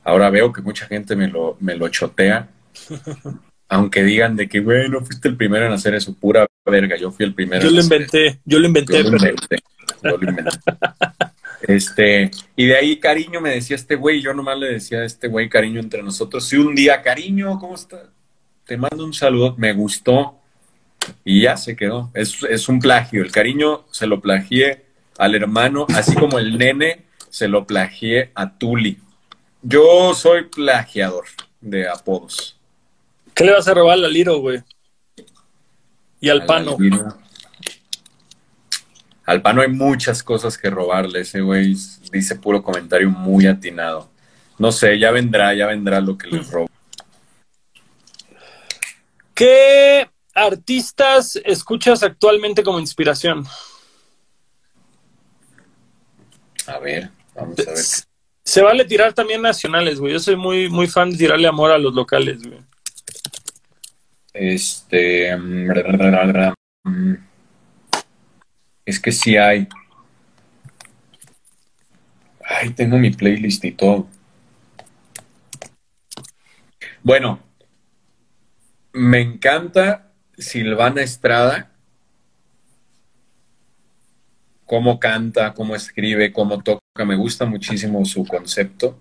Ahora 0.04 0.30
veo 0.30 0.54
que 0.54 0.62
mucha 0.62 0.86
gente 0.86 1.16
me 1.16 1.28
lo, 1.28 1.58
me 1.60 1.76
lo 1.76 1.88
chotea. 1.90 2.48
Aunque 3.70 4.04
digan 4.04 4.36
de 4.36 4.48
que, 4.48 4.62
güey, 4.62 4.90
no 4.90 5.02
fuiste 5.02 5.28
el 5.28 5.36
primero 5.36 5.66
en 5.66 5.74
hacer 5.74 5.94
eso, 5.94 6.14
pura 6.14 6.48
verga, 6.66 6.96
yo 6.96 7.12
fui 7.12 7.26
el 7.26 7.34
primero. 7.34 7.64
Yo 7.64 7.70
en 7.70 7.76
lo 7.76 7.82
hacer 7.82 8.02
inventé, 8.02 8.40
yo 8.46 8.60
lo 8.60 8.68
inventé, 8.68 9.04
yo 9.04 9.10
lo 9.10 9.18
inventé, 9.18 9.58
yo 10.04 10.18
lo 10.18 10.30
inventé. 10.30 10.52
Este, 11.64 12.32
y 12.56 12.68
de 12.68 12.78
ahí 12.78 12.98
cariño 12.98 13.42
me 13.42 13.50
decía 13.50 13.76
este 13.76 13.96
güey, 13.96 14.22
yo 14.22 14.34
nomás 14.34 14.58
le 14.58 14.68
decía 14.74 15.00
a 15.00 15.06
este 15.06 15.28
güey 15.28 15.50
cariño 15.50 15.82
entre 15.82 16.02
nosotros. 16.04 16.48
Si 16.48 16.56
un 16.56 16.76
día, 16.76 17.02
cariño, 17.02 17.58
¿cómo 17.60 17.76
estás? 17.76 18.08
Te 18.68 18.78
mando 18.78 19.06
un 19.06 19.14
saludo, 19.14 19.56
me 19.58 19.74
gustó. 19.74 20.36
Y 21.24 21.44
ya 21.44 21.56
se 21.56 21.76
quedó. 21.76 22.12
Es, 22.14 22.44
es 22.44 22.68
un 22.68 22.80
plagio. 22.80 23.24
El 23.24 23.32
cariño 23.32 23.86
se 23.92 24.08
lo 24.08 24.20
plagié 24.20 24.86
al 25.18 25.36
hermano, 25.36 25.86
así 25.96 26.14
como 26.16 26.38
el 26.38 26.58
nene 26.58 27.06
se 27.30 27.48
lo 27.48 27.66
plagié 27.66 28.32
a 28.36 28.58
Tuli. 28.58 29.00
Yo 29.62 30.14
soy 30.14 30.46
plagiador 30.46 31.26
de 31.62 31.88
apodos. 31.88 32.58
¿qué 33.34 33.46
le 33.46 33.54
vas 33.54 33.68
a 33.68 33.74
robar 33.74 33.94
al 33.94 34.12
Liro, 34.12 34.40
güey? 34.40 34.64
Y 36.20 36.30
al 36.30 36.46
Pano. 36.46 36.76
Al 39.26 39.42
Pano 39.42 39.62
hay 39.62 39.68
muchas 39.68 40.24
cosas 40.24 40.58
que 40.58 40.70
robarle. 40.70 41.22
Ese 41.22 41.42
güey 41.42 41.76
dice 42.12 42.36
puro 42.36 42.64
comentario 42.64 43.10
muy 43.10 43.46
atinado. 43.46 44.10
No 44.58 44.72
sé, 44.72 44.98
ya 44.98 45.12
vendrá, 45.12 45.54
ya 45.54 45.68
vendrá 45.68 46.02
lo 46.02 46.18
que 46.18 46.28
les 46.28 46.50
robo. 46.50 46.68
¿Qué 49.38 50.10
artistas 50.34 51.40
escuchas 51.46 52.02
actualmente 52.02 52.64
como 52.64 52.80
inspiración? 52.80 53.46
A 56.66 56.80
ver, 56.80 57.12
vamos 57.36 57.60
a 57.60 57.70
ver. 57.70 57.86
Se 58.44 58.62
vale 58.64 58.84
tirar 58.86 59.14
también 59.14 59.44
nacionales, 59.44 60.00
güey. 60.00 60.14
Yo 60.14 60.20
soy 60.20 60.38
muy, 60.38 60.70
muy 60.70 60.88
fan 60.88 61.12
de 61.12 61.18
tirarle 61.18 61.48
amor 61.48 61.70
a 61.70 61.78
los 61.78 61.94
locales, 61.94 62.42
güey. 62.42 62.60
Este. 64.34 65.38
mm, 65.38 67.14
Es 68.86 69.00
que 69.00 69.12
sí 69.12 69.38
hay. 69.38 69.68
Ay, 72.44 72.72
tengo 72.72 72.98
mi 72.98 73.12
playlist 73.12 73.64
y 73.66 73.72
todo. 73.74 74.08
Bueno, 77.04 77.47
me 78.98 79.22
encanta 79.22 80.12
Silvana 80.38 81.02
Estrada. 81.02 81.72
Cómo 84.66 85.00
canta, 85.00 85.54
cómo 85.54 85.76
escribe, 85.76 86.34
cómo 86.34 86.62
toca. 86.62 86.82
Me 87.06 87.16
gusta 87.16 87.46
muchísimo 87.46 88.04
su 88.06 88.26
concepto. 88.26 89.00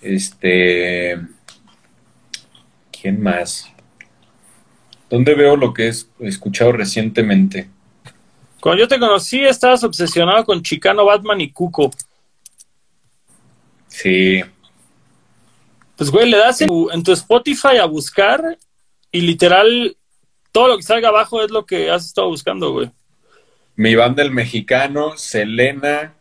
Este. 0.00 1.18
¿Quién 2.92 3.20
más? 3.20 3.68
¿Dónde 5.10 5.34
veo 5.34 5.56
lo 5.56 5.72
que 5.72 5.88
he 5.88 6.28
escuchado 6.28 6.72
recientemente? 6.72 7.68
Cuando 8.60 8.82
yo 8.82 8.88
te 8.88 8.98
conocí, 8.98 9.40
estabas 9.40 9.82
obsesionado 9.82 10.44
con 10.44 10.62
Chicano, 10.62 11.04
Batman 11.04 11.40
y 11.40 11.50
Cuco. 11.50 11.90
Sí. 13.86 14.42
Pues, 15.98 16.12
güey, 16.12 16.30
le 16.30 16.36
das 16.36 16.60
en 16.60 17.02
tu, 17.02 17.12
Spotify 17.12 17.78
a 17.78 17.84
buscar 17.86 18.56
y 19.10 19.20
literal 19.20 19.96
todo 20.52 20.68
lo 20.68 20.76
que 20.76 20.84
salga 20.84 21.08
abajo 21.08 21.42
es 21.42 21.50
lo 21.50 21.66
que 21.66 21.90
has 21.90 22.06
estado 22.06 22.28
buscando, 22.28 22.70
güey. 22.70 22.92
Mi 23.74 23.96
banda 23.96 24.22
el 24.22 24.30
mexicano, 24.30 25.16
Selena. 25.16 26.14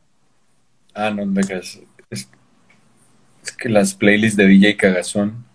Ah, 0.96 1.12
no, 1.12 1.28
me 1.28 1.42
es, 1.42 1.80
es 2.10 2.28
que 3.56 3.70
las 3.70 3.94
playlists 3.94 4.36
de 4.36 4.48
DJ 4.48 4.78
Cagazón. 4.78 5.46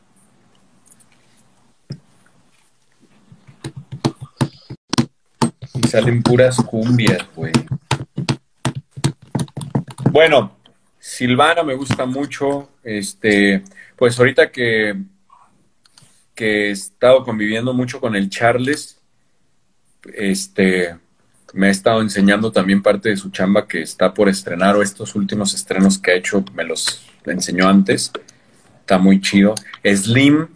Y 5.74 5.88
salen 5.88 6.22
puras 6.22 6.58
cumbias, 6.58 7.26
güey. 7.34 7.52
Bueno, 10.12 10.56
Silvana 11.12 11.62
me 11.62 11.74
gusta 11.74 12.06
mucho. 12.06 12.70
Este, 12.82 13.62
pues 13.96 14.18
ahorita 14.18 14.50
que, 14.50 14.96
que 16.34 16.68
he 16.68 16.70
estado 16.70 17.22
conviviendo 17.22 17.74
mucho 17.74 18.00
con 18.00 18.16
el 18.16 18.30
Charles, 18.30 18.98
este, 20.14 20.96
me 21.52 21.66
ha 21.66 21.70
estado 21.70 22.00
enseñando 22.00 22.50
también 22.50 22.82
parte 22.82 23.10
de 23.10 23.18
su 23.18 23.30
chamba 23.30 23.68
que 23.68 23.82
está 23.82 24.14
por 24.14 24.30
estrenar 24.30 24.74
o 24.74 24.82
estos 24.82 25.14
últimos 25.14 25.52
estrenos 25.52 25.98
que 25.98 26.12
ha 26.12 26.14
hecho 26.14 26.42
me 26.54 26.64
los 26.64 27.04
enseñó 27.26 27.68
antes. 27.68 28.10
Está 28.80 28.96
muy 28.96 29.20
chido. 29.20 29.54
Slim, 29.84 30.48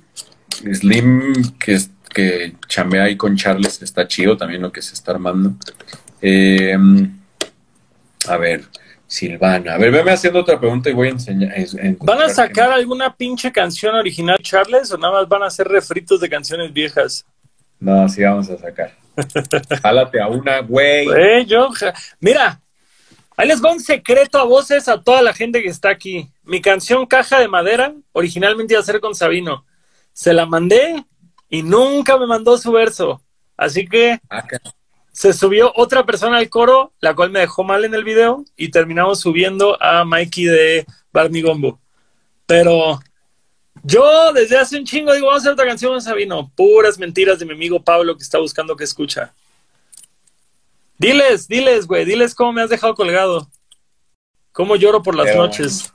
Slim 0.73 1.35
que, 1.59 1.79
que 2.15 2.57
chambea 2.67 3.05
ahí 3.05 3.17
con 3.17 3.37
Charles, 3.37 3.83
está 3.83 4.09
chido 4.09 4.39
también 4.39 4.63
lo 4.63 4.73
que 4.73 4.81
se 4.81 4.95
está 4.95 5.13
armando. 5.13 5.55
Eh, 6.23 6.79
a 8.27 8.37
ver, 8.39 8.65
Silvana. 9.07 9.75
A 9.75 9.79
ver, 9.79 9.93
veme 9.93 10.11
haciendo 10.11 10.41
otra 10.41 10.59
pregunta 10.59 10.91
y 10.91 10.93
voy 10.93 11.09
a 11.09 11.13
enseñar. 11.13 11.55
¿Van 12.01 12.23
a 12.23 12.29
sacar 12.29 12.71
alguna 12.73 13.15
pinche 13.15 13.53
canción 13.53 13.95
original, 13.95 14.39
Charles, 14.43 14.91
o 14.91 14.99
nada 14.99 15.15
más 15.15 15.29
van 15.29 15.45
a 15.45 15.47
hacer 15.47 15.69
refritos 15.69 16.21
de 16.21 16.29
canciones 16.29 16.73
viejas? 16.73 17.25
No, 17.79 18.09
sí 18.09 18.23
vamos 18.23 18.51
a 18.51 18.59
sacar. 18.59 18.93
Jálate 19.83 20.21
a 20.21 20.29
una, 20.29 20.61
güey. 20.61 21.47
Yo. 21.47 21.71
Mira, 22.21 22.61
ahí 23.37 23.49
les 23.49 23.63
va 23.63 23.73
un 23.73 23.81
secreto 23.81 24.39
a 24.39 24.45
voces 24.45 24.89
a 24.89 25.01
toda 25.01 25.23
la 25.23 25.33
gente 25.33 25.63
que 25.63 25.69
está 25.69 25.91
aquí. 25.91 26.29
Mi 26.43 26.61
canción 26.61 27.07
Caja 27.07 27.39
de 27.39 27.49
Madera, 27.49 27.95
originalmente 28.13 28.75
iba 28.75 28.81
a 28.81 28.85
ser 28.85 29.01
con 29.01 29.15
Sabino. 29.15 29.65
Se 30.13 30.33
la 30.33 30.47
mandé 30.47 31.05
y 31.49 31.63
nunca 31.63 32.19
me 32.19 32.27
mandó 32.27 32.59
su 32.59 32.73
verso. 32.73 33.23
Así 33.57 33.87
que 33.87 34.19
Acá. 34.29 34.61
Se 35.17 35.33
subió 35.33 35.73
otra 35.77 36.05
persona 36.05 36.37
al 36.37 36.51
coro, 36.51 36.93
la 37.01 37.17
cual 37.17 37.31
me 37.31 37.41
dejó 37.41 37.65
mal 37.65 37.87
en 37.87 37.95
el 37.95 38.05
video, 38.05 38.45
y 38.55 38.71
terminamos 38.71 39.19
subiendo 39.19 39.83
a 39.83 40.05
Mikey 40.05 40.45
de 40.45 40.87
Barney 41.11 41.41
Gombo. 41.41 41.81
Pero 42.45 43.01
yo 43.83 44.35
desde 44.35 44.59
hace 44.59 44.77
un 44.77 44.85
chingo 44.85 45.15
digo, 45.15 45.29
vamos 45.29 45.41
a 45.41 45.45
hacer 45.45 45.53
otra 45.55 45.65
canción 45.65 46.03
Sabino. 46.03 46.53
Puras 46.55 46.99
mentiras 46.99 47.39
de 47.39 47.47
mi 47.47 47.55
amigo 47.55 47.83
Pablo 47.83 48.15
que 48.15 48.23
está 48.23 48.39
buscando 48.39 48.77
que 48.77 48.85
escucha. 48.85 49.33
Diles, 50.99 51.49
diles, 51.49 51.87
güey, 51.87 52.05
diles 52.05 52.35
cómo 52.35 52.53
me 52.53 52.61
has 52.61 52.69
dejado 52.69 52.95
colgado. 52.95 53.51
Cómo 54.53 54.77
lloro 54.77 55.03
por 55.03 55.15
las 55.15 55.29
Pero, 55.29 55.45
noches. 55.45 55.91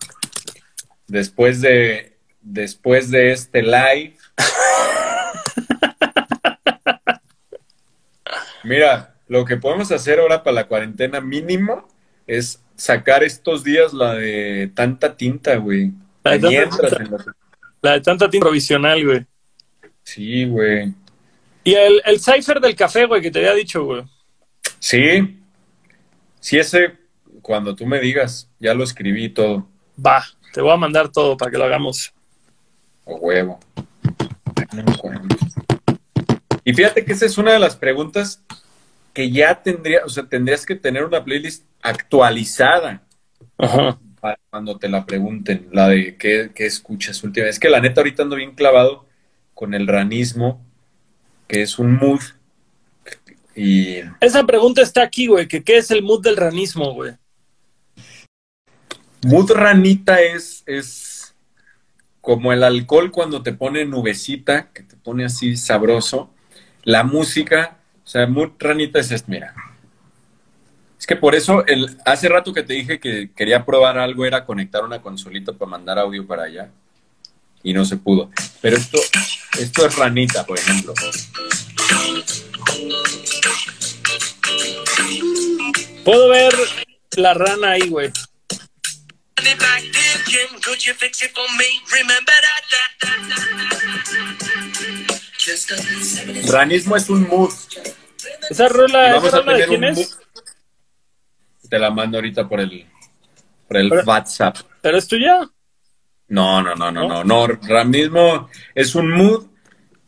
Después 1.06 1.61
de, 1.61 2.18
después 2.41 3.11
de 3.11 3.34
este 3.34 3.61
live. 3.61 4.18
Mira, 8.64 9.10
lo 9.31 9.45
que 9.45 9.55
podemos 9.55 9.89
hacer 9.93 10.19
ahora 10.19 10.43
para 10.43 10.55
la 10.55 10.67
cuarentena 10.67 11.21
mínimo 11.21 11.87
es 12.27 12.61
sacar 12.75 13.23
estos 13.23 13.63
días 13.63 13.93
la 13.93 14.13
de 14.15 14.69
tanta 14.75 15.15
tinta, 15.15 15.55
güey. 15.55 15.93
La 16.25 16.37
de 16.37 16.39
tanta 16.67 16.97
tinta. 16.97 17.11
los- 17.11 17.25
La 17.81 17.91
de 17.93 18.01
tanta 18.01 18.29
tinta 18.29 18.43
provisional, 18.45 19.05
güey. 19.05 19.25
Sí, 20.03 20.43
güey. 20.43 20.93
Y 21.63 21.73
el, 21.75 22.01
el 22.05 22.19
cipher 22.19 22.59
del 22.59 22.75
café, 22.75 23.05
güey, 23.05 23.21
que 23.21 23.31
te 23.31 23.39
había 23.39 23.53
dicho, 23.53 23.85
güey. 23.85 24.03
Sí. 24.79 25.39
Sí, 26.41 26.57
ese, 26.57 26.97
cuando 27.41 27.73
tú 27.73 27.85
me 27.85 28.01
digas, 28.01 28.49
ya 28.59 28.73
lo 28.73 28.83
escribí 28.83 29.29
todo. 29.29 29.65
Va, 30.05 30.25
te 30.51 30.59
voy 30.59 30.73
a 30.73 30.77
mandar 30.77 31.07
todo 31.09 31.37
para 31.37 31.49
que 31.51 31.57
lo 31.57 31.63
hagamos. 31.63 32.13
O 33.05 33.15
huevo. 33.15 33.61
No. 34.73 34.83
Y 36.65 36.73
fíjate 36.73 37.05
que 37.05 37.13
esa 37.13 37.25
es 37.25 37.37
una 37.37 37.53
de 37.53 37.59
las 37.59 37.75
preguntas 37.77 38.43
que 39.13 39.31
ya 39.31 39.61
tendría, 39.61 40.05
o 40.05 40.09
sea, 40.09 40.23
tendrías 40.27 40.65
que 40.65 40.75
tener 40.75 41.03
una 41.03 41.23
playlist 41.23 41.65
actualizada 41.81 43.03
Ajá. 43.57 43.99
para 44.19 44.39
cuando 44.49 44.77
te 44.77 44.89
la 44.89 45.05
pregunten, 45.05 45.67
la 45.71 45.89
de 45.89 46.15
qué, 46.17 46.51
qué 46.53 46.65
escuchas 46.65 47.23
últimamente. 47.23 47.51
Es 47.51 47.59
que 47.59 47.69
la 47.69 47.81
neta 47.81 48.01
ahorita 48.01 48.23
ando 48.23 48.35
bien 48.35 48.55
clavado 48.55 49.05
con 49.53 49.73
el 49.73 49.88
ranismo, 49.88 50.65
que 51.47 51.61
es 51.61 51.77
un 51.77 51.97
mood. 51.97 52.21
Y 53.55 53.97
Esa 54.21 54.45
pregunta 54.45 54.81
está 54.81 55.03
aquí, 55.03 55.27
güey, 55.27 55.47
que 55.47 55.63
qué 55.63 55.77
es 55.77 55.91
el 55.91 56.03
mood 56.03 56.23
del 56.23 56.38
ranismo, 56.38 56.93
güey. 56.93 57.13
mood 59.25 59.51
ranita 59.51 60.21
es, 60.21 60.63
es 60.65 61.35
como 62.21 62.53
el 62.53 62.63
alcohol 62.63 63.11
cuando 63.11 63.43
te 63.43 63.51
pone 63.51 63.83
nubecita, 63.85 64.71
que 64.71 64.83
te 64.83 64.95
pone 64.95 65.25
así 65.25 65.57
sabroso. 65.57 66.33
La 66.83 67.03
música, 67.03 67.80
sea, 68.11 68.27
mood 68.27 68.51
ranita 68.59 68.99
es 68.99 69.09
esto, 69.09 69.31
mira. 69.31 69.53
Es 70.99 71.07
que 71.07 71.15
por 71.15 71.33
eso, 71.33 71.65
el, 71.65 71.97
hace 72.05 72.27
rato 72.27 72.53
que 72.53 72.61
te 72.61 72.73
dije 72.73 72.99
que 72.99 73.31
quería 73.33 73.65
probar 73.65 73.97
algo 73.97 74.25
era 74.25 74.45
conectar 74.45 74.83
una 74.83 75.01
consolita 75.01 75.53
para 75.53 75.71
mandar 75.71 75.97
audio 75.97 76.27
para 76.27 76.43
allá. 76.43 76.69
Y 77.63 77.71
no 77.73 77.85
se 77.85 77.95
pudo. 77.95 78.29
Pero 78.59 78.75
esto, 78.75 78.99
esto 79.57 79.85
es 79.85 79.95
ranita, 79.95 80.45
por 80.45 80.59
ejemplo. 80.59 80.93
Puedo 86.03 86.29
ver 86.29 86.53
la 87.15 87.33
rana 87.33 87.71
ahí, 87.71 87.88
güey. 87.88 88.11
Ranismo 96.47 96.97
es 96.97 97.09
un 97.09 97.27
mood. 97.29 97.53
Esa 98.49 98.68
rola, 98.68 99.14
vamos 99.14 99.26
¿esa 99.27 99.38
a 99.38 99.41
rola 99.41 99.57
de 99.57 99.65
quién 99.68 99.84
un 99.84 99.89
es? 99.89 100.19
Te 101.69 101.80
la 101.80 101.89
mando 101.91 102.18
ahorita 102.18 102.48
por 102.49 102.60
el, 102.60 102.85
por 103.68 103.77
el 103.77 103.89
Pero- 103.89 104.03
WhatsApp. 104.06 104.57
¿Pero 104.81 104.98
es 104.98 105.07
tuya? 105.07 105.39
No, 106.27 106.61
no, 106.61 106.76
no, 106.76 106.91
no, 106.91 107.07
no, 107.07 107.23
no. 107.23 107.48
Ranismo 107.48 108.49
es 108.73 108.95
un 108.95 109.11
mood 109.11 109.45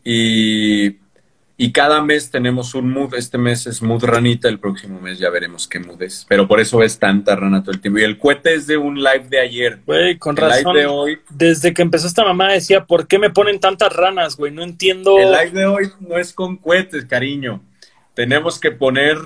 y, 0.04 0.98
y 1.58 1.72
cada 1.72 2.02
mes 2.02 2.32
tenemos 2.32 2.74
un 2.76 2.90
mood. 2.92 3.14
Este 3.16 3.38
mes 3.38 3.68
es 3.68 3.82
mood 3.82 4.04
ranita, 4.04 4.48
el 4.50 4.60
próximo 4.60 5.00
mes 5.02 5.20
ya 5.20 5.30
veremos 5.30 5.68
qué 5.68 5.80
mood 5.80 6.02
es. 6.02 6.26
Pero 6.30 6.48
por 6.48 6.60
eso 6.60 6.78
ves 6.80 6.98
tanta 7.00 7.36
rana 7.36 7.62
todo 7.62 7.72
el 7.72 7.82
tiempo. 7.82 8.00
Y 8.00 8.04
el 8.04 8.18
cohete 8.18 8.54
es 8.56 8.68
de 8.68 8.78
un 8.78 8.96
live 8.96 9.28
de 9.30 9.40
ayer. 9.40 9.80
Güey, 9.86 10.18
con 10.18 10.38
El 10.38 10.44
live 10.46 10.56
razón. 10.58 10.76
de 10.76 10.86
hoy, 10.86 11.20
Desde 11.30 11.74
que 11.74 11.82
empezó 11.82 12.08
esta 12.08 12.24
mamá 12.24 12.52
decía, 12.54 12.86
¿por 12.86 13.08
qué 13.08 13.20
me 13.20 13.30
ponen 13.30 13.60
tantas 13.60 13.94
ranas, 13.94 14.36
güey? 14.38 14.52
No 14.52 14.64
entiendo. 14.64 15.18
el 15.20 15.32
live 15.32 15.52
de 15.52 15.66
hoy 15.66 15.92
no 16.00 16.18
es 16.18 16.34
con 16.34 16.58
cohetes, 16.58 17.06
cariño. 17.06 17.62
Tenemos 18.14 18.60
que 18.60 18.72
poner 18.72 19.18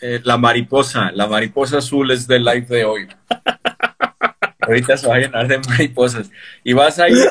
eh, 0.00 0.20
la 0.24 0.36
mariposa. 0.36 1.10
La 1.12 1.26
mariposa 1.26 1.78
azul 1.78 2.10
es 2.10 2.26
del 2.26 2.44
live 2.44 2.66
de 2.66 2.84
hoy. 2.84 3.08
Ahorita 4.60 4.96
se 4.96 5.08
va 5.08 5.14
a 5.14 5.18
llenar 5.18 5.48
de 5.48 5.58
mariposas. 5.58 6.30
Y 6.62 6.72
vas 6.72 6.98
a 6.98 7.08
ir 7.08 7.26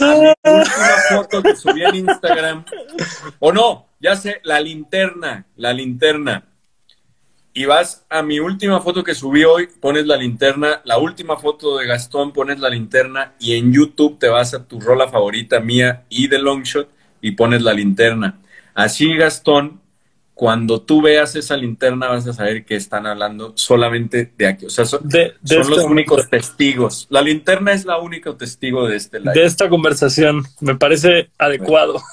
a 0.00 0.14
mi 0.14 0.26
última 0.44 0.96
foto 1.10 1.42
que 1.42 1.56
subí 1.56 1.84
en 1.84 1.94
Instagram. 1.94 2.64
O 3.38 3.52
no, 3.52 3.86
ya 4.00 4.16
sé, 4.16 4.40
la 4.42 4.60
linterna, 4.60 5.46
la 5.56 5.72
linterna. 5.72 6.44
Y 7.56 7.66
vas 7.66 8.04
a 8.10 8.22
mi 8.22 8.40
última 8.40 8.80
foto 8.80 9.04
que 9.04 9.14
subí 9.14 9.44
hoy, 9.44 9.68
pones 9.80 10.06
la 10.06 10.16
linterna, 10.16 10.80
la 10.84 10.98
última 10.98 11.36
foto 11.36 11.78
de 11.78 11.86
Gastón, 11.86 12.32
pones 12.32 12.58
la 12.58 12.68
linterna 12.68 13.34
y 13.38 13.54
en 13.54 13.72
YouTube 13.72 14.18
te 14.18 14.28
vas 14.28 14.54
a 14.54 14.66
tu 14.66 14.80
rola 14.80 15.06
favorita 15.06 15.60
mía 15.60 16.04
y 16.08 16.26
de 16.26 16.40
Longshot 16.40 16.88
y 17.20 17.30
pones 17.30 17.62
la 17.62 17.72
linterna. 17.72 18.40
Así, 18.74 19.16
Gastón, 19.16 19.80
cuando 20.34 20.82
tú 20.82 21.00
veas 21.00 21.36
esa 21.36 21.56
linterna 21.56 22.08
vas 22.08 22.26
a 22.26 22.32
saber 22.32 22.64
que 22.64 22.74
están 22.74 23.06
hablando 23.06 23.52
solamente 23.56 24.32
de 24.36 24.46
aquí. 24.48 24.66
O 24.66 24.70
sea, 24.70 24.84
son, 24.84 25.08
de, 25.08 25.34
de 25.40 25.54
son 25.54 25.60
este 25.60 25.70
los 25.70 25.84
únicos 25.84 26.28
testigos. 26.28 27.06
La 27.08 27.22
linterna 27.22 27.72
es 27.72 27.84
la 27.84 27.98
única 27.98 28.36
testigo 28.36 28.88
de 28.88 28.96
este 28.96 29.20
live. 29.20 29.32
de 29.32 29.44
esta 29.44 29.68
conversación. 29.68 30.42
Me 30.60 30.74
parece 30.74 31.30
adecuado. 31.38 32.02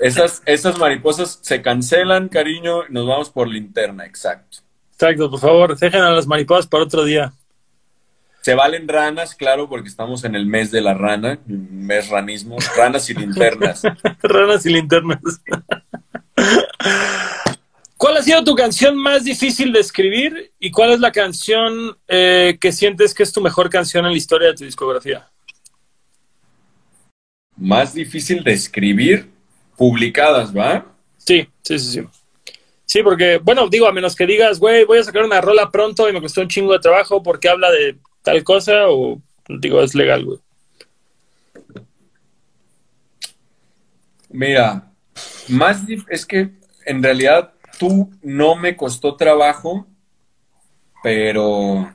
Esas, 0.00 0.42
esas 0.46 0.78
mariposas 0.78 1.38
se 1.42 1.62
cancelan, 1.62 2.28
cariño, 2.28 2.84
y 2.88 2.92
nos 2.92 3.06
vamos 3.06 3.30
por 3.30 3.46
linterna, 3.46 4.04
exacto. 4.04 4.58
Exacto, 4.94 5.30
por 5.30 5.38
favor, 5.38 5.78
dejen 5.78 6.00
a 6.00 6.10
las 6.10 6.26
mariposas 6.26 6.66
para 6.66 6.82
otro 6.82 7.04
día. 7.04 7.32
Se 8.48 8.54
valen 8.54 8.88
ranas, 8.88 9.34
claro, 9.34 9.68
porque 9.68 9.90
estamos 9.90 10.24
en 10.24 10.34
el 10.34 10.46
mes 10.46 10.70
de 10.70 10.80
la 10.80 10.94
rana, 10.94 11.38
mes 11.46 12.08
ranismo, 12.08 12.56
ranas 12.78 13.10
y 13.10 13.12
linternas. 13.12 13.82
ranas 14.22 14.64
y 14.64 14.70
linternas. 14.70 15.20
¿Cuál 17.98 18.16
ha 18.16 18.22
sido 18.22 18.42
tu 18.44 18.54
canción 18.54 18.96
más 18.96 19.24
difícil 19.24 19.70
de 19.70 19.80
escribir 19.80 20.50
y 20.58 20.70
cuál 20.70 20.92
es 20.92 21.00
la 21.00 21.12
canción 21.12 21.94
eh, 22.08 22.56
que 22.58 22.72
sientes 22.72 23.12
que 23.12 23.22
es 23.22 23.34
tu 23.34 23.42
mejor 23.42 23.68
canción 23.68 24.06
en 24.06 24.12
la 24.12 24.16
historia 24.16 24.48
de 24.48 24.54
tu 24.54 24.64
discografía? 24.64 25.28
Más 27.54 27.92
difícil 27.92 28.42
de 28.42 28.54
escribir, 28.54 29.28
publicadas, 29.76 30.56
¿va? 30.56 30.86
Sí, 31.18 31.46
sí, 31.60 31.78
sí, 31.78 32.00
sí. 32.00 32.08
Sí, 32.86 33.02
porque, 33.02 33.36
bueno, 33.36 33.68
digo, 33.68 33.86
a 33.86 33.92
menos 33.92 34.16
que 34.16 34.24
digas, 34.24 34.58
güey, 34.58 34.86
voy 34.86 35.00
a 35.00 35.04
sacar 35.04 35.22
una 35.22 35.42
rola 35.42 35.70
pronto 35.70 36.08
y 36.08 36.14
me 36.14 36.22
costó 36.22 36.40
un 36.40 36.48
chingo 36.48 36.72
de 36.72 36.78
trabajo 36.78 37.22
porque 37.22 37.50
habla 37.50 37.70
de 37.70 37.98
tal 38.22 38.44
cosa, 38.44 38.88
o 38.88 39.20
digo, 39.48 39.82
es 39.82 39.94
legal, 39.94 40.24
güey. 40.24 40.38
Mira, 44.30 44.90
más 45.48 45.82
es 46.08 46.26
que 46.26 46.50
en 46.84 47.02
realidad 47.02 47.52
tú 47.78 48.10
no 48.22 48.56
me 48.56 48.76
costó 48.76 49.16
trabajo, 49.16 49.86
pero 51.02 51.92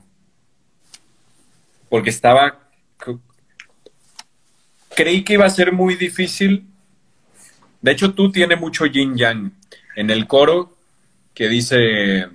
porque 1.90 2.10
estaba 2.10 2.60
creí 4.96 5.24
que 5.24 5.34
iba 5.34 5.46
a 5.46 5.50
ser 5.50 5.72
muy 5.72 5.96
difícil. 5.96 6.66
De 7.82 7.92
hecho, 7.92 8.14
tú 8.14 8.32
tienes 8.32 8.60
mucho 8.60 8.86
yin 8.86 9.18
yang 9.18 9.52
en 9.96 10.10
el 10.10 10.28
coro 10.28 10.78
que 11.34 11.48
dice 11.50 12.30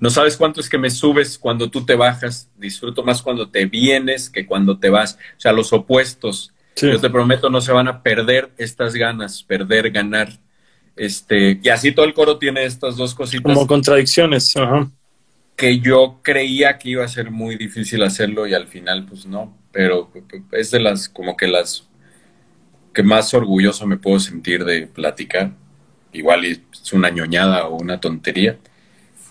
no 0.00 0.10
sabes 0.10 0.36
cuánto 0.36 0.60
es 0.60 0.68
que 0.68 0.78
me 0.78 0.90
subes 0.90 1.38
cuando 1.38 1.70
tú 1.70 1.84
te 1.84 1.94
bajas, 1.94 2.50
disfruto 2.56 3.02
más 3.02 3.22
cuando 3.22 3.48
te 3.48 3.66
vienes 3.66 4.30
que 4.30 4.46
cuando 4.46 4.78
te 4.78 4.90
vas, 4.90 5.18
o 5.36 5.40
sea, 5.40 5.52
los 5.52 5.72
opuestos. 5.72 6.52
Yo 6.76 7.00
te 7.00 7.08
prometo, 7.08 7.48
no 7.48 7.62
se 7.62 7.72
van 7.72 7.88
a 7.88 8.02
perder 8.02 8.50
estas 8.58 8.94
ganas, 8.94 9.42
perder, 9.42 9.90
ganar. 9.90 10.28
Este, 10.94 11.58
y 11.62 11.68
así 11.70 11.92
todo 11.92 12.04
el 12.04 12.12
coro 12.12 12.38
tiene 12.38 12.64
estas 12.64 12.96
dos 12.96 13.14
cositas. 13.14 13.54
Como 13.54 13.66
contradicciones, 13.66 14.54
Que 15.56 15.78
yo 15.80 16.20
creía 16.22 16.76
que 16.76 16.90
iba 16.90 17.04
a 17.04 17.08
ser 17.08 17.30
muy 17.30 17.56
difícil 17.56 18.02
hacerlo 18.02 18.46
y 18.46 18.52
al 18.52 18.66
final, 18.66 19.06
pues 19.06 19.24
no. 19.24 19.56
Pero 19.72 20.12
es 20.52 20.70
de 20.70 20.80
las, 20.80 21.08
como 21.08 21.34
que 21.34 21.48
las 21.48 21.88
que 22.92 23.02
más 23.02 23.32
orgulloso 23.34 23.86
me 23.86 23.98
puedo 23.98 24.18
sentir 24.20 24.64
de 24.64 24.86
platicar. 24.86 25.52
Igual 26.12 26.44
es 26.46 26.92
una 26.92 27.10
ñoñada 27.10 27.66
o 27.66 27.76
una 27.76 28.00
tontería. 28.00 28.58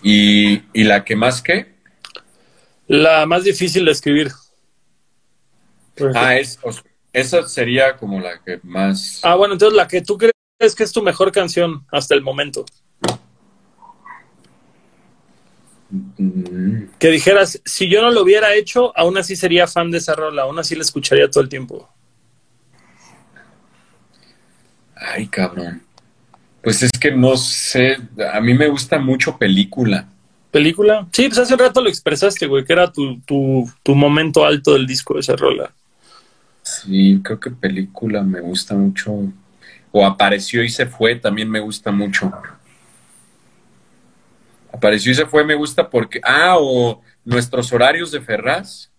¿Y, 0.08 0.62
y 0.72 0.84
la 0.84 1.04
que 1.04 1.16
más 1.16 1.42
qué? 1.42 1.74
La 2.86 3.26
más 3.26 3.44
difícil 3.44 3.86
de 3.86 3.92
escribir. 3.92 4.32
Ah, 6.14 6.36
es, 6.36 6.60
esa 7.12 7.48
sería 7.48 7.98
como 7.98 8.20
la 8.20 8.40
que 8.44 8.60
más... 8.62 9.20
Ah, 9.24 9.34
bueno, 9.34 9.54
entonces 9.54 9.76
la 9.76 9.88
que 9.88 10.04
tú 10.04 10.16
crees 10.16 10.76
que 10.76 10.84
es 10.84 10.92
tu 10.92 11.02
mejor 11.02 11.32
canción 11.32 11.88
hasta 11.92 12.14
el 12.14 12.22
momento. 12.22 12.66
Mm. 15.90 16.84
Que 17.00 17.10
dijeras, 17.10 17.60
si 17.66 17.90
yo 17.90 18.04
no 18.04 18.12
lo 18.12 18.22
hubiera 18.22 18.54
hecho, 18.54 18.96
aún 18.96 19.18
así 19.18 19.36
sería 19.36 19.66
fan 19.66 19.90
de 19.90 19.98
esa 19.98 20.14
rola, 20.14 20.44
aún 20.44 20.60
así 20.60 20.76
la 20.76 20.84
escucharía 20.84 21.32
todo 21.32 21.42
el 21.42 21.50
tiempo. 21.50 21.90
Ay, 24.96 25.28
cabrón. 25.30 25.85
Pues 26.66 26.82
es 26.82 26.90
que 27.00 27.12
no 27.12 27.38
sé, 27.38 27.96
a 28.34 28.42
mí 28.42 28.56
me 28.56 28.68
gusta 28.68 28.98
mucho 28.98 29.38
película. 29.38 30.10
¿Película? 30.50 31.08
Sí, 31.12 31.28
pues 31.28 31.38
hace 31.38 31.54
un 31.54 31.60
rato 31.60 31.80
lo 31.80 31.90
expresaste, 31.90 32.48
güey, 32.48 32.66
que 32.66 32.74
era 32.74 32.92
tu, 32.92 33.20
tu, 33.20 33.72
tu 33.84 33.94
momento 33.94 34.44
alto 34.44 34.74
del 34.74 34.88
disco 34.88 35.14
de 35.14 35.20
esa 35.20 35.36
rola. 35.36 35.72
Sí, 36.64 37.22
creo 37.24 37.40
que 37.40 37.52
película 37.52 38.24
me 38.24 38.42
gusta 38.42 38.74
mucho. 38.74 39.32
O 39.92 40.04
apareció 40.04 40.64
y 40.64 40.70
se 40.70 40.88
fue, 40.88 41.16
también 41.18 41.52
me 41.52 41.60
gusta 41.60 41.92
mucho. 41.92 42.34
Apareció 44.74 45.12
y 45.12 45.16
se 45.16 45.28
fue, 45.28 45.44
me 45.44 45.54
gusta 45.54 45.88
porque. 45.88 46.20
Ah, 46.24 46.56
o 46.58 47.00
nuestros 47.24 47.72
horarios 47.74 48.10
de 48.10 48.22
Ferraz, 48.22 48.90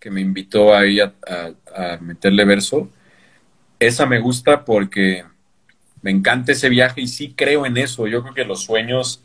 que 0.00 0.10
me 0.10 0.20
invitó 0.22 0.74
ahí 0.74 0.98
a, 0.98 1.14
a 1.24 1.98
meterle 2.00 2.44
verso. 2.44 2.90
Esa 3.78 4.06
me 4.06 4.18
gusta 4.18 4.64
porque 4.64 5.24
me 6.02 6.10
encanta 6.10 6.52
ese 6.52 6.68
viaje 6.68 7.00
y 7.00 7.08
sí 7.08 7.34
creo 7.36 7.66
en 7.66 7.76
eso. 7.76 8.06
Yo 8.06 8.22
creo 8.22 8.34
que 8.34 8.44
los 8.44 8.62
sueños, 8.62 9.22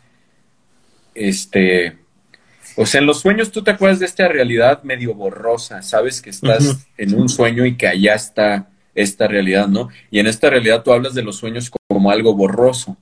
este, 1.14 1.98
o 2.76 2.86
sea, 2.86 3.02
en 3.02 3.08
los 3.08 3.20
sueños 3.20 3.52
tú 3.52 3.64
te 3.64 3.72
acuerdas 3.72 4.00
de 4.00 4.06
esta 4.06 4.28
realidad 4.28 4.84
medio 4.84 5.14
borrosa, 5.14 5.82
sabes 5.82 6.22
que 6.22 6.30
estás 6.30 6.88
en 6.98 7.14
un 7.16 7.30
sueño 7.30 7.66
y 7.66 7.76
que 7.76 7.88
allá 7.88 8.16
está 8.16 8.70
esta 8.96 9.28
realidad, 9.28 9.68
¿no? 9.68 9.90
Y 10.10 10.20
en 10.20 10.28
esta 10.28 10.50
realidad 10.50 10.84
tú 10.84 10.92
hablas 10.92 11.14
de 11.14 11.24
los 11.24 11.38
sueños 11.38 11.72
como 11.88 12.12
algo 12.12 12.34
borroso. 12.34 12.98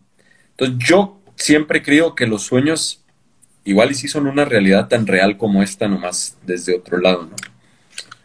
Entonces 0.51 0.77
yo 0.79 1.21
siempre 1.35 1.81
creo 1.81 2.15
que 2.15 2.27
los 2.27 2.43
sueños 2.43 3.03
igual 3.63 3.91
y 3.91 3.95
sí 3.95 4.07
son 4.07 4.27
una 4.27 4.45
realidad 4.45 4.87
tan 4.87 5.05
real 5.05 5.37
como 5.37 5.61
esta, 5.61 5.87
nomás 5.87 6.37
desde 6.45 6.75
otro 6.75 6.97
lado, 6.99 7.25
¿no? 7.25 7.35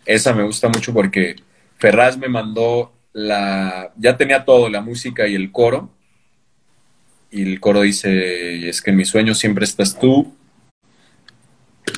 Esa 0.06 0.32
me 0.32 0.42
gusta 0.42 0.68
mucho 0.68 0.92
porque 0.92 1.36
Ferraz 1.78 2.16
me 2.16 2.28
mandó 2.28 2.93
la, 3.15 3.93
ya 3.97 4.19
tenía 4.19 4.45
todo, 4.45 4.69
la 4.69 4.82
música 4.82 5.27
y 5.27 5.35
el 5.35 5.51
coro. 5.51 5.91
Y 7.31 7.43
el 7.43 7.61
coro 7.61 7.81
dice, 7.81 8.69
es 8.69 8.82
que 8.82 8.91
en 8.91 8.97
mis 8.97 9.09
sueños 9.09 9.39
siempre 9.39 9.65
estás 9.65 9.99
tú, 9.99 10.36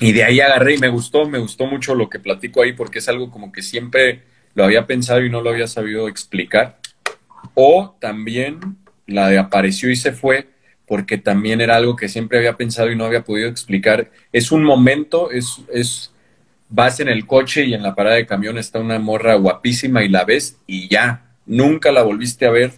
y 0.00 0.12
de 0.12 0.24
ahí 0.24 0.40
agarré 0.40 0.74
y 0.74 0.78
me 0.78 0.88
gustó, 0.88 1.28
me 1.28 1.38
gustó 1.38 1.66
mucho 1.66 1.94
lo 1.94 2.08
que 2.10 2.18
platico 2.18 2.62
ahí 2.62 2.72
porque 2.72 2.98
es 2.98 3.08
algo 3.08 3.30
como 3.30 3.50
que 3.50 3.62
siempre 3.62 4.22
lo 4.54 4.64
había 4.64 4.86
pensado 4.86 5.24
y 5.24 5.30
no 5.30 5.40
lo 5.40 5.50
había 5.50 5.66
sabido 5.66 6.08
explicar. 6.08 6.78
O 7.54 7.96
también 8.00 8.60
la 9.06 9.28
de 9.28 9.38
apareció 9.38 9.90
y 9.90 9.96
se 9.96 10.12
fue 10.12 10.48
porque 10.86 11.18
también 11.18 11.60
era 11.60 11.76
algo 11.76 11.96
que 11.96 12.08
siempre 12.08 12.38
había 12.38 12.56
pensado 12.56 12.90
y 12.90 12.96
no 12.96 13.04
había 13.04 13.24
podido 13.24 13.48
explicar. 13.48 14.10
Es 14.32 14.52
un 14.52 14.64
momento, 14.64 15.30
es, 15.30 15.62
es, 15.72 16.12
vas 16.68 17.00
en 17.00 17.08
el 17.08 17.26
coche 17.26 17.64
y 17.64 17.74
en 17.74 17.82
la 17.82 17.94
parada 17.94 18.16
de 18.16 18.26
camión 18.26 18.58
está 18.58 18.78
una 18.78 18.98
morra 18.98 19.34
guapísima 19.34 20.04
y 20.04 20.08
la 20.08 20.24
ves 20.24 20.58
y 20.66 20.88
ya, 20.88 21.36
nunca 21.46 21.92
la 21.92 22.02
volviste 22.02 22.46
a 22.46 22.50
ver 22.50 22.72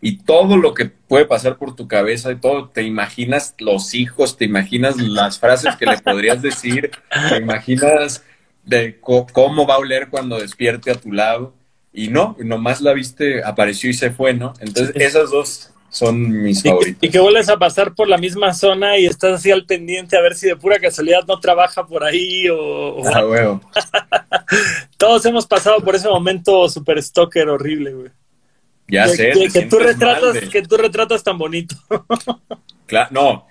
y 0.00 0.18
todo 0.18 0.58
lo 0.58 0.74
que 0.74 0.84
puede 0.84 1.24
pasar 1.24 1.56
por 1.56 1.74
tu 1.74 1.88
cabeza 1.88 2.30
y 2.30 2.36
todo, 2.36 2.68
te 2.68 2.82
imaginas 2.82 3.54
los 3.58 3.94
hijos, 3.94 4.36
te 4.36 4.44
imaginas 4.44 4.98
las 4.98 5.38
frases 5.38 5.76
que 5.76 5.86
le 5.86 5.96
podrías 5.98 6.42
decir, 6.42 6.90
te 7.30 7.36
imaginas 7.38 8.22
de 8.64 9.00
cómo 9.00 9.66
va 9.66 9.76
a 9.76 9.78
oler 9.78 10.08
cuando 10.10 10.38
despierte 10.38 10.90
a 10.90 10.94
tu 10.94 11.10
lado 11.10 11.54
y 11.90 12.08
no, 12.08 12.36
nomás 12.38 12.80
la 12.82 12.92
viste, 12.92 13.42
apareció 13.44 13.88
y 13.88 13.94
se 13.94 14.10
fue, 14.10 14.34
¿no? 14.34 14.52
Entonces 14.60 14.94
esas 14.96 15.30
dos 15.30 15.70
son 15.94 16.42
mis 16.42 16.60
favoritas. 16.60 16.98
Y 17.04 17.08
que 17.08 17.20
vuelves 17.20 17.48
a 17.48 17.56
pasar 17.56 17.94
por 17.94 18.08
la 18.08 18.18
misma 18.18 18.52
zona 18.52 18.98
y 18.98 19.06
estás 19.06 19.34
así 19.34 19.52
al 19.52 19.64
pendiente 19.64 20.16
a 20.16 20.20
ver 20.20 20.34
si 20.34 20.48
de 20.48 20.56
pura 20.56 20.80
casualidad 20.80 21.20
no 21.28 21.38
trabaja 21.38 21.86
por 21.86 22.02
ahí 22.02 22.48
o... 22.48 23.00
Ah, 23.06 23.24
huevo. 23.24 23.60
Todos 24.98 25.24
hemos 25.24 25.46
pasado 25.46 25.80
por 25.82 25.94
ese 25.94 26.08
momento 26.08 26.68
super 26.68 27.00
stalker 27.00 27.48
horrible, 27.48 27.92
güey. 27.92 28.10
Ya 28.88 29.06
sé. 29.06 29.32
Que, 29.52 29.66
tú 29.66 29.78
retratas, 29.78 30.36
que 30.48 30.62
tú 30.62 30.76
retratas 30.76 31.22
tan 31.22 31.38
bonito. 31.38 31.76
claro, 32.86 33.08
no, 33.12 33.46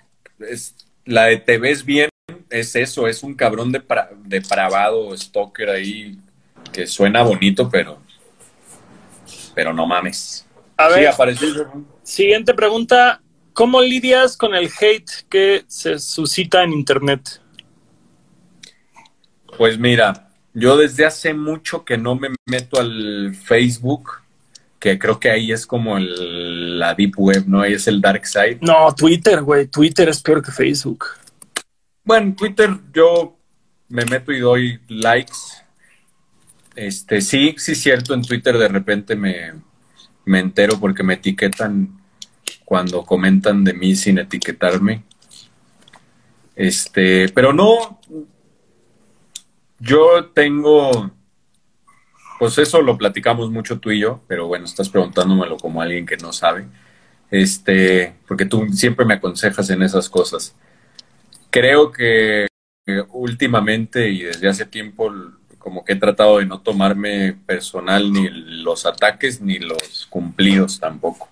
es, 0.46 0.74
la 1.06 1.24
de 1.24 1.38
te 1.38 1.56
ves 1.56 1.82
bien 1.82 2.10
es 2.50 2.76
eso, 2.76 3.08
es 3.08 3.22
un 3.22 3.34
cabrón 3.34 3.72
de 3.72 3.82
depravado, 4.26 5.16
stalker 5.16 5.70
ahí, 5.70 6.18
que 6.74 6.86
suena 6.86 7.22
bonito, 7.22 7.70
pero, 7.70 7.98
pero 9.54 9.72
no 9.72 9.86
mames. 9.86 10.46
A 10.76 10.88
ver, 10.88 11.10
siguiente 12.04 12.54
pregunta, 12.54 13.20
¿cómo 13.52 13.82
lidias 13.82 14.36
con 14.36 14.54
el 14.54 14.70
hate 14.80 15.10
que 15.28 15.64
se 15.66 15.98
suscita 15.98 16.62
en 16.62 16.72
Internet? 16.72 17.40
Pues 19.58 19.78
mira, 19.78 20.28
yo 20.52 20.76
desde 20.76 21.04
hace 21.04 21.34
mucho 21.34 21.84
que 21.84 21.98
no 21.98 22.14
me 22.14 22.28
meto 22.46 22.78
al 22.78 23.34
Facebook 23.34 24.24
que 24.84 24.98
creo 24.98 25.18
que 25.18 25.30
ahí 25.30 25.50
es 25.50 25.66
como 25.66 25.96
el, 25.96 26.78
la 26.78 26.94
deep 26.94 27.14
web, 27.16 27.44
¿no? 27.46 27.62
Ahí 27.62 27.72
es 27.72 27.88
el 27.88 28.02
dark 28.02 28.26
side. 28.26 28.58
No, 28.60 28.94
Twitter, 28.94 29.40
güey, 29.40 29.66
Twitter 29.66 30.10
es 30.10 30.20
peor 30.20 30.42
que 30.42 30.52
Facebook. 30.52 31.06
Bueno, 32.04 32.34
Twitter 32.36 32.68
yo 32.92 33.34
me 33.88 34.04
meto 34.04 34.30
y 34.30 34.40
doy 34.40 34.78
likes. 34.88 35.32
Este, 36.76 37.22
sí, 37.22 37.54
sí, 37.56 37.74
cierto, 37.74 38.12
en 38.12 38.20
Twitter 38.20 38.58
de 38.58 38.68
repente 38.68 39.16
me, 39.16 39.54
me 40.24 40.40
entero 40.40 40.78
porque 40.80 41.02
me 41.02 41.14
etiquetan 41.14 42.00
cuando 42.64 43.04
comentan 43.04 43.64
de 43.64 43.74
mí 43.74 43.94
sin 43.96 44.18
etiquetarme. 44.18 45.04
Este, 46.56 47.28
pero 47.30 47.52
no, 47.52 48.00
yo 49.78 50.26
tengo 50.34 51.10
pues 52.38 52.58
eso 52.58 52.82
lo 52.82 52.98
platicamos 52.98 53.50
mucho 53.50 53.78
tú 53.78 53.90
y 53.90 54.00
yo, 54.00 54.20
pero 54.26 54.46
bueno, 54.46 54.64
estás 54.64 54.88
preguntándomelo 54.88 55.56
como 55.56 55.80
alguien 55.80 56.04
que 56.06 56.16
no 56.16 56.32
sabe. 56.32 56.66
Este, 57.30 58.14
porque 58.28 58.44
tú 58.44 58.66
siempre 58.72 59.04
me 59.04 59.14
aconsejas 59.14 59.70
en 59.70 59.82
esas 59.82 60.08
cosas. 60.08 60.54
Creo 61.50 61.90
que 61.90 62.46
últimamente 63.12 64.10
y 64.10 64.24
desde 64.24 64.48
hace 64.48 64.66
tiempo 64.66 65.10
como 65.64 65.82
que 65.82 65.94
he 65.94 65.96
tratado 65.96 66.40
de 66.40 66.44
no 66.44 66.60
tomarme 66.60 67.38
personal 67.46 68.12
ni 68.12 68.28
los 68.28 68.84
ataques 68.84 69.40
ni 69.40 69.58
los 69.58 70.06
cumplidos 70.10 70.78
tampoco. 70.78 71.30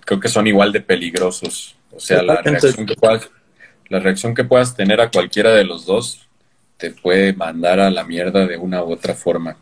Creo 0.00 0.18
que 0.18 0.28
son 0.28 0.46
igual 0.46 0.72
de 0.72 0.80
peligrosos. 0.80 1.76
O 1.94 2.00
sea, 2.00 2.22
la 2.22 2.40
reacción, 2.40 2.86
que 2.86 2.94
puedas, 2.94 3.28
la 3.90 4.00
reacción 4.00 4.34
que 4.34 4.44
puedas 4.44 4.74
tener 4.74 5.02
a 5.02 5.10
cualquiera 5.10 5.50
de 5.50 5.64
los 5.64 5.84
dos 5.84 6.26
te 6.78 6.92
puede 6.92 7.34
mandar 7.34 7.78
a 7.78 7.90
la 7.90 8.04
mierda 8.04 8.46
de 8.46 8.56
una 8.56 8.82
u 8.82 8.90
otra 8.90 9.12
forma. 9.12 9.58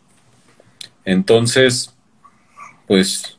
Entonces, 1.03 1.93
pues, 2.87 3.37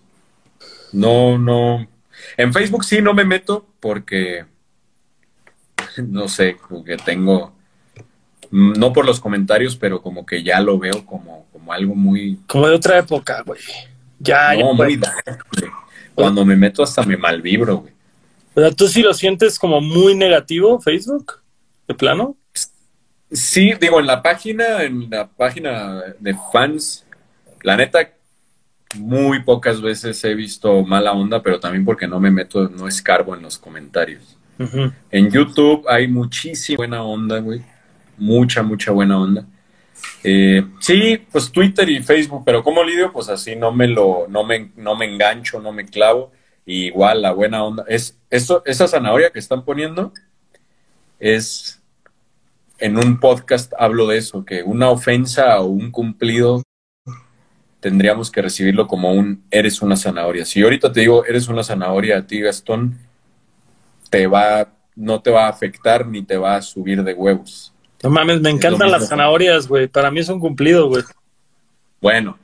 no, 0.92 1.38
no. 1.38 1.88
En 2.36 2.52
Facebook 2.52 2.84
sí 2.84 3.00
no 3.00 3.14
me 3.14 3.24
meto 3.24 3.66
porque, 3.80 4.44
no 5.96 6.28
sé, 6.28 6.58
porque 6.68 6.98
tengo 6.98 7.55
no 8.56 8.92
por 8.92 9.04
los 9.04 9.20
comentarios, 9.20 9.76
pero 9.76 10.00
como 10.00 10.24
que 10.24 10.42
ya 10.42 10.60
lo 10.60 10.78
veo 10.78 11.04
como, 11.04 11.46
como 11.52 11.72
algo 11.74 11.94
muy... 11.94 12.38
Como 12.46 12.66
de 12.66 12.74
otra 12.74 12.98
época, 12.98 13.42
güey. 13.44 13.60
Ya, 14.18 14.54
no, 14.54 14.72
muy 14.72 14.98
Cuando 16.14 16.42
me 16.42 16.56
meto 16.56 16.82
hasta 16.82 17.02
me 17.02 17.18
malvibro, 17.18 17.78
güey. 17.78 17.92
¿Pero 18.54 18.74
tú 18.74 18.88
sí 18.88 19.02
lo 19.02 19.12
sientes 19.12 19.58
como 19.58 19.82
muy 19.82 20.14
negativo, 20.14 20.80
Facebook? 20.80 21.42
¿De 21.86 21.92
plano? 21.92 22.34
Sí, 23.30 23.74
digo, 23.78 24.00
en 24.00 24.06
la 24.06 24.22
página, 24.22 24.84
en 24.84 25.10
la 25.10 25.28
página 25.28 26.00
de 26.18 26.34
fans, 26.50 27.04
la 27.62 27.76
neta, 27.76 28.10
muy 28.94 29.42
pocas 29.42 29.82
veces 29.82 30.24
he 30.24 30.34
visto 30.34 30.82
mala 30.82 31.12
onda, 31.12 31.42
pero 31.42 31.60
también 31.60 31.84
porque 31.84 32.08
no 32.08 32.18
me 32.20 32.30
meto, 32.30 32.70
no 32.70 32.88
escarbo 32.88 33.34
en 33.36 33.42
los 33.42 33.58
comentarios. 33.58 34.38
En 35.10 35.30
YouTube 35.30 35.84
hay 35.86 36.08
muchísima 36.08 36.78
buena 36.78 37.02
onda, 37.02 37.40
güey 37.40 37.60
mucha, 38.18 38.62
mucha 38.62 38.92
buena 38.92 39.18
onda. 39.18 39.46
Eh, 40.22 40.64
sí, 40.80 41.18
pues 41.30 41.50
Twitter 41.52 41.88
y 41.88 42.02
Facebook, 42.02 42.42
pero 42.44 42.62
como 42.62 42.82
lidio, 42.82 43.12
pues 43.12 43.28
así 43.28 43.56
no 43.56 43.72
me 43.72 43.86
lo, 43.86 44.26
no 44.28 44.44
me, 44.44 44.72
no 44.76 44.96
me 44.96 45.06
engancho, 45.06 45.60
no 45.60 45.72
me 45.72 45.86
clavo. 45.86 46.32
igual 46.66 47.22
la 47.22 47.32
buena 47.32 47.62
onda. 47.64 47.84
Es, 47.88 48.18
eso, 48.30 48.62
esa 48.66 48.88
zanahoria 48.88 49.30
que 49.30 49.38
están 49.38 49.64
poniendo 49.64 50.12
es 51.18 51.80
en 52.78 52.98
un 52.98 53.20
podcast 53.20 53.72
hablo 53.78 54.06
de 54.06 54.18
eso, 54.18 54.44
que 54.44 54.62
una 54.62 54.90
ofensa 54.90 55.60
o 55.60 55.66
un 55.66 55.90
cumplido 55.90 56.62
tendríamos 57.80 58.30
que 58.30 58.42
recibirlo 58.42 58.86
como 58.88 59.12
un 59.12 59.44
eres 59.50 59.80
una 59.80 59.96
zanahoria. 59.96 60.44
Si 60.44 60.62
ahorita 60.62 60.92
te 60.92 61.00
digo 61.00 61.24
eres 61.24 61.48
una 61.48 61.62
zanahoria 61.62 62.18
a 62.18 62.26
ti, 62.26 62.40
Gastón, 62.40 62.98
te 64.10 64.26
va, 64.26 64.72
no 64.94 65.22
te 65.22 65.30
va 65.30 65.46
a 65.46 65.50
afectar 65.50 66.06
ni 66.06 66.22
te 66.22 66.36
va 66.36 66.56
a 66.56 66.62
subir 66.62 67.04
de 67.04 67.14
huevos. 67.14 67.72
No 68.02 68.10
mames, 68.10 68.40
me 68.40 68.50
encantan 68.50 68.90
las 68.90 69.08
zanahorias, 69.08 69.68
güey. 69.68 69.88
Para 69.88 70.10
mí 70.10 70.20
es 70.20 70.28
un 70.28 70.40
cumplido, 70.40 70.88
güey. 70.88 71.02
Bueno, 72.00 72.38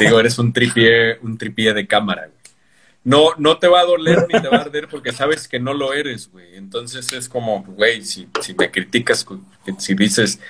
digo, 0.00 0.18
eres 0.20 0.38
un 0.38 0.52
tripié, 0.52 1.18
un 1.20 1.38
tripié 1.38 1.72
de 1.72 1.86
cámara, 1.86 2.22
güey. 2.22 2.36
No, 3.04 3.28
no 3.38 3.58
te 3.58 3.68
va 3.68 3.80
a 3.80 3.84
doler 3.84 4.26
ni 4.26 4.40
te 4.40 4.48
va 4.48 4.56
a 4.56 4.60
arder 4.62 4.88
porque 4.88 5.12
sabes 5.12 5.46
que 5.46 5.60
no 5.60 5.74
lo 5.74 5.92
eres, 5.92 6.28
güey. 6.32 6.56
Entonces 6.56 7.12
es 7.12 7.28
como, 7.28 7.62
güey, 7.62 8.04
si, 8.04 8.28
si 8.42 8.52
me 8.54 8.72
criticas, 8.72 9.24
si 9.78 9.94
dices, 9.94 10.40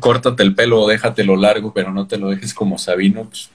córtate 0.00 0.42
el 0.42 0.54
pelo 0.54 0.80
o 0.80 0.88
déjatelo 0.88 1.36
largo, 1.36 1.74
pero 1.74 1.92
no 1.92 2.06
te 2.06 2.16
lo 2.16 2.30
dejes 2.30 2.54
como 2.54 2.78
Sabino, 2.78 3.24
pues 3.24 3.50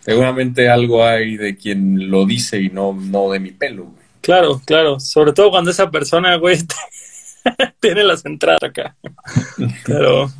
seguramente 0.00 0.70
algo 0.70 1.04
hay 1.04 1.36
de 1.36 1.56
quien 1.56 2.10
lo 2.10 2.24
dice 2.24 2.58
y 2.58 2.70
no, 2.70 2.94
no 2.94 3.30
de 3.30 3.40
mi 3.40 3.50
pelo, 3.50 3.84
güey. 3.84 4.02
Claro, 4.22 4.62
claro. 4.64 4.98
Sobre 4.98 5.32
todo 5.32 5.50
cuando 5.50 5.70
esa 5.70 5.90
persona, 5.90 6.36
güey, 6.36 6.56
tiene 7.80 8.04
las 8.04 8.24
entradas 8.24 8.62
acá. 8.62 8.96
Pero, 9.86 10.30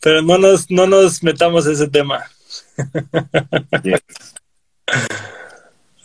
pero 0.00 0.22
no 0.22 0.38
nos, 0.38 0.70
no 0.70 0.86
nos 0.86 1.22
metamos 1.22 1.66
ese 1.66 1.88
tema. 1.88 2.24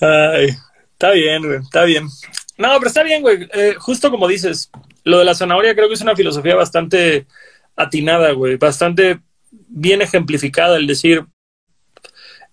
Ay, 0.02 0.50
está 0.92 1.12
bien, 1.12 1.44
güey, 1.44 1.60
está 1.60 1.84
bien. 1.84 2.08
No, 2.58 2.70
pero 2.78 2.88
está 2.88 3.04
bien, 3.04 3.22
güey. 3.22 3.48
Eh, 3.54 3.76
justo 3.78 4.10
como 4.12 4.28
dices, 4.28 4.70
lo 5.04 5.20
de 5.20 5.26
la 5.26 5.36
zanahoria 5.36 5.76
creo 5.76 5.88
que 5.88 5.94
es 5.94 6.02
una 6.02 6.16
filosofía 6.16 6.56
bastante 6.56 7.28
atinada, 7.76 8.32
güey, 8.32 8.58
bastante 8.58 9.20
bien 9.52 10.02
ejemplificada, 10.02 10.78
el 10.78 10.88
decir, 10.88 11.26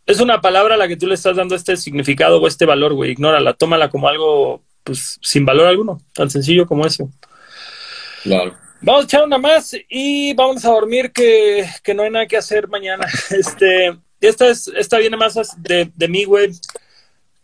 es 0.07 0.21
una 0.21 0.41
palabra 0.41 0.75
a 0.75 0.79
la 0.79 0.89
que 0.89 0.97
tú 0.97 1.07
le 1.07 1.15
estás 1.15 1.37
dando 1.37 1.55
este 1.55 1.77
significado 1.77 2.41
o 2.41 2.47
este 2.47 2.67
valor, 2.67 2.95
güey, 2.95 3.13
ignórala, 3.13 3.55
tómala 3.55 3.91
como 3.91 4.09
algo, 4.09 4.63
pues, 4.85 5.19
sin 5.23 5.45
valor 5.45 5.67
alguno, 5.67 6.01
tan 6.13 6.31
sencillo 6.31 6.67
como 6.67 6.87
eso. 6.87 7.11
Vamos 8.83 9.03
a 9.03 9.05
echar 9.05 9.25
una 9.25 9.39
más 9.39 9.77
y 9.89 10.33
vamos 10.35 10.65
a 10.65 10.71
dormir 10.71 11.13
que, 11.13 11.67
no 11.95 12.03
hay 12.03 12.11
nada 12.11 12.27
que 12.27 12.37
hacer 12.37 12.69
mañana. 12.69 13.07
Este, 13.31 13.97
esta, 14.21 14.49
es, 14.49 14.69
esta 14.69 14.99
viene 14.99 15.17
más 15.17 15.35
de, 15.59 15.91
de 15.95 16.09
mí, 16.09 16.25
güey. 16.25 16.51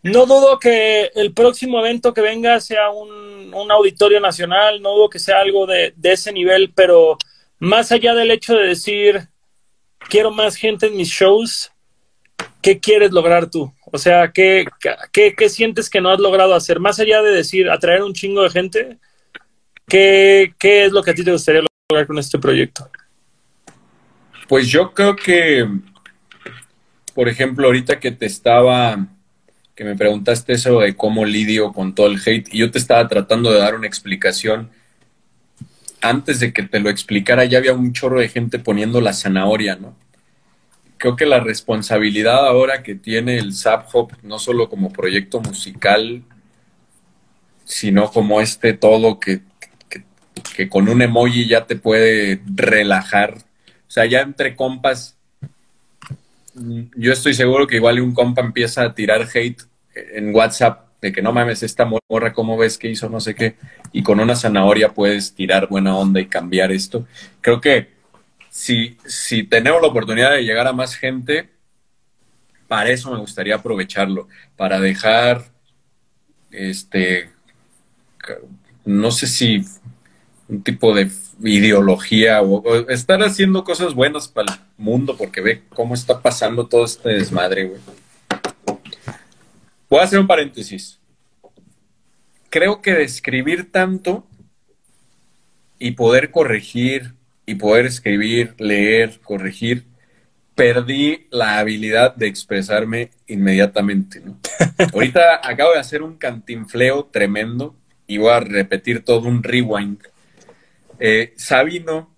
No 0.03 0.25
dudo 0.25 0.59
que 0.59 1.11
el 1.15 1.33
próximo 1.33 1.79
evento 1.79 2.13
que 2.13 2.21
venga 2.21 2.59
sea 2.61 2.89
un, 2.89 3.53
un 3.53 3.71
auditorio 3.71 4.19
nacional, 4.19 4.81
no 4.81 4.93
dudo 4.93 5.09
que 5.09 5.19
sea 5.19 5.39
algo 5.39 5.65
de, 5.65 5.93
de, 5.95 6.13
ese 6.13 6.31
nivel, 6.31 6.71
pero 6.75 7.17
más 7.59 7.91
allá 7.91 8.13
del 8.13 8.31
hecho 8.31 8.55
de 8.55 8.67
decir, 8.67 9.27
quiero 10.09 10.31
más 10.31 10.55
gente 10.55 10.87
en 10.87 10.95
mis 10.95 11.09
shows, 11.09 11.71
¿qué 12.61 12.79
quieres 12.79 13.11
lograr 13.11 13.49
tú? 13.49 13.73
O 13.91 13.97
sea, 13.97 14.31
¿qué, 14.31 14.65
qué, 15.11 15.33
qué 15.35 15.49
sientes 15.49 15.89
que 15.89 16.01
no 16.01 16.09
has 16.09 16.19
logrado 16.19 16.53
hacer? 16.53 16.79
Más 16.79 16.99
allá 16.99 17.21
de 17.21 17.31
decir, 17.31 17.69
atraer 17.69 18.03
un 18.03 18.13
chingo 18.13 18.43
de 18.43 18.49
gente, 18.49 18.97
¿Qué, 19.89 20.53
es 20.59 20.91
lo 20.91 21.01
que 21.01 21.11
a 21.11 21.13
ti 21.13 21.23
te 21.23 21.31
gustaría 21.31 21.61
lograr 21.89 22.07
con 22.07 22.17
este 22.19 22.37
proyecto? 22.37 22.89
Pues 24.49 24.67
yo 24.67 24.93
creo 24.93 25.15
que, 25.15 25.65
por 27.15 27.29
ejemplo, 27.29 27.67
ahorita 27.67 27.97
que 27.97 28.11
te 28.11 28.25
estaba, 28.25 29.07
que 29.75 29.85
me 29.85 29.95
preguntaste 29.95 30.53
eso 30.53 30.81
de 30.81 30.95
cómo 30.95 31.23
lidio 31.23 31.71
con 31.71 31.95
todo 31.95 32.07
el 32.07 32.19
hate, 32.23 32.53
y 32.53 32.57
yo 32.57 32.69
te 32.69 32.79
estaba 32.79 33.07
tratando 33.07 33.51
de 33.51 33.59
dar 33.59 33.75
una 33.75 33.87
explicación. 33.87 34.69
Antes 36.01 36.41
de 36.41 36.51
que 36.51 36.63
te 36.63 36.81
lo 36.81 36.89
explicara, 36.89 37.45
ya 37.45 37.57
había 37.57 37.73
un 37.73 37.93
chorro 37.93 38.19
de 38.19 38.27
gente 38.27 38.59
poniendo 38.59 38.99
la 38.99 39.13
zanahoria, 39.13 39.77
¿no? 39.77 39.95
Creo 40.97 41.15
que 41.15 41.25
la 41.25 41.39
responsabilidad 41.39 42.45
ahora 42.45 42.83
que 42.83 42.95
tiene 42.95 43.37
el 43.37 43.53
Zap 43.53 43.87
Hop, 43.93 44.11
no 44.21 44.37
solo 44.37 44.67
como 44.67 44.91
proyecto 44.91 45.39
musical, 45.39 46.23
sino 47.63 48.11
como 48.11 48.41
este 48.41 48.73
todo 48.73 49.19
que 49.19 49.41
que 50.55 50.69
con 50.69 50.89
un 50.89 51.01
emoji 51.01 51.47
ya 51.47 51.65
te 51.65 51.75
puede 51.75 52.41
relajar. 52.45 53.35
O 53.35 53.91
sea, 53.91 54.05
ya 54.05 54.21
entre 54.21 54.55
compas, 54.55 55.17
yo 56.53 57.13
estoy 57.13 57.33
seguro 57.33 57.67
que 57.67 57.77
igual 57.77 57.99
un 57.99 58.13
compa 58.13 58.41
empieza 58.41 58.83
a 58.83 58.93
tirar 58.93 59.27
hate 59.33 59.61
en 59.93 60.33
WhatsApp 60.33 60.87
de 61.01 61.11
que 61.11 61.21
no 61.21 61.31
mames, 61.31 61.61
esta 61.61 61.85
morra, 61.85 62.33
¿cómo 62.33 62.57
ves 62.57 62.77
que 62.77 62.89
hizo 62.89 63.09
no 63.09 63.19
sé 63.19 63.35
qué? 63.35 63.55
Y 63.91 64.01
con 64.01 64.19
una 64.19 64.35
zanahoria 64.35 64.93
puedes 64.93 65.33
tirar 65.35 65.67
buena 65.67 65.95
onda 65.95 66.19
y 66.19 66.25
cambiar 66.25 66.71
esto. 66.71 67.07
Creo 67.41 67.61
que 67.61 67.91
si, 68.49 68.97
si 69.05 69.43
tenemos 69.43 69.81
la 69.81 69.89
oportunidad 69.89 70.31
de 70.31 70.43
llegar 70.43 70.67
a 70.67 70.73
más 70.73 70.95
gente, 70.95 71.49
para 72.67 72.89
eso 72.89 73.11
me 73.11 73.19
gustaría 73.19 73.55
aprovecharlo, 73.55 74.27
para 74.55 74.79
dejar, 74.79 75.45
este, 76.51 77.29
no 78.85 79.11
sé 79.11 79.27
si 79.27 79.63
un 80.49 80.63
tipo 80.63 80.93
de 80.93 81.09
ideología 81.43 82.41
o, 82.41 82.89
estar 82.89 83.21
haciendo 83.21 83.63
cosas 83.63 83.93
buenas 83.93 84.27
para 84.27 84.53
el 84.53 84.59
mundo 84.77 85.15
porque 85.17 85.41
ve 85.41 85.63
cómo 85.69 85.93
está 85.93 86.21
pasando 86.21 86.67
todo 86.67 86.85
este 86.85 87.09
desmadre, 87.09 87.65
güey. 87.65 87.81
Voy 89.89 89.99
a 89.99 90.03
hacer 90.03 90.19
un 90.19 90.27
paréntesis. 90.27 90.99
Creo 92.49 92.81
que 92.81 92.93
describir 92.93 93.71
tanto 93.71 94.25
y 95.79 95.91
poder 95.91 96.31
corregir 96.31 97.13
y 97.45 97.55
poder 97.55 97.85
escribir, 97.85 98.55
leer, 98.57 99.19
corregir, 99.21 99.85
perdí 100.55 101.27
la 101.29 101.59
habilidad 101.59 102.15
de 102.15 102.27
expresarme 102.27 103.11
inmediatamente. 103.27 104.21
¿no? 104.21 104.37
Ahorita 104.93 105.39
acabo 105.43 105.73
de 105.73 105.79
hacer 105.79 106.01
un 106.01 106.17
cantinfleo 106.17 107.05
tremendo 107.05 107.75
y 108.07 108.17
voy 108.17 108.31
a 108.31 108.39
repetir 108.39 109.03
todo 109.03 109.27
un 109.27 109.43
rewind 109.43 109.99
eh, 110.99 111.33
Sabino, 111.37 112.15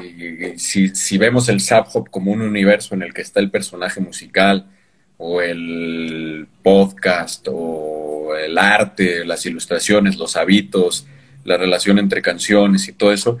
eh, 0.00 0.54
si, 0.56 1.18
vemos 1.18 1.48
el 1.48 1.60
Hop 1.92 2.10
como 2.10 2.32
un 2.32 2.42
universo 2.42 2.94
en 2.94 3.02
el 3.02 3.12
que 3.12 3.22
está 3.22 3.40
el 3.40 3.50
personaje 3.50 4.00
musical, 4.00 4.70
o 5.16 5.40
el 5.40 6.46
podcast, 6.62 7.46
o 7.50 8.34
el 8.36 8.58
arte, 8.58 9.24
las 9.24 9.46
ilustraciones, 9.46 10.16
los 10.16 10.36
hábitos, 10.36 11.06
la 11.44 11.56
relación 11.56 11.98
entre 11.98 12.22
canciones 12.22 12.88
y 12.88 12.92
todo 12.92 13.12
eso, 13.12 13.38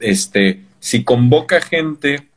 este, 0.00 0.62
si 0.80 1.04
convoca 1.04 1.60
gente, 1.60 2.28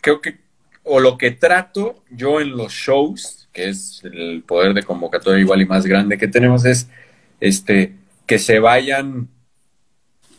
creo 0.00 0.20
que, 0.20 0.38
o 0.84 1.00
lo 1.00 1.16
que 1.16 1.30
trato 1.30 2.02
yo 2.10 2.40
en 2.40 2.56
los 2.56 2.72
shows, 2.72 3.48
que 3.52 3.68
es 3.68 4.02
el 4.04 4.42
poder 4.46 4.74
de 4.74 4.82
convocatoria 4.82 5.40
igual 5.40 5.62
y 5.62 5.66
más 5.66 5.86
grande 5.86 6.18
que 6.18 6.28
tenemos, 6.28 6.64
es 6.64 6.88
este 7.40 7.94
que 8.32 8.38
se 8.38 8.60
vayan 8.60 9.28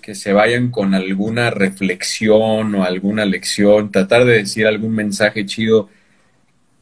que 0.01 0.15
se 0.15 0.33
vayan 0.33 0.71
con 0.71 0.95
alguna 0.95 1.51
reflexión 1.51 2.73
o 2.73 2.83
alguna 2.83 3.23
lección, 3.23 3.91
tratar 3.91 4.25
de 4.25 4.37
decir 4.37 4.65
algún 4.65 4.95
mensaje 4.95 5.45
chido. 5.45 5.89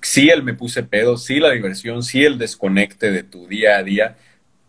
Sí, 0.01 0.29
el 0.29 0.41
me 0.41 0.53
puse 0.53 0.83
pedo, 0.83 1.17
sí, 1.17 1.41
la 1.41 1.51
diversión, 1.51 2.01
sí, 2.01 2.23
el 2.23 2.37
desconecte 2.37 3.11
de 3.11 3.23
tu 3.23 3.45
día 3.45 3.75
a 3.75 3.83
día, 3.83 4.15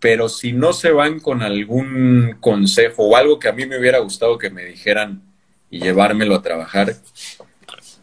pero 0.00 0.28
si 0.28 0.52
no 0.52 0.72
se 0.72 0.90
van 0.90 1.20
con 1.20 1.42
algún 1.42 2.36
consejo 2.40 3.04
o 3.04 3.16
algo 3.16 3.38
que 3.38 3.48
a 3.48 3.52
mí 3.52 3.64
me 3.64 3.78
hubiera 3.78 4.00
gustado 4.00 4.36
que 4.36 4.50
me 4.50 4.64
dijeran 4.64 5.22
y 5.70 5.78
llevármelo 5.78 6.34
a 6.34 6.42
trabajar, 6.42 6.96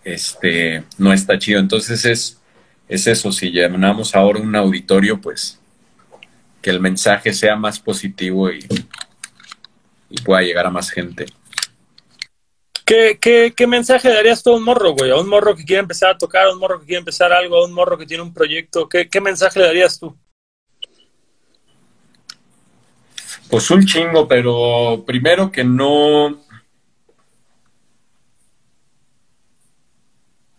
este, 0.05 0.85
no 0.97 1.11
está 1.11 1.37
chido. 1.37 1.59
Entonces 1.59 2.05
es, 2.05 2.39
es 2.87 3.05
eso, 3.05 3.33
si 3.33 3.51
llenamos 3.51 4.15
ahora 4.15 4.39
un 4.39 4.55
auditorio, 4.55 5.19
pues 5.19 5.58
que 6.61 6.69
el 6.69 6.79
mensaje 6.79 7.33
sea 7.33 7.55
más 7.55 7.79
positivo 7.79 8.51
y, 8.51 8.65
y 10.09 10.21
pueda 10.21 10.41
llegar 10.41 10.65
a 10.65 10.69
más 10.71 10.89
gente. 10.89 11.25
¿Qué, 12.85 13.19
qué, 13.21 13.53
qué 13.55 13.67
mensaje 13.67 14.09
darías 14.09 14.41
tú 14.41 14.51
a 14.51 14.57
un 14.57 14.63
morro, 14.63 14.93
güey? 14.93 15.11
A 15.11 15.17
un 15.17 15.29
morro 15.29 15.55
que 15.55 15.63
quiere 15.63 15.81
empezar 15.81 16.09
a 16.09 16.17
tocar, 16.17 16.47
a 16.47 16.53
un 16.53 16.59
morro 16.59 16.79
que 16.79 16.87
quiere 16.87 16.99
empezar 16.99 17.31
algo, 17.31 17.57
a 17.57 17.65
un 17.67 17.71
morro 17.71 17.97
que 17.97 18.07
tiene 18.07 18.23
un 18.23 18.33
proyecto. 18.33 18.89
¿Qué, 18.89 19.07
qué 19.07 19.21
mensaje 19.21 19.59
le 19.59 19.67
darías 19.67 19.99
tú? 19.99 20.17
Pues 23.49 23.69
un 23.71 23.85
chingo, 23.85 24.27
pero 24.27 25.03
primero 25.05 25.51
que 25.51 25.63
no. 25.63 26.43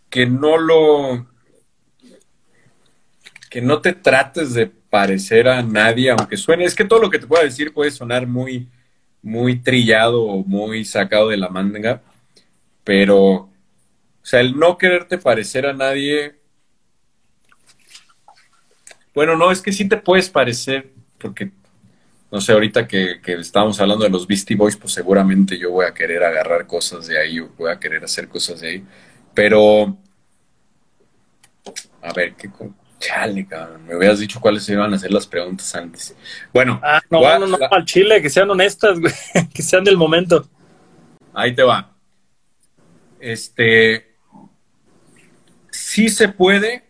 Que 0.08 0.26
no 0.26 0.56
lo. 0.56 1.26
Que 3.48 3.60
no 3.60 3.80
te 3.80 3.92
trates 3.92 4.54
de 4.54 4.79
parecer 4.90 5.48
a 5.48 5.62
nadie, 5.62 6.10
aunque 6.10 6.36
suene. 6.36 6.64
Es 6.64 6.74
que 6.74 6.84
todo 6.84 7.00
lo 7.00 7.10
que 7.10 7.18
te 7.18 7.26
pueda 7.26 7.44
decir 7.44 7.72
puede 7.72 7.90
sonar 7.90 8.26
muy, 8.26 8.68
muy 9.22 9.56
trillado 9.60 10.22
o 10.24 10.44
muy 10.44 10.84
sacado 10.84 11.28
de 11.28 11.36
la 11.36 11.48
manga, 11.48 12.02
pero. 12.84 13.48
O 14.22 14.26
sea, 14.26 14.40
el 14.40 14.58
no 14.58 14.76
quererte 14.76 15.16
parecer 15.16 15.64
a 15.64 15.72
nadie. 15.72 16.34
Bueno, 19.14 19.36
no, 19.36 19.50
es 19.50 19.62
que 19.62 19.72
sí 19.72 19.88
te 19.88 19.96
puedes 19.96 20.28
parecer, 20.28 20.92
porque 21.18 21.50
no 22.30 22.40
sé, 22.40 22.52
ahorita 22.52 22.86
que, 22.86 23.20
que 23.20 23.34
estábamos 23.34 23.80
hablando 23.80 24.04
de 24.04 24.10
los 24.10 24.26
Beastie 24.26 24.56
Boys, 24.56 24.76
pues 24.76 24.92
seguramente 24.92 25.58
yo 25.58 25.72
voy 25.72 25.86
a 25.86 25.94
querer 25.94 26.22
agarrar 26.22 26.66
cosas 26.66 27.06
de 27.08 27.18
ahí, 27.18 27.40
o 27.40 27.48
voy 27.58 27.70
a 27.72 27.80
querer 27.80 28.04
hacer 28.04 28.28
cosas 28.28 28.60
de 28.60 28.68
ahí. 28.68 28.84
Pero, 29.34 29.96
a 32.02 32.12
ver, 32.12 32.34
qué 32.34 32.48
chale, 33.00 33.44
cabrón. 33.46 33.84
Me 33.86 33.96
hubieras 33.96 34.20
dicho 34.20 34.38
cuáles 34.40 34.68
iban 34.68 34.94
a 34.94 34.98
ser 34.98 35.10
las 35.10 35.26
preguntas 35.26 35.74
antes. 35.74 36.14
Bueno, 36.54 36.78
Ah, 36.84 37.00
no, 37.10 37.26
a- 37.26 37.38
no, 37.38 37.46
no, 37.48 37.58
al 37.70 37.84
chile, 37.84 38.22
que 38.22 38.30
sean 38.30 38.48
honestas, 38.50 39.00
güey, 39.00 39.12
que 39.54 39.62
sean 39.62 39.82
del 39.82 39.96
momento. 39.96 40.48
ahí 41.34 41.52
te 41.54 41.62
va. 41.64 41.92
Este, 43.18 44.14
sí 45.70 46.08
se 46.08 46.28
puede, 46.28 46.84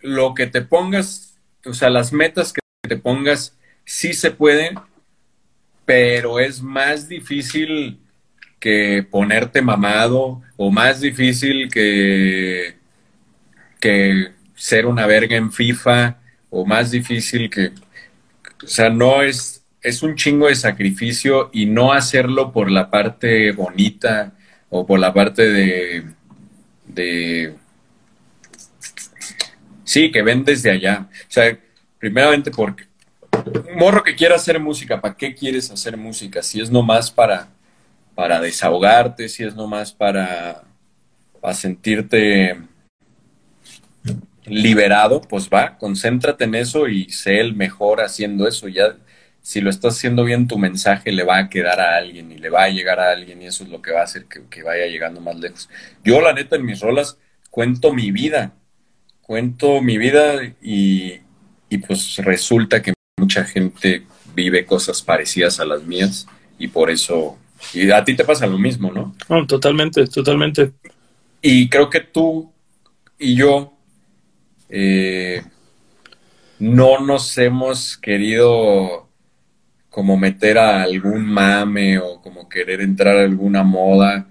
lo 0.00 0.34
que 0.34 0.46
te 0.46 0.62
pongas, 0.62 1.38
o 1.64 1.72
sea, 1.74 1.90
las 1.90 2.12
metas 2.12 2.52
que 2.52 2.60
te 2.88 2.96
pongas, 2.96 3.56
sí 3.84 4.12
se 4.14 4.30
pueden, 4.30 4.74
pero 5.84 6.38
es 6.40 6.60
más 6.62 7.08
difícil 7.08 8.00
que 8.60 9.06
ponerte 9.10 9.60
mamado 9.62 10.40
o 10.56 10.70
más 10.70 11.00
difícil 11.00 11.68
que, 11.70 12.76
que 13.80 14.32
ser 14.62 14.86
una 14.86 15.08
verga 15.08 15.34
en 15.34 15.50
FIFA 15.50 16.18
o 16.48 16.64
más 16.64 16.92
difícil 16.92 17.50
que, 17.50 17.72
o 18.62 18.68
sea, 18.68 18.90
no 18.90 19.20
es, 19.20 19.64
es 19.82 20.04
un 20.04 20.14
chingo 20.14 20.46
de 20.46 20.54
sacrificio 20.54 21.50
y 21.52 21.66
no 21.66 21.92
hacerlo 21.92 22.52
por 22.52 22.70
la 22.70 22.88
parte 22.88 23.50
bonita 23.50 24.34
o 24.70 24.86
por 24.86 25.00
la 25.00 25.12
parte 25.12 25.50
de, 25.50 26.04
de 26.86 27.56
sí, 29.82 30.12
que 30.12 30.22
ven 30.22 30.44
desde 30.44 30.70
allá. 30.70 31.08
O 31.10 31.24
sea, 31.26 31.58
primeramente 31.98 32.52
porque 32.52 32.84
un 33.44 33.76
morro 33.76 34.04
que 34.04 34.14
quiera 34.14 34.36
hacer 34.36 34.60
música, 34.60 35.00
¿para 35.00 35.16
qué 35.16 35.34
quieres 35.34 35.72
hacer 35.72 35.96
música? 35.96 36.40
Si 36.40 36.60
es 36.60 36.70
nomás 36.70 37.10
para, 37.10 37.48
para 38.14 38.40
desahogarte, 38.40 39.28
si 39.28 39.42
es 39.42 39.56
nomás 39.56 39.92
para, 39.92 40.62
para 41.40 41.52
sentirte 41.52 42.60
liberado, 44.52 45.22
pues 45.22 45.48
va, 45.48 45.78
concéntrate 45.78 46.44
en 46.44 46.54
eso 46.54 46.88
y 46.88 47.08
sé 47.10 47.40
el 47.40 47.54
mejor 47.54 48.00
haciendo 48.00 48.46
eso. 48.46 48.68
Ya, 48.68 48.96
si 49.40 49.60
lo 49.60 49.70
estás 49.70 49.96
haciendo 49.96 50.24
bien, 50.24 50.46
tu 50.46 50.58
mensaje 50.58 51.10
le 51.10 51.24
va 51.24 51.38
a 51.38 51.48
quedar 51.48 51.80
a 51.80 51.96
alguien 51.96 52.30
y 52.30 52.38
le 52.38 52.50
va 52.50 52.64
a 52.64 52.68
llegar 52.68 53.00
a 53.00 53.10
alguien 53.10 53.42
y 53.42 53.46
eso 53.46 53.64
es 53.64 53.70
lo 53.70 53.80
que 53.80 53.92
va 53.92 54.00
a 54.00 54.04
hacer 54.04 54.26
que, 54.26 54.42
que 54.48 54.62
vaya 54.62 54.86
llegando 54.86 55.20
más 55.20 55.36
lejos. 55.36 55.68
Yo, 56.04 56.20
la 56.20 56.32
neta, 56.32 56.56
en 56.56 56.66
mis 56.66 56.80
rolas 56.80 57.18
cuento 57.50 57.92
mi 57.92 58.10
vida, 58.10 58.52
cuento 59.22 59.80
mi 59.80 59.98
vida 59.98 60.42
y, 60.62 61.20
y 61.68 61.78
pues 61.78 62.16
resulta 62.18 62.82
que 62.82 62.92
mucha 63.18 63.44
gente 63.44 64.04
vive 64.34 64.64
cosas 64.64 65.02
parecidas 65.02 65.60
a 65.60 65.64
las 65.64 65.82
mías 65.82 66.26
y 66.58 66.68
por 66.68 66.90
eso, 66.90 67.38
y 67.74 67.90
a 67.90 68.04
ti 68.04 68.14
te 68.14 68.24
pasa 68.24 68.46
lo 68.46 68.58
mismo, 68.58 68.92
¿no? 68.92 69.14
No, 69.28 69.46
totalmente, 69.46 70.06
totalmente. 70.06 70.72
Y 71.40 71.68
creo 71.68 71.90
que 71.90 72.00
tú 72.00 72.52
y 73.18 73.34
yo 73.34 73.72
eh, 74.74 75.42
no 76.58 76.98
nos 77.00 77.36
hemos 77.36 77.98
querido 77.98 79.06
como 79.90 80.16
meter 80.16 80.56
a 80.56 80.82
algún 80.82 81.26
mame 81.26 81.98
o 81.98 82.22
como 82.22 82.48
querer 82.48 82.80
entrar 82.80 83.18
a 83.18 83.24
alguna 83.24 83.62
moda. 83.62 84.26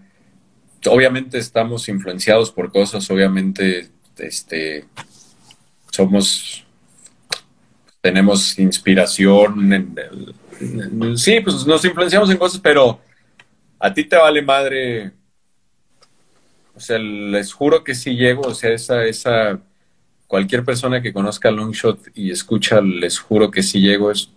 Obviamente 0.88 1.38
estamos 1.38 1.88
influenciados 1.90 2.52
por 2.52 2.72
cosas, 2.72 3.10
obviamente 3.12 3.92
este, 4.18 4.86
somos, 5.92 6.66
tenemos 8.02 8.58
inspiración. 8.58 9.94
Sí, 11.18 11.40
pues 11.42 11.68
nos 11.68 11.86
influenciamos 11.86 12.32
en 12.32 12.38
cosas, 12.38 12.60
pero 12.60 13.00
a 13.78 13.94
ti 13.94 14.06
te 14.06 14.16
vale 14.16 14.42
madre. 14.42 15.12
O 16.74 16.80
sea, 16.80 16.98
les 16.98 17.54
juro 17.54 17.84
que 17.84 17.94
sí 17.94 18.16
llego, 18.16 18.42
o 18.42 18.56
sea, 18.56 18.72
esa, 18.72 19.06
cualquier 20.32 20.64
persona 20.64 21.02
que 21.02 21.12
conozca 21.12 21.52
Longshot 21.52 22.08
y 22.16 22.32
escucha, 22.32 22.80
les 22.80 23.20
juro 23.20 23.52
que 23.52 23.62
sí 23.62 23.82
llego. 23.82 24.12
Es- 24.12 24.30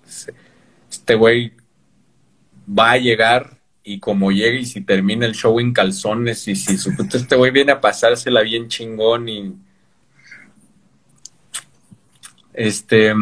Este 0.90 1.14
güey 1.14 1.52
va 2.66 2.90
a 2.92 2.98
llegar 2.98 3.60
y 3.84 4.00
como 4.00 4.32
llegue 4.32 4.58
y 4.60 4.64
si 4.66 4.80
termina 4.80 5.24
el 5.24 5.34
show 5.34 5.60
en 5.60 5.72
calzones 5.72 6.48
y 6.48 6.56
si 6.56 6.74
este 6.74 7.36
güey 7.36 7.52
viene 7.52 7.70
a 7.70 7.80
pasársela 7.80 8.42
bien 8.42 8.66
chingón 8.66 9.28
y 9.28 9.54
este 12.52 13.12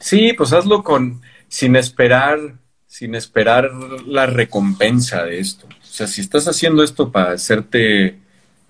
sí, 0.00 0.32
pues 0.36 0.52
hazlo 0.52 0.82
con 0.82 1.20
sin 1.48 1.76
esperar 1.76 2.38
sin 2.86 3.14
esperar 3.14 3.70
la 4.06 4.26
recompensa 4.26 5.24
de 5.24 5.38
esto. 5.38 5.66
O 5.68 5.84
sea, 5.84 6.08
si 6.08 6.20
estás 6.20 6.48
haciendo 6.48 6.82
esto 6.82 7.12
para 7.12 7.32
hacerte 7.32 8.18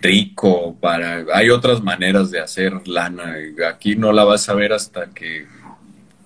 rico, 0.00 0.76
para 0.80 1.24
hay 1.32 1.50
otras 1.50 1.82
maneras 1.82 2.30
de 2.30 2.40
hacer 2.40 2.86
lana. 2.86 3.36
Aquí 3.68 3.96
no 3.96 4.12
la 4.12 4.24
vas 4.24 4.48
a 4.48 4.54
ver 4.54 4.72
hasta 4.72 5.06
que 5.10 5.46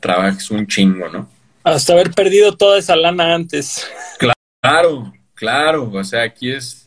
trabajes 0.01 0.51
un 0.51 0.67
chingo, 0.67 1.09
¿no? 1.09 1.29
Hasta 1.63 1.95
haber 1.95 2.11
perdido 2.13 2.57
toda 2.57 2.79
esa 2.79 2.95
lana 2.95 3.35
antes. 3.35 3.87
Claro, 4.61 5.13
claro. 5.35 5.91
O 5.93 6.05
sea, 6.05 6.23
aquí 6.23 6.51
es 6.53 6.85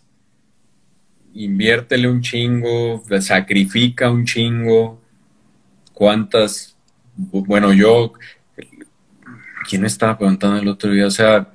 inviértele 1.34 2.08
un 2.08 2.22
chingo, 2.22 3.04
sacrifica 3.20 4.10
un 4.10 4.26
chingo. 4.26 5.02
¿Cuántas? 5.94 6.76
Bueno, 7.16 7.74
yo, 7.74 8.14
¿quién 9.68 9.86
estaba 9.86 10.18
preguntando 10.18 10.58
el 10.58 10.68
otro 10.68 10.92
día? 10.92 11.08
O 11.08 11.12
sea, 11.12 11.50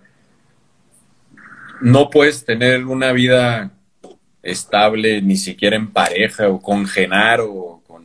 no 1.80 2.10
puedes 2.10 2.44
tener 2.44 2.84
una 2.86 3.12
vida 3.12 3.72
estable 4.42 5.22
ni 5.22 5.36
siquiera 5.36 5.76
en 5.76 5.90
pareja 5.92 6.48
o 6.48 6.60
con 6.60 6.86
Genaro 6.86 7.52
o 7.52 7.82
con... 7.86 8.04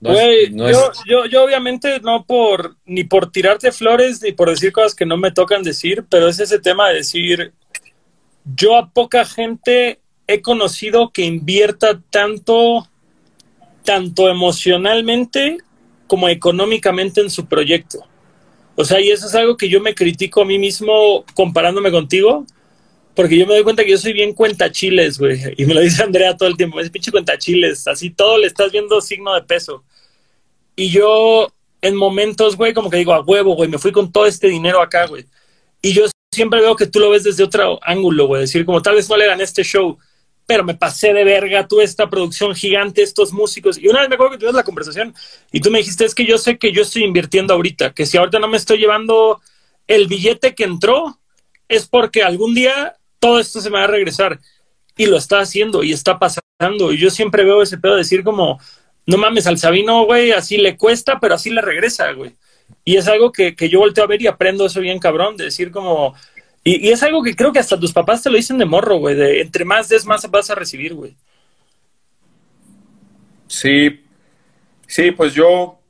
No 0.00 0.12
es- 0.12 0.16
Güey, 0.18 0.50
no 0.50 0.70
yo, 0.70 0.90
es- 0.92 1.00
yo, 1.06 1.26
yo 1.26 1.44
obviamente 1.44 2.00
no 2.00 2.24
por 2.24 2.76
ni 2.86 3.04
por 3.04 3.30
tirarte 3.30 3.70
flores 3.72 4.22
ni 4.22 4.32
por 4.32 4.48
decir 4.50 4.72
cosas 4.72 4.94
que 4.94 5.04
no 5.06 5.16
me 5.16 5.30
tocan 5.32 5.62
decir, 5.62 6.04
pero 6.08 6.28
es 6.28 6.38
ese 6.40 6.58
tema 6.58 6.88
de 6.88 6.96
decir, 6.96 7.52
yo 8.56 8.76
a 8.76 8.88
poca 8.90 9.24
gente 9.24 10.00
he 10.26 10.40
conocido 10.40 11.10
que 11.10 11.22
invierta 11.26 12.00
tanto, 12.10 12.88
tanto 13.84 14.28
emocionalmente 14.30 15.58
como 16.06 16.28
económicamente 16.28 17.20
en 17.20 17.30
su 17.30 17.46
proyecto. 17.46 18.06
O 18.76 18.84
sea, 18.84 19.00
y 19.00 19.10
eso 19.10 19.26
es 19.26 19.34
algo 19.34 19.56
que 19.56 19.68
yo 19.68 19.80
me 19.80 19.94
critico 19.94 20.42
a 20.42 20.44
mí 20.44 20.58
mismo 20.58 21.24
comparándome 21.34 21.90
contigo, 21.90 22.46
porque 23.14 23.36
yo 23.36 23.46
me 23.46 23.54
doy 23.54 23.64
cuenta 23.64 23.84
que 23.84 23.90
yo 23.90 23.98
soy 23.98 24.12
bien 24.12 24.34
cuentachiles, 24.34 25.18
güey. 25.18 25.38
Y 25.56 25.64
me 25.64 25.74
lo 25.74 25.80
dice 25.80 26.02
Andrea 26.02 26.36
todo 26.36 26.48
el 26.48 26.56
tiempo, 26.56 26.80
es 26.80 26.90
pinche 26.90 27.10
cuentachiles, 27.10 27.86
así 27.86 28.10
todo 28.10 28.38
le 28.38 28.46
estás 28.46 28.72
viendo 28.72 29.00
signo 29.00 29.34
de 29.34 29.42
peso. 29.42 29.84
Y 30.76 30.90
yo 30.90 31.52
en 31.82 31.96
momentos, 31.96 32.56
güey, 32.56 32.72
como 32.72 32.90
que 32.90 32.98
digo, 32.98 33.12
a 33.12 33.22
huevo, 33.22 33.54
güey, 33.54 33.68
me 33.68 33.78
fui 33.78 33.92
con 33.92 34.12
todo 34.12 34.26
este 34.26 34.48
dinero 34.48 34.80
acá, 34.80 35.06
güey. 35.06 35.24
Y 35.82 35.92
yo 35.92 36.04
siempre 36.32 36.60
veo 36.60 36.76
que 36.76 36.86
tú 36.86 37.00
lo 37.00 37.10
ves 37.10 37.24
desde 37.24 37.44
otro 37.44 37.80
ángulo, 37.82 38.26
güey, 38.26 38.42
decir, 38.42 38.64
como 38.64 38.82
tal 38.82 38.94
vez 38.94 39.08
no 39.08 39.16
le 39.16 39.26
gané 39.26 39.44
este 39.44 39.64
show, 39.64 39.98
pero 40.46 40.64
me 40.64 40.74
pasé 40.74 41.12
de 41.12 41.24
verga, 41.24 41.66
tuve 41.66 41.84
esta 41.84 42.10
producción 42.10 42.54
gigante, 42.54 43.02
estos 43.02 43.32
músicos. 43.32 43.78
Y 43.78 43.88
una 43.88 44.00
vez 44.00 44.08
me 44.08 44.14
acuerdo 44.14 44.32
que 44.32 44.38
tuvimos 44.38 44.56
la 44.56 44.64
conversación 44.64 45.14
y 45.52 45.60
tú 45.60 45.70
me 45.70 45.78
dijiste, 45.78 46.04
es 46.04 46.14
que 46.14 46.26
yo 46.26 46.38
sé 46.38 46.58
que 46.58 46.72
yo 46.72 46.82
estoy 46.82 47.04
invirtiendo 47.04 47.54
ahorita, 47.54 47.92
que 47.92 48.06
si 48.06 48.16
ahorita 48.16 48.38
no 48.38 48.48
me 48.48 48.56
estoy 48.56 48.78
llevando 48.78 49.40
el 49.86 50.06
billete 50.06 50.54
que 50.54 50.64
entró, 50.64 51.18
es 51.68 51.86
porque 51.86 52.22
algún 52.22 52.54
día 52.54 52.96
todo 53.20 53.38
esto 53.38 53.60
se 53.60 53.70
me 53.70 53.78
va 53.78 53.84
a 53.84 53.88
regresar. 53.88 54.40
Y 54.96 55.06
lo 55.06 55.16
está 55.16 55.40
haciendo 55.40 55.84
y 55.84 55.92
está 55.92 56.18
pasando. 56.18 56.92
Y 56.92 56.98
yo 56.98 57.10
siempre 57.10 57.44
veo 57.44 57.62
ese 57.62 57.78
pedo 57.78 57.92
de 57.92 57.98
decir 57.98 58.24
como, 58.24 58.58
no 59.06 59.16
mames, 59.16 59.46
al 59.46 59.58
Sabino, 59.58 60.04
güey, 60.04 60.32
así 60.32 60.56
le 60.56 60.76
cuesta, 60.76 61.20
pero 61.20 61.34
así 61.34 61.50
le 61.50 61.60
regresa, 61.60 62.10
güey. 62.12 62.36
Y 62.84 62.96
es 62.96 63.06
algo 63.08 63.30
que, 63.32 63.54
que 63.54 63.68
yo 63.68 63.78
volteo 63.80 64.04
a 64.04 64.08
ver 64.08 64.22
y 64.22 64.26
aprendo 64.26 64.66
eso 64.66 64.80
bien 64.80 64.98
cabrón, 64.98 65.36
de 65.36 65.44
decir 65.44 65.70
como, 65.70 66.14
y, 66.64 66.88
y, 66.88 66.92
es 66.92 67.02
algo 67.02 67.22
que 67.22 67.34
creo 67.34 67.52
que 67.52 67.58
hasta 67.58 67.78
tus 67.78 67.92
papás 67.92 68.22
te 68.22 68.30
lo 68.30 68.36
dicen 68.36 68.58
de 68.58 68.66
morro, 68.66 68.98
güey, 68.98 69.14
de 69.14 69.40
entre 69.40 69.64
más 69.64 69.88
des, 69.88 70.04
más 70.06 70.28
vas 70.30 70.50
a 70.50 70.54
recibir, 70.54 70.94
güey. 70.94 71.16
Sí, 73.46 74.04
sí, 74.86 75.10
pues 75.10 75.34
yo, 75.34 75.80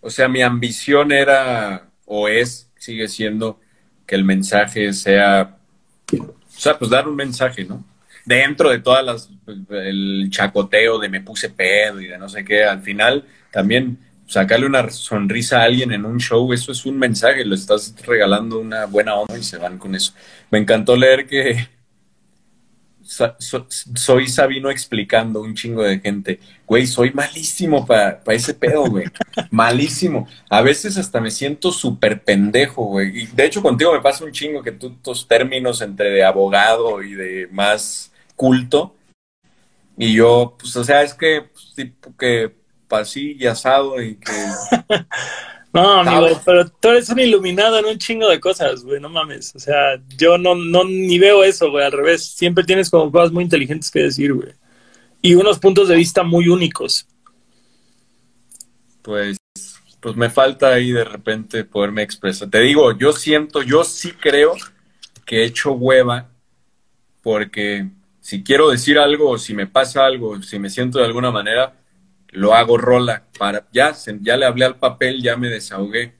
o 0.00 0.10
sea, 0.10 0.28
mi 0.28 0.42
ambición 0.42 1.12
era, 1.12 1.90
o 2.06 2.28
es, 2.28 2.70
sigue 2.78 3.08
siendo, 3.08 3.60
que 4.06 4.14
el 4.14 4.24
mensaje 4.24 4.92
sea, 4.92 5.55
o 6.12 6.34
sea, 6.48 6.78
pues 6.78 6.90
dar 6.90 7.08
un 7.08 7.16
mensaje, 7.16 7.64
¿no? 7.64 7.84
Dentro 8.24 8.70
de 8.70 8.80
todas 8.80 9.04
las, 9.04 9.30
el 9.70 10.28
chacoteo 10.30 10.98
de 10.98 11.08
me 11.08 11.20
puse 11.20 11.50
pedo 11.50 12.00
y 12.00 12.06
de 12.06 12.18
no 12.18 12.28
sé 12.28 12.44
qué, 12.44 12.64
al 12.64 12.82
final 12.82 13.24
también 13.52 13.98
sacarle 14.26 14.66
una 14.66 14.90
sonrisa 14.90 15.60
a 15.60 15.64
alguien 15.64 15.92
en 15.92 16.04
un 16.04 16.18
show, 16.18 16.52
eso 16.52 16.72
es 16.72 16.84
un 16.84 16.98
mensaje, 16.98 17.44
lo 17.44 17.54
estás 17.54 17.94
regalando 18.04 18.58
una 18.58 18.86
buena 18.86 19.14
onda 19.14 19.38
y 19.38 19.42
se 19.42 19.58
van 19.58 19.78
con 19.78 19.94
eso. 19.94 20.12
Me 20.50 20.58
encantó 20.58 20.96
leer 20.96 21.26
que 21.26 21.68
soy 23.06 24.28
Sabino 24.28 24.70
explicando 24.70 25.40
un 25.40 25.54
chingo 25.54 25.82
de 25.82 26.00
gente, 26.00 26.40
güey, 26.66 26.86
soy 26.86 27.12
malísimo 27.12 27.86
para 27.86 28.20
ese 28.28 28.54
pedo, 28.54 28.86
güey, 28.86 29.06
malísimo. 29.50 30.26
A 30.50 30.62
veces 30.62 30.98
hasta 30.98 31.20
me 31.20 31.30
siento 31.30 31.72
súper 31.72 32.22
pendejo, 32.22 32.84
güey. 32.84 33.22
Y 33.22 33.26
de 33.26 33.46
hecho 33.46 33.62
contigo 33.62 33.92
me 33.92 34.00
pasa 34.00 34.24
un 34.24 34.32
chingo 34.32 34.62
que 34.62 34.72
tú 34.72 34.96
tus 34.96 35.26
términos 35.28 35.80
entre 35.80 36.10
de 36.10 36.24
abogado 36.24 37.02
y 37.02 37.14
de 37.14 37.48
más 37.50 38.12
culto. 38.34 38.94
Y 39.96 40.14
yo, 40.14 40.56
pues, 40.58 40.76
o 40.76 40.84
sea, 40.84 41.02
es 41.02 41.14
que, 41.14 41.48
pues, 41.52 41.72
tipo 41.74 42.14
que 42.16 42.54
así 42.90 43.36
y 43.38 43.46
asado 43.46 44.02
y 44.02 44.16
que... 44.16 44.32
no, 45.82 46.00
amigo, 46.00 46.40
pero 46.44 46.68
tú 46.68 46.88
eres 46.88 47.08
un 47.10 47.18
iluminado 47.18 47.78
en 47.78 47.84
un 47.84 47.98
chingo 47.98 48.28
de 48.28 48.40
cosas, 48.40 48.82
güey, 48.82 49.00
no 49.00 49.08
mames. 49.08 49.54
O 49.54 49.58
sea, 49.58 50.00
yo 50.16 50.38
no, 50.38 50.54
no 50.54 50.84
ni 50.84 51.18
veo 51.18 51.44
eso, 51.44 51.70
güey, 51.70 51.84
al 51.84 51.92
revés. 51.92 52.24
Siempre 52.24 52.64
tienes 52.64 52.90
como 52.90 53.12
cosas 53.12 53.32
muy 53.32 53.44
inteligentes 53.44 53.90
que 53.90 54.04
decir, 54.04 54.32
güey. 54.32 54.52
Y 55.20 55.34
unos 55.34 55.58
puntos 55.58 55.88
de 55.88 55.96
vista 55.96 56.22
muy 56.22 56.48
únicos. 56.48 57.06
Pues, 59.02 59.36
pues 60.00 60.16
me 60.16 60.30
falta 60.30 60.68
ahí 60.68 60.92
de 60.92 61.04
repente 61.04 61.64
poderme 61.64 62.02
expresar. 62.02 62.48
Te 62.48 62.60
digo, 62.60 62.96
yo 62.96 63.12
siento, 63.12 63.62
yo 63.62 63.84
sí 63.84 64.12
creo 64.12 64.54
que 65.24 65.42
he 65.42 65.44
hecho 65.44 65.72
hueva 65.72 66.30
porque 67.22 67.88
si 68.20 68.42
quiero 68.42 68.70
decir 68.70 68.98
algo 68.98 69.36
si 69.36 69.52
me 69.52 69.66
pasa 69.66 70.06
algo, 70.06 70.42
si 70.42 70.58
me 70.58 70.70
siento 70.70 71.00
de 71.00 71.06
alguna 71.06 71.30
manera, 71.30 71.74
lo 72.36 72.54
hago 72.54 72.76
rola 72.76 73.24
para 73.38 73.66
ya 73.72 73.94
ya 74.20 74.36
le 74.36 74.46
hablé 74.46 74.66
al 74.66 74.76
papel 74.76 75.22
ya 75.22 75.36
me 75.36 75.48
desahogué. 75.48 76.12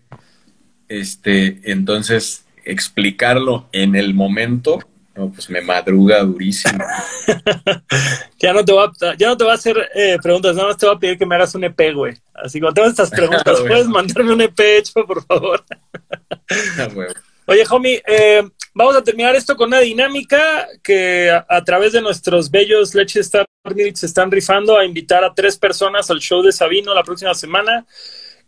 Este 0.88 1.60
entonces 1.70 2.46
explicarlo 2.64 3.68
en 3.72 3.96
el 3.96 4.14
momento 4.14 4.80
no, 5.16 5.30
pues 5.30 5.48
me 5.48 5.62
madruga 5.62 6.22
durísimo. 6.22 6.84
Ya 8.38 8.52
no 8.52 8.62
te 8.62 8.72
va 8.72 8.84
a, 8.84 9.16
ya 9.16 9.28
no 9.28 9.36
te 9.36 9.44
va 9.44 9.52
a 9.52 9.54
hacer 9.54 9.76
eh, 9.94 10.18
preguntas 10.22 10.54
nada 10.54 10.68
más 10.68 10.76
te 10.76 10.84
voy 10.84 10.94
a 10.94 10.98
pedir 10.98 11.18
que 11.18 11.24
me 11.24 11.36
hagas 11.36 11.54
un 11.54 11.64
EP 11.64 11.94
güey. 11.94 12.14
Así 12.34 12.60
cuando 12.60 12.74
tengo 12.74 12.88
estas 12.88 13.10
preguntas 13.22 13.60
puedes 13.60 13.88
mandarme 13.88 14.34
un 14.34 14.42
EP 14.42 14.60
hecho 14.60 15.06
por 15.06 15.24
favor. 15.24 15.64
Ah, 16.78 16.88
Oye, 17.48 17.62
homie, 17.70 18.02
eh, 18.08 18.42
vamos 18.74 18.96
a 18.96 19.04
terminar 19.04 19.36
esto 19.36 19.56
con 19.56 19.68
una 19.68 19.78
dinámica 19.78 20.66
que 20.82 21.30
a, 21.30 21.62
través 21.62 21.92
de 21.92 22.02
nuestros 22.02 22.50
bellos 22.50 22.92
leches 22.92 23.26
Star 23.26 23.46
se 23.94 24.06
están 24.06 24.32
rifando 24.32 24.76
a 24.76 24.84
invitar 24.84 25.22
a 25.22 25.32
tres 25.32 25.56
personas 25.56 26.10
al 26.10 26.18
show 26.18 26.42
de 26.42 26.50
Sabino 26.50 26.92
la 26.92 27.04
próxima 27.04 27.34
semana. 27.34 27.86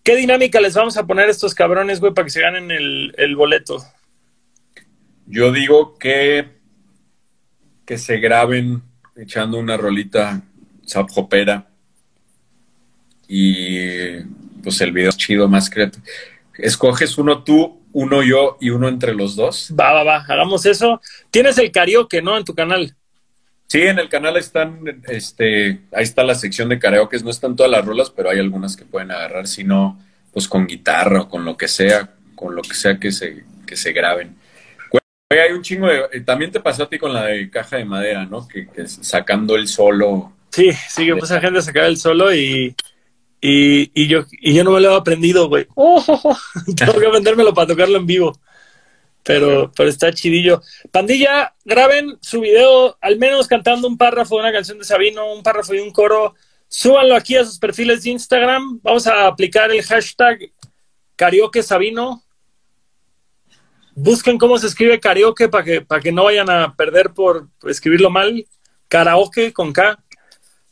¿Qué 0.03 0.17
dinámica 0.17 0.61
les 0.61 0.75
vamos 0.75 0.97
a 0.97 1.07
poner 1.07 1.29
a 1.29 1.31
estos 1.31 1.55
cabrones, 1.55 2.01
güey, 2.01 2.13
para 2.13 2.25
que 2.25 2.31
se 2.31 2.41
ganen 2.41 2.73
el, 2.73 3.37
boleto? 3.37 3.85
Yo 5.27 5.53
digo 5.53 5.97
que, 5.97 6.49
que 7.87 7.99
se 7.99 8.19
graben 8.19 8.83
echando 9.17 9.59
una 9.59 9.77
rolita 9.77 10.43
zapjopera 10.89 11.69
y 13.29 14.21
pues 14.63 14.81
el 14.81 14.91
video 14.91 15.11
es 15.11 15.17
chido 15.17 15.47
más 15.49 15.71
creativo. 15.71 16.05
Escoges 16.59 17.17
uno 17.17 17.45
tú 17.45 17.78
uno 17.93 18.23
yo 18.23 18.57
y 18.61 18.71
uno 18.71 18.89
entre 18.89 19.15
los 19.15 19.37
dos. 19.37 19.73
Va, 19.79 19.93
va, 19.93 20.05
va, 20.05 20.17
hagamos 20.17 20.67
eso. 20.67 21.01
Tienes 21.31 21.59
el 21.59 21.73
karaoke, 21.73 22.23
¿no? 22.23 22.37
En 22.37 22.45
tu 22.45 22.55
canal. 22.55 22.95
Sí, 23.69 23.83
en 23.83 23.99
el 23.99 24.09
canal 24.09 24.37
están, 24.39 25.03
este, 25.09 25.81
ahí 25.93 26.03
está 26.03 26.25
la 26.25 26.35
sección 26.35 26.71
de 26.71 26.79
karaoke, 26.79 27.19
no 27.19 27.29
están 27.29 27.55
todas 27.55 27.71
las 27.71 27.85
rolas, 27.85 28.09
pero 28.09 28.31
hay 28.31 28.39
algunas 28.39 28.77
que 28.77 28.87
pueden 28.87 29.11
agarrar, 29.11 29.47
si 29.47 29.63
no, 29.63 30.01
pues 30.33 30.49
con 30.49 30.67
guitarra 30.67 31.23
o 31.23 31.29
con 31.29 31.45
lo 31.45 31.55
que 31.55 31.69
sea, 31.69 32.15
con 32.35 32.55
lo 32.55 32.63
que 32.63 32.75
sea 32.75 32.99
que 32.99 33.13
se, 33.13 33.45
que 33.67 33.77
se 33.77 33.93
graben. 33.93 34.37
hay 35.29 35.53
un 35.53 35.61
chingo 35.61 35.87
de, 35.87 36.01
eh, 36.13 36.21
también 36.23 36.51
te 36.51 36.61
pasó 36.61 36.85
a 36.85 36.89
ti 36.89 36.99
con 36.99 37.13
la 37.13 37.27
de 37.27 37.51
caja 37.51 37.77
de 37.77 37.85
madera, 37.85 38.25
¿no? 38.25 38.49
Que, 38.49 38.67
sacando 38.87 39.55
el 39.55 39.69
solo. 39.69 40.33
Sí, 40.51 40.71
sí, 40.89 41.05
que 41.05 41.15
mucha 41.15 41.39
gente 41.39 41.61
sacar 41.61 41.85
el 41.85 41.99
solo 41.99 42.35
y, 42.35 42.75
y, 43.41 43.91
y, 44.01 44.09
yo, 44.09 44.25
y 44.41 44.55
yo 44.55 44.65
no 44.65 44.73
me 44.73 44.81
lo 44.81 44.93
he 44.93 44.97
aprendido, 44.97 45.49
güey. 45.49 45.67
tengo 46.77 46.99
que 46.99 47.07
aprendérmelo 47.07 47.55
para 47.55 47.69
tocarlo 47.69 47.99
en 47.99 48.07
vivo. 48.07 48.39
Pero, 49.23 49.71
pero 49.77 49.89
está 49.89 50.13
chidillo. 50.13 50.63
Pandilla, 50.91 51.55
graben 51.65 52.19
su 52.21 52.41
video, 52.41 52.97
al 53.01 53.19
menos 53.19 53.47
cantando 53.47 53.87
un 53.87 53.99
párrafo 53.99 54.37
de 54.37 54.43
una 54.43 54.53
canción 54.53 54.79
de 54.79 54.85
Sabino, 54.85 55.33
un 55.33 55.43
párrafo 55.43 55.75
y 55.75 55.81
un 55.81 55.93
coro. 55.93 56.35
Súbanlo 56.67 57.15
aquí 57.15 57.37
a 57.37 57.45
sus 57.45 57.59
perfiles 57.59 58.03
de 58.03 58.11
Instagram. 58.11 58.81
Vamos 58.83 59.07
a 59.07 59.27
aplicar 59.27 59.71
el 59.71 59.83
hashtag 59.83 60.51
karaoke 61.15 61.63
Sabino. 61.63 62.23
Busquen 63.95 64.39
cómo 64.39 64.59
se 64.59 64.69
escribe 64.69 65.01
karaoke 65.01 65.49
para 65.49 65.65
que, 65.65 65.81
para 65.83 66.01
que 66.01 66.13
no 66.13 66.25
vayan 66.25 66.49
a 66.49 66.75
perder 66.75 67.11
por 67.11 67.49
escribirlo 67.67 68.11
mal. 68.11 68.47
Karaoke 68.89 69.53
con 69.53 69.73
K. 69.73 69.99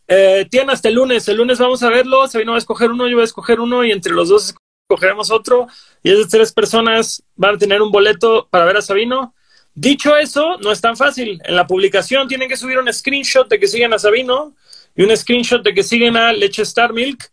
Eh, 0.09 0.47
tiene 0.51 0.73
hasta 0.73 0.89
el 0.89 0.95
lunes. 0.95 1.29
El 1.29 1.39
lunes 1.39 1.59
vamos 1.59 1.83
a 1.83 1.91
verlo. 1.91 2.27
Sabino 2.29 2.53
va 2.53 2.59
a 2.59 2.59
escoger 2.59 2.91
uno, 2.91 3.09
yo 3.09 3.17
voy 3.17 3.23
a 3.23 3.25
escoger 3.25 3.61
uno 3.61 3.85
y 3.85 3.93
entre 3.93 4.13
los 4.13 4.29
dos 4.29 4.55
escogeremos 4.89 5.31
otro. 5.31 5.67
Y 6.03 6.13
esas 6.13 6.29
tres 6.29 6.53
personas 6.53 7.23
van 7.35 7.57
a 7.57 7.59
tener 7.59 7.83
un 7.83 7.91
boleto 7.91 8.47
para 8.51 8.65
ver 8.65 8.77
a 8.77 8.83
Sabino. 8.83 9.35
Dicho 9.75 10.17
eso, 10.17 10.57
no 10.59 10.73
es 10.73 10.81
tan 10.81 10.97
fácil. 10.97 11.41
En 11.45 11.57
la 11.57 11.67
publicación 11.67 12.29
tienen 12.29 12.49
que 12.49 12.57
subir 12.57 12.79
un 12.79 12.93
screenshot 12.93 13.49
de 13.49 13.59
que 13.59 13.67
siguen 13.67 13.93
a 13.93 13.99
Sabino 13.99 14.55
y 14.95 15.03
un 15.03 15.15
screenshot 15.15 15.63
de 15.63 15.75
que 15.75 15.83
siguen 15.83 16.17
a 16.17 16.33
Leche 16.33 16.63
Star 16.63 16.93
Milk. 16.93 17.31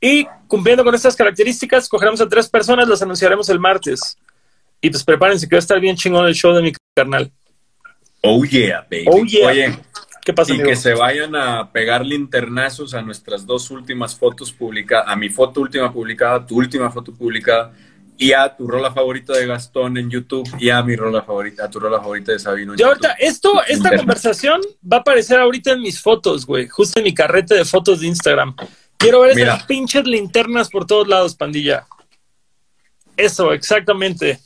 Y 0.00 0.26
cumpliendo 0.46 0.84
con 0.84 0.94
estas 0.94 1.16
características, 1.16 1.84
escogeremos 1.84 2.20
a 2.20 2.28
tres 2.28 2.48
personas, 2.48 2.86
las 2.86 3.02
anunciaremos 3.02 3.48
el 3.48 3.58
martes. 3.58 4.16
Y 4.80 4.90
pues 4.90 5.02
prepárense 5.02 5.48
que 5.48 5.56
va 5.56 5.58
a 5.58 5.60
estar 5.60 5.80
bien 5.80 5.96
chingón 5.96 6.26
el 6.26 6.34
show 6.34 6.54
de 6.54 6.62
mi 6.62 6.72
carnal. 6.94 7.32
Oh 8.22 8.44
yeah, 8.44 8.86
baby. 8.90 9.06
Oh 9.08 9.24
yeah. 9.24 9.80
¿Qué 10.26 10.32
pasa, 10.32 10.52
y 10.52 10.60
que 10.60 10.74
se 10.74 10.92
vayan 10.92 11.36
a 11.36 11.70
pegar 11.70 12.04
linternazos 12.04 12.94
a 12.94 13.00
nuestras 13.00 13.46
dos 13.46 13.70
últimas 13.70 14.16
fotos 14.16 14.50
publicadas, 14.50 15.06
a 15.06 15.14
mi 15.14 15.28
foto 15.28 15.60
última 15.60 15.92
publicada, 15.92 16.44
tu 16.44 16.56
última 16.56 16.90
foto 16.90 17.14
publicada, 17.14 17.72
y 18.18 18.32
a 18.32 18.56
tu 18.56 18.66
rola 18.66 18.92
favorita 18.92 19.34
de 19.34 19.46
Gastón 19.46 19.96
en 19.98 20.10
YouTube, 20.10 20.44
y 20.58 20.70
a 20.70 20.82
mi 20.82 20.96
rola 20.96 21.22
favorita, 21.22 21.66
a 21.66 21.70
tu 21.70 21.78
rola 21.78 22.00
favorita 22.00 22.32
de 22.32 22.40
Sabino. 22.40 22.74
En 22.74 22.84
ahorita, 22.84 23.12
esto, 23.12 23.52
esta 23.68 23.96
conversación 23.96 24.60
va 24.82 24.96
a 24.96 25.00
aparecer 25.00 25.38
ahorita 25.38 25.70
en 25.70 25.80
mis 25.82 26.02
fotos, 26.02 26.44
güey, 26.44 26.66
justo 26.66 26.98
en 26.98 27.04
mi 27.04 27.14
carrete 27.14 27.54
de 27.54 27.64
fotos 27.64 28.00
de 28.00 28.08
Instagram. 28.08 28.56
Quiero 28.96 29.20
ver 29.20 29.38
esas 29.38 29.62
pinches 29.62 30.04
linternas 30.06 30.70
por 30.70 30.88
todos 30.88 31.06
lados, 31.06 31.36
pandilla. 31.36 31.86
Eso, 33.16 33.52
exactamente. 33.52 34.40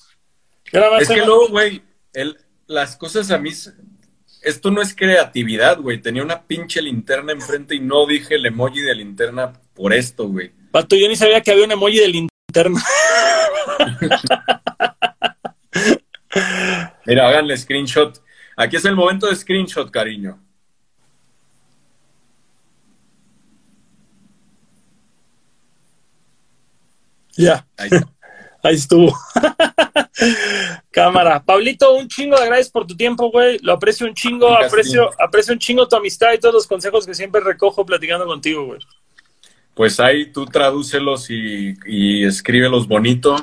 Es 0.98 1.09
que 1.09 1.24
luego, 1.24 1.48
güey, 1.48 1.81
las 2.66 2.98
cosas 2.98 3.31
a 3.31 3.39
mí 3.39 3.51
esto 4.43 4.71
no 4.71 4.83
es 4.83 4.95
creatividad, 4.95 5.79
güey. 5.79 6.01
Tenía 6.01 6.23
una 6.23 6.43
pinche 6.43 6.83
linterna 6.83 7.33
enfrente 7.33 7.75
y 7.75 7.81
no 7.81 8.07
dije 8.07 8.37
el 8.37 8.47
emoji 8.47 8.81
de 8.81 8.95
linterna 8.95 9.53
por 9.75 9.93
esto, 9.93 10.29
güey. 10.29 10.53
Pato, 10.71 10.97
yo 10.97 11.09
ni 11.09 11.17
sabía 11.17 11.41
que 11.41 11.51
había 11.51 11.65
un 11.65 11.73
emoji 11.73 11.99
de 11.99 12.09
linterna. 12.09 12.81
Mira, 17.07 17.29
háganle 17.29 17.57
screenshot. 17.57 18.23
Aquí 18.57 18.77
es 18.77 18.85
el 18.85 18.95
momento 18.95 19.27
de 19.27 19.37
screenshot, 19.37 19.91
cariño. 19.91 20.39
Ya. 27.37 27.67
Ahí 27.77 27.89
está. 27.91 28.09
Ahí 28.62 28.75
estuvo. 28.75 29.17
Cámara. 30.91 31.43
Pablito, 31.43 31.95
un 31.95 32.09
chingo 32.09 32.39
de 32.39 32.47
gracias 32.47 32.71
por 32.71 32.87
tu 32.87 32.97
tiempo, 32.97 33.31
güey. 33.31 33.59
Lo 33.63 33.73
aprecio 33.73 34.07
un 34.07 34.15
chingo, 34.15 34.49
aprecio, 34.57 35.11
aprecio 35.21 35.53
un 35.53 35.59
chingo 35.59 35.89
tu 35.89 35.97
amistad 35.97 36.33
y 36.33 36.39
todos 36.39 36.55
los 36.55 36.67
consejos 36.67 37.07
que 37.07 37.15
siempre 37.15 37.41
recojo 37.41 37.85
platicando 37.87 38.27
contigo, 38.27 38.65
güey. 38.67 38.81
Pues 39.75 40.01
ahí 40.01 40.33
tú 40.33 40.47
tradúcelos 40.47 41.31
y, 41.31 41.75
y 41.87 42.25
escríbelos 42.25 42.87
bonito. 42.87 43.37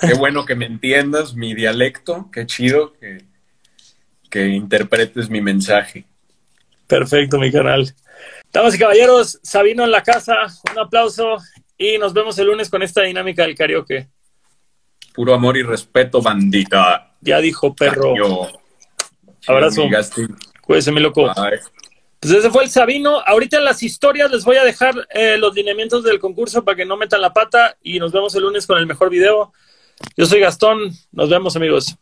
Qué 0.00 0.14
bueno 0.14 0.44
que 0.44 0.54
me 0.54 0.66
entiendas 0.66 1.34
mi 1.34 1.54
dialecto. 1.54 2.28
Qué 2.32 2.46
chido 2.46 2.92
que, 2.94 3.24
que 4.30 4.48
interpretes 4.48 5.30
mi 5.30 5.40
mensaje. 5.40 6.04
Perfecto, 6.86 7.38
mi 7.38 7.50
canal. 7.50 7.94
Damas 8.52 8.74
y 8.74 8.78
caballeros, 8.78 9.40
Sabino 9.42 9.84
en 9.84 9.90
la 9.90 10.02
casa, 10.02 10.36
un 10.70 10.78
aplauso 10.78 11.38
y 11.76 11.98
nos 11.98 12.12
vemos 12.12 12.38
el 12.38 12.46
lunes 12.46 12.70
con 12.70 12.82
esta 12.82 13.02
dinámica 13.02 13.42
del 13.42 13.56
karaoke. 13.56 14.08
Puro 15.14 15.32
amor 15.32 15.56
y 15.56 15.62
respeto, 15.62 16.20
bandita. 16.20 17.14
Ya 17.20 17.38
dijo 17.38 17.74
perro. 17.74 18.16
Yo. 18.16 18.48
Abrazo. 19.46 19.84
Cuídese, 20.60 20.90
mi 20.90 21.00
loco. 21.00 21.32
Bye. 21.34 21.60
Pues 22.18 22.32
ese 22.32 22.50
fue 22.50 22.64
el 22.64 22.70
Sabino. 22.70 23.20
Ahorita 23.20 23.58
en 23.58 23.64
las 23.64 23.82
historias 23.82 24.30
les 24.30 24.44
voy 24.44 24.56
a 24.56 24.64
dejar 24.64 24.94
eh, 25.10 25.36
los 25.38 25.54
lineamientos 25.54 26.02
del 26.02 26.18
concurso 26.18 26.64
para 26.64 26.76
que 26.76 26.84
no 26.84 26.96
metan 26.96 27.20
la 27.20 27.32
pata 27.32 27.76
y 27.82 27.98
nos 27.98 28.12
vemos 28.12 28.34
el 28.34 28.42
lunes 28.42 28.66
con 28.66 28.76
el 28.78 28.86
mejor 28.86 29.08
video. 29.08 29.52
Yo 30.16 30.26
soy 30.26 30.40
Gastón. 30.40 30.90
Nos 31.12 31.30
vemos, 31.30 31.54
amigos. 31.54 31.96